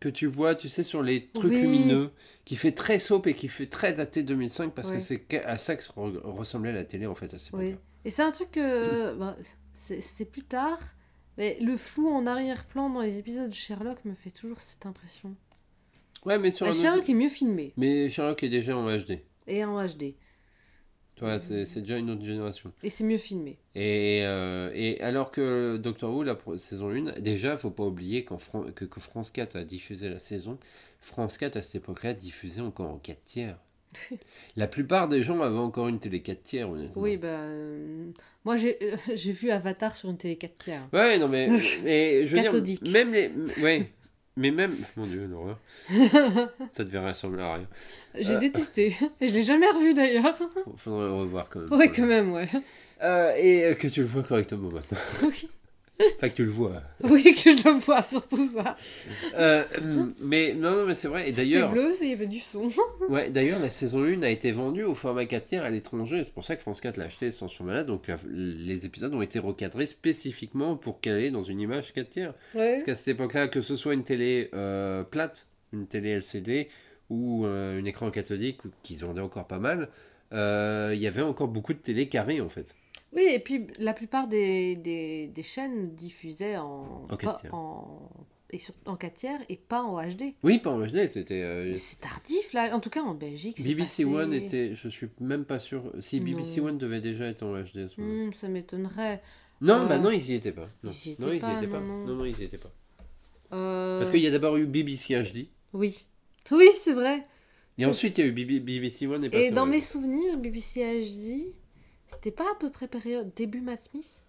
que 0.01 0.09
tu 0.09 0.27
vois, 0.27 0.55
tu 0.55 0.69
sais, 0.69 0.83
sur 0.83 1.03
les 1.03 1.29
trucs 1.29 1.53
Oui. 1.53 1.63
lumineux, 1.63 2.11
qui 2.45 2.57
fait 2.57 2.73
très 2.73 2.99
soap 2.99 3.27
et 3.27 3.35
qui 3.35 3.49
fait 3.49 3.67
très 3.67 3.93
daté 3.95 4.23
2005, 4.23 4.75
parce 4.75 4.91
que 4.91 5.01
c'est 5.01 5.25
à 5.45 5.57
ça 5.57 5.77
que 5.77 5.83
re- 5.85 6.19
ressemblait 6.23 6.73
la 6.73 6.85
télé, 6.85 7.07
en 7.07 7.15
fait, 7.15 7.33
à 7.33 7.39
cette 7.39 7.53
Oui. 7.53 7.69
époque-là. 7.69 7.83
Et 8.05 8.11
c'est 8.11 8.23
un 8.23 8.31
truc 8.31 8.51
que 8.51 9.15
bah, 9.19 9.37
c'est 9.73 10.25
plus 10.31 10.43
tard, 10.43 10.79
mais 11.39 11.59
le 11.61 11.77
flou 11.77 12.09
en 12.09 12.27
arrière-plan 12.27 12.91
dans 12.91 13.01
les 13.01 13.19
épisodes 13.19 13.49
de 13.49 13.55
Sherlock 13.55 14.05
me 14.05 14.15
fait 14.15 14.31
toujours 14.31 14.61
cette 14.61 14.85
impression. 14.85 15.35
Ouais, 16.27 16.39
mais 16.39 16.51
sur 16.51 16.67
Bah, 16.67 16.71
un 16.71 16.75
autre- 16.75 16.83
Sherlock 16.83 17.09
est 17.09 17.15
mieux 17.15 17.29
filmé 17.31 17.73
Mais 17.77 18.09
Sherlock 18.11 18.43
est 18.43 18.49
déjà 18.51 18.77
en 18.77 18.87
HD. 18.91 19.21
et 19.47 19.65
en 19.65 19.79
HD. 19.87 20.15
Tu 21.17 21.23
vois, 21.23 21.39
c'est 21.39 21.81
déjà 21.81 21.97
une 21.97 22.11
autre 22.11 22.25
génération. 22.25 22.73
Et 22.83 22.91
c'est 22.91 23.05
mieux 23.05 23.19
filmé. 23.19 23.57
Et, 23.77 24.23
euh, 24.25 24.71
et 24.75 25.01
alors 25.01 25.31
que 25.31 25.77
Doctor 25.77 26.13
Who, 26.13 26.25
la 26.25 26.37
saison 26.57 26.91
1, 26.91 27.21
déjà, 27.21 27.57
faut 27.57 27.71
pas 27.71 27.85
oublier 27.85 28.25
qu'en 28.25 28.39
Fran- 28.39 28.65
que, 28.75 28.85
que 28.85 28.99
France 29.01 29.31
4 29.31 29.55
a 29.57 29.65
diffusé 29.65 30.09
la 30.09 30.19
saison, 30.19 30.59
France 31.01 31.39
4 31.39 31.57
à 31.57 31.63
cette 31.63 31.77
époque-là 31.77 32.15
diffusait 32.15 32.63
encore 32.63 32.91
en 32.91 32.99
4 32.99 33.23
tiers. 33.23 33.57
la 34.57 34.67
plupart 34.67 35.07
des 35.07 35.23
gens 35.23 35.41
avaient 35.41 35.57
encore 35.57 35.87
une 35.87 36.01
télé 36.01 36.21
4 36.21 36.43
tiers, 36.43 36.69
honnêtement. 36.69 37.01
Oui, 37.01 37.17
bah. 37.17 37.29
euh, 37.29 38.07
moi, 38.45 38.57
j'ai 38.57 38.77
euh, 38.83 38.97
j'ai 39.15 39.31
vu 39.31 39.51
Avatar 39.51 39.95
sur 39.95 40.11
une 40.11 40.17
télé 40.19 40.35
4 40.37 40.59
tiers. 40.59 40.89
Ouais, 40.93 41.17
non, 41.19 41.29
mais, 41.29 41.49
mais 41.85 42.27
je 42.27 42.37
veux 42.37 42.43
Cathodique. 42.43 42.83
dire, 42.83 42.93
même 42.93 43.13
les. 43.13 43.31
Ouais, 43.63 43.89
mais 44.37 44.51
même. 44.51 44.77
Mon 44.97 45.07
dieu, 45.07 45.27
l'horreur. 45.27 45.59
Ça 46.73 46.85
devait 46.85 46.99
ressembler 46.99 47.43
à 47.43 47.55
rien. 47.55 47.69
J'ai 48.19 48.35
Euh. 48.35 48.39
détesté. 48.39 48.97
Et 49.21 49.29
je 49.29 49.35
l'ai 49.35 49.43
jamais 49.45 49.69
revu 49.71 49.95
d'ailleurs. 49.95 50.35
Faudrait 50.77 51.07
le 51.07 51.13
revoir 51.13 51.49
quand 51.49 51.61
même. 51.61 51.73
Ouais, 51.73 51.89
quand 51.91 52.07
même, 52.07 52.33
ouais. 52.33 52.49
Euh, 53.03 53.35
et 53.37 53.65
euh, 53.67 53.75
que 53.75 53.89
tu 53.89 54.01
le 54.01 54.07
vois 54.07 54.23
correctement 54.23 54.71
maintenant. 54.71 54.99
Oui. 55.23 55.49
Enfin, 56.17 56.29
que 56.29 56.35
tu 56.35 56.45
le 56.45 56.51
vois. 56.51 56.83
Oui, 57.05 57.23
que 57.23 57.39
je 57.41 57.51
le 57.69 57.79
vois 57.79 58.03
surtout 58.03 58.49
ça. 58.49 58.77
Euh, 59.37 59.63
mais 60.21 60.53
non, 60.55 60.73
non, 60.77 60.87
mais 60.87 60.95
c'est 60.95 61.07
vrai. 61.09 61.29
Et 61.29 61.33
d'ailleurs, 61.33 61.71
bleu, 61.71 61.93
il 62.03 62.09
y 62.09 62.13
avait 62.13 62.27
du 62.27 62.41
son. 62.41 62.69
ouais, 63.09 63.31
d'ailleurs, 63.31 63.61
la 63.61 63.71
saison 63.71 64.03
1 64.05 64.23
a 64.23 64.29
été 64.29 64.51
vendue 64.53 64.83
au 64.83 64.95
format 64.95 65.25
4 65.27 65.45
tiers 65.45 65.63
à 65.65 65.71
l'étranger. 65.71 66.25
C'est 66.25 66.35
pour 66.35 66.45
ça 66.45 66.57
que 66.57 66.63
France 66.63 66.81
4 66.81 66.97
l'a 66.97 67.05
acheté 67.05 67.31
sans 67.31 67.49
malade. 67.63 67.87
Donc 67.87 68.09
la- 68.09 68.19
les 68.29 68.87
épisodes 68.87 69.15
ont 69.15 69.23
été 69.23 69.39
recadrés 69.39 69.87
spécifiquement 69.87 70.77
pour 70.77 71.01
caler 71.01 71.31
dans 71.31 71.43
une 71.45 71.61
image 71.61 71.93
4 71.93 72.09
tiers. 72.09 72.35
Ouais. 72.55 72.73
Parce 72.73 72.85
qu'à 72.85 72.95
cette 72.97 73.15
époque-là, 73.15 73.47
que 73.49 73.61
ce 73.61 73.77
soit 73.77 73.95
une 73.95 74.05
télé 74.05 74.51
euh, 74.55 75.05
plate, 75.05 75.47
une 75.73 75.87
télé 75.87 76.11
LCD 76.11 76.69
ou 77.11 77.45
euh, 77.47 77.81
un 77.81 77.85
écran 77.85 78.11
cathodique, 78.11 78.59
qu'ils 78.83 78.99
vendaient 78.99 79.21
encore 79.21 79.47
pas 79.47 79.59
mal, 79.61 79.89
il 80.33 80.99
y 80.99 81.07
avait 81.07 81.23
encore 81.23 81.47
beaucoup 81.49 81.73
de 81.75 81.79
télé 81.79 82.09
carrées 82.09 82.41
en 82.41 82.49
fait. 82.49 82.75
Oui, 83.15 83.23
et 83.31 83.39
puis 83.39 83.67
la 83.79 83.93
plupart 83.95 84.27
des, 84.29 84.75
des, 84.77 85.29
des 85.29 85.43
chaînes 85.43 85.95
diffusaient 85.95 86.57
en, 86.57 87.03
pas- 87.23 87.41
et 88.51 88.59
sur, 88.59 88.75
en 88.87 88.97
4 88.97 89.15
tiers 89.15 89.41
et 89.49 89.57
pas 89.57 89.83
en 89.83 90.01
HD. 90.03 90.35
Oui, 90.43 90.59
pas 90.59 90.71
en 90.71 90.85
HD, 90.87 91.07
c'était. 91.07 91.43
euh, 91.43 91.75
C'est 91.77 92.01
tardif 92.01 92.53
là, 92.53 92.75
en 92.75 92.81
tout 92.81 92.91
cas 92.91 93.03
en 93.03 93.15
Belgique. 93.15 93.57
c'est 93.59 93.65
BBC 93.75 94.05
passé- 94.05 94.05
One 94.05 94.33
était, 94.33 94.75
je 94.75 94.89
suis 94.89 95.09
même 95.21 95.45
pas 95.45 95.59
sûr. 95.59 95.93
Si 96.01 96.21
BBC 96.21 96.61
Non. 96.61 96.69
One 96.69 96.79
devait 96.79 97.01
déjà 97.01 97.25
être 97.27 97.43
en 97.43 97.53
HD 97.55 97.79
à 97.79 97.89
ce 97.89 98.01
moment. 98.01 98.27
Hmm, 98.29 98.33
ça 98.33 98.49
m'étonnerait. 98.49 99.23
Non, 99.61 99.75
Euh, 99.83 99.87
bah 99.87 99.99
non, 99.99 100.11
ils 100.11 100.31
y 100.31 100.35
étaient 100.35 100.53
pas. 100.53 100.69
Non, 100.83 100.91
ils 101.07 101.13
y 101.13 101.17
non, 101.21 101.29
étaient 101.29 101.37
ils 101.37 101.39
y 101.39 101.41
pas, 101.41 101.59
étaient 101.59 101.67
pas. 101.69 101.81
non, 101.81 101.87
non. 101.87 102.07
Non, 102.07 102.15
non, 102.17 102.25
ils 102.25 102.39
y 102.39 102.45
étaient 102.45 102.59
pas. 102.59 102.73
Euh, 103.53 103.99
Parce 103.99 104.11
qu'il 104.11 104.21
y 104.21 104.27
a 104.27 104.31
d'abord 104.31 104.57
eu 104.57 104.67
BBC 104.67 105.15
HD, 105.23 105.49
Oui. 105.73 106.07
Oui, 106.51 106.69
c'est 106.77 106.93
vrai. 106.93 107.23
et 107.79 107.87
ensuite 107.87 108.19
il 108.19 108.21
y 108.21 108.25
a 108.25 108.27
eu 108.27 108.33
BB 108.33 108.61
BBC 108.61 109.07
One 109.07 109.25
et 109.25 109.31
passé 109.31 109.47
Et 109.47 109.51
dans 109.51 109.67
mes 109.67 109.81
souvenirs, 109.81 110.37
BBC 110.37 110.81
HD, 110.83 111.55
c'était 112.15 112.31
pas 112.31 112.45
à 112.51 112.55
peu 112.59 112.71
près 112.71 112.89
période 112.89 113.33
début 113.35 113.61
Matt 113.61 113.81
Smith? 113.81 114.25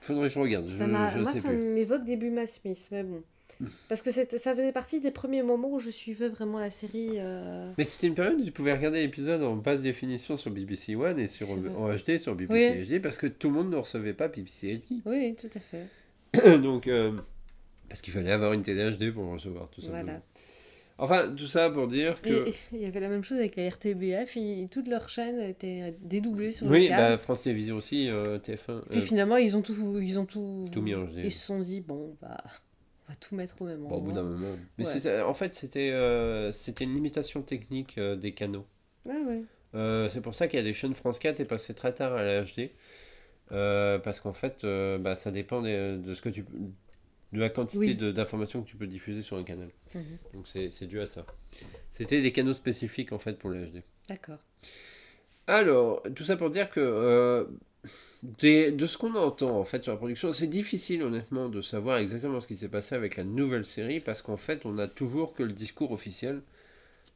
Faudrait 0.00 0.28
que 0.28 0.34
je 0.34 0.38
regarde, 0.38 0.68
ça 0.68 0.84
je 0.84 1.18
Moi, 1.18 1.32
sais 1.32 1.40
ça 1.40 1.50
m'évoque 1.52 2.04
début 2.04 2.30
Matt 2.30 2.48
Smith, 2.48 2.88
mais 2.92 3.02
bon. 3.02 3.22
Parce 3.88 4.02
que 4.02 4.10
ça 4.12 4.26
faisait 4.26 4.72
partie 4.72 5.00
des 5.00 5.10
premiers 5.10 5.42
moments 5.42 5.70
où 5.70 5.78
je 5.78 5.90
suivais 5.90 6.28
vraiment 6.28 6.58
la 6.58 6.70
série. 6.70 7.12
euh, 7.14 7.72
Mais 7.78 7.84
c'était 7.84 8.06
une 8.06 8.14
période 8.14 8.38
où 8.38 8.44
tu 8.44 8.52
pouvais 8.52 8.74
regarder 8.74 9.00
l'épisode 9.00 9.42
en 9.42 9.56
basse 9.56 9.80
définition 9.80 10.36
sur 10.36 10.50
BBC 10.50 10.94
One 10.94 11.18
et 11.18 11.26
sur, 11.26 11.50
en 11.50 11.88
HD 11.94 12.18
sur 12.18 12.34
BBC 12.34 12.78
Oui. 12.78 12.98
HD 12.98 13.02
parce 13.02 13.16
que 13.16 13.26
tout 13.26 13.48
le 13.48 13.54
monde 13.54 13.70
ne 13.70 13.76
recevait 13.76 14.12
pas 14.12 14.28
BBC 14.28 14.82
Oui, 15.06 15.34
tout 15.40 15.48
à 15.54 15.60
fait. 15.60 15.86
HD. 16.34 16.60
Donc, 16.62 16.86
euh, 16.86 17.12
parce 17.88 18.02
qu'il 18.02 18.12
fallait 18.12 18.30
avoir 18.32 18.52
une 18.52 18.62
télé 18.62 18.90
HD 18.90 19.10
pour 19.10 19.24
recevoir 19.30 19.70
tout 19.70 19.80
ça. 19.80 19.88
Voilà. 19.88 20.20
Enfin, 20.98 21.30
tout 21.36 21.46
ça 21.46 21.68
pour 21.68 21.88
dire 21.88 22.20
que. 22.22 22.46
Et 22.46 22.48
et 22.50 22.54
il 22.72 22.80
y 22.80 22.86
avait 22.86 23.00
la 23.00 23.08
même 23.10 23.22
chose 23.22 23.38
avec 23.38 23.56
la 23.56 23.68
RTBF, 23.68 24.34
ils- 24.36 24.68
toutes 24.70 24.88
leurs 24.88 25.08
chaînes 25.10 25.40
étaient 25.40 25.94
dédoublées 26.00 26.52
sur 26.52 26.66
oui, 26.68 26.84
le 26.84 26.88
câble. 26.88 27.02
bah, 27.12 27.18
France 27.18 27.42
Télévisions 27.42 27.76
aussi, 27.76 28.08
euh, 28.08 28.38
TF1. 28.38 28.80
Puis 28.88 28.98
euh, 28.98 29.02
finalement, 29.02 29.36
ils 29.36 29.54
ont 29.56 29.62
tout, 29.62 29.98
ils 30.00 30.18
ont 30.18 30.24
tout, 30.24 30.66
Tout 30.72 30.80
mis 30.80 30.94
en 30.94 31.04
HD. 31.04 31.18
Ils 31.24 31.32
se 31.32 31.44
sont 31.46 31.58
dit 31.60 31.80
bon, 31.82 32.16
bah, 32.22 32.42
on 33.08 33.12
va 33.12 33.16
tout 33.20 33.34
mettre 33.34 33.60
au 33.60 33.66
même 33.66 33.80
bon, 33.80 33.84
endroit. 33.86 33.98
au 33.98 34.00
bout 34.00 34.12
d'un 34.12 34.22
moment. 34.22 34.56
Mais 34.78 34.86
Ouais. 34.86 34.90
c'était- 34.92 35.20
en 35.20 35.34
fait, 35.34 35.52
c'était 35.54 35.90
euh, 35.90 36.50
c'était 36.50 36.84
une 36.84 36.94
limitation 36.94 37.42
technique 37.42 37.98
euh, 37.98 38.16
des 38.16 38.32
canaux. 38.32 38.64
Ah 39.08 39.12
ouais. 39.28 39.42
Euh, 39.74 40.08
c'est 40.08 40.22
pour 40.22 40.34
ça 40.34 40.48
qu'il 40.48 40.56
y 40.58 40.62
a 40.62 40.64
des 40.64 40.72
chaînes 40.72 40.94
France 40.94 41.18
4 41.18 41.40
est 41.40 41.44
passé 41.44 41.74
très 41.74 41.92
tard 41.92 42.14
à 42.14 42.22
la 42.24 42.42
HD. 42.42 42.70
Euh, 43.52 43.98
parce 43.98 44.18
qu'en 44.20 44.32
fait, 44.32 44.64
euh, 44.64 44.96
bah, 44.98 45.14
ça 45.14 45.30
dépend 45.30 45.60
des- 45.62 45.98
de 45.98 46.14
ce 46.14 46.22
que 46.22 46.30
tu 46.30 46.44
de 47.32 47.40
la 47.40 47.48
quantité 47.50 47.96
Oui. 48.00 48.12
d'informations 48.12 48.62
que 48.62 48.68
tu 48.68 48.76
peux 48.76 48.86
diffuser 48.86 49.22
sur 49.22 49.36
un 49.36 49.42
canal. 49.44 49.68
Mhm. 49.94 50.02
Donc 50.34 50.46
c'est 50.48 50.86
dû 50.86 51.00
à 51.00 51.06
ça. 51.06 51.26
C'était 51.92 52.22
des 52.22 52.32
canaux 52.32 52.54
spécifiques 52.54 53.12
en 53.12 53.18
fait 53.18 53.38
pour 53.38 53.50
la 53.50 53.60
HD. 53.66 53.82
D'accord. 54.08 54.38
Alors, 55.46 56.02
tout 56.14 56.24
ça 56.24 56.36
pour 56.36 56.50
dire 56.50 56.70
que 56.70 56.80
euh, 56.80 57.44
des- 58.22 58.72
de 58.72 58.86
ce 58.86 58.98
qu'on 58.98 59.14
entend 59.14 59.58
en 59.60 59.64
fait 59.64 59.82
sur 59.84 59.92
la 59.92 59.96
production, 59.96 60.32
c'est 60.32 60.46
difficile 60.48 61.02
honnêtement 61.02 61.48
de 61.48 61.62
savoir 61.62 61.98
exactement 61.98 62.40
ce 62.40 62.48
qui 62.48 62.56
s'est 62.56 62.68
passé 62.68 62.94
avec 62.94 63.16
la 63.16 63.24
nouvelle 63.24 63.64
série 63.64 64.00
parce 64.00 64.22
qu'en 64.22 64.36
fait, 64.36 64.66
on 64.66 64.72
n'a 64.72 64.88
toujours 64.88 65.34
que 65.34 65.42
le 65.44 65.52
discours 65.52 65.92
officiel 65.92 66.42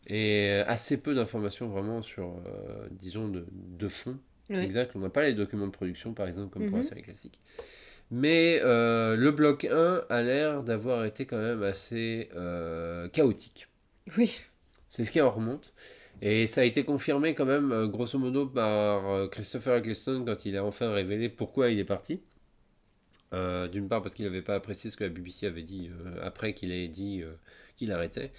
et 0.06 0.50
assez 0.66 0.96
peu 0.96 1.14
d'informations 1.14 1.68
vraiment 1.68 2.02
sur, 2.02 2.36
euh, 2.46 2.88
disons, 2.92 3.28
de, 3.28 3.44
de 3.52 3.88
fond. 3.88 4.16
Oui. 4.48 4.56
Exact, 4.56 4.92
on 4.96 5.00
n'a 5.00 5.10
pas 5.10 5.22
les 5.24 5.34
documents 5.34 5.66
de 5.66 5.72
production 5.72 6.12
par 6.12 6.26
exemple 6.26 6.52
comme 6.52 6.68
pour 6.68 6.78
la 6.78 6.82
Mhm. 6.84 6.88
série 6.88 7.02
classique. 7.02 7.38
Mais 8.10 8.60
euh, 8.64 9.16
le 9.16 9.30
bloc 9.30 9.64
1 9.64 10.04
a 10.08 10.22
l'air 10.22 10.62
d'avoir 10.64 11.04
été 11.04 11.26
quand 11.26 11.38
même 11.38 11.62
assez 11.62 12.28
euh, 12.34 13.08
chaotique. 13.08 13.68
Oui. 14.16 14.40
C'est 14.88 15.04
ce 15.04 15.10
qui 15.10 15.20
en 15.20 15.30
remonte. 15.30 15.72
Et 16.22 16.46
ça 16.48 16.62
a 16.62 16.64
été 16.64 16.84
confirmé 16.84 17.34
quand 17.34 17.46
même, 17.46 17.70
euh, 17.72 17.86
grosso 17.86 18.18
modo, 18.18 18.46
par 18.46 19.30
Christopher 19.30 19.76
Eccleston 19.76 20.24
quand 20.26 20.44
il 20.44 20.56
a 20.56 20.64
enfin 20.64 20.90
révélé 20.92 21.28
pourquoi 21.28 21.70
il 21.70 21.78
est 21.78 21.84
parti. 21.84 22.20
Euh, 23.32 23.68
D'une 23.68 23.88
part 23.88 24.02
parce 24.02 24.14
qu'il 24.16 24.24
n'avait 24.24 24.42
pas 24.42 24.56
apprécié 24.56 24.90
ce 24.90 24.96
que 24.96 25.04
la 25.04 25.10
BBC 25.10 25.46
avait 25.46 25.62
dit 25.62 25.88
après 26.20 26.52
qu'il 26.52 26.72
ait 26.72 26.88
dit 26.88 27.22
qu'il 27.76 27.92
arrêtait. 27.92 28.32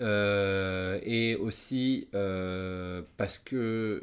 Et 0.00 1.36
aussi 1.36 2.08
parce 2.12 3.38
que, 3.38 4.02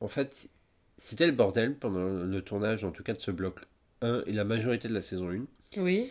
en 0.00 0.08
fait, 0.08 0.48
c'était 0.96 1.26
le 1.26 1.32
bordel 1.32 1.76
pendant 1.78 2.24
le 2.24 2.42
tournage, 2.42 2.84
en 2.84 2.90
tout 2.90 3.04
cas 3.04 3.14
de 3.14 3.20
ce 3.20 3.30
bloc 3.30 3.60
1 4.04 4.24
et 4.26 4.32
la 4.32 4.44
majorité 4.44 4.88
de 4.88 4.94
la 4.94 5.00
saison 5.02 5.28
1. 5.30 5.80
Oui. 5.82 6.06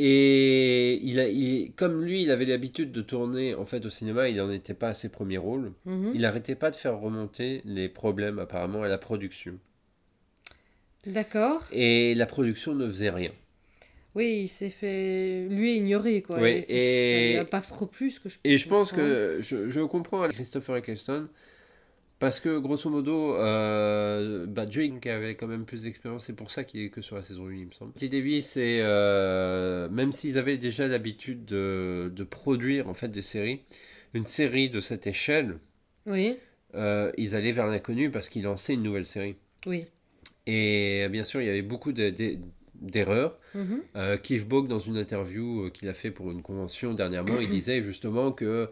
Et 0.00 1.00
il 1.02 1.18
a, 1.18 1.26
il- 1.28 1.72
comme 1.74 2.04
lui, 2.04 2.22
il 2.22 2.30
avait 2.30 2.44
l'habitude 2.44 2.92
de 2.92 3.02
tourner 3.02 3.54
en 3.54 3.66
fait 3.66 3.84
au 3.84 3.90
cinéma, 3.90 4.28
il 4.28 4.36
n'en 4.36 4.50
était 4.50 4.74
pas 4.74 4.88
à 4.90 4.94
ses 4.94 5.08
premiers 5.08 5.38
rôles. 5.38 5.72
Mhm. 5.86 6.12
Il 6.14 6.20
n'arrêtait 6.22 6.54
pas 6.54 6.70
de 6.70 6.76
faire 6.76 6.98
remonter 6.98 7.62
les 7.64 7.88
problèmes 7.88 8.38
apparemment 8.38 8.82
à 8.82 8.88
la 8.88 8.98
production. 8.98 9.58
D'accord. 11.06 11.64
Et 11.72 12.14
la 12.14 12.26
production 12.26 12.74
ne 12.74 12.86
faisait 12.88 13.10
rien. 13.10 13.32
Oui, 14.14 14.40
il 14.44 14.48
s'est 14.48 14.70
fait 14.70 15.46
lui 15.48 15.76
ignorer 15.76 16.22
quoi. 16.22 16.40
Oui, 16.40 16.64
et 16.68 17.34
ça 17.36 17.42
a 17.42 17.44
pas 17.44 17.60
trop 17.60 17.86
plu 17.86 18.10
ce 18.10 18.20
que 18.20 18.28
je. 18.28 18.38
Et 18.42 18.58
je 18.58 18.68
pense 18.68 18.90
que 18.90 19.38
je, 19.40 19.68
je 19.70 19.80
comprends 19.80 20.26
Christopher 20.28 20.76
Eccleston 20.76 21.28
parce 22.18 22.40
que 22.40 22.58
grosso 22.58 22.90
modo, 22.90 23.36
euh, 23.36 24.46
bah, 24.46 24.66
avait 25.06 25.34
quand 25.36 25.46
même 25.46 25.64
plus 25.64 25.82
d'expérience, 25.82 26.24
c'est 26.26 26.32
pour 26.36 26.50
ça 26.50 26.64
qu'il 26.64 26.80
est 26.82 26.90
que 26.90 27.00
sur 27.00 27.16
la 27.16 27.22
saison 27.22 27.46
1, 27.48 27.52
il 27.54 27.66
me 27.66 27.72
semble. 27.72 27.92
T. 27.92 28.08
Davis, 28.08 28.46
c'est 28.46 28.80
euh, 28.82 29.88
même 29.90 30.12
s'ils 30.12 30.38
avaient 30.38 30.58
déjà 30.58 30.88
l'habitude 30.88 31.44
de, 31.44 32.10
de 32.14 32.24
produire 32.24 32.88
en 32.88 32.94
fait 32.94 33.08
des 33.08 33.22
séries, 33.22 33.60
une 34.14 34.26
série 34.26 34.70
de 34.70 34.80
cette 34.80 35.06
échelle, 35.06 35.58
Oui. 36.06 36.36
euh, 36.74 37.12
ils 37.16 37.34
allaient 37.36 37.52
vers 37.52 37.66
l'inconnu 37.66 38.10
parce 38.10 38.28
qu'ils 38.28 38.42
lançaient 38.44 38.74
une 38.74 38.82
nouvelle 38.82 39.06
série. 39.06 39.36
Oui. 39.66 39.86
Et 40.46 41.06
bien 41.10 41.24
sûr, 41.24 41.40
il 41.42 41.46
y 41.46 41.50
avait 41.50 41.62
beaucoup 41.62 41.92
de- 41.92 42.10
de- 42.10 42.38
d'erreurs. 42.80 43.38
Mhm. 43.54 43.82
Euh, 43.96 44.16
Keith 44.16 44.48
Bog, 44.48 44.66
dans 44.68 44.78
une 44.78 44.96
interview 44.96 45.70
qu'il 45.72 45.88
a 45.88 45.94
fait 45.94 46.10
pour 46.10 46.30
une 46.30 46.42
convention 46.42 46.94
dernièrement, 46.94 47.38
il 47.40 47.50
disait 47.50 47.82
justement 47.82 48.32
que 48.32 48.70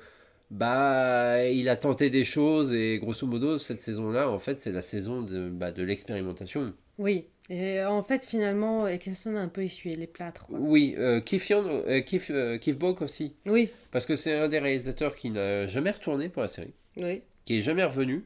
bah 0.51 1.47
il 1.49 1.68
a 1.68 1.76
tenté 1.76 2.11
des 2.11 2.24
choses 2.24 2.72
et 2.72 2.99
grosso 2.99 3.26
modo 3.26 3.59
cette 3.59 3.80
saison-là, 3.80 4.30
en 4.30 4.38
fait, 4.38 4.61
c'est 4.61 4.72
la 4.72 4.82
saison 4.82 5.22
de, 5.22 5.49
bah, 5.49 5.72
de 5.72 5.82
l'expérimentation. 5.82 6.72
Oui. 6.99 7.26
Et 7.49 7.84
en 7.84 8.03
fait, 8.03 8.26
finalement, 8.26 8.88
Eccleston 8.88 9.36
a 9.36 9.40
un 9.40 9.49
peu 9.49 9.62
essuyé 9.62 9.94
les 9.94 10.07
plâtres. 10.09 10.47
quoi. 10.47 10.59
Oui, 10.61 10.94
euh, 10.99 11.20
Keith, 11.20 11.49
Young- 11.49 11.68
euh, 11.86 12.01
Keith, 12.01 12.30
euh, 12.30 12.59
Keith 12.59 12.82
aussi, 13.01 13.34
Oui. 13.47 13.70
parce 13.92 14.05
que 14.07 14.16
c'est 14.16 14.32
un 14.34 14.49
des 14.49 14.59
réalisateurs 14.59 15.14
qui 15.14 15.30
n'a 15.30 15.66
jamais 15.66 15.92
retourné 15.92 16.28
pour 16.28 16.42
la 16.42 16.49
série, 16.49 16.74
Oui. 17.01 17.22
qui 17.44 17.59
est 17.59 17.62
jamais 17.62 17.84
revenu. 17.84 18.24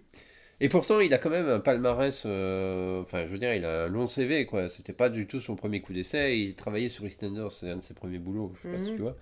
Et 0.62 0.68
pourtant, 0.68 1.00
il 1.00 1.12
a 1.14 1.18
quand 1.18 1.30
même 1.30 1.48
un 1.48 1.58
palmarès, 1.60 2.22
euh, 2.26 3.02
enfin, 3.02 3.24
je 3.26 3.32
veux 3.32 3.38
dire, 3.38 3.54
il 3.54 3.64
a 3.64 3.84
un 3.84 3.88
long 3.88 4.06
CV, 4.06 4.44
quoi. 4.46 4.68
C'était 4.68 4.92
pas 4.92 5.08
du 5.10 5.26
tout 5.26 5.40
son 5.40 5.56
premier 5.56 5.80
coup 5.80 5.92
d'essai. 5.94 6.38
Il 6.38 6.54
travaillait 6.54 6.90
sur 6.90 7.04
EastEnders, 7.06 7.50
c'est 7.52 7.70
un 7.70 7.76
de 7.76 7.82
ses 7.82 7.94
premiers 7.94 8.18
boulots, 8.18 8.52
je 8.62 8.68
sais 8.68 8.74
pas 8.76 8.82
si 8.82 8.90
Mhm. 8.90 8.96
tu 8.96 9.02
vois. 9.02 9.16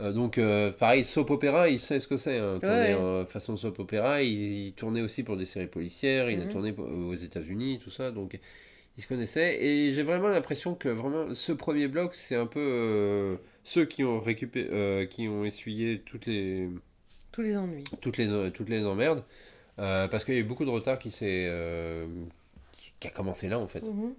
Euh, 0.00 0.12
donc, 0.12 0.38
euh, 0.38 0.72
pareil, 0.72 1.04
soap 1.04 1.30
opéra, 1.30 1.68
il 1.68 1.78
sait 1.78 2.00
ce 2.00 2.08
que 2.08 2.16
c'est. 2.16 2.38
Hein, 2.38 2.58
tourner 2.60 2.94
Ouais. 2.94 2.94
en 2.94 3.26
façon 3.26 3.56
soap 3.56 3.78
opéra, 3.80 4.22
il, 4.22 4.66
il 4.68 4.72
tournait 4.72 5.02
aussi 5.02 5.22
pour 5.22 5.36
des 5.36 5.46
séries 5.46 5.66
policières, 5.66 6.30
il 6.30 6.40
a 6.40 6.44
Mhm. 6.46 6.50
tourné 6.50 6.72
pour- 6.72 6.86
aux 6.86 7.14
États-Unis, 7.14 7.78
tout 7.82 7.90
ça. 7.90 8.10
Donc, 8.10 8.38
il 8.96 9.02
se 9.02 9.08
connaissait. 9.08 9.62
Et 9.62 9.92
j'ai 9.92 10.02
vraiment 10.02 10.28
l'impression 10.28 10.74
que 10.74 10.88
vraiment, 10.88 11.34
ce 11.34 11.52
premier 11.52 11.86
bloc, 11.88 12.14
c'est 12.14 12.34
un 12.36 12.46
peu 12.46 12.60
euh, 12.60 13.36
ceux 13.62 13.84
qui 13.84 14.02
ont 14.04 14.20
récupéré, 14.20 14.68
euh, 14.72 15.06
qui 15.06 15.28
ont 15.28 15.44
essuyé 15.44 16.00
toutes 16.06 16.26
les 16.26 16.68
Tous 17.32 17.42
les 17.42 17.56
ennuis. 17.56 17.84
toutes 18.00 18.16
les, 18.16 18.50
toutes 18.52 18.68
les 18.70 18.84
emmerdes. 18.84 19.22
euh, 19.78 20.08
parce 20.08 20.24
qu'il 20.26 20.34
y 20.34 20.36
a 20.36 20.40
eu 20.40 20.44
beaucoup 20.44 20.64
de 20.66 20.70
retard 20.70 20.98
qui 20.98 21.10
s'est 21.10 21.46
euh, 21.48 22.06
qui, 22.72 22.92
qui 23.00 23.08
a 23.08 23.10
commencé 23.10 23.48
là 23.48 23.58
en 23.58 23.68
fait. 23.68 23.82
Mhm. 23.82 24.12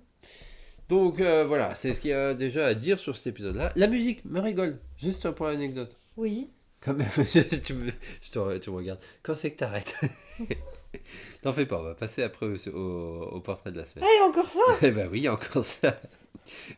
Donc 0.92 1.22
euh, 1.22 1.46
voilà, 1.46 1.74
c'est 1.74 1.94
ce 1.94 2.02
qu'il 2.02 2.10
y 2.10 2.14
a 2.14 2.34
déjà 2.34 2.66
à 2.66 2.74
dire 2.74 3.00
sur 3.00 3.16
cet 3.16 3.28
épisode-là. 3.28 3.72
La 3.78 3.88
musique, 3.88 4.26
Marigold, 4.26 4.78
juste 4.98 5.32
pour 5.32 5.46
l'anecdote. 5.48 5.96
Oui. 6.18 6.50
Quand 6.82 6.94
même, 6.94 7.08
tu, 7.64 7.74
me, 7.74 7.92
je 8.22 8.30
te, 8.30 8.58
tu 8.58 8.70
me 8.72 8.76
regardes. 8.76 9.00
Quand 9.24 9.34
c'est 9.36 9.52
que 9.52 9.58
t'arrêtes 9.60 9.96
T'en 11.44 11.54
fais 11.54 11.66
pas, 11.66 11.80
on 11.80 11.84
va 11.84 11.94
passer 11.96 12.24
après 12.24 12.46
au, 12.46 12.56
au- 12.76 13.24
au 13.36 13.40
portrait 13.40 13.72
de 13.72 13.78
la 13.78 13.86
semaine. 13.86 14.04
Ah, 14.06 14.20
et 14.20 14.28
encore 14.28 14.48
ça 14.48 14.60
Eh 14.82 14.92
ben 14.92 15.08
oui, 15.10 15.30
encore 15.30 15.64
ça. 15.64 15.98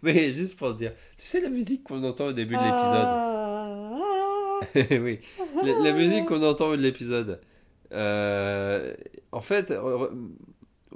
Mais 0.04 0.32
juste 0.36 0.58
pour 0.58 0.74
te 0.74 0.78
dire, 0.78 0.94
tu 1.18 1.26
sais 1.26 1.42
la 1.42 1.50
musique 1.50 1.84
qu'on 1.84 2.04
entend 2.04 2.28
au 2.28 2.32
début 2.34 2.54
de 2.56 2.60
l'épisode 2.60 3.08
Ah, 3.08 4.60
oui, 5.02 5.20
la, 5.64 5.80
la 5.80 5.92
musique 5.92 6.26
qu'on 6.26 6.44
entend 6.44 6.70
de 6.72 6.76
l'épisode. 6.82 7.42
Euh, 7.94 8.94
en 9.32 9.42
fait, 9.42 9.74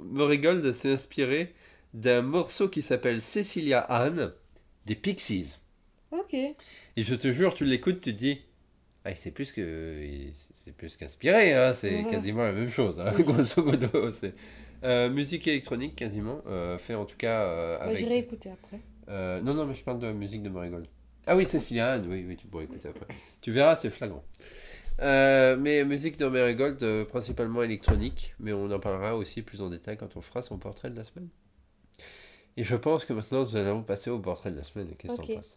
Murray 0.00 0.38
Gold 0.38 0.72
s'est 0.72 0.92
inspiré 0.92 1.52
d'un 1.94 2.22
morceau 2.22 2.68
qui 2.68 2.82
s'appelle 2.82 3.20
Cecilia 3.22 3.80
Anne 3.80 4.32
des 4.86 4.94
Pixies. 4.94 5.56
Ok. 6.10 6.34
Et 6.34 6.56
je 6.96 7.14
te 7.14 7.32
jure, 7.32 7.54
tu 7.54 7.64
l'écoutes, 7.64 8.00
tu 8.00 8.12
te 8.12 8.18
dis, 8.18 8.40
ah, 9.04 9.14
c'est 9.14 9.30
plus 9.30 9.52
que, 9.52 10.02
c'est 10.34 10.76
plus 10.76 10.96
qu'inspiré, 10.96 11.54
hein, 11.54 11.72
c'est 11.72 12.04
quasiment 12.10 12.42
la 12.42 12.52
même 12.52 12.70
chose, 12.70 13.00
hein, 13.00 13.12
grosso 13.18 13.62
modo. 13.62 14.10
C'est 14.10 14.34
euh, 14.84 15.08
musique 15.08 15.46
électronique 15.46 15.96
quasiment, 15.96 16.42
euh, 16.46 16.78
fait 16.78 16.94
en 16.94 17.04
tout 17.04 17.16
cas 17.16 17.42
euh, 17.42 17.78
avec. 17.80 17.98
J'irai 17.98 18.18
écouter 18.18 18.50
après. 18.50 18.80
Euh, 19.08 19.40
non, 19.40 19.54
non, 19.54 19.64
mais 19.64 19.74
je 19.74 19.82
parle 19.82 19.98
de 19.98 20.06
la 20.06 20.12
musique 20.12 20.42
de 20.42 20.48
Marigold. 20.48 20.86
Ah 21.26 21.36
oui, 21.36 21.46
Cecilia 21.46 21.92
Anne, 21.92 22.06
oui, 22.08 22.24
oui, 22.26 22.36
tu 22.36 22.46
pourrais 22.46 22.64
écouter 22.64 22.88
après. 22.88 23.06
Tu 23.40 23.50
verras, 23.50 23.76
c'est 23.76 23.90
flagrant. 23.90 24.24
Mais 25.00 25.84
musique 25.84 26.16
de 26.18 26.26
Marigold, 26.26 27.04
principalement 27.04 27.62
électronique, 27.62 28.34
mais 28.40 28.52
on 28.52 28.70
en 28.70 28.80
parlera 28.80 29.16
aussi 29.16 29.42
plus 29.42 29.62
en 29.62 29.70
détail 29.70 29.96
quand 29.96 30.16
on 30.16 30.20
fera 30.20 30.42
son 30.42 30.58
portrait 30.58 30.90
de 30.90 30.96
la 30.96 31.04
semaine. 31.04 31.28
Et 32.58 32.64
je 32.64 32.74
pense 32.74 33.04
que 33.04 33.12
maintenant 33.12 33.42
nous 33.42 33.54
allons 33.54 33.84
passer 33.84 34.10
au 34.10 34.18
portrait 34.18 34.50
de 34.50 34.56
la 34.56 34.64
semaine. 34.64 34.88
Qu'est-ce 34.98 35.14
que 35.14 35.20
Ok. 35.22 35.28
t'en 35.28 35.34
penses? 35.36 35.56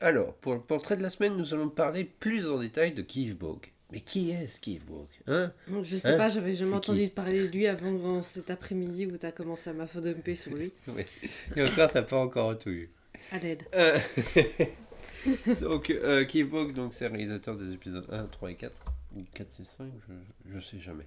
Alors, 0.00 0.32
pour 0.36 0.54
le 0.54 0.60
portrait 0.60 0.96
de 0.96 1.02
la 1.02 1.10
semaine, 1.10 1.36
nous 1.36 1.52
allons 1.52 1.68
parler 1.68 2.04
plus 2.04 2.48
en 2.48 2.58
détail 2.58 2.92
de 2.94 3.02
Keith 3.02 3.36
Bog. 3.38 3.73
Mais 3.94 4.00
qui 4.00 4.32
est 4.32 4.46
ce 4.48 4.60
Keith 4.60 4.84
Bog 4.84 5.06
hein 5.28 5.52
Je 5.82 5.96
sais 5.96 6.08
Hein? 6.08 6.16
pas, 6.18 6.28
j'avais 6.28 6.54
jamais 6.54 6.74
entendu 6.74 7.08
parler 7.08 7.46
de 7.46 7.52
lui 7.52 7.66
avant 7.68 8.22
cet 8.22 8.50
après-midi 8.50 9.06
où 9.06 9.16
t'as 9.16 9.30
commencé 9.32 9.70
à 9.70 9.72
m'affodumper 9.72 10.34
sur 10.34 10.52
lui. 10.54 10.72
Oui. 10.88 11.04
Et 11.56 11.62
encore, 11.62 11.90
t'as 11.92 12.02
pas 12.02 12.18
encore 12.18 12.58
tout 12.58 12.70
eu. 12.70 12.90
À 13.30 13.38
l'aide. 13.38 13.62
Euh, 13.74 13.98
donc, 15.60 15.90
euh, 15.90 16.24
Keith 16.24 16.48
Bog, 16.48 16.74
donc, 16.74 16.92
c'est 16.94 17.06
réalisateur 17.06 17.56
des 17.56 17.72
épisodes 17.72 18.06
1, 18.10 18.24
3 18.26 18.50
et 18.50 18.54
4. 18.56 18.72
Ou 19.16 19.22
4 19.32 19.60
et 19.60 19.64
5, 19.64 19.86
je, 20.08 20.54
je 20.54 20.60
sais 20.60 20.80
jamais. 20.80 21.06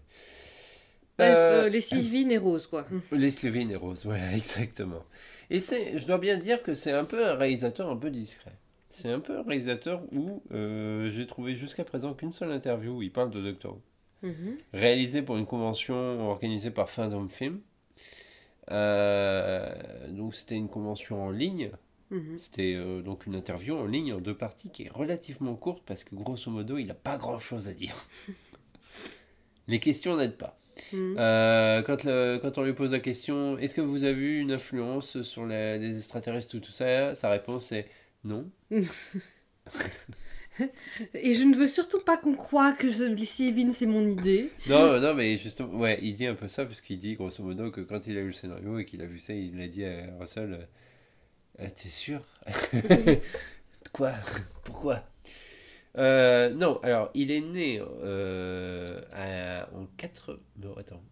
Bref, 1.17 1.33
Euh, 1.35 1.63
euh, 1.65 1.69
les 1.69 1.81
Sylvine 1.81 2.31
et 2.31 2.37
Rose, 2.37 2.67
quoi. 2.67 2.87
Les 3.11 3.29
Levin 3.43 3.69
et 3.69 3.75
Rose, 3.75 4.05
voilà, 4.05 4.33
exactement. 4.35 5.03
Et 5.49 5.59
je 5.59 6.05
dois 6.05 6.19
bien 6.19 6.37
dire 6.37 6.61
que 6.63 6.73
c'est 6.73 6.91
un 6.91 7.05
peu 7.05 7.25
un 7.25 7.35
réalisateur 7.35 7.89
un 7.89 7.97
peu 7.97 8.09
discret. 8.11 8.53
C'est 8.99 9.11
un 9.11 9.19
peu 9.19 9.37
un 9.37 9.43
réalisateur 9.43 10.01
où 10.11 10.41
euh, 10.51 11.07
j'ai 11.09 11.27
trouvé 11.27 11.55
jusqu'à 11.55 11.83
présent 11.83 12.15
qu'une 12.15 12.31
seule 12.33 12.51
interview 12.51 12.97
où 12.97 13.01
il 13.03 13.11
parle 13.11 13.29
de 13.29 13.39
Doctor 13.39 13.73
Who. 13.73 13.81
Mhm. 14.23 14.57
Réalisé 14.73 15.21
pour 15.21 15.37
une 15.37 15.45
convention 15.45 16.27
organisée 16.31 16.71
par 16.71 16.89
Fandom 16.89 17.27
Film. 17.29 17.59
Euh, 18.71 19.71
donc 20.09 20.33
c'était 20.33 20.55
une 20.55 20.67
convention 20.67 21.23
en 21.23 21.29
ligne. 21.29 21.69
Mhm. 22.09 22.39
C'était 22.39 22.73
euh, 22.75 23.03
donc 23.03 23.27
une 23.27 23.35
interview 23.35 23.75
en 23.77 23.85
ligne 23.85 24.13
en 24.13 24.19
deux 24.19 24.35
parties 24.35 24.71
qui 24.71 24.83
est 24.83 24.89
relativement 24.89 25.53
courte 25.55 25.83
parce 25.85 26.03
que 26.03 26.15
grosso 26.15 26.49
modo 26.49 26.77
il 26.79 26.87
n'a 26.87 26.93
pas 26.95 27.17
grand 27.17 27.37
chose 27.37 27.67
à 27.69 27.73
dire. 27.73 27.95
Les 29.67 29.79
questions 29.79 30.15
n'aident 30.17 30.37
pas. 30.37 30.57
Mhm. 30.91 31.15
Euh, 31.19 31.81
quand, 31.83 32.03
le- 32.03 32.39
quand 32.41 32.57
on 32.57 32.63
lui 32.63 32.73
pose 32.73 32.93
la 32.93 32.99
question, 32.99 33.59
est-ce 33.59 33.75
que 33.75 33.81
vous 33.81 34.03
avez 34.05 34.21
eu 34.21 34.39
une 34.39 34.51
influence 34.51 35.21
sur 35.21 35.45
les, 35.45 35.77
les 35.77 35.97
extraterrestres, 35.97 36.47
tout, 36.49 36.59
tout 36.59 36.71
ça 36.71 37.13
Sa 37.15 37.29
réponse 37.29 37.71
est 37.71 37.87
non. 38.23 38.49
Et 41.13 41.35
je 41.35 41.43
ne 41.43 41.55
veux 41.55 41.67
surtout 41.67 41.99
pas 42.01 42.17
qu'on 42.17 42.33
croie 42.33 42.71
que 42.73 42.89
je- 42.89 43.03
les 43.03 43.25
Sylvine, 43.25 43.71
c'est 43.71 43.85
mon 43.85 44.07
idée. 44.07 44.49
Non, 44.67 44.99
non, 44.99 45.13
mais 45.13 45.37
justement, 45.37 45.77
ouais, 45.79 45.99
il 46.01 46.15
dit 46.15 46.25
un 46.25 46.33
peu 46.33 46.47
ça, 46.47 46.65
puisqu'il 46.65 46.97
dit 46.97 47.13
grosso 47.15 47.43
modo 47.43 47.69
que 47.69 47.81
quand 47.81 48.07
il 48.07 48.17
a 48.17 48.21
eu 48.21 48.27
le 48.27 48.33
scénario 48.33 48.79
et 48.79 48.85
qu'il 48.85 49.01
a 49.03 49.05
vu 49.05 49.19
ça, 49.19 49.33
il 49.33 49.61
a 49.61 49.67
dit 49.67 49.85
à 49.85 50.07
Russell 50.19 50.53
euh, 50.53 50.65
Euh, 51.63 51.67
T'es 51.75 51.89
sûr? 51.89 52.21
Quoi? 53.93 54.13
Pourquoi 54.63 55.03
Euh, 55.97 56.49
Non, 56.49 56.79
alors, 56.83 57.11
il 57.13 57.29
est 57.31 57.41
né 57.41 57.79
euh, 57.81 59.01
à- 59.13 59.69
en 59.75 59.85
4. 59.97 60.39
Non, 60.57 60.75
attends. 60.77 61.03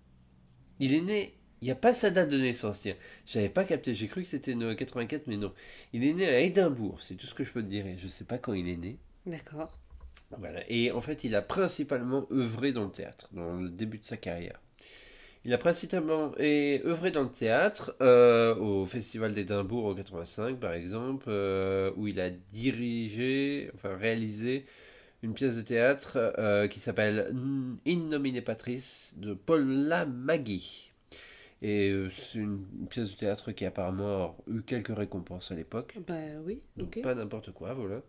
Il 0.80 0.94
est 0.94 1.02
né. 1.02 1.36
Il 1.66 1.70
n'y 1.70 1.72
a 1.72 1.76
pas 1.76 1.96
sa 1.96 2.12
date 2.12 2.30
de 2.30 2.38
naissance, 2.38 2.82
tiens. 2.82 2.94
J'avais 3.26 3.50
pas 3.50 3.64
capté, 3.64 3.96
j'ai 3.96 4.06
cru 4.06 4.22
que 4.22 4.28
c'était 4.28 4.54
né 4.54 4.72
en 4.72 4.76
84, 4.76 5.24
mais 5.26 5.36
non. 5.36 5.52
Il 5.94 6.04
est 6.04 6.14
né 6.14 6.28
à 6.28 6.40
Édimbourg, 6.42 7.02
c'est 7.02 7.16
tout 7.16 7.26
ce 7.26 7.34
que 7.34 7.44
je 7.44 7.52
peux 7.52 7.64
te 7.64 7.68
dire, 7.68 7.88
et 7.88 7.98
je 7.98 8.08
sais 8.08 8.24
pas 8.24 8.38
quand 8.38 8.54
il 8.54 8.70
est 8.70 8.78
né. 8.78 9.00
D'accord. 9.26 9.72
Voilà. 10.38 10.60
Et 10.70 10.92
en 10.92 11.02
fait, 11.02 11.24
il 11.24 11.34
a 11.34 11.42
principalement 11.42 12.28
œuvré 12.32 12.72
dans 12.72 12.84
le 12.84 12.92
théâtre, 12.92 13.30
dans 13.32 13.56
le 13.56 13.70
début 13.70 13.98
de 13.98 14.06
sa 14.06 14.16
carrière. 14.16 14.62
Il 15.44 15.56
a 15.56 15.58
principalement 15.58 16.34
œuvré 16.40 17.10
dans 17.10 17.24
le 17.24 17.32
théâtre, 17.32 17.96
euh, 18.00 18.54
au 18.58 18.86
Festival 18.86 19.34
d'Édimbourg 19.34 19.88
en 19.88 19.96
85 19.96 20.60
par 20.60 20.74
exemple, 20.74 21.26
euh, 21.30 21.90
où 21.98 22.08
il 22.08 22.20
a 22.20 22.30
dirigé, 22.30 23.72
enfin 23.74 23.98
réalisé 23.98 24.68
une 25.24 25.34
pièce 25.34 25.56
de 25.56 25.64
théâtre 25.64 26.36
euh, 26.38 26.68
qui 26.68 26.80
s'appelle 26.80 27.36
In 27.88 27.96
nomine 28.08 28.40
Patris 28.44 29.14
de 29.18 29.34
Paula 29.34 30.06
Maggi. 30.06 30.92
Et 31.62 31.90
euh, 31.90 32.10
c'est 32.10 32.40
une 32.40 32.66
pièce 32.90 33.12
de 33.12 33.16
théâtre 33.16 33.52
qui 33.52 33.66
apparemment 33.66 34.26
a 34.26 34.36
eu 34.52 34.62
quelques 34.62 34.96
récompenses 34.96 35.52
à 35.52 35.56
l'époque. 35.56 35.98
Bah 36.08 36.16
oui, 36.46 36.62
Donc 36.78 37.02
pas 37.02 37.16
n'importe 37.16 37.52
quoi, 37.52 37.74
voilà. 37.74 38.02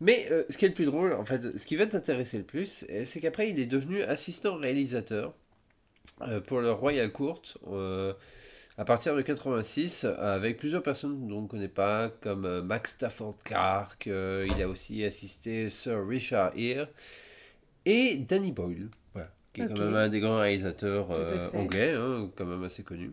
Mais 0.00 0.26
euh, 0.30 0.44
ce 0.48 0.56
qui 0.56 0.64
est 0.64 0.68
le 0.68 0.74
plus 0.74 0.86
drôle, 0.86 1.12
en 1.12 1.24
fait, 1.24 1.58
ce 1.58 1.66
qui 1.66 1.76
va 1.76 1.86
t'intéresser 1.86 2.38
le 2.38 2.44
plus, 2.44 2.86
euh, 2.90 3.04
c'est 3.04 3.20
qu'après 3.20 3.50
il 3.50 3.60
est 3.60 3.66
devenu 3.66 4.02
assistant 4.02 4.56
réalisateur 4.56 5.34
euh, 6.22 6.40
pour 6.40 6.60
le 6.60 6.72
Royal 6.72 7.12
Court 7.12 7.42
à 8.78 8.84
partir 8.86 9.14
de 9.14 9.20
86 9.20 10.04
avec 10.04 10.56
plusieurs 10.56 10.82
personnes 10.82 11.26
dont 11.28 11.40
on 11.40 11.42
ne 11.42 11.48
connaît 11.48 11.68
pas, 11.68 12.08
comme 12.08 12.62
Max 12.62 12.92
Stafford 12.92 13.36
Clark, 13.44 14.06
il 14.06 14.62
a 14.62 14.66
aussi 14.66 15.04
assisté 15.04 15.68
Sir 15.68 16.06
Richard 16.06 16.56
Gere 16.56 16.88
et 17.84 18.16
Danny 18.16 18.52
Boyle, 18.52 18.88
qui 19.52 19.62
est 19.62 19.68
quand 19.68 19.78
même 19.78 19.94
un 19.96 20.08
des 20.08 20.20
grands 20.20 20.38
réalisateurs 20.38 21.10
euh, 21.10 21.48
anglais, 21.54 21.92
hein, 21.94 22.30
quand 22.36 22.46
même 22.46 22.62
assez 22.64 22.82
connu. 22.82 23.12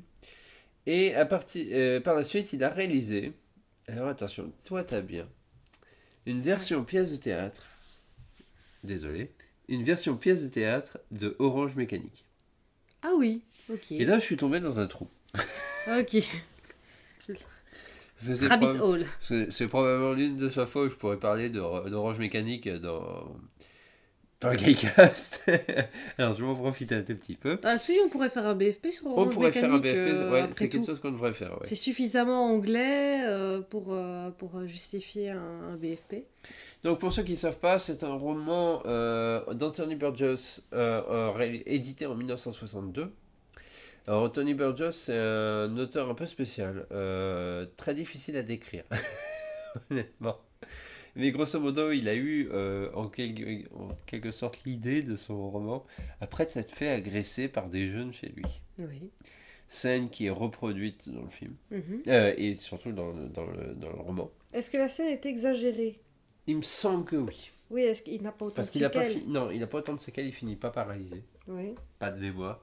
Et 0.86 1.14
à 1.16 1.26
partir, 1.26 1.66
euh, 1.72 2.00
par 2.00 2.16
la 2.16 2.24
suite, 2.24 2.54
il 2.54 2.64
a 2.64 2.70
réalisé, 2.70 3.34
alors 3.88 4.08
attention, 4.08 4.52
toi 4.66 4.84
t'as 4.84 5.02
bien, 5.02 5.28
une 6.26 6.42
version 6.42 6.84
pièce 6.84 7.12
de 7.12 7.18
théâtre, 7.18 7.64
désolé, 8.84 9.32
une 9.68 9.84
version 9.84 10.16
pièce 10.16 10.44
de 10.44 10.48
théâtre 10.48 11.00
de 11.12 11.36
Orange 11.40 11.76
Mécanique. 11.76 12.24
Ah 13.02 13.12
oui, 13.18 13.44
ok. 13.70 13.92
Et 13.92 14.06
là, 14.06 14.18
je 14.18 14.24
suis 14.24 14.38
tombé 14.38 14.60
dans 14.60 14.80
un 14.80 14.88
trou. 14.88 15.08
Ok. 15.88 16.18
Rabbit 18.20 18.80
Hole. 18.80 19.06
C'est 19.22 19.68
probablement 19.68 20.14
l'une 20.14 20.36
de 20.38 20.50
ces 20.50 20.66
fois 20.66 20.84
où 20.86 20.90
je 20.90 20.96
pourrais 20.96 21.20
parler 21.20 21.50
de- 21.50 21.90
d'Orange 21.90 22.18
Mécanique 22.18 22.68
dans, 22.68 23.36
dans 24.40 24.50
le 24.52 24.56
Gaycast. 24.58 25.44
Alors, 26.18 26.34
je 26.36 26.44
vais 26.44 26.48
en 26.50 26.56
profiter 26.56 26.96
un 26.96 27.02
tout 27.02 27.16
petit 27.16 27.36
peu. 27.36 27.60
Ah 27.64 27.80
si, 27.80 27.98
on 28.06 28.10
pourrait 28.10 28.30
faire 28.30 28.46
un 28.46 28.54
BFP 28.56 28.88
sur 28.92 29.08
On 29.08 29.12
Orange 29.12 29.34
pourrait 29.34 29.52
faire 29.52 29.74
un 29.74 29.80
BFP, 29.80 29.98
euh, 29.98 30.32
ouais, 30.32 30.48
c'est 30.52 30.70
quelque 30.70 30.86
chose 30.86 31.00
qu'on 31.00 31.12
devrait 31.12 31.34
faire. 31.34 31.52
ouais. 31.54 31.66
C'est 31.68 31.76
suffisamment 31.76 32.46
anglais 32.46 33.24
euh, 33.26 33.62
pour, 33.62 33.88
euh, 33.90 34.30
pour 34.32 34.66
justifier 34.68 35.32
un, 35.32 35.72
un 35.74 35.76
BFP. 35.76 36.26
Donc 36.84 37.00
pour 37.00 37.12
ceux 37.12 37.24
qui 37.24 37.32
ne 37.32 37.38
savent 37.38 37.58
pas, 37.60 37.80
c'est 37.80 38.04
un 38.04 38.14
roman 38.14 38.84
euh, 38.86 39.44
d'Anthony 39.54 39.96
Burgess 39.96 40.62
euh, 40.74 41.02
euh, 41.10 41.58
édité 41.66 42.06
en 42.06 42.14
1962. 42.16 43.12
Alors 44.06 44.24
Anthony 44.24 44.54
Burgess, 44.54 44.96
c'est 44.96 45.18
un 45.18 45.76
auteur 45.78 46.10
un 46.10 46.14
peu 46.14 46.28
spécial, 46.28 46.86
euh, 46.92 47.66
très 47.76 47.94
difficile 47.96 48.38
à 48.38 48.44
décrire, 48.44 48.84
honnêtement. 49.92 50.38
Mais 51.18 51.32
grosso 51.32 51.60
modo, 51.60 51.92
il 51.92 52.08
a 52.08 52.16
eu 52.16 52.48
euh, 52.52 52.90
en, 52.94 53.10
quelque, 53.10 53.68
en 53.76 53.90
quelque 54.06 54.32
sorte 54.32 54.64
l'idée 54.66 55.02
de 55.02 55.16
son 55.16 55.50
roman 55.50 55.84
après 56.22 56.48
s'être 56.48 56.72
fait 56.72 56.90
agresser 56.90 57.48
par 57.48 57.70
des 57.70 57.90
jeunes 57.92 58.14
chez 58.14 58.28
lui. 58.30 58.46
Oui. 58.80 59.10
Scène 59.68 60.10
qui 60.10 60.28
est 60.28 60.30
reproduite 60.32 61.10
dans 61.10 61.24
le 61.24 61.30
film, 61.30 61.56
Mhm. 61.72 62.04
euh, 62.08 62.34
et 62.38 62.56
surtout 62.56 62.92
dans 62.94 63.12
le, 63.12 63.28
dans 63.28 63.46
le, 63.46 63.74
dans 63.74 63.90
le 63.92 64.00
roman. 64.00 64.32
Est-ce 64.54 64.70
que 64.70 64.78
la 64.78 64.88
scène 64.88 65.08
est 65.08 65.26
exagérée? 65.26 66.00
Il 66.46 66.58
me 66.58 66.62
semble 66.62 67.04
que 67.04 67.18
oui. 67.18 67.52
Oui, 67.70 67.82
est-ce 67.82 68.02
qu'il 68.02 68.22
n'a 68.22 68.32
pas 68.32 68.46
autant 68.46 68.56
Parce 68.56 68.72
de 68.72 68.80
n'a 68.80 68.90
pas, 68.90 69.04
séquelles? 69.04 69.22
fi- 69.24 69.28
non, 69.28 69.52
il 69.52 69.62
a 69.62 69.68
pas 69.68 69.80
autant 69.80 69.94
de 69.96 70.00
séquelles, 70.00 70.28
il 70.28 70.32
finit 70.32 70.56
pas 70.56 70.70
paralysé. 70.70 71.22
Oui. 71.50 71.76
Pas 72.00 72.12
de 72.12 72.22
mémoire. 72.22 72.62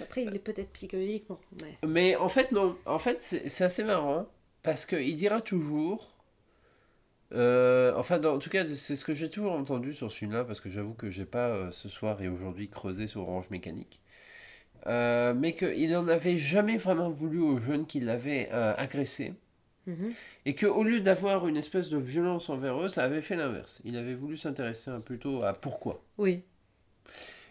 Après, 0.00 0.24
il 0.24 0.34
est 0.34 0.40
peut-être 0.40 0.70
psychologiquement, 0.72 1.38
mais... 1.62 1.78
Mais 1.86 2.16
en 2.16 2.28
fait, 2.28 2.50
non. 2.50 2.76
En 2.86 2.98
fait, 2.98 3.22
c'est 3.22 3.62
assez 3.64 3.84
marrant. 3.84 4.26
Parce 4.64 4.86
qu'il 4.86 5.14
dira 5.14 5.40
toujours. 5.40 6.13
Euh, 7.32 7.92
enfin, 7.96 8.18
dans- 8.18 8.34
en 8.34 8.38
tout 8.38 8.50
cas, 8.50 8.66
c'est 8.66 8.96
ce 8.96 9.04
que 9.04 9.14
j'ai 9.14 9.30
toujours 9.30 9.52
entendu 9.52 9.94
sur 9.94 10.10
ce 10.12 10.16
film-là. 10.18 10.44
Parce 10.44 10.60
que 10.60 10.70
j'avoue 10.70 10.94
que 10.94 11.10
j'ai 11.10 11.24
pas 11.24 11.48
euh, 11.48 11.70
ce 11.70 11.88
soir 11.88 12.20
et 12.22 12.28
aujourd'hui 12.28 12.68
creusé 12.68 13.06
sur 13.06 13.22
Orange 13.22 13.46
Mécanique. 13.50 14.00
Euh, 14.86 15.32
mais 15.34 15.54
qu'il 15.54 15.90
n'en 15.90 16.08
avait 16.08 16.38
jamais 16.38 16.76
vraiment 16.76 17.08
voulu 17.10 17.40
aux 17.40 17.56
jeunes 17.56 17.86
qui 17.86 18.00
l'avaient 18.00 18.50
agressé. 18.50 19.34
Mhm. 19.86 20.12
Et 20.46 20.54
qu'au 20.54 20.82
lieu 20.82 21.00
d'avoir 21.00 21.46
une 21.46 21.56
espèce 21.56 21.88
de 21.88 21.98
violence 21.98 22.48
envers 22.50 22.80
eux, 22.80 22.88
ça 22.88 23.04
avait 23.04 23.22
fait 23.22 23.36
l'inverse. 23.36 23.80
Il 23.84 23.96
avait 23.96 24.14
voulu 24.14 24.36
s'intéresser 24.36 24.90
un 24.90 25.00
plutôt 25.00 25.42
à 25.42 25.52
pourquoi. 25.52 26.02
Oui. 26.18 26.42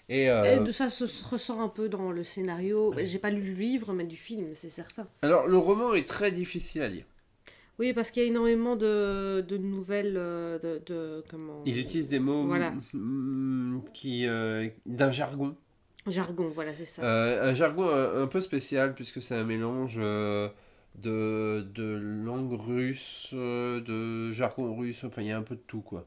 Et, 0.10 0.30
euh, 0.30 0.72
ça 0.72 0.90
se 0.90 1.06
ressent 1.24 1.62
un 1.62 1.70
peu 1.70 1.90
dans 1.90 2.12
le 2.12 2.24
scénario. 2.24 2.94
J'ai 2.98 3.20
pas 3.20 3.30
lu 3.30 3.42
le 3.42 3.54
livre, 3.54 3.94
mais 3.94 4.04
du 4.04 4.18
film, 4.18 4.48
c'est 4.54 4.70
certain. 4.70 5.08
alors, 5.22 5.48
le 5.48 5.58
roman 5.58 5.94
est 5.94 6.08
très 6.08 6.32
difficile 6.32 6.82
à 6.82 6.88
lire. 6.90 7.06
Oui, 7.80 7.94
parce 7.94 8.12
qu'il 8.12 8.22
y 8.24 8.26
a 8.26 8.30
énormément 8.30 8.76
de, 8.76 9.42
de 9.42 9.58
nouvelles. 9.58 10.16
euh, 10.18 10.60
De, 10.60 10.82
de- 10.86 11.24
comment 11.30 11.62
Il 11.66 11.78
utilise 11.80 12.08
des 12.08 12.20
mots 12.20 12.46
Voilà. 12.46 12.74
mm, 12.94 13.82
qui 13.94 14.26
euh, 14.28 14.68
d'un 14.86 15.12
jargon. 15.12 15.56
Jargon, 16.08 16.48
voilà, 16.54 16.74
c'est 16.74 16.86
ça. 16.86 17.02
Euh, 17.04 17.50
un 17.52 17.54
jargon 17.54 17.90
un, 17.90 18.24
un 18.24 18.28
peu 18.28 18.42
spécial 18.42 18.94
puisque 18.94 19.22
c'est 19.22 19.36
un 19.36 19.46
mélange 19.46 19.96
euh, 19.98 20.50
de, 21.02 21.66
de 21.74 21.84
langue 22.26 22.54
russe, 22.60 23.30
de 23.34 24.32
jargon 24.32 24.76
russe, 24.76 25.04
enfin 25.06 25.22
il 25.22 25.30
y 25.30 25.32
a 25.32 25.38
un 25.38 25.44
peu 25.44 25.56
de 25.56 25.62
tout 25.66 25.82
quoi. 25.82 26.06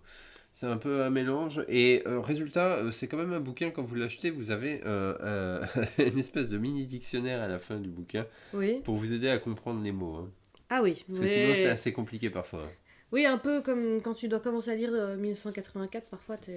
C'est 0.53 0.67
un 0.67 0.77
peu 0.79 1.03
un 1.03 1.11
mélange 1.11 1.63
et 1.69 2.03
euh, 2.07 2.21
résultat, 2.21 2.77
euh, 2.77 2.91
c'est 2.91 3.09
quand 3.09 3.17
même 3.19 3.33
un 3.33 3.41
bouquin 3.41 3.71
quand 3.71 3.83
vous 3.83 3.95
l'achetez, 3.95 4.31
vous 4.31 4.51
avez 4.51 4.81
euh, 4.87 5.61
un- 5.99 6.03
une 6.05 6.19
espèce 6.19 6.49
de 6.51 6.57
mini 6.59 6.87
dictionnaire 6.87 7.43
à 7.43 7.49
la 7.49 7.59
fin 7.59 7.77
du 7.79 7.89
bouquin 7.91 8.25
Oui. 8.55 8.81
pour 8.85 8.97
vous 8.97 9.13
aider 9.13 9.29
à 9.29 9.39
comprendre 9.39 9.83
les 9.83 9.93
mots. 9.93 10.15
hein. 10.17 10.31
Ah 10.71 10.83
oui. 10.83 11.05
Parce 11.07 11.21
que 11.21 11.27
sinon 11.27 11.55
c'est 11.55 11.69
assez 11.69 11.93
compliqué 11.93 12.31
parfois. 12.31 12.69
Oui, 13.13 13.25
un 13.25 13.39
peu 13.39 13.63
comme 13.63 14.03
quand 14.03 14.15
tu 14.15 14.29
dois 14.29 14.41
commencer 14.41 14.71
à 14.71 14.75
lire 14.75 14.91
euh, 14.93 15.17
1984, 15.17 16.09
parfois 16.09 16.37
tu. 16.37 16.53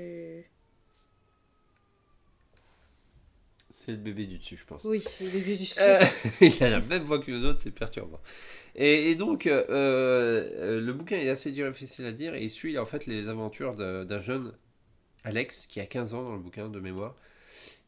C'est 3.72 3.92
le 3.92 3.98
bébé 3.98 4.26
du 4.26 4.40
dessus 4.40 4.58
je 4.58 4.66
pense. 4.66 4.84
Oui, 4.84 5.02
c'est 5.10 5.26
le 5.26 5.32
début 5.32 5.56
du 5.56 5.66
cycle. 5.66 5.82
Euh, 5.82 6.04
il 6.42 6.64
a 6.64 6.70
la 6.70 6.82
même 6.82 7.04
voix 7.04 7.20
que 7.20 7.32
les 7.32 7.46
autres, 7.46 7.62
c'est 7.62 7.72
perturbant. 7.72 8.20
Et, 8.76 9.12
et 9.12 9.16
donc, 9.16 9.48
euh, 9.48 9.64
euh, 9.70 10.82
le 10.82 10.94
bouquin 10.94 11.18
est 11.18 11.30
assez 11.30 11.52
difficile 11.52 12.06
à 12.06 12.12
dire 12.12 12.34
et 12.34 12.44
il 12.44 12.50
suit 12.50 12.78
en 12.78 12.86
fait 12.86 13.06
les 13.06 13.30
aventures 13.30 13.76
d'un 13.76 14.06
d'un 14.06 14.22
jeune, 14.22 14.54
Alex, 15.24 15.66
qui 15.68 15.80
a 15.80 15.86
15 15.86 16.14
ans 16.14 16.24
dans 16.24 16.34
le 16.34 16.40
bouquin 16.40 16.68
de 16.68 16.80
mémoire, 16.80 17.16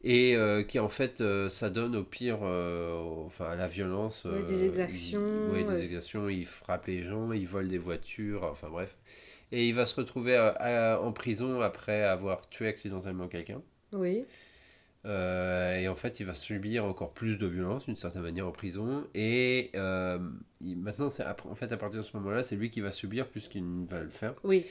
et 0.04 0.36
euh, 0.36 0.64
qui 0.64 0.80
en 0.80 0.90
fait 0.90 1.22
euh, 1.22 1.50
s'adonne 1.50 1.96
au 1.96 2.04
pire, 2.04 2.40
euh, 2.44 2.94
enfin 3.26 3.46
à 3.52 3.56
la 3.56 3.68
violence. 3.68 4.26
Ouais, 4.26 4.32
euh, 4.34 4.48
des 4.48 4.64
exactions, 4.66 5.22
il- 5.22 5.52
ouais, 5.54 5.64
des 5.64 5.84
exactions, 5.84 6.28
il 6.30 6.46
frappe 6.46 6.88
les 6.88 7.04
gens, 7.04 7.32
il 7.32 7.48
vole 7.48 7.68
des 7.68 7.78
voitures, 7.78 8.44
enfin 8.44 8.70
bref. 8.70 8.96
Et 9.52 9.68
il 9.68 9.74
va 9.76 9.86
se 9.86 9.96
retrouver 9.96 10.36
à- 10.36 10.48
à- 10.96 11.00
en 11.02 11.12
prison 11.12 11.60
après 11.62 12.04
avoir 12.04 12.50
tué 12.50 12.68
accidentellement 12.68 13.28
quelqu'un. 13.28 13.62
Oui. 13.92 14.26
Euh, 15.06 15.80
et 15.80 15.88
en 15.88 15.96
fait, 15.96 16.20
il 16.20 16.28
va 16.28 16.36
subir 16.36 16.86
encore 16.86 17.12
plus 17.12 17.38
de 17.40 17.48
violence 17.48 17.86
d'une 17.86 17.96
certaine 17.96 18.22
manière 18.22 18.48
en 18.48 18.52
prison. 18.52 19.04
Et 19.16 19.72
euh, 19.76 20.20
il- 20.62 20.78
maintenant, 20.78 21.10
c'est 21.10 21.24
en 21.26 21.56
fait 21.56 21.72
à 21.72 21.78
partir 21.78 22.00
de 22.02 22.06
ce 22.06 22.16
moment-là, 22.18 22.44
c'est 22.44 22.56
lui 22.56 22.70
qui 22.70 22.82
va 22.82 22.92
subir 22.92 23.28
plus 23.28 23.48
qu'il 23.48 23.64
ne 23.82 23.88
va 23.88 24.02
le 24.02 24.10
faire. 24.10 24.36
Oui. 24.44 24.66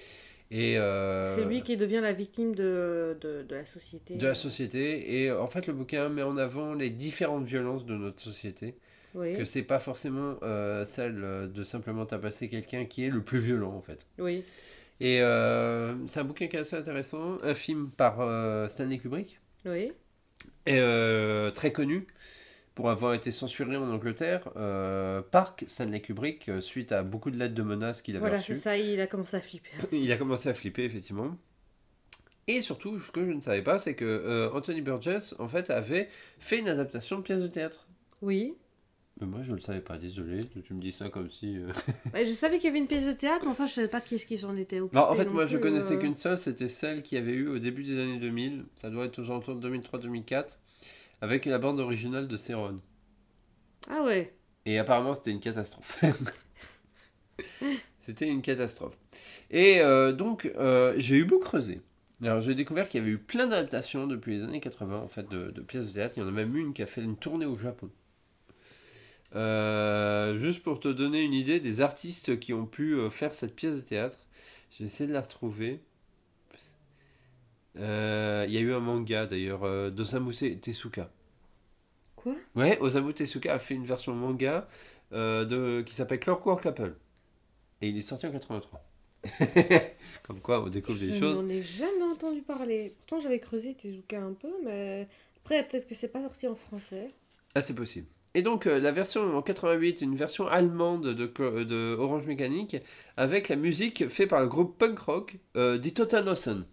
Et 0.50 0.78
euh, 0.78 1.36
C'est 1.36 1.44
lui 1.44 1.62
qui 1.62 1.76
devient 1.76 2.00
la 2.02 2.12
victime 2.12 2.54
de, 2.54 3.16
de, 3.20 3.42
de 3.42 3.54
la 3.54 3.66
société. 3.66 4.16
de 4.16 4.26
la 4.26 4.34
société. 4.34 5.22
Et 5.22 5.30
en 5.30 5.46
fait, 5.46 5.66
le 5.66 5.72
bouquin 5.72 6.08
met 6.08 6.22
en 6.22 6.36
avant 6.36 6.74
les 6.74 6.90
différentes 6.90 7.44
violences 7.44 7.86
de 7.86 7.94
notre 7.94 8.20
société. 8.20 8.74
Oui. 9.14 9.36
Que 9.36 9.44
c'est 9.44 9.62
pas 9.62 9.80
forcément 9.80 10.36
euh, 10.42 10.84
celle 10.84 11.50
de 11.52 11.64
simplement 11.64 12.06
tabasser 12.06 12.48
quelqu'un 12.48 12.84
qui 12.84 13.04
est 13.04 13.10
le 13.10 13.22
plus 13.22 13.40
violent 13.40 13.74
en 13.74 13.80
fait. 13.82 14.06
Oui. 14.18 14.44
Et 15.00 15.20
euh, 15.22 15.94
c'est 16.06 16.20
un 16.20 16.24
bouquin 16.24 16.46
qui 16.46 16.56
est 16.56 16.60
assez 16.60 16.76
intéressant, 16.76 17.38
un 17.42 17.54
film 17.54 17.90
par 17.90 18.20
euh, 18.20 18.68
Stanley 18.68 18.98
Kubrick. 18.98 19.40
Oui. 19.64 19.92
Et, 20.66 20.78
euh, 20.78 21.50
très 21.50 21.72
connu 21.72 22.06
pour 22.80 22.88
avoir 22.88 23.12
été 23.12 23.30
censuré 23.30 23.76
en 23.76 23.90
Angleterre 23.90 24.48
euh, 24.56 25.20
par 25.20 25.54
Stanley 25.66 26.00
Kubrick 26.00 26.48
euh, 26.48 26.62
suite 26.62 26.92
à 26.92 27.02
beaucoup 27.02 27.30
de 27.30 27.36
lettres 27.36 27.52
de 27.54 27.62
menaces 27.62 28.00
qu'il 28.00 28.14
avait 28.16 28.20
Voilà, 28.20 28.40
c'est 28.40 28.52
reçues. 28.54 28.62
ça, 28.62 28.78
il 28.78 28.98
a 29.02 29.06
commencé 29.06 29.36
à 29.36 29.40
flipper. 29.42 29.68
Il 29.92 30.10
a 30.10 30.16
commencé 30.16 30.48
à 30.48 30.54
flipper 30.54 30.84
effectivement. 30.84 31.36
Et 32.48 32.62
surtout, 32.62 32.98
ce 32.98 33.10
que 33.10 33.26
je 33.26 33.32
ne 33.32 33.40
savais 33.42 33.60
pas, 33.60 33.76
c'est 33.76 33.94
que 33.94 34.06
euh, 34.06 34.50
Anthony 34.54 34.80
Burgess 34.80 35.34
en 35.38 35.46
fait 35.46 35.68
avait 35.68 36.08
fait 36.38 36.58
une 36.58 36.68
adaptation 36.68 37.18
de 37.18 37.22
pièce 37.22 37.42
de 37.42 37.48
théâtre. 37.48 37.86
Oui. 38.22 38.54
Mais 39.20 39.26
moi, 39.26 39.40
je 39.42 39.50
ne 39.50 39.56
le 39.56 39.60
savais 39.60 39.82
pas. 39.82 39.98
Désolé, 39.98 40.46
tu 40.64 40.72
me 40.72 40.80
dis 40.80 40.90
ça 40.92 41.10
comme 41.10 41.30
si. 41.30 41.58
euh, 41.58 41.70
Ouais, 42.14 42.24
je 42.24 42.30
savais 42.30 42.56
qu'il 42.56 42.68
y 42.68 42.70
avait 42.70 42.78
une 42.78 42.86
pièce 42.86 43.04
de 43.04 43.12
théâtre, 43.12 43.42
mais 43.44 43.50
enfin, 43.50 43.66
je 43.66 43.72
savais 43.74 43.88
pas 43.88 44.00
qui 44.00 44.14
est-ce 44.14 44.24
qui 44.24 44.38
s'en 44.38 44.56
était 44.56 44.80
occupé. 44.80 44.96
Non, 44.96 45.04
en 45.04 45.14
fait, 45.14 45.26
non 45.26 45.34
moi, 45.34 45.44
je 45.44 45.58
connaissais 45.58 45.96
euh. 45.96 45.98
qu'une 45.98 46.14
seule. 46.14 46.38
C'était 46.38 46.68
celle 46.68 47.02
qu'il 47.02 47.18
y 47.18 47.20
avait 47.20 47.34
eu 47.34 47.46
au 47.48 47.58
début 47.58 47.82
des 47.82 47.98
années 47.98 48.18
2000. 48.18 48.64
Ça 48.76 48.88
doit 48.88 49.04
être 49.04 49.18
aux 49.18 49.26
alentours 49.26 49.56
de 49.56 49.68
2003-2004, 49.68 50.56
avec 51.20 51.46
la 51.46 51.58
bande 51.58 51.80
originale 51.80 52.28
de 52.28 52.36
Céron. 52.36 52.80
Ah 53.88 54.02
ouais. 54.02 54.32
Et 54.66 54.78
apparemment, 54.78 55.14
c'était 55.14 55.30
une 55.30 55.40
catastrophe. 55.40 56.02
c'était 58.06 58.28
une 58.28 58.42
catastrophe. 58.42 58.96
Et 59.50 59.80
euh, 59.80 60.12
donc, 60.12 60.50
euh, 60.56 60.94
j'ai 60.98 61.16
eu 61.16 61.24
beau 61.24 61.38
creuser. 61.38 61.80
Alors, 62.22 62.42
j'ai 62.42 62.54
découvert 62.54 62.88
qu'il 62.88 63.00
y 63.00 63.02
avait 63.02 63.12
eu 63.12 63.18
plein 63.18 63.46
d'adaptations 63.46 64.06
depuis 64.06 64.36
les 64.36 64.42
années 64.42 64.60
80, 64.60 65.00
en 65.00 65.08
fait, 65.08 65.28
de, 65.28 65.50
de 65.50 65.60
pièces 65.62 65.86
de 65.86 65.92
théâtre. 65.92 66.14
Il 66.18 66.20
y 66.20 66.22
en 66.24 66.28
a 66.28 66.32
même 66.32 66.54
une 66.56 66.74
qui 66.74 66.82
a 66.82 66.86
fait 66.86 67.02
une 67.02 67.16
tournée 67.16 67.46
au 67.46 67.56
Japon. 67.56 67.90
Euh, 69.34 70.38
juste 70.38 70.62
pour 70.62 70.80
te 70.80 70.88
donner 70.88 71.22
une 71.22 71.34
idée 71.34 71.60
des 71.60 71.80
artistes 71.80 72.38
qui 72.40 72.52
ont 72.52 72.66
pu 72.66 72.96
faire 73.10 73.32
cette 73.32 73.54
pièce 73.54 73.76
de 73.76 73.80
théâtre, 73.80 74.18
j'ai 74.70 74.84
essayé 74.84 75.08
de 75.08 75.14
la 75.14 75.20
retrouver. 75.20 75.80
Euh, 77.78 78.44
Il 78.48 78.54
y 78.54 78.58
a 78.58 78.60
eu 78.60 78.72
un 78.72 78.80
manga 78.80 79.26
d'ailleurs, 79.26 79.64
euh, 79.64 79.90
d'Osamu 79.90 80.32
Tezuka. 80.34 81.10
Quoi? 82.16 82.34
Ouais, 82.54 82.78
Osamu 82.80 83.14
Tezuka 83.14 83.54
a 83.54 83.58
fait 83.58 83.74
une 83.74 83.86
version 83.86 84.14
manga 84.14 84.68
euh, 85.12 85.44
de, 85.44 85.82
qui 85.82 85.94
s'appelle 85.94 86.20
Clockwork 86.20 86.66
Apple. 86.66 86.94
Et 87.82 87.88
il 87.88 87.96
est 87.96 88.02
sorti 88.02 88.26
en 88.26 88.32
83. 88.32 88.82
Comme 90.26 90.40
quoi, 90.40 90.62
on 90.62 90.68
découvre 90.68 90.98
des 90.98 91.14
Je 91.14 91.18
choses. 91.18 91.40
n'en 91.40 91.48
ai 91.48 91.62
jamais 91.62 92.02
entendu 92.02 92.42
parler. 92.42 92.94
Pourtant, 92.98 93.20
j'avais 93.20 93.38
creusé 93.40 93.74
Tezuka 93.74 94.20
un 94.20 94.32
peu, 94.32 94.50
mais 94.64 95.08
après, 95.44 95.66
peut-être 95.66 95.86
que 95.86 95.94
c'est 95.94 96.08
pas 96.08 96.22
sorti 96.22 96.46
en 96.46 96.54
français. 96.54 97.08
Ah, 97.54 97.62
c'est 97.62 97.74
possible. 97.74 98.06
Et 98.34 98.42
donc, 98.42 98.66
euh, 98.66 98.78
la 98.78 98.92
version 98.92 99.22
en 99.36 99.42
88, 99.42 100.02
une 100.02 100.14
version 100.16 100.46
allemande 100.46 101.14
de, 101.14 101.26
de 101.64 101.96
Orange 101.98 102.26
Mécanique, 102.26 102.76
avec 103.16 103.48
la 103.48 103.56
musique 103.56 104.08
faite 104.08 104.28
par 104.30 104.40
le 104.40 104.46
groupe 104.48 104.78
punk 104.78 104.98
rock 105.00 105.36
des 105.54 105.90
Totanossen. 105.90 106.64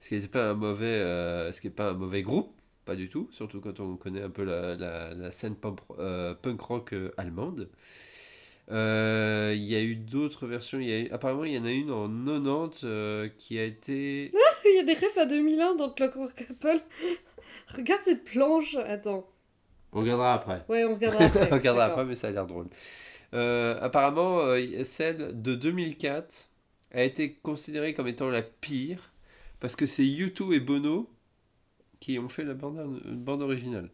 Ce 0.00 0.08
qui 0.08 0.18
n'est 0.18 0.26
pas 0.28 0.50
un 0.50 0.54
mauvais, 0.54 0.86
euh, 0.86 1.52
ce 1.52 1.60
qui 1.60 1.66
est 1.68 1.70
pas 1.70 1.90
un 1.90 1.94
mauvais 1.94 2.22
groupe, 2.22 2.52
pas 2.84 2.96
du 2.96 3.08
tout, 3.08 3.28
surtout 3.30 3.60
quand 3.60 3.78
on 3.80 3.96
connaît 3.96 4.22
un 4.22 4.30
peu 4.30 4.42
la, 4.44 4.74
la- 4.76 5.14
la 5.14 5.30
scène 5.30 5.54
punk, 5.54 5.78
euh, 5.98 6.34
punk 6.34 6.60
rock 6.60 6.92
euh, 6.94 7.12
allemande. 7.16 7.68
Il 8.68 9.64
y 9.64 9.74
a 9.76 9.82
eu 9.82 9.94
d'autres 9.96 10.46
versions. 10.46 10.80
Y 10.80 10.92
a 10.92 10.98
eu- 11.00 11.10
apparemment, 11.10 11.44
il 11.44 11.52
y 11.52 11.58
en 11.58 11.64
a 11.64 11.70
une 11.70 11.90
en 11.90 12.08
90 12.08 12.80
euh, 12.84 13.28
qui 13.36 13.58
a 13.58 13.64
été. 13.64 14.30
Il 14.64 14.76
y 14.76 14.78
a 14.78 14.84
des 14.84 14.94
refs 14.94 15.18
à 15.18 15.26
2001 15.26 15.74
dans 15.74 15.90
Clockwork 15.90 16.46
Apple. 16.50 16.80
Regarde 17.76 18.00
cette 18.04 18.24
planche. 18.24 18.76
Attends. 18.86 19.28
On 19.92 20.00
regardera 20.00 20.34
après. 20.34 20.64
Ouais, 20.68 20.84
on 20.84 20.94
regardera 20.94 21.24
après. 21.26 21.48
on 21.50 21.54
regardera 21.54 21.84
après, 21.86 22.04
mais 22.04 22.14
ça 22.14 22.28
a 22.28 22.30
l'air 22.30 22.46
drôle. 22.46 22.68
Apparemment, 23.32 24.40
celle 24.84 25.40
de 25.42 25.54
2004 25.54 26.48
a 26.92 27.02
été 27.02 27.34
considérée 27.42 27.94
comme 27.94 28.08
étant 28.08 28.28
la 28.28 28.42
pire 28.42 29.12
parce 29.60 29.76
que 29.76 29.86
c'est 29.86 30.04
U2 30.04 30.54
et 30.54 30.60
Bono 30.60 31.08
qui 32.00 32.18
ont 32.18 32.28
fait 32.28 32.44
la 32.44 32.54
bande, 32.54 33.00
bande 33.04 33.42
originale. 33.42 33.90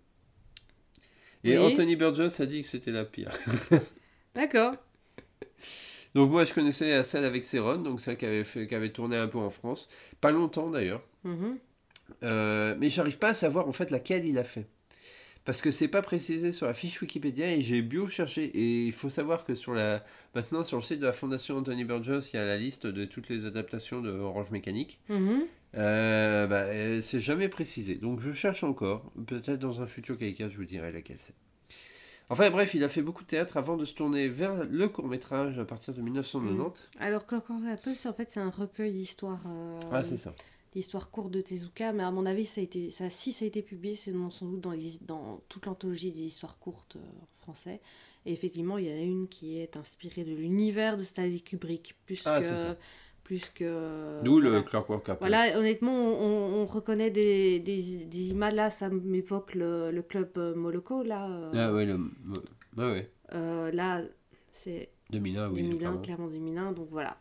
Et 1.45 1.57
Oui. 1.59 1.65
Anthony 1.73 1.95
Burgess 1.97 2.41
a 2.41 2.47
dit 2.47 2.63
que 2.63 2.69
c'était 2.69 2.91
la 2.91 3.05
pire. 3.05 3.31
D'accord. 4.35 4.75
Donc 6.15 6.31
moi 6.31 6.45
je 6.45 6.55
connaissais 6.55 7.03
celle 7.03 7.25
avec 7.25 7.45
Céron, 7.45 7.77
donc 7.77 8.01
celle 8.01 8.17
qui 8.17 8.25
avait, 8.27 8.45
fait, 8.45 8.67
qui 8.67 8.75
avait 8.75 8.91
tourné 8.93 9.17
un 9.17 9.29
peu 9.29 9.39
en 9.39 9.51
France. 9.51 9.89
Pas 10.21 10.31
longtemps 10.33 10.71
d'ailleurs. 10.71 11.03
Euh, 12.23 12.75
mais 12.79 12.89
j'arrive 12.89 13.19
pas 13.19 13.29
à 13.29 13.35
savoir 13.35 13.69
en 13.69 13.73
fait 13.73 13.91
laquelle 13.91 14.27
il 14.27 14.39
a 14.39 14.45
fait. 14.45 14.67
Parce 15.49 15.63
que 15.63 15.71
c'est 15.71 15.89
pas 15.89 16.03
précisé 16.03 16.53
sur 16.53 16.67
la 16.67 16.75
fiche 16.75 17.01
Wikipédia 17.01 17.51
et 17.51 17.63
j'ai 17.63 17.81
bio 17.81 18.07
cherché. 18.07 18.45
Et 18.45 18.85
il 18.85 18.93
faut 18.93 19.09
savoir 19.09 19.47
que 19.47 19.55
sur 19.55 19.73
la... 19.73 20.05
maintenant 20.35 20.63
sur 20.63 20.77
le 20.77 20.83
site 20.83 21.01
de 21.01 21.07
la 21.07 21.13
Fondation 21.15 21.57
Anthony 21.57 21.85
Burgess, 21.85 22.35
il 22.35 22.37
y 22.37 22.39
a 22.39 22.45
la 22.45 22.59
liste 22.59 22.87
de 22.87 23.07
toutes 23.07 23.31
les 23.31 23.47
adaptations 23.47 24.03
de 24.03 24.11
Orange 24.11 24.51
Mécanique. 24.51 25.01
Mhm. 25.09 25.47
Euh, 25.75 26.47
bah, 26.47 26.65
euh, 26.65 27.01
c'est 27.01 27.21
jamais 27.21 27.49
précisé. 27.49 27.95
Donc 27.95 28.21
je 28.21 28.35
cherche 28.35 28.63
encore. 28.63 29.11
Peut-être 29.27 29.59
dans 29.59 29.81
un 29.81 29.87
futur 29.87 30.19
quelqu'un, 30.19 30.51
je 30.51 30.59
vous 30.59 30.67
dirai 30.67 30.93
laquelle 30.93 31.17
c'est. 31.19 31.35
Enfin 32.29 32.51
bref, 32.51 32.75
il 32.75 32.85
a 32.85 32.91
fait 32.91 33.01
beaucoup 33.01 33.23
de 33.23 33.29
théâtre 33.29 33.57
avant 33.57 33.79
de 33.79 33.87
se 33.87 33.95
tourner 33.95 34.29
vers 34.29 34.65
le 34.65 34.87
court 34.91 35.09
métrage 35.09 35.59
à 35.59 35.65
partir 35.65 35.95
de 35.95 36.03
1990. 36.03 36.91
Alors, 37.01 37.25
Clockwork 37.27 37.63
Apple, 37.73 37.93
c'est 37.97 38.11
en 38.11 38.13
fait 38.13 38.29
c'est 38.29 38.41
un 38.41 38.51
recueil 38.51 38.93
d'histoires. 38.93 39.41
euh, 39.47 39.81
Ah 39.91 40.03
c'est 40.03 40.19
ça. 40.19 40.35
D'histoires 40.79 41.11
courtes 41.11 41.31
de 41.31 41.41
Tezuka, 41.41 41.93
mais 41.93 42.03
à 42.03 42.11
mon 42.11 42.25
avis, 42.27 42.47
ça 42.47 42.61
a 42.61 42.65
été, 42.65 42.91
ça, 42.91 43.11
si 43.11 43.33
ça 43.33 43.45
a 43.45 43.49
été 43.49 43.63
publié, 43.63 43.97
c'est 43.97 44.13
sans 44.31 44.47
doute 44.47 44.61
dans, 44.61 44.71
les, 44.73 44.93
dans 45.03 45.41
toute 45.49 45.67
l'anthologie 45.67 46.13
des 46.13 46.23
histoires 46.23 46.59
courtes 46.59 46.97
euh, 46.97 47.23
en 47.23 47.27
français. 47.43 47.81
Et 48.27 48.33
effectivement, 48.33 48.79
il 48.79 48.87
y 48.87 48.91
en 48.93 48.97
a 48.97 49.01
une 49.03 49.29
qui 49.29 49.59
est 49.59 49.77
inspirée 49.77 50.25
de 50.25 50.35
l'univers 50.35 50.97
de 50.97 51.03
Stanley 51.03 51.41
Kubrick, 51.41 51.97
plus 52.07 52.23
Ah, 52.27 52.41
que. 52.41 52.47
ça. 52.47 52.77
Plus 53.25 53.45
que 53.51 54.23
D'où 54.25 54.41
voilà. 54.41 54.57
le 54.57 54.63
Clockwork 54.63 55.07
Apple. 55.09 55.19
Voilà, 55.21 55.59
honnêtement, 55.59 55.93
on, 55.93 56.15
on- 56.23 56.63
on 56.63 56.65
reconnaît 56.67 57.11
des, 57.11 57.59
des, 57.61 58.05
des 58.07 58.29
images 58.31 58.55
là, 58.55 58.71
ça 58.71 58.89
m'évoque 58.89 59.55
le, 59.55 59.91
le 59.91 60.01
club 60.03 60.31
euh, 60.39 60.55
Moloko, 60.55 61.03
là. 61.03 61.29
euh, 61.29 61.51
Ah 61.55 61.75
ouais, 61.75 61.85
le... 61.85 61.97
ouais, 62.79 62.85
ouais. 62.93 63.11
euh, 63.35 63.71
là, 63.73 64.03
c'est 64.53 64.89
2001, 65.11 65.51
oui. 65.51 65.63
2001, 65.63 65.79
clairement. 65.79 66.01
clairement 66.01 66.29
2001, 66.29 66.73
donc 66.73 66.89
voilà. 66.91 67.19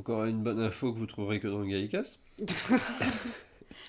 Encore 0.00 0.24
une 0.24 0.42
bonne 0.42 0.60
info 0.60 0.94
que 0.94 0.98
vous 0.98 1.04
trouverez 1.04 1.40
que 1.40 1.46
dans 1.46 1.58
le 1.58 1.66
Gallicast. 1.66 2.18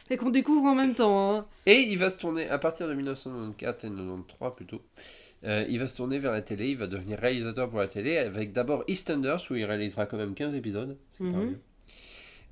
Et 0.09 0.17
qu'on 0.17 0.29
découvre 0.29 0.65
en 0.65 0.75
même 0.75 0.93
temps. 0.93 1.37
Hein. 1.37 1.45
Et 1.65 1.79
il 1.79 1.97
va 1.97 2.09
se 2.09 2.19
tourner 2.19 2.49
à 2.49 2.57
partir 2.57 2.89
de 2.89 2.93
1994 2.93 3.85
et 3.85 3.87
93 3.87 4.51
plutôt. 4.57 4.81
Euh, 5.45 5.65
il 5.69 5.79
va 5.79 5.87
se 5.87 5.95
tourner 5.95 6.19
vers 6.19 6.33
la 6.33 6.41
télé, 6.41 6.71
il 6.71 6.77
va 6.77 6.87
devenir 6.87 7.17
réalisateur 7.17 7.69
pour 7.69 7.79
la 7.79 7.87
télé 7.87 8.17
avec 8.17 8.51
d'abord 8.51 8.83
EastEnders 8.89 9.39
où 9.49 9.55
il 9.55 9.63
réalisera 9.63 10.05
quand 10.05 10.17
même 10.17 10.33
15 10.33 10.53
épisodes. 10.53 10.97
Mhm. 11.21 11.57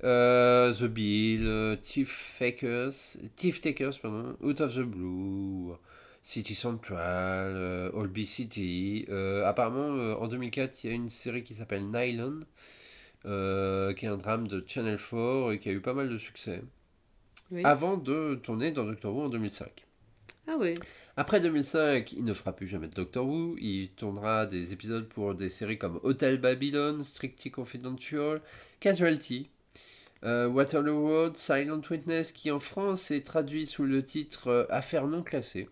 Euh, 0.04 0.72
the 0.72 0.84
Bill, 0.84 1.46
euh, 1.46 1.76
Thief 1.76 2.36
Takers, 2.38 3.18
Thief 3.36 3.60
Takers, 3.60 3.98
pardon, 4.00 4.38
Out 4.40 4.62
of 4.62 4.74
the 4.74 4.80
Blue, 4.80 5.74
City 6.22 6.54
Central, 6.54 7.90
Holby 7.92 8.26
City. 8.26 9.04
Apparemment, 9.44 10.18
en 10.18 10.28
2004, 10.28 10.82
il 10.82 10.86
y 10.88 10.92
a 10.94 10.96
une 10.96 11.10
série 11.10 11.42
qui 11.42 11.52
s'appelle 11.52 11.90
Nylon, 11.90 12.40
euh, 13.26 13.92
qui 13.94 14.06
est 14.06 14.08
un 14.08 14.16
drame 14.16 14.48
de 14.48 14.64
Channel 14.66 14.98
4 14.98 15.52
et 15.52 15.58
qui 15.58 15.68
a 15.68 15.72
eu 15.72 15.80
pas 15.80 15.94
mal 15.94 16.08
de 16.08 16.18
succès. 16.18 16.62
Oui. 17.50 17.62
Avant 17.64 17.96
de 17.96 18.38
tourner 18.42 18.72
dans 18.72 18.84
Doctor 18.84 19.14
Who 19.14 19.22
en 19.24 19.28
2005. 19.28 19.84
Ah 20.46 20.56
oui. 20.58 20.74
Après 21.16 21.40
2005, 21.40 22.12
il 22.12 22.24
ne 22.24 22.32
fera 22.32 22.54
plus 22.54 22.66
jamais 22.66 22.88
de 22.88 22.94
Doctor 22.94 23.26
Who. 23.26 23.56
Il 23.58 23.90
tournera 23.90 24.46
des 24.46 24.72
épisodes 24.72 25.08
pour 25.08 25.34
des 25.34 25.50
séries 25.50 25.78
comme 25.78 26.00
Hotel 26.02 26.38
Babylon, 26.38 27.00
Strictly 27.02 27.50
Confidential, 27.50 28.40
Casualty, 28.78 29.48
euh, 30.24 30.48
Waterloo 30.48 31.00
Road, 31.00 31.36
Silent 31.36 31.82
Witness, 31.90 32.32
qui 32.32 32.50
en 32.50 32.60
France 32.60 33.10
est 33.10 33.26
traduit 33.26 33.66
sous 33.66 33.84
le 33.84 34.04
titre 34.04 34.48
euh, 34.48 34.66
Affaires 34.70 35.06
non 35.08 35.22
classées. 35.22 35.68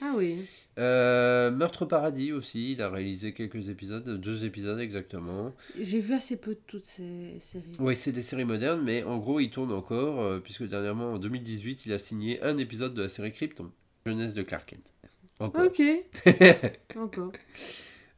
Ah 0.00 0.12
oui. 0.16 0.46
Euh, 0.78 1.50
Meurtre 1.50 1.82
au 1.82 1.86
paradis 1.86 2.32
aussi, 2.32 2.72
il 2.72 2.82
a 2.82 2.88
réalisé 2.88 3.34
quelques 3.34 3.68
épisodes, 3.68 4.08
deux 4.20 4.44
épisodes 4.44 4.78
exactement. 4.78 5.54
J'ai 5.78 6.00
vu 6.00 6.14
assez 6.14 6.36
peu 6.36 6.54
de 6.54 6.60
toutes 6.66 6.84
ces 6.84 7.38
séries. 7.40 7.72
Oui, 7.78 7.96
c'est 7.96 8.12
des 8.12 8.22
séries 8.22 8.44
modernes, 8.44 8.82
mais 8.82 9.02
en 9.02 9.18
gros, 9.18 9.40
il 9.40 9.50
tourne 9.50 9.72
encore, 9.72 10.20
euh, 10.22 10.38
puisque 10.38 10.64
dernièrement, 10.64 11.14
en 11.14 11.18
2018, 11.18 11.86
il 11.86 11.92
a 11.92 11.98
signé 11.98 12.42
un 12.42 12.56
épisode 12.56 12.94
de 12.94 13.02
la 13.02 13.08
série 13.08 13.32
Krypton, 13.32 13.70
jeunesse 14.06 14.34
de 14.34 14.42
Clark 14.42 14.68
Kent. 14.70 14.94
Encore. 15.40 15.66
Ok. 15.66 15.82
Encore. 16.96 17.32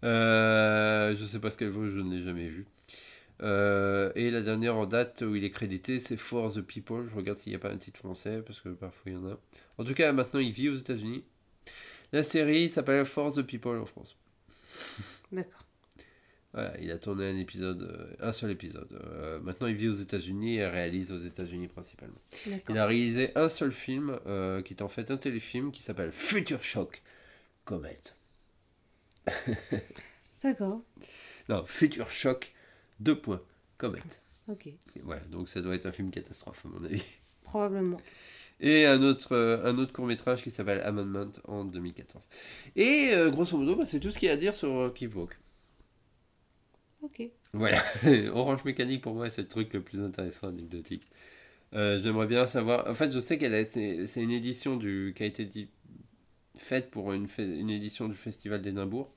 Euh, 0.04 1.14
je 1.14 1.24
sais 1.24 1.38
pas 1.38 1.50
ce 1.50 1.58
qu'elle 1.58 1.70
vaut, 1.70 1.88
je 1.88 2.00
ne 2.00 2.14
l'ai 2.14 2.22
jamais 2.22 2.48
vue. 2.48 2.66
Euh, 3.42 4.12
et 4.14 4.30
la 4.30 4.40
dernière 4.40 4.76
en 4.76 4.86
date 4.86 5.24
où 5.26 5.34
il 5.34 5.44
est 5.44 5.50
crédité, 5.50 5.98
c'est 6.00 6.16
For 6.16 6.52
the 6.52 6.60
People. 6.60 7.06
Je 7.08 7.14
regarde 7.14 7.38
s'il 7.38 7.50
n'y 7.50 7.56
a 7.56 7.58
pas 7.58 7.70
un 7.70 7.76
titre 7.76 7.98
français, 7.98 8.42
parce 8.44 8.60
que 8.60 8.68
parfois 8.68 9.02
il 9.06 9.14
y 9.14 9.16
en 9.16 9.26
a. 9.26 9.38
En 9.78 9.84
tout 9.84 9.94
cas, 9.94 10.12
maintenant 10.12 10.40
il 10.40 10.52
vit 10.52 10.68
aux 10.68 10.76
États-Unis. 10.76 11.24
La 12.12 12.22
série 12.22 12.68
s'appelle 12.68 13.06
For 13.06 13.32
the 13.32 13.42
People 13.42 13.78
en 13.78 13.86
France. 13.86 14.16
D'accord. 15.32 15.64
Voilà, 16.52 16.78
il 16.80 16.90
a 16.90 16.98
tourné 16.98 17.30
un 17.30 17.38
épisode, 17.38 17.82
euh, 17.82 18.28
un 18.28 18.32
seul 18.32 18.50
épisode. 18.50 18.92
Euh, 18.92 19.40
maintenant 19.40 19.68
il 19.68 19.74
vit 19.74 19.88
aux 19.88 19.94
États-Unis 19.94 20.56
et 20.56 20.66
réalise 20.66 21.10
aux 21.10 21.18
États-Unis 21.18 21.68
principalement. 21.68 22.20
Il 22.68 22.76
a 22.76 22.84
réalisé 22.84 23.32
un 23.36 23.48
seul 23.48 23.72
film, 23.72 24.18
euh, 24.26 24.60
qui 24.60 24.74
est 24.74 24.82
en 24.82 24.88
fait 24.88 25.10
un 25.10 25.16
téléfilm 25.16 25.72
qui 25.72 25.82
s'appelle 25.82 26.12
Future 26.12 26.62
Shock 26.62 27.02
Comet. 27.64 28.00
D'accord. 30.42 30.82
Non, 31.48 31.64
Future 31.64 32.10
Shock, 32.10 32.52
deux 33.00 33.18
points, 33.18 33.40
Comet. 33.78 34.02
Ok. 34.48 34.68
Voilà, 35.02 35.22
donc 35.24 35.48
ça 35.48 35.62
doit 35.62 35.74
être 35.74 35.86
un 35.86 35.92
film 35.92 36.10
catastrophe 36.10 36.66
à 36.66 36.68
mon 36.68 36.84
avis. 36.84 37.04
Probablement. 37.44 38.00
Et 38.62 38.86
un 38.86 39.02
autre, 39.02 39.32
euh, 39.34 39.64
un 39.64 39.76
autre 39.78 39.92
court 39.92 40.06
métrage 40.06 40.42
qui 40.42 40.50
s'appelle 40.50 40.80
Amendment 40.82 41.32
en 41.48 41.64
2014. 41.64 42.26
Et 42.76 43.10
euh, 43.12 43.30
grosso 43.30 43.56
modo, 43.58 43.74
bah, 43.76 43.84
c'est 43.86 44.00
tout 44.00 44.10
ce 44.10 44.18
qu'il 44.18 44.28
y 44.28 44.30
a 44.30 44.34
à 44.34 44.36
dire 44.38 44.54
sur 44.54 44.70
euh, 44.72 44.90
Keep 44.90 45.14
Walk. 45.16 45.36
Ok. 47.02 47.22
Voilà, 47.52 47.82
Orange 48.32 48.64
Mécanique 48.64 49.02
pour 49.02 49.14
moi 49.14 49.28
c'est 49.28 49.42
le 49.42 49.48
truc 49.48 49.72
le 49.74 49.82
plus 49.82 50.00
intéressant 50.00 50.48
anecdotique. 50.48 51.02
Euh, 51.74 52.00
J'aimerais 52.02 52.26
bien 52.26 52.46
savoir. 52.46 52.88
En 52.88 52.94
fait, 52.94 53.10
je 53.12 53.20
sais 53.20 53.38
qu'elle 53.38 53.54
est, 53.54 53.64
c'est, 53.64 54.22
une 54.22 54.30
édition 54.30 54.76
du 54.76 55.12
qui 55.16 55.22
a 55.22 55.26
été 55.26 55.44
dit, 55.44 55.68
faite 56.56 56.90
pour 56.90 57.12
une, 57.12 57.26
une 57.38 57.70
édition 57.70 58.08
du 58.08 58.14
Festival 58.14 58.62
d'Édimbourg, 58.62 59.10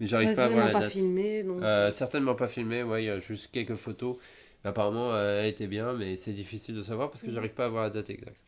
mais 0.00 0.06
j'arrive 0.06 0.34
pas 0.34 0.46
à 0.46 0.48
voir 0.48 0.66
Certainement 0.66 0.66
la 0.66 0.72
pas 0.72 0.80
date. 0.80 0.92
filmé, 0.92 1.42
donc. 1.42 1.62
Euh, 1.62 1.90
certainement 1.90 2.34
pas 2.34 2.48
filmé, 2.48 2.82
ouais, 2.82 3.04
il 3.04 3.06
y 3.06 3.10
a 3.10 3.20
juste 3.20 3.50
quelques 3.52 3.76
photos. 3.76 4.18
Apparemment, 4.64 5.16
elle 5.18 5.46
était 5.46 5.68
bien, 5.68 5.94
mais 5.94 6.16
c'est 6.16 6.32
difficile 6.32 6.74
de 6.76 6.82
savoir 6.82 7.10
parce 7.10 7.22
que 7.22 7.28
Mhm. 7.28 7.34
j'arrive 7.34 7.54
pas 7.54 7.66
à 7.66 7.68
voir 7.68 7.84
la 7.84 7.90
date 7.90 8.10
exacte. 8.10 8.42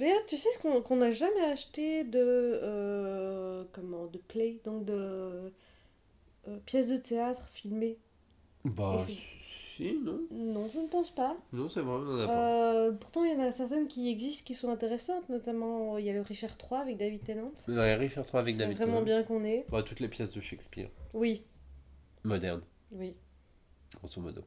D'ailleurs, 0.00 0.24
tu 0.26 0.36
sais 0.36 0.50
ce 0.50 0.58
qu'on 0.58 0.82
qu'on 0.82 0.96
n'a 0.96 1.10
jamais 1.12 1.42
acheté 1.44 2.02
de 2.04 2.18
euh, 2.18 3.64
comment 3.72 4.06
de 4.06 4.18
play, 4.18 4.58
donc 4.64 4.84
de 4.86 5.52
euh, 6.48 6.58
pièces 6.66 6.88
de 6.88 6.96
théâtre 6.96 7.48
filmées? 7.52 7.98
Bah, 8.64 8.96
c'est- 8.98 9.12
si, 9.76 9.98
non 10.02 10.20
Non, 10.30 10.68
je 10.74 10.80
ne 10.80 10.86
pense 10.88 11.10
pas. 11.14 11.36
Non, 11.52 11.68
c'est 11.68 11.80
vrai, 11.80 11.92
on 11.92 12.14
en 12.16 12.18
a 12.20 12.26
pas. 12.26 12.74
Euh, 12.74 12.92
pourtant, 12.92 13.24
il 13.24 13.32
y 13.32 13.34
en 13.36 13.40
a 13.40 13.52
certaines 13.52 13.86
qui 13.88 14.10
existent 14.10 14.42
qui 14.44 14.54
sont 14.54 14.68
intéressantes, 14.70 15.28
notamment 15.28 15.96
il 15.98 16.04
y 16.06 16.10
a 16.10 16.12
le 16.14 16.20
Richard 16.22 16.56
III 16.70 16.80
avec 16.80 16.96
David 16.98 17.22
Tennant. 17.24 17.52
Dans 17.68 17.74
les 17.82 17.94
Richard 17.94 18.24
III 18.26 18.40
avec 18.40 18.54
C'est 18.54 18.58
David 18.58 18.76
vraiment 18.78 18.92
Tennant. 18.94 19.04
bien 19.04 19.22
qu'on 19.22 19.44
ait. 19.44 19.64
Bah, 19.70 19.82
toutes 19.82 20.00
les 20.00 20.08
pièces 20.08 20.32
de 20.32 20.40
Shakespeare, 20.40 20.88
Oui, 21.14 21.44
modernes, 22.24 22.62
oui. 22.92 23.14
grosso 24.00 24.20
modo. 24.20 24.42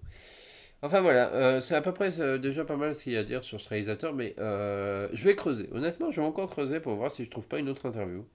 Enfin 0.83 0.99
voilà, 0.99 1.31
euh, 1.33 1.61
c'est 1.61 1.75
à 1.75 1.81
peu 1.81 1.93
près 1.93 2.19
euh, 2.19 2.37
déjà 2.37 2.65
pas 2.65 2.75
mal 2.75 2.93
ce 2.93 3.05
qu'il 3.05 3.13
y 3.13 3.17
a 3.17 3.21
à 3.21 3.23
dire 3.23 3.45
sur 3.45 3.61
ce 3.61 3.69
réalisateur, 3.69 4.13
mais 4.13 4.35
euh, 4.37 5.07
je 5.13 5.23
vais 5.23 5.33
creuser. 5.33 5.69
Honnêtement, 5.71 6.11
je 6.11 6.19
vais 6.19 6.27
encore 6.27 6.49
creuser 6.49 6.81
pour 6.81 6.93
voir 6.95 7.09
si 7.09 7.23
je 7.23 7.29
trouve 7.29 7.47
pas 7.47 7.57
une 7.57 7.69
autre 7.69 7.85
interview. 7.85 8.25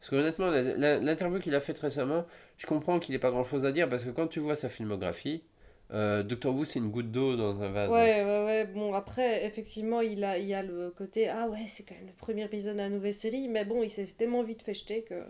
Parce 0.00 0.10
que 0.10 0.16
honnêtement, 0.16 0.50
l'interview 0.50 1.38
qu'il 1.38 1.54
a 1.54 1.60
faite 1.60 1.78
récemment, 1.78 2.26
je 2.58 2.66
comprends 2.66 2.98
qu'il 2.98 3.12
n'ait 3.12 3.20
pas 3.20 3.30
grand 3.30 3.44
chose 3.44 3.64
à 3.64 3.70
dire, 3.70 3.88
parce 3.88 4.04
que 4.04 4.10
quand 4.10 4.26
tu 4.26 4.40
vois 4.40 4.56
sa 4.56 4.68
filmographie, 4.68 5.44
Doctor 5.90 6.54
Who 6.54 6.64
c'est 6.64 6.80
une 6.80 6.90
goutte 6.90 7.12
d'eau 7.12 7.36
dans 7.36 7.62
un 7.62 7.70
vase. 7.70 7.88
Ouais, 7.90 8.24
ouais, 8.24 8.44
ouais. 8.44 8.66
Bon, 8.66 8.92
après, 8.92 9.46
effectivement, 9.46 10.00
il 10.00 10.24
a, 10.24 10.38
il 10.38 10.48
y 10.48 10.54
a 10.54 10.64
le 10.64 10.90
côté 10.90 11.28
Ah 11.28 11.48
ouais, 11.48 11.66
c'est 11.68 11.84
quand 11.84 11.94
même 11.94 12.08
le 12.08 12.12
premier 12.12 12.44
épisode 12.44 12.74
de 12.74 12.80
la 12.80 12.88
nouvelle 12.88 13.14
série, 13.14 13.46
mais 13.46 13.64
bon, 13.64 13.84
il 13.84 13.90
s'est 13.90 14.06
tellement 14.18 14.42
vite 14.42 14.62
fait 14.62 14.74
jeter 14.74 15.02
que. 15.02 15.22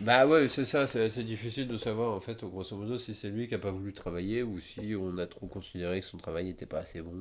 Bah 0.00 0.26
ouais, 0.26 0.48
c'est 0.48 0.64
ça, 0.66 0.86
c'est 0.86 1.02
assez 1.04 1.24
difficile 1.24 1.68
de 1.68 1.78
savoir 1.78 2.14
en 2.14 2.20
fait, 2.20 2.44
grosso 2.44 2.76
modo, 2.76 2.98
si 2.98 3.14
c'est 3.14 3.28
lui 3.30 3.48
qui 3.48 3.54
a 3.54 3.58
pas 3.58 3.70
voulu 3.70 3.92
travailler 3.94 4.42
ou 4.42 4.60
si 4.60 4.94
on 4.94 5.16
a 5.16 5.26
trop 5.26 5.46
considéré 5.46 6.00
que 6.00 6.06
son 6.06 6.18
travail 6.18 6.44
n'était 6.44 6.66
pas 6.66 6.80
assez 6.80 7.00
bon. 7.00 7.12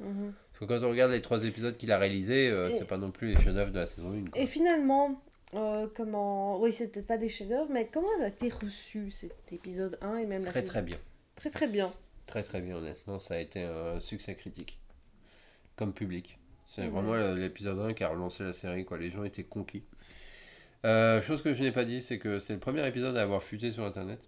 Mhm. 0.00 0.32
Parce 0.50 0.58
que 0.60 0.64
quand 0.64 0.84
on 0.84 0.90
regarde 0.90 1.12
les 1.12 1.20
trois 1.22 1.44
épisodes 1.44 1.76
qu'il 1.76 1.92
a 1.92 1.98
réalisés, 1.98 2.48
euh, 2.48 2.70
c'est 2.70 2.86
pas 2.88 2.98
non 2.98 3.10
plus 3.12 3.28
les 3.28 3.40
chefs-d'œuvre 3.40 3.70
de 3.70 3.78
la 3.78 3.86
saison 3.86 4.10
1. 4.12 4.30
Quoi. 4.30 4.40
Et 4.40 4.46
finalement, 4.46 5.22
euh, 5.54 5.86
comment. 5.94 6.60
Oui, 6.60 6.72
c'est 6.72 6.88
peut-être 6.88 7.06
pas 7.06 7.18
des 7.18 7.28
chefs-d'œuvre, 7.28 7.68
mais 7.70 7.86
comment 7.92 8.08
a 8.20 8.26
été 8.28 8.48
reçu 8.50 9.10
cet 9.12 9.52
épisode 9.52 9.96
1 10.00 10.16
et 10.18 10.26
même 10.26 10.44
la 10.44 10.50
Très 10.50 10.60
saison 10.60 10.72
très 10.72 10.82
bien. 10.82 10.96
Très 11.36 11.50
très 11.50 11.66
bien. 11.68 11.92
Très 12.26 12.42
très 12.42 12.60
bien, 12.60 12.76
honnêtement, 12.76 13.18
ça 13.20 13.34
a 13.34 13.38
été 13.38 13.62
un 13.62 14.00
succès 14.00 14.34
critique. 14.34 14.78
Comme 15.76 15.92
public. 15.92 16.38
C'est 16.66 16.82
Ouais. 16.82 16.88
vraiment 16.88 17.14
le- 17.14 17.34
l'épisode 17.36 17.78
1 17.78 17.92
qui 17.94 18.02
a 18.04 18.08
relancé 18.08 18.42
la 18.42 18.52
série, 18.52 18.84
quoi. 18.84 18.96
Les 18.98 19.10
gens 19.10 19.22
étaient 19.24 19.44
conquis. 19.44 19.84
Euh, 20.84 21.22
chose 21.22 21.42
que 21.42 21.52
je 21.54 21.62
n'ai 21.62 21.72
pas 21.72 21.84
dit, 21.84 22.02
c'est 22.02 22.18
que 22.18 22.38
c'est 22.38 22.52
le 22.52 22.58
premier 22.58 22.86
épisode 22.86 23.16
à 23.16 23.22
avoir 23.22 23.42
fuité 23.42 23.70
sur 23.72 23.84
internet. 23.84 24.20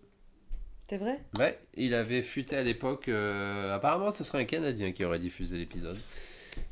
C'est 0.88 0.96
vrai? 0.98 1.18
Ouais, 1.38 1.58
il 1.74 1.94
avait 1.94 2.22
fuité 2.22 2.56
à 2.56 2.62
l'époque. 2.62 3.08
euh, 3.08 3.74
apparemment, 3.74 4.10
ce 4.10 4.24
serait 4.24 4.40
un 4.40 4.44
Canadien 4.44 4.92
qui 4.92 5.04
aurait 5.04 5.18
diffusé 5.18 5.58
l'épisode. 5.58 5.98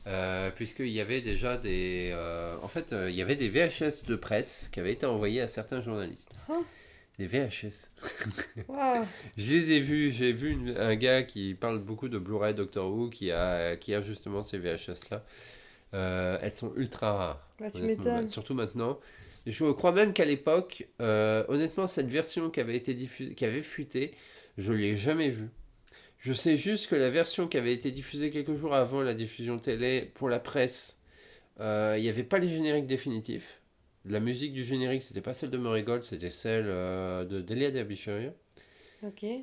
Euh, 0.07 0.51
Puisqu'il 0.51 0.89
y 0.89 1.01
avait 1.01 1.21
déjà 1.21 1.59
des. 1.59 2.11
euh, 2.15 2.57
en 2.63 2.69
fait, 2.69 2.93
euh, 2.93 3.11
il 3.11 3.17
y 3.17 3.23
avait 3.23 3.37
des 3.37 3.49
VHS 3.51 4.07
de 4.07 4.17
presse 4.17 4.69
qui 4.73 4.81
avaient 4.81 4.93
été 4.93 5.05
envoyés 5.05 5.41
à 5.43 5.49
certains 5.49 5.83
journalistes. 5.83 6.31
Ah. 6.49 6.61
Des 7.19 7.27
VHS. 7.27 7.91
Waouh 8.69 9.05
Je 9.37 9.51
les 9.55 9.71
ai 9.73 9.81
vus. 9.81 10.11
J'ai 10.11 10.33
vu 10.33 10.51
une- 10.53 10.77
un 10.79 10.95
gars 10.97 11.23
qui 11.23 11.55
parle 11.55 11.79
beaucoup 11.81 12.09
de 12.09 12.19
Blu-ray 12.19 12.55
Doctor 12.55 12.91
Who 12.91 13.11
qui 13.11 13.31
a, 13.31 13.77
qui 13.77 13.95
a 13.95 14.01
justement 14.01 14.43
ces 14.43 14.59
VHS-là. 14.59 15.25
Euh, 15.93 16.39
elles 16.41 16.51
sont 16.51 16.73
ultra 16.77 17.13
rares. 17.13 17.49
Bah, 17.61 17.71
tu 17.71 17.83
honnêtement, 17.83 18.05
m'étonnes. 18.15 18.29
Surtout 18.29 18.55
maintenant. 18.55 18.99
Je 19.47 19.71
crois 19.73 19.93
même 19.93 20.13
qu'à 20.13 20.25
l'époque, 20.25 20.89
euh, 21.01 21.45
honnêtement, 21.49 21.87
cette 21.87 22.09
version 22.09 22.51
qui 22.51 22.61
avait 22.61 22.77
été 22.77 22.95
diffusée, 22.95 23.35
qui 23.35 23.45
avait 23.45 23.63
fuité, 23.63 24.15
je 24.57 24.73
l'ai 24.73 24.97
jamais 24.97 25.29
vue. 25.29 25.51
Je 26.19 26.33
sais 26.33 26.57
juste 26.57 26.89
que 26.89 26.95
la 26.95 27.11
version 27.11 27.47
qui 27.47 27.59
avait 27.59 27.75
été 27.75 27.91
diffusée 27.91 28.31
quelques 28.31 28.55
jours 28.55 28.75
avant 28.75 29.03
la 29.03 29.13
diffusion 29.13 29.59
télé 29.59 30.11
pour 30.15 30.31
la 30.31 30.39
presse, 30.39 31.03
euh, 31.61 31.97
il 31.99 32.03
n'y 32.03 32.09
avait 32.09 32.23
pas 32.23 32.39
les 32.39 32.49
génériques 32.49 32.87
définitifs. 32.87 33.61
La 34.07 34.21
musique 34.21 34.55
du 34.55 34.65
générique, 34.65 35.03
c'était 35.03 35.21
pas 35.21 35.35
celle 35.35 35.51
de 35.51 35.59
Murray 35.59 35.83
Gold, 35.83 36.05
c'était 36.05 36.31
celle 36.31 36.65
euh, 36.67 37.25
de 37.25 37.43
Delia 37.43 37.71
Derbyshire. 37.71 38.33
Ok. 39.03 39.25
Et 39.25 39.43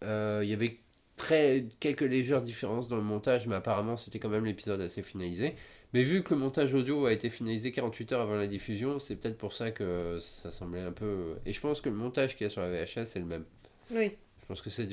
il 0.00 0.48
y 0.48 0.52
avait 0.54 0.78
très, 1.16 1.66
quelques 1.80 2.00
légères 2.00 2.40
différences 2.40 2.88
dans 2.88 2.96
le 2.96 3.02
montage, 3.02 3.46
mais 3.46 3.56
apparemment 3.56 3.98
c'était 3.98 4.18
quand 4.18 4.30
même 4.30 4.46
l'épisode 4.46 4.80
assez 4.80 5.02
finalisé. 5.02 5.54
Mais 5.94 6.02
vu 6.02 6.22
que 6.22 6.34
le 6.34 6.40
montage 6.40 6.74
audio 6.74 7.06
a 7.06 7.12
été 7.12 7.30
finalisé 7.30 7.72
48 7.72 8.12
heures 8.12 8.20
avant 8.20 8.36
la 8.36 8.46
diffusion, 8.46 8.98
c'est 8.98 9.16
peut-être 9.16 9.38
pour 9.38 9.54
ça 9.54 9.70
que 9.70 10.18
ça 10.20 10.52
semblait 10.52 10.82
un 10.82 10.92
peu... 10.92 11.36
Et 11.46 11.52
je 11.54 11.60
pense 11.60 11.80
que 11.80 11.88
le 11.88 11.94
montage 11.94 12.36
qu'il 12.36 12.44
y 12.44 12.46
a 12.46 12.50
sur 12.50 12.60
la 12.60 12.68
VHS, 12.68 13.06
c'est 13.06 13.18
le 13.20 13.24
même. 13.24 13.44
Oui. 13.90 14.10
Je 14.42 14.46
pense 14.46 14.60
que 14.60 14.68
c'est 14.70 14.84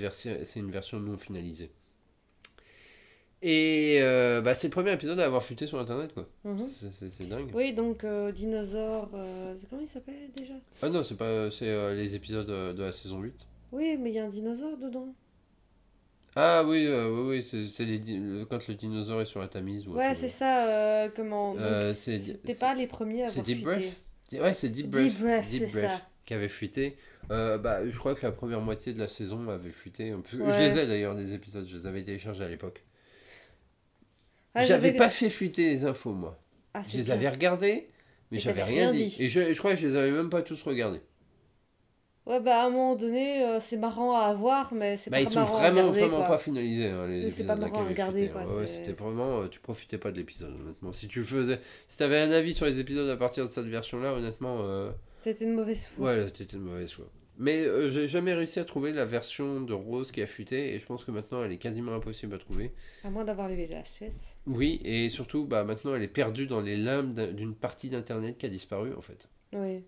une 0.55 0.71
version 0.71 0.99
non 0.99 1.17
finalisée. 1.17 1.69
Et 3.41 3.97
euh, 4.01 4.41
bah, 4.41 4.55
c'est 4.55 4.67
le 4.67 4.71
premier 4.71 4.93
épisode 4.93 5.19
à 5.19 5.25
avoir 5.25 5.43
fuité 5.43 5.67
sur 5.67 5.77
Internet, 5.79 6.13
quoi. 6.13 6.27
Mhm. 6.45 6.65
C'est- 6.91 7.27
dingue. 7.27 7.51
Oui, 7.53 7.73
donc 7.73 8.03
euh, 8.03 8.31
dinosaure. 8.31 9.09
euh, 9.13 9.53
comment 9.69 9.81
il 9.81 9.87
s'appelle 9.87 10.31
déjà? 10.35 10.53
Ah 10.81 10.89
non, 10.89 11.03
c'est 11.03 11.17
pas... 11.17 11.51
C'est 11.51 11.67
euh, 11.67 11.93
les 11.93 12.15
épisodes 12.15 12.47
de 12.47 12.81
la 12.83 12.91
saison 12.91 13.19
8. 13.21 13.33
Oui, 13.73 13.97
mais 13.99 14.11
il 14.11 14.15
y 14.15 14.19
a 14.19 14.25
un 14.25 14.29
dinosaure 14.29 14.77
dedans. 14.77 15.13
Ah 16.37 16.63
oui, 16.65 16.85
euh, 16.85 17.09
oui, 17.09 17.37
oui, 17.37 17.43
c'est 17.43 17.85
le- 17.85 18.43
quand 18.45 18.67
le 18.67 18.73
dinosaure 18.75 19.21
est 19.21 19.25
sur 19.25 19.39
la 19.39 19.47
tamise. 19.47 19.87
Ouais, 19.87 20.13
c'est 20.13 20.27
ça, 20.29 20.67
euh, 21.05 21.09
comment... 21.15 21.55
Euh, 21.57 21.93
C'était 21.93 22.55
pas 22.55 22.73
les 22.75 22.87
premiers 22.87 23.23
à 23.23 23.27
c'est 23.29 23.39
avoir 23.39 23.45
Deep 23.45 23.57
fuité. 23.57 23.91
Breath? 24.31 24.41
Ouais, 24.41 24.53
c'est 24.53 24.69
Deep 24.69 24.89
Breath. 24.89 25.11
Deep 25.13 25.19
Breath, 25.21 25.45
c'est 25.45 25.67
ça. 25.67 26.01
qui 26.25 26.33
avait 26.33 26.49
fuité. 26.49 26.97
Bah, 27.29 27.87
je 27.87 27.97
crois 27.97 28.15
que 28.15 28.25
la 28.25 28.31
première 28.33 28.59
moitié 28.61 28.93
de 28.93 28.99
la 28.99 29.07
saison 29.07 29.47
avait 29.49 29.69
fuité. 29.71 30.11
un 30.11 30.19
peu. 30.19 30.37
Je 30.37 30.59
les 30.59 30.77
ai 30.77 30.87
d'ailleurs, 30.87 31.15
des 31.15 31.33
épisodes, 31.33 31.65
je 31.67 31.77
les 31.77 31.87
avais 31.87 32.03
téléchargés 32.03 32.43
à 32.43 32.49
l'époque. 32.49 32.83
Ah, 34.53 34.65
J'avais 34.65 34.93
pas 34.93 35.09
fait 35.09 35.29
fuiter 35.29 35.69
les 35.69 35.85
infos, 35.85 36.13
moi. 36.13 36.39
Ah, 36.73 36.81
Je 36.89 36.97
les 36.97 37.03
bien. 37.03 37.13
avais 37.13 37.29
regardés, 37.29 37.87
mais 38.31 38.39
j'avais 38.39 38.63
rien 38.63 38.91
dit. 38.91 39.07
dit. 39.07 39.23
Et 39.23 39.29
je, 39.29 39.53
je 39.53 39.57
crois 39.57 39.75
que 39.75 39.79
je 39.79 39.87
les 39.87 39.95
avais 39.95 40.11
même 40.11 40.29
pas 40.29 40.41
tous 40.41 40.61
regardés. 40.63 41.01
Ouais, 42.25 42.39
bah 42.39 42.63
à 42.63 42.65
un 42.65 42.69
moment 42.71 42.95
donné, 42.95 43.43
euh, 43.45 43.59
c'est 43.59 43.77
marrant 43.77 44.15
à 44.15 44.21
avoir, 44.25 44.73
mais 44.73 44.97
c'est 44.97 45.11
Bah, 45.11 45.17
pas 45.17 45.21
ils 45.21 45.29
sont 45.29 45.41
marrant 45.41 45.57
à 45.57 45.59
vraiment, 45.61 45.81
regarder, 45.81 45.99
vraiment 45.99 46.17
quoi. 46.17 46.27
pas 46.27 46.37
finalisés. 46.39 46.87
hein, 46.87 47.05
les 47.07 47.29
C'est- 47.29 47.43
pas 47.45 47.55
marrant 47.55 47.81
à 47.83 47.87
regarder, 47.87 48.29
quoi, 48.29 48.43
Ouais, 48.57 48.65
c'était 48.67 48.93
vraiment, 48.93 49.41
euh, 49.41 49.47
tu 49.47 49.59
profitais 49.59 49.99
pas 49.99 50.11
de 50.11 50.17
l'épisode, 50.17 50.53
honnêtement. 50.59 50.91
Si 50.91 51.07
tu 51.07 51.23
faisais, 51.23 51.59
si 51.87 51.97
t'avais 51.99 52.17
un 52.19 52.31
avis 52.31 52.55
sur 52.55 52.65
les 52.65 52.79
épisodes 52.79 53.07
à 53.09 53.17
partir 53.17 53.45
de 53.45 53.51
cette 53.51 53.67
version-là, 53.67 54.13
honnêtement, 54.13 54.61
euh, 54.63 54.89
C'était 55.23 55.45
une 55.45 55.53
mauvaise 55.53 55.85
foi. 55.87 56.07
ouais, 56.15 56.27
c'était 56.35 56.55
une 56.57 56.63
mauvaise 56.63 56.89
choix. 56.89 57.05
Mais 57.37 57.63
euh, 57.65 57.89
j'ai 57.89 58.07
jamais 58.07 58.33
réussi 58.33 58.59
à 58.59 58.65
trouver 58.65 58.91
la 58.93 59.05
version 59.05 59.59
de 59.61 59.73
Rose 59.73 60.11
qui 60.11 60.21
a 60.21 60.25
fuité, 60.25 60.73
et 60.73 60.79
je 60.79 60.85
pense 60.87 61.03
que 61.03 61.11
maintenant 61.11 61.43
elle 61.43 61.51
est 61.51 61.57
quasiment 61.57 61.93
impossible 61.93 62.33
à 62.33 62.37
trouver. 62.39 62.71
À 63.03 63.09
moins 63.11 63.25
d'avoir 63.25 63.49
les 63.49 63.55
VHS. 63.55 64.35
Oui, 64.47 64.81
et 64.83 65.09
surtout, 65.09 65.45
bah, 65.45 65.63
maintenant 65.63 65.93
elle 65.93 66.01
est 66.01 66.07
perdue 66.07 66.47
dans 66.47 66.61
les 66.61 66.77
limbes 66.77 67.13
d'un- 67.13 67.31
d'une 67.31 67.53
partie 67.53 67.89
d'internet 67.89 68.37
qui 68.39 68.45
a 68.47 68.49
disparu 68.49 68.93
en 68.95 69.01
fait. 69.01 69.27
Oui. 69.53 69.83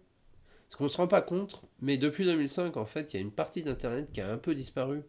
Parce 0.69 0.75
qu'on 0.77 0.89
se 0.89 0.97
rend 0.97 1.07
pas 1.07 1.21
compte, 1.21 1.61
mais 1.81 1.97
depuis 1.97 2.25
2005, 2.25 2.75
en 2.77 2.85
fait, 2.85 3.13
il 3.13 3.17
y 3.17 3.19
a 3.19 3.21
une 3.21 3.31
partie 3.31 3.63
d'Internet 3.63 4.09
qui 4.13 4.21
a 4.21 4.29
un 4.29 4.37
peu 4.37 4.53
disparu. 4.53 5.01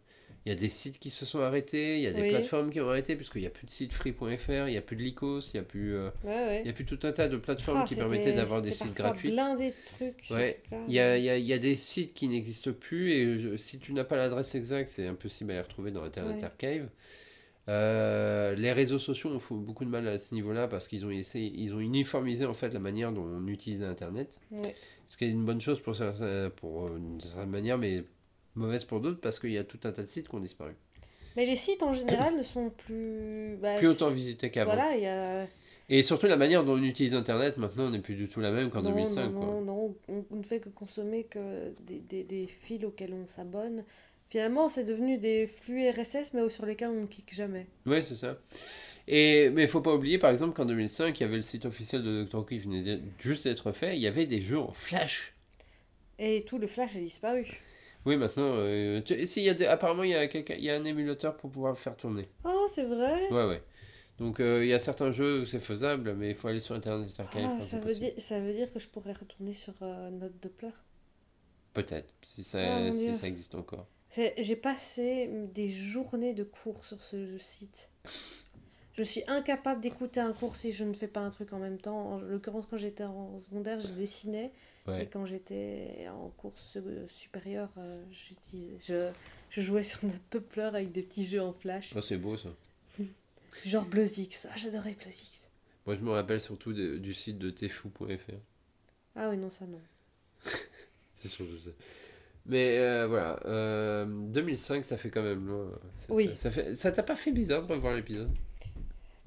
Il 0.47 0.51
y 0.51 0.53
a 0.53 0.55
des 0.59 0.69
sites 0.69 0.99
qui 1.01 1.11
se 1.11 1.27
sont 1.27 1.41
arrêtés, 1.41 1.97
il 1.97 2.03
y 2.03 2.07
a 2.07 2.13
des 2.13 2.23
Oui. 2.23 2.31
plateformes 2.31 2.71
qui 2.71 2.81
ont 2.81 2.89
arrêté, 2.89 3.17
puisqu'il 3.17 3.41
n'y 3.41 3.47
a 3.49 3.51
plus 3.51 3.67
de 3.67 3.71
site 3.71 3.93
free.fr, 3.93 4.51
il 4.69 4.71
n'y 4.71 4.77
a 4.79 4.81
plus 4.83 4.97
de 4.97 5.03
Lycos, 5.03 5.41
il 5.41 5.51
n'y 5.55 5.61
a, 5.61 5.63
plus, 5.65 5.95
euh, 5.95 6.09
Ouais, 6.25 6.31
ouais. 6.31 6.61
il 6.65 6.67
y 6.69 6.71
a 6.71 6.73
plus 6.73 6.87
tout 6.87 6.99
un 7.03 7.13
tas 7.13 7.29
de 7.29 7.37
plateformes 7.37 7.81
Ah, 7.83 7.87
qui 7.87 7.97
permettaient 7.97 8.33
d'avoir 8.33 8.63
des 8.63 8.71
sites 8.71 8.95
gratuits. 8.95 9.31
blindé 9.31 9.71
de 9.71 9.75
trucs. 9.97 10.25
ce 10.25 10.33
Ouais. 10.35 10.63
Il 10.87 10.95
y 10.95 11.01
a, 11.01 11.19
il 11.19 11.25
y 11.25 11.29
a- 11.29 11.37
il 11.37 11.45
y 11.45 11.53
a 11.53 11.59
des 11.59 11.77
sites 11.77 12.15
qui 12.15 12.29
n'existent 12.29 12.73
plus, 12.73 13.11
et 13.13 13.37
je- 13.39 13.57
si 13.57 13.79
tu 13.81 13.93
n'as 13.93 14.05
pas 14.05 14.17
l'adresse 14.17 14.55
exacte, 14.55 14.89
c'est 14.89 15.07
impossible 15.09 15.51
à 15.51 15.55
les 15.55 15.61
retrouver 15.61 15.91
dans 15.91 16.05
Internet. 16.05 16.43
Archive. 16.45 16.89
Euh, 17.69 18.55
les 18.55 18.73
réseaux 18.73 18.99
sociaux 18.99 19.29
ont 19.31 19.41
fait 19.41 19.55
beaucoup 19.55 19.85
de 19.85 19.91
mal 19.91 20.09
à 20.09 20.17
ce 20.19 20.33
niveau-là 20.35 20.69
parce 20.69 20.89
qu'ils 20.89 21.05
ont 21.05 21.11
essayé, 21.11 21.53
ils 21.55 21.75
ont 21.75 21.81
uniformisé 21.81 22.47
en 22.47 22.55
fait 22.55 22.73
la 22.73 22.79
manière 22.81 23.13
dont 23.13 23.25
on 23.27 23.47
utilisait 23.49 23.85
Internet. 23.85 24.41
Ce 25.09 25.17
qui 25.17 25.25
est 25.25 25.31
une 25.31 25.45
bonne 25.45 25.61
chose 25.61 25.81
pour, 25.81 25.97
certains- 25.97 26.51
pour 26.57 26.89
une 26.97 27.21
certaine 27.21 27.51
manière, 27.51 27.79
mais 27.79 28.05
mauvaise 28.55 28.85
pour 28.85 29.01
d'autres 29.01 29.21
parce 29.21 29.41
qu'il 29.41 29.53
y 29.53 29.59
a 29.59 29.65
tout 29.65 29.79
un 29.85 29.93
tas 29.93 30.03
de 30.05 30.09
sites 30.11 30.29
qui 30.29 30.35
ont 30.35 30.41
disparu. 30.41 30.73
Mais 31.37 31.47
les 31.47 31.57
sites 31.57 31.83
en 31.83 31.93
général 31.93 32.37
ne 32.37 32.43
sont 32.43 32.71
plus. 32.71 33.57
bah, 33.61 33.77
Plus 33.79 33.87
autant 33.89 34.11
visités 34.11 34.51
qu'avant. 34.51 34.75
Voilà, 34.75 34.97
il 34.97 35.03
y 35.03 35.07
a. 35.07 35.47
Et 35.91 36.03
surtout 36.03 36.27
la 36.27 36.37
manière 36.37 36.65
dont 36.65 36.75
on 36.75 36.83
utilise 36.83 37.15
Internet 37.15 37.57
maintenant 37.57 37.89
n'est 37.89 38.01
plus 38.01 38.15
du 38.17 38.29
tout 38.29 38.41
la 38.41 38.51
même 38.51 38.71
qu'en 38.71 38.83
non, 38.83 38.91
2005. 38.91 39.31
non, 39.31 39.33
quoi. 39.41 39.47
non, 39.47 39.61
non, 39.63 39.95
on, 40.09 40.25
on 40.31 40.37
ne 40.37 40.43
fait 40.43 40.61
que 40.61 40.69
consommer 40.69 41.25
que 41.25 41.73
des, 41.81 42.01
des, 42.01 42.25
des 42.25 42.47
fils 42.47 42.85
auxquels 42.85 43.15
on 43.15 43.27
s'abonne. 43.27 43.85
Finalement, 44.29 44.69
c'est 44.69 44.85
devenu 44.85 45.17
des 45.17 45.47
flux 45.47 45.89
RSS, 45.89 46.35
mais 46.35 46.47
sur 46.51 46.67
lesquels 46.67 46.91
on 46.91 47.01
ne 47.03 47.07
clique 47.07 47.33
jamais. 47.35 47.67
Oui, 47.87 48.03
c'est 48.03 48.17
ça. 48.17 48.37
Et, 49.11 49.49
mais 49.51 49.63
il 49.63 49.69
faut 49.69 49.81
pas 49.81 49.95
oublier, 49.95 50.19
par 50.19 50.31
exemple, 50.31 50.55
qu'en 50.55 50.67
2005, 50.67 51.19
il 51.19 51.23
y 51.23 51.27
avait 51.27 51.37
le 51.39 51.43
site 51.43 51.65
officiel 51.65 52.03
de 52.03 52.25
Dr. 52.25 52.45
qui 52.47 52.59
venait 52.59 53.01
juste 53.19 53.45
d'être 53.45 53.73
fait. 53.73 53.97
Il 53.97 54.03
y 54.03 54.07
avait 54.07 54.27
des 54.27 54.43
jeux 54.43 54.59
en 54.59 54.73
flash. 54.73 55.33
Et 56.19 56.45
tout 56.47 56.59
le 56.59 56.67
flash 56.67 56.95
a 56.95 57.01
disparu. 57.01 57.47
Oui, 58.05 58.17
maintenant, 58.19 58.53
euh, 58.57 59.01
tu- 59.01 59.27
si, 59.27 59.41
il 59.41 59.45
y 59.45 59.49
a 59.49 59.55
des- 59.55 59.65
apparemment, 59.67 60.03
il 60.03 60.11
y, 60.11 60.15
a 60.15 60.25
il 60.25 60.63
y 60.65 60.71
a 60.71 60.77
un 60.77 60.85
émulateur 60.85 61.37
pour 61.39 61.51
pouvoir 61.51 61.73
le 61.73 61.79
faire 61.79 61.97
tourner. 61.97 62.27
Oh, 62.45 62.67
c'est 62.71 62.85
vrai 62.85 63.31
Ouais, 63.31 63.47
ouais. 63.47 63.63
Donc, 64.19 64.41
euh, 64.41 64.65
il 64.65 64.69
y 64.69 64.75
a 64.75 64.79
certains 64.79 65.11
jeux 65.13 65.41
où 65.43 65.45
c'est 65.47 65.61
faisable, 65.61 66.15
mais 66.15 66.31
il 66.31 66.35
faut 66.35 66.49
aller 66.49 66.61
sur 66.61 66.75
Internet. 66.75 67.09
Ah, 67.19 67.59
ça, 67.61 67.79
veut 67.79 67.95
dire, 67.95 68.13
ça 68.19 68.41
veut 68.41 68.53
dire 68.53 68.71
que 68.73 68.79
je 68.79 68.89
pourrais 68.89 69.13
retourner 69.13 69.55
sur 69.55 69.75
euh, 69.83 70.11
Note 70.11 70.39
Doppler. 70.43 70.71
Peut-être, 71.73 72.13
si, 72.23 72.45
ça, 72.45 72.59
Oh, 72.91 72.93
si 72.93 73.15
ça 73.15 73.27
existe 73.29 73.55
encore. 73.55 73.87
J'ai 74.39 74.57
passé 74.57 75.31
des 75.55 75.71
journées 75.71 76.35
de 76.35 76.43
cours 76.45 76.85
sur 76.85 77.03
ce 77.03 77.39
site. 77.39 77.91
Je 78.99 79.03
suis 79.05 79.23
incapable 79.29 79.81
d'écouter 79.81 80.19
un 80.21 80.33
cours 80.33 80.57
si 80.57 80.73
je 80.73 80.83
ne 80.83 80.93
fais 80.93 81.07
pas 81.07 81.21
un 81.21 81.31
truc 81.31 81.53
en 81.53 81.59
même 81.61 81.79
temps. 81.79 82.15
En 82.15 82.19
l'occurrence, 82.19 82.67
quand 82.69 82.77
j'étais 82.79 83.05
en 83.05 83.39
secondaire, 83.39 83.81
je 83.81 83.89
dessinais. 83.93 84.51
Et 85.01 85.07
quand 85.07 85.25
j'étais 85.25 86.07
en 86.11 86.31
cours 86.31 86.59
su- 86.59 86.81
supérieure, 87.09 87.71
euh, 87.79 88.03
je, 88.11 89.11
je 89.51 89.61
jouais 89.61 89.83
sur 89.83 90.05
notre 90.05 90.19
Doppler 90.33 90.63
avec 90.63 90.91
des 90.93 91.03
petits 91.03 91.25
jeux 91.25 91.41
en 91.43 91.53
flash. 91.53 91.93
Oh, 91.97 92.01
c'est 92.01 92.17
beau 92.17 92.37
ça. 92.37 92.49
Genre 93.65 93.85
Blazix. 93.85 94.47
Ah, 94.51 94.57
j'adorais 94.57 94.95
Blazix. 95.01 95.49
Moi, 95.87 95.95
je 95.95 96.01
me 96.03 96.11
rappelle 96.11 96.41
surtout 96.41 96.73
de- 96.73 96.97
du 96.97 97.15
site 97.15 97.39
de 97.39 97.51
tfou.fr. 97.51 98.33
Ah 99.15 99.29
oui, 99.31 99.37
non, 99.39 99.51
ça 99.51 99.65
non. 99.67 99.81
C'est 101.15 101.29
sûr, 101.29 101.47
je 101.53 101.57
sais. 101.59 101.75
Mais 102.47 102.79
euh, 102.79 103.07
voilà, 103.07 103.39
euh, 103.47 104.07
2005, 104.07 104.85
ça 104.85 104.97
fait 104.97 105.11
quand 105.11 105.23
même 105.23 105.47
loin. 105.47 105.71
Ça, 105.99 106.07
Oui. 106.15 106.29
Ça, 106.29 106.37
ça 106.37 106.51
fait, 106.51 106.75
ça 106.75 106.91
t'a 106.93 107.03
pas 107.03 107.17
fait 107.17 107.31
bizarre 107.33 107.67
de 107.67 107.73
revoir 107.73 107.95
l'épisode? 107.95 108.31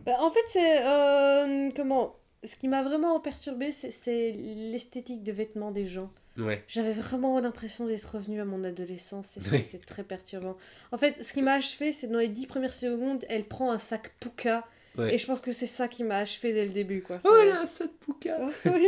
Bah, 0.05 0.17
en 0.19 0.29
fait, 0.31 0.39
c'est. 0.49 0.85
euh, 0.85 1.69
comment 1.75 2.15
Ce 2.43 2.55
qui 2.55 2.67
m'a 2.67 2.81
vraiment 2.83 3.19
perturbé, 3.19 3.71
c'est- 3.71 4.31
l'esthétique 4.35 5.21
des 5.23 5.31
vêtements 5.31 5.71
des 5.71 5.85
gens. 5.85 6.11
Ouais. 6.37 6.63
J'avais 6.67 6.93
vraiment 6.93 7.39
l'impression 7.39 7.85
d'être 7.85 8.15
revenue 8.15 8.39
à 8.41 8.45
mon 8.45 8.63
adolescence 8.63 9.37
c'était 9.41 9.77
très 9.85 10.03
perturbant. 10.03 10.55
En 10.93 10.97
fait, 10.97 11.21
ce 11.23 11.33
qui 11.33 11.41
m'a 11.41 11.53
achevé, 11.55 11.91
c'est 11.91 12.07
dans 12.07 12.19
les 12.19 12.29
dix 12.29 12.47
premières 12.47 12.73
secondes, 12.73 13.25
elle 13.29 13.43
prend 13.43 13.71
un 13.71 13.77
sac 13.77 14.11
Puka 14.19 14.65
Ouais. 14.97 15.13
et 15.13 15.17
je 15.17 15.25
pense 15.27 15.39
que 15.41 15.51
c'est 15.51 15.67
ça 15.67 15.87
qui 15.87 16.03
m'a 16.03 16.17
achevé 16.17 16.51
dès 16.53 16.65
le 16.65 16.71
début. 16.71 17.01
Quoi. 17.01 17.17
Oh 17.25 17.43
là, 17.45 17.65
cette 17.67 17.97
pouca 17.99 18.39
Oui, 18.65 18.87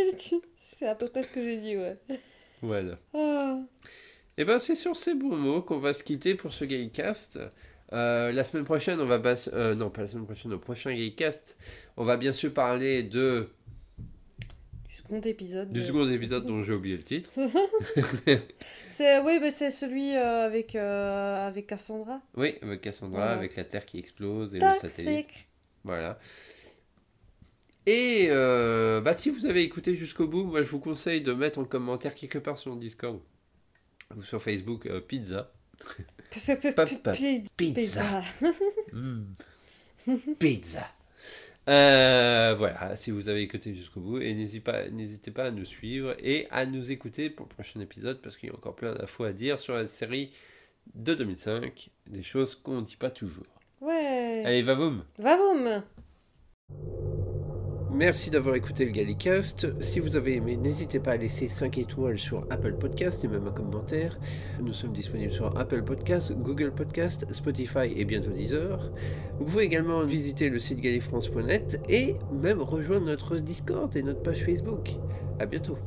c'est 0.78 0.88
à 0.88 0.96
peu 0.96 1.08
près 1.10 1.24
ce 1.24 1.32
que 1.32 1.42
j'ai 1.44 1.58
dit, 1.58 1.78
ouais. 1.78 1.98
Voilà. 2.62 2.98
Ah. 3.14 3.60
Et 4.38 4.46
ben 4.46 4.58
c'est 4.58 4.76
sur 4.76 4.96
ces 4.98 5.14
bons 5.14 5.36
mots 5.36 5.62
qu'on 5.62 5.78
va 5.80 5.94
se 5.94 6.04
quitter 6.04 6.34
pour 6.36 6.54
ce 6.54 6.66
Gaycast. 6.66 7.40
Euh, 7.94 8.32
la 8.32 8.44
semaine 8.44 8.66
prochaine, 8.66 9.00
on 9.00 9.06
va 9.06 9.20
bas- 9.20 9.50
euh, 9.54 9.76
non 9.76 9.90
pas 9.92 10.02
la 10.02 10.08
semaine 10.08 10.26
prochaine, 10.26 10.52
au 10.54 10.58
prochain 10.58 10.94
Gaycast, 10.94 11.58
on 11.96 12.04
va 12.06 12.18
bien 12.18 12.32
sûr 12.32 12.52
parler 12.54 13.04
de 13.04 13.50
Du 14.90 14.96
second 14.96 15.22
épisode. 15.22 15.70
du 15.72 15.80
de- 15.80 15.86
second 15.86 16.10
épisode 16.10 16.46
dont 16.48 16.64
j'ai 16.64 16.74
oublié 16.74 16.98
le 16.98 17.04
titre. 17.04 17.30
C'est 18.90 19.20
oui, 19.20 19.40
bah, 19.40 19.52
c'est 19.52 19.70
celui 19.72 20.16
euh, 20.16 20.46
avec 20.46 20.76
avec 20.76 21.68
Cassandra. 21.68 22.22
Oui, 22.36 22.56
avec 22.62 22.82
Cassandra, 22.82 23.20
Voilà. 23.20 23.34
avec 23.34 23.56
la 23.56 23.64
Terre 23.64 23.86
qui 23.86 24.00
explose 24.00 24.56
et 24.56 24.60
le 24.60 24.74
satellite. 24.74 25.28
Toxic. 25.28 25.48
Voilà. 25.84 26.20
Et 27.86 28.28
bah, 28.30 29.14
si 29.14 29.30
vous 29.30 29.46
avez 29.46 29.62
écouté 29.64 29.96
jusqu'au 29.96 30.28
bout, 30.28 30.44
moi 30.46 30.62
je 30.62 30.68
vous 30.68 30.80
conseille 30.80 31.22
de 31.22 31.34
mettre 31.34 31.60
en 31.60 31.66
commentaire 31.66 32.16
quelque 32.16 32.38
part 32.40 32.58
sur 32.58 32.76
Discord 32.76 33.20
ou 34.16 34.24
sur 34.24 34.42
Facebook 34.42 34.88
pizza. 35.08 35.52
Pizza. 37.58 38.24
Pizza. 40.40 40.88
Euh, 41.70 42.56
voilà, 42.58 42.98
si 42.98 43.10
vous 43.12 43.30
avez 43.30 43.42
écouté 43.42 43.74
jusqu'au 43.74 44.02
bout, 44.02 44.20
et 44.20 44.34
n'hésitez 44.34 44.60
pas, 44.60 44.90
n'hésitez 44.90 45.32
pas 45.32 45.46
à 45.46 45.52
nous 45.52 45.64
suivre 45.64 46.14
et 46.20 46.46
à 46.52 46.66
nous 46.66 46.92
écouter 46.92 47.30
pour 47.30 47.46
le 47.46 47.54
prochain 47.54 47.80
épisode 47.80 48.22
parce 48.22 48.36
qu'il 48.36 48.50
y 48.50 48.52
a 48.52 48.56
encore 48.56 48.76
plein 48.76 48.94
d'infos 48.94 49.24
à 49.24 49.32
dire 49.32 49.62
sur 49.62 49.74
la 49.74 49.88
série 49.88 50.34
de 50.94 51.14
2005, 51.14 51.90
des 52.08 52.22
choses 52.22 52.56
qu'on 52.56 52.82
ne 52.82 52.86
dit 52.86 52.98
pas 52.98 53.12
toujours. 53.12 53.46
Ouais. 53.80 54.44
Allez, 54.46 54.62
va 54.62 54.76
voum 54.76 55.06
Va 55.18 55.38
boum. 55.38 55.84
Merci 57.94 58.32
d'avoir 58.32 58.56
écouté 58.56 58.86
le 58.86 58.92
Gallicast. 58.92 59.68
Si 59.80 60.00
vous 60.00 60.16
avez 60.16 60.38
aimé, 60.38 60.58
n'hésitez 60.58 61.00
pas 61.00 61.12
à 61.12 61.18
laisser 61.18 61.48
5 61.48 61.78
étoiles 61.78 62.18
sur 62.18 62.44
Apple 62.50 62.74
Podcast 62.74 63.24
et 63.24 63.28
même 63.28 63.48
un 63.48 63.52
commentaire. 63.52 64.18
Nous 64.60 64.74
sommes 64.74 64.94
disponibles 64.94 65.32
sur 65.32 65.56
Apple 65.60 65.84
Podcast, 65.84 66.34
Google 66.34 66.72
Podcast, 66.72 67.32
Spotify 67.32 67.94
et 67.96 68.04
bientôt 68.04 68.32
Deezer. 68.32 68.92
Vous 69.38 69.46
pouvez 69.46 69.66
également 69.66 70.02
visiter 70.06 70.50
le 70.50 70.60
site 70.60 70.80
gallifrance.net 70.80 71.82
et 71.88 72.16
même 72.32 72.64
rejoindre 72.64 73.06
notre 73.06 73.38
Discord 73.38 73.96
et 73.96 74.02
notre 74.02 74.24
page 74.24 74.44
Facebook. 74.44 74.96
À 75.40 75.46
bientôt. 75.46 75.78